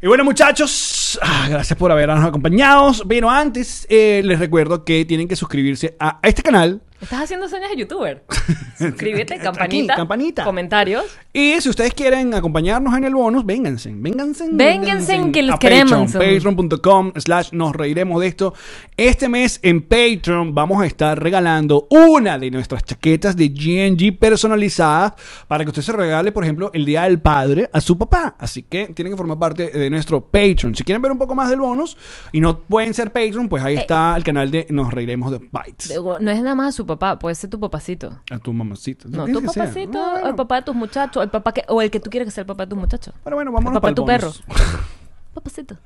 Y 0.00 0.06
bueno, 0.06 0.22
muchachos, 0.22 1.18
ah, 1.22 1.46
gracias 1.48 1.76
por 1.76 1.90
habernos 1.90 2.24
acompañado. 2.24 2.92
Pero 3.08 3.28
antes, 3.28 3.84
eh, 3.90 4.22
les 4.24 4.38
recuerdo 4.38 4.84
que 4.84 5.04
tienen 5.04 5.26
que 5.26 5.34
suscribirse 5.34 5.96
a 5.98 6.20
este 6.22 6.42
canal. 6.42 6.80
Estás 7.00 7.22
haciendo 7.22 7.48
señas 7.48 7.70
de 7.70 7.76
youtuber. 7.76 8.24
Suscríbete, 8.78 9.38
campanita, 9.38 9.94
campanita. 9.94 10.44
comentarios. 10.44 11.04
Y 11.32 11.60
si 11.60 11.68
ustedes 11.68 11.94
quieren 11.94 12.34
acompañarnos 12.34 12.96
en 12.96 13.04
el 13.04 13.14
bonus, 13.14 13.46
vénganse, 13.46 13.92
vénganse. 13.94 14.48
Vénganse, 14.50 15.30
que 15.32 15.42
les 15.42 15.54
a 15.54 15.58
queremos. 15.58 16.12
Patreon, 16.12 16.56
patreon.com 16.56 17.12
slash 17.16 17.50
nos 17.52 17.74
reiremos 17.74 18.20
de 18.20 18.26
esto. 18.26 18.54
Este 18.96 19.28
mes 19.28 19.60
en 19.62 19.82
Patreon 19.82 20.54
vamos 20.54 20.82
a 20.82 20.86
estar 20.86 21.22
regalando 21.22 21.86
una 21.90 22.36
de 22.38 22.50
nuestras 22.50 22.82
chaquetas 22.84 23.36
de 23.36 23.48
GNG 23.48 24.18
personalizadas 24.18 25.12
para 25.46 25.64
que 25.64 25.70
usted 25.70 25.82
se 25.82 25.92
regale, 25.92 26.32
por 26.32 26.42
ejemplo, 26.42 26.70
el 26.74 26.84
Día 26.84 27.04
del 27.04 27.20
Padre 27.20 27.70
a 27.72 27.80
su 27.80 27.96
papá. 27.96 28.34
Así 28.38 28.64
que 28.64 28.88
tienen 28.88 29.12
que 29.12 29.16
formar 29.16 29.38
parte 29.38 29.70
de 29.70 29.88
nuestro 29.90 30.20
Patreon. 30.20 30.74
Si 30.74 30.82
quieren 30.82 31.00
ver 31.00 31.12
un 31.12 31.18
poco 31.18 31.34
más 31.36 31.48
del 31.48 31.60
bonus 31.60 31.96
y 32.32 32.40
no 32.40 32.58
pueden 32.60 32.92
ser 32.92 33.12
Patreon, 33.12 33.48
pues 33.48 33.62
ahí 33.62 33.76
Eh. 33.76 33.80
está 33.80 34.16
el 34.16 34.24
canal 34.24 34.50
de 34.50 34.66
Nos 34.70 34.92
reiremos 34.92 35.30
de 35.30 35.38
Bytes. 35.52 35.92
No 36.20 36.30
es 36.30 36.42
nada 36.42 36.54
más 36.56 36.74
su 36.74 36.87
papá, 36.88 37.16
puede 37.20 37.36
ser 37.36 37.48
tu 37.50 37.60
papacito. 37.60 38.18
A 38.30 38.38
tu 38.40 38.52
mamacita. 38.52 39.06
No, 39.08 39.26
¿Qué 39.26 39.32
tu 39.32 39.42
papacito, 39.44 39.92
No, 39.92 40.16
el 40.16 40.20
bueno. 40.22 40.36
papá 40.36 40.56
de 40.56 40.62
tus 40.62 40.74
muchachos, 40.74 41.22
el 41.22 41.30
papá 41.30 41.52
que, 41.54 41.62
o 41.68 41.80
el 41.80 41.88
que 41.92 42.00
tú 42.00 42.10
quieres 42.10 42.26
que 42.26 42.32
sea 42.32 42.42
el 42.42 42.46
papá 42.48 42.64
de 42.66 42.70
tus 42.70 42.78
muchachos. 42.78 43.14
Pero 43.22 43.36
bueno, 43.36 43.50
El 43.50 43.54
vámonos 43.54 43.76
papá 43.76 43.88
de 43.90 43.94
tu 43.94 44.02
el 44.02 44.06
perro. 44.06 44.32
bonus. 44.48 44.58
Papacito. 45.34 45.76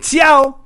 ¡Chao! 0.00 0.64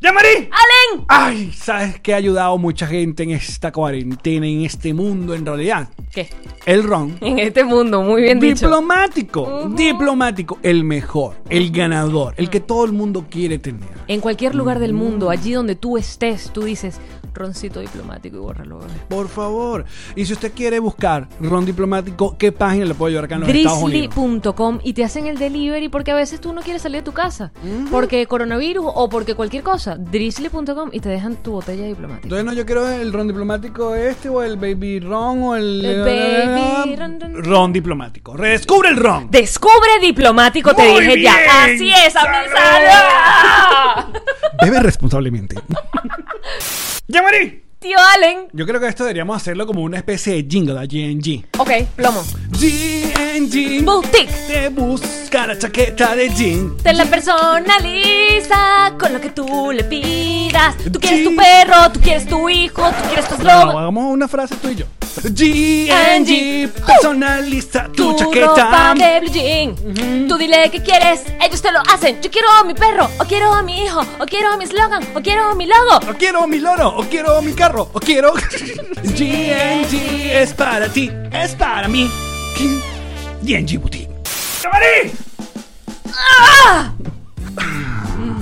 ¡Llamarí! 0.00 0.28
¡Alen! 0.28 1.04
Ay, 1.08 1.50
¿sabes 1.52 1.98
qué 2.00 2.14
ha 2.14 2.18
ayudado 2.18 2.56
mucha 2.56 2.86
gente 2.86 3.24
en 3.24 3.30
esta 3.32 3.72
cuarentena, 3.72 4.46
en 4.46 4.62
este 4.64 4.94
mundo 4.94 5.34
en 5.34 5.44
realidad? 5.44 5.88
¿Qué? 6.12 6.30
El 6.66 6.84
ron. 6.84 7.18
En 7.20 7.40
este 7.40 7.64
mundo, 7.64 8.02
muy 8.02 8.22
bien 8.22 8.38
dicho. 8.38 8.66
Diplomático, 8.66 9.68
diplomático, 9.74 10.58
el 10.62 10.84
mejor, 10.84 11.34
el 11.50 11.72
ganador, 11.72 12.34
el 12.36 12.48
que 12.48 12.60
todo 12.60 12.84
el 12.84 12.92
mundo 12.92 13.26
quiere 13.28 13.58
tener. 13.58 13.88
En 14.06 14.20
cualquier 14.20 14.54
lugar 14.54 14.78
del 14.78 14.92
mundo, 14.92 15.30
allí 15.30 15.52
donde 15.52 15.74
tú 15.74 15.98
estés, 15.98 16.52
tú 16.52 16.62
dices 16.62 17.00
roncito 17.38 17.80
diplomático 17.80 18.36
y 18.36 18.40
bórralo. 18.40 18.80
Por 19.08 19.28
favor. 19.28 19.84
Y 20.14 20.24
si 20.26 20.32
usted 20.32 20.52
quiere 20.52 20.78
buscar 20.78 21.28
ron 21.40 21.64
diplomático, 21.64 22.36
¿qué 22.38 22.52
página 22.52 22.84
le 22.84 22.94
puedo 22.94 23.10
llevar 23.10 23.24
acá 23.26 23.36
en 23.36 23.40
los 23.42 23.50
Estados 23.50 23.82
Unidos? 23.82 24.14
Drizzly.com 24.14 24.80
y 24.82 24.92
te 24.92 25.04
hacen 25.04 25.26
el 25.26 25.38
delivery 25.38 25.88
porque 25.88 26.10
a 26.10 26.14
veces 26.14 26.40
tú 26.40 26.52
no 26.52 26.60
quieres 26.62 26.82
salir 26.82 26.98
de 26.98 27.04
tu 27.04 27.12
casa. 27.12 27.52
Porque 27.90 28.26
coronavirus 28.26 28.84
o 28.94 29.08
porque 29.08 29.34
cualquier 29.34 29.62
cosa. 29.62 29.96
Drizzly.com 29.96 30.90
y 30.92 31.00
te 31.00 31.08
dejan 31.08 31.36
tu 31.36 31.52
botella 31.52 31.86
diplomática. 31.86 32.24
Entonces 32.24 32.44
no, 32.44 32.52
yo 32.52 32.66
quiero 32.66 32.88
el 32.88 33.12
ron 33.12 33.28
diplomático 33.28 33.94
este 33.94 34.28
o 34.28 34.42
el 34.42 34.56
baby 34.56 35.00
ron 35.00 35.42
o 35.42 35.56
el... 35.56 35.84
El 35.84 36.00
baby 36.00 36.96
ron, 36.96 37.20
ron. 37.20 37.44
Ron 37.44 37.72
diplomático. 37.72 38.36
Redescubre 38.36 38.88
el 38.90 38.96
ron. 38.96 39.30
Descubre 39.30 39.98
diplomático, 40.00 40.74
te 40.74 40.82
Muy 40.82 41.00
dije 41.00 41.16
bien, 41.16 41.32
ya. 41.32 41.64
Así 41.64 41.90
es, 41.90 42.12
salud. 42.12 42.48
Bebe 44.62 44.80
responsablemente. 44.80 45.56
¡Llamarí! 47.10 47.64
Tío 47.78 47.96
Allen. 48.14 48.48
Yo 48.52 48.66
creo 48.66 48.80
que 48.80 48.86
esto 48.88 49.04
deberíamos 49.04 49.34
hacerlo 49.36 49.66
como 49.66 49.82
una 49.82 49.96
especie 49.96 50.34
de 50.34 50.46
jingle 50.50 50.78
a 50.78 50.84
GNG. 50.84 51.46
Ok, 51.58 51.70
plomo. 51.96 52.22
GNG 52.50 53.82
Boutique. 53.84 54.28
te 54.48 54.68
busca 54.68 55.46
la 55.46 55.56
chaqueta 55.58 56.14
de 56.14 56.28
jean. 56.28 56.76
Te 56.82 56.92
la 56.92 57.04
personaliza 57.06 58.92
con 58.98 59.12
lo 59.14 59.20
que 59.20 59.30
tú 59.30 59.70
le 59.72 59.84
pidas. 59.84 60.76
Tú 60.92 60.98
quieres 61.00 61.24
tu 61.24 61.34
perro, 61.36 61.90
tú 61.92 62.00
quieres 62.00 62.26
tu 62.26 62.48
hijo, 62.48 62.82
tú 62.82 63.06
quieres 63.06 63.28
tu 63.28 63.36
No, 63.42 63.48
eslogan. 63.48 63.76
hagamos 63.78 64.04
una 64.12 64.28
frase 64.28 64.56
tú 64.56 64.68
y 64.68 64.74
yo. 64.74 64.86
GNG 65.22 66.68
personaliza 66.86 67.84
tu, 67.92 68.12
Tu 68.12 68.18
chaqueta. 68.18 68.46
ropa 68.46 68.94
de 68.94 69.20
blue 69.20 69.30
jean. 69.32 70.28
Tú 70.28 70.36
dile 70.38 70.70
que 70.70 70.82
quieres, 70.82 71.22
ellos 71.44 71.60
te 71.62 71.72
lo 71.72 71.80
hacen. 71.92 72.20
Yo 72.22 72.30
quiero 72.30 72.48
a 72.50 72.64
mi 72.64 72.74
perro, 72.74 73.08
o 73.18 73.24
quiero 73.24 73.52
a 73.52 73.62
mi 73.62 73.84
hijo, 73.84 74.00
o 74.18 74.26
quiero 74.26 74.52
a 74.52 74.56
mi 74.56 74.66
slogan, 74.66 75.02
o 75.14 75.20
quiero 75.20 75.44
a 75.50 75.54
mi 75.54 75.66
logo. 75.66 76.10
O 76.10 76.14
quiero 76.14 76.46
mi 76.46 76.58
loro, 76.60 76.88
o 76.96 77.04
quiero 77.04 77.40
mi 77.42 77.52
carro, 77.52 77.88
o 77.92 78.00
quiero. 78.00 78.32
GNG 79.02 80.30
es 80.32 80.52
para 80.54 80.88
ti, 80.88 81.10
es 81.32 81.54
para 81.54 81.88
mí. 81.88 82.10
GNG 83.42 83.78
Boutique. 83.78 84.08
¡Camarín! 84.62 85.12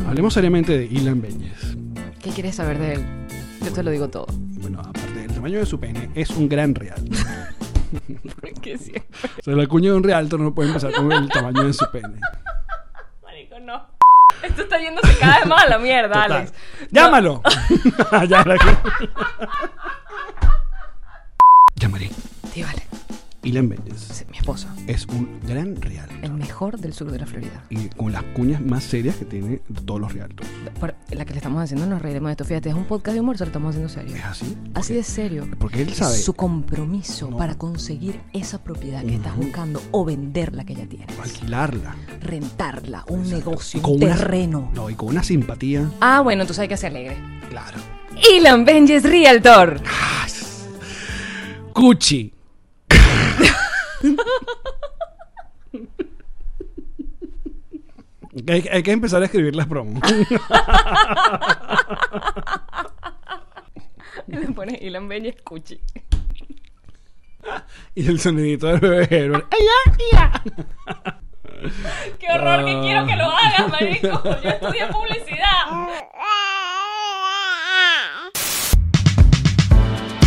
Hablemos 0.09 0.33
seriamente 0.35 0.77
de 0.79 0.85
Ilan 0.87 1.21
Beñez. 1.21 1.53
¿Qué 2.23 2.31
quieres 2.31 2.55
saber 2.57 2.79
de 2.79 2.95
él? 2.95 3.07
Yo 3.65 3.73
te 3.73 3.83
lo 3.83 3.91
digo 3.91 4.09
todo. 4.09 4.27
Bueno, 4.61 4.81
tamaño 5.47 5.61
de 5.61 5.67
su 5.67 5.79
pene, 5.79 6.11
es 6.17 6.31
un 6.31 6.49
gran 6.49 6.75
real. 6.75 7.05
Que 8.61 8.77
sí. 8.77 8.93
O 9.39 9.43
sea, 9.45 9.55
la 9.55 9.67
cuña 9.69 9.91
de 9.93 9.97
un 9.97 10.03
realtor 10.03 10.41
no 10.41 10.53
puede 10.53 10.69
empezar 10.71 10.93
con 10.93 11.11
el 11.13 11.29
tamaño 11.29 11.63
de 11.63 11.73
su 11.73 11.89
pene. 11.93 12.19
Marico, 13.23 13.61
no. 13.61 13.87
Esto 14.43 14.63
está 14.63 14.81
yéndose 14.81 15.17
cada 15.21 15.37
vez 15.39 15.47
más 15.47 15.63
a 15.63 15.69
la 15.69 15.79
mierda, 15.79 16.09
Total. 16.15 16.33
Alex. 16.33 16.53
¡Llámalo! 16.91 17.43
ya, 18.29 18.43
la- 18.45 18.57
Llamaré. 21.77 22.11
Sí, 22.53 22.63
vale. 22.65 22.86
Ilan 23.47 23.69
Beñez 23.69 24.01
Sí, 24.11 24.25
mi 24.31 24.39
esposo. 24.39 24.69
es 24.87 25.07
un 25.07 25.39
gran 25.47 25.77
real. 25.81 26.09
El 26.23 26.33
mejor 26.33 26.79
del 26.79 26.93
sur 26.93 27.11
de 27.13 27.19
la 27.19 27.27
Florida. 27.27 27.65
Y 27.71 27.89
con 27.91 28.13
las 28.13 28.23
cuñas 28.35 28.61
más 28.61 28.83
serias 28.85 29.17
que 29.17 29.25
tiene 29.25 29.61
todos 29.85 30.01
los 30.01 30.13
realtors. 30.13 30.49
Por 30.81 30.95
la 31.11 31.25
que 31.25 31.31
le 31.33 31.37
estamos 31.39 31.63
haciendo, 31.63 31.87
nos 31.87 32.03
reiremos 32.03 32.29
de 32.29 32.33
esto. 32.33 32.45
Fíjate, 32.45 32.69
es 32.71 32.75
un 32.75 32.85
podcast 32.87 33.15
de 33.15 33.21
humor, 33.21 33.39
se 33.39 33.45
lo 33.45 33.49
estamos 33.49 33.71
haciendo 33.71 33.89
serio. 33.89 34.17
¿Es 34.17 34.25
así? 34.25 34.57
Así 34.75 34.95
de 34.95 35.03
serio. 35.05 35.49
Porque 35.59 35.83
él 35.83 35.91
Es 35.91 35.97
sabe 35.99 36.17
su 36.17 36.35
compromiso 36.35 37.31
No. 37.31 37.37
para 37.37 37.55
conseguir 37.57 38.21
esa 38.33 38.63
propiedad 38.63 39.03
que 39.05 39.15
estás 39.15 39.37
buscando 39.37 39.81
o 39.93 40.05
venderla 40.05 40.65
que 40.65 40.75
ya 40.75 40.87
tienes. 40.87 41.17
alquilarla. 41.19 41.95
Rentarla, 42.21 43.05
un 43.09 43.21
Exacto. 43.21 43.37
negocio, 43.51 43.81
un 43.85 44.03
una- 44.03 44.17
terreno. 44.17 44.71
No, 44.75 44.91
y 44.91 44.95
con 44.95 45.09
una 45.11 45.23
simpatía. 45.23 45.89
Ah, 46.01 46.21
bueno, 46.21 46.43
entonces 46.43 46.63
hay 46.63 46.69
que 46.69 46.77
ser 46.77 46.91
alegre. 46.91 47.17
Claro. 47.49 47.79
Ilan 48.35 48.65
Benjes 48.65 49.05
Realtor. 49.05 49.81
Cuchi. 51.73 52.33
hay, 58.49 58.69
hay 58.71 58.83
que 58.83 58.93
empezar 58.93 59.23
a 59.23 59.25
escribir 59.27 59.55
las 59.57 59.67
promos. 59.67 60.01
Le 64.27 64.49
pones 64.49 64.81
Ilan 64.83 65.09
Benjes 65.09 65.41
Cuchi. 65.43 65.81
y 67.95 68.07
el 68.09 68.19
sonidito 68.21 68.67
del 68.67 68.81
bebé 68.81 69.07
Herbert. 69.11 69.47
Qué 72.19 72.27
horror 72.33 72.65
que 72.65 72.71
Ah. 72.73 72.81
quiero 72.83 73.07
que 73.07 73.15
lo 73.17 73.31
hagas, 73.31 73.69
marico. 73.71 74.23
Yo 74.43 74.51
estudié 74.51 74.87
publicidad. 74.89 75.67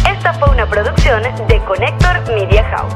Esta 0.09 0.33
fue 0.33 0.49
una 0.49 0.67
producción 0.69 1.21
de 1.47 1.59
Connector 1.65 2.21
Media 2.33 2.63
House. 2.69 2.95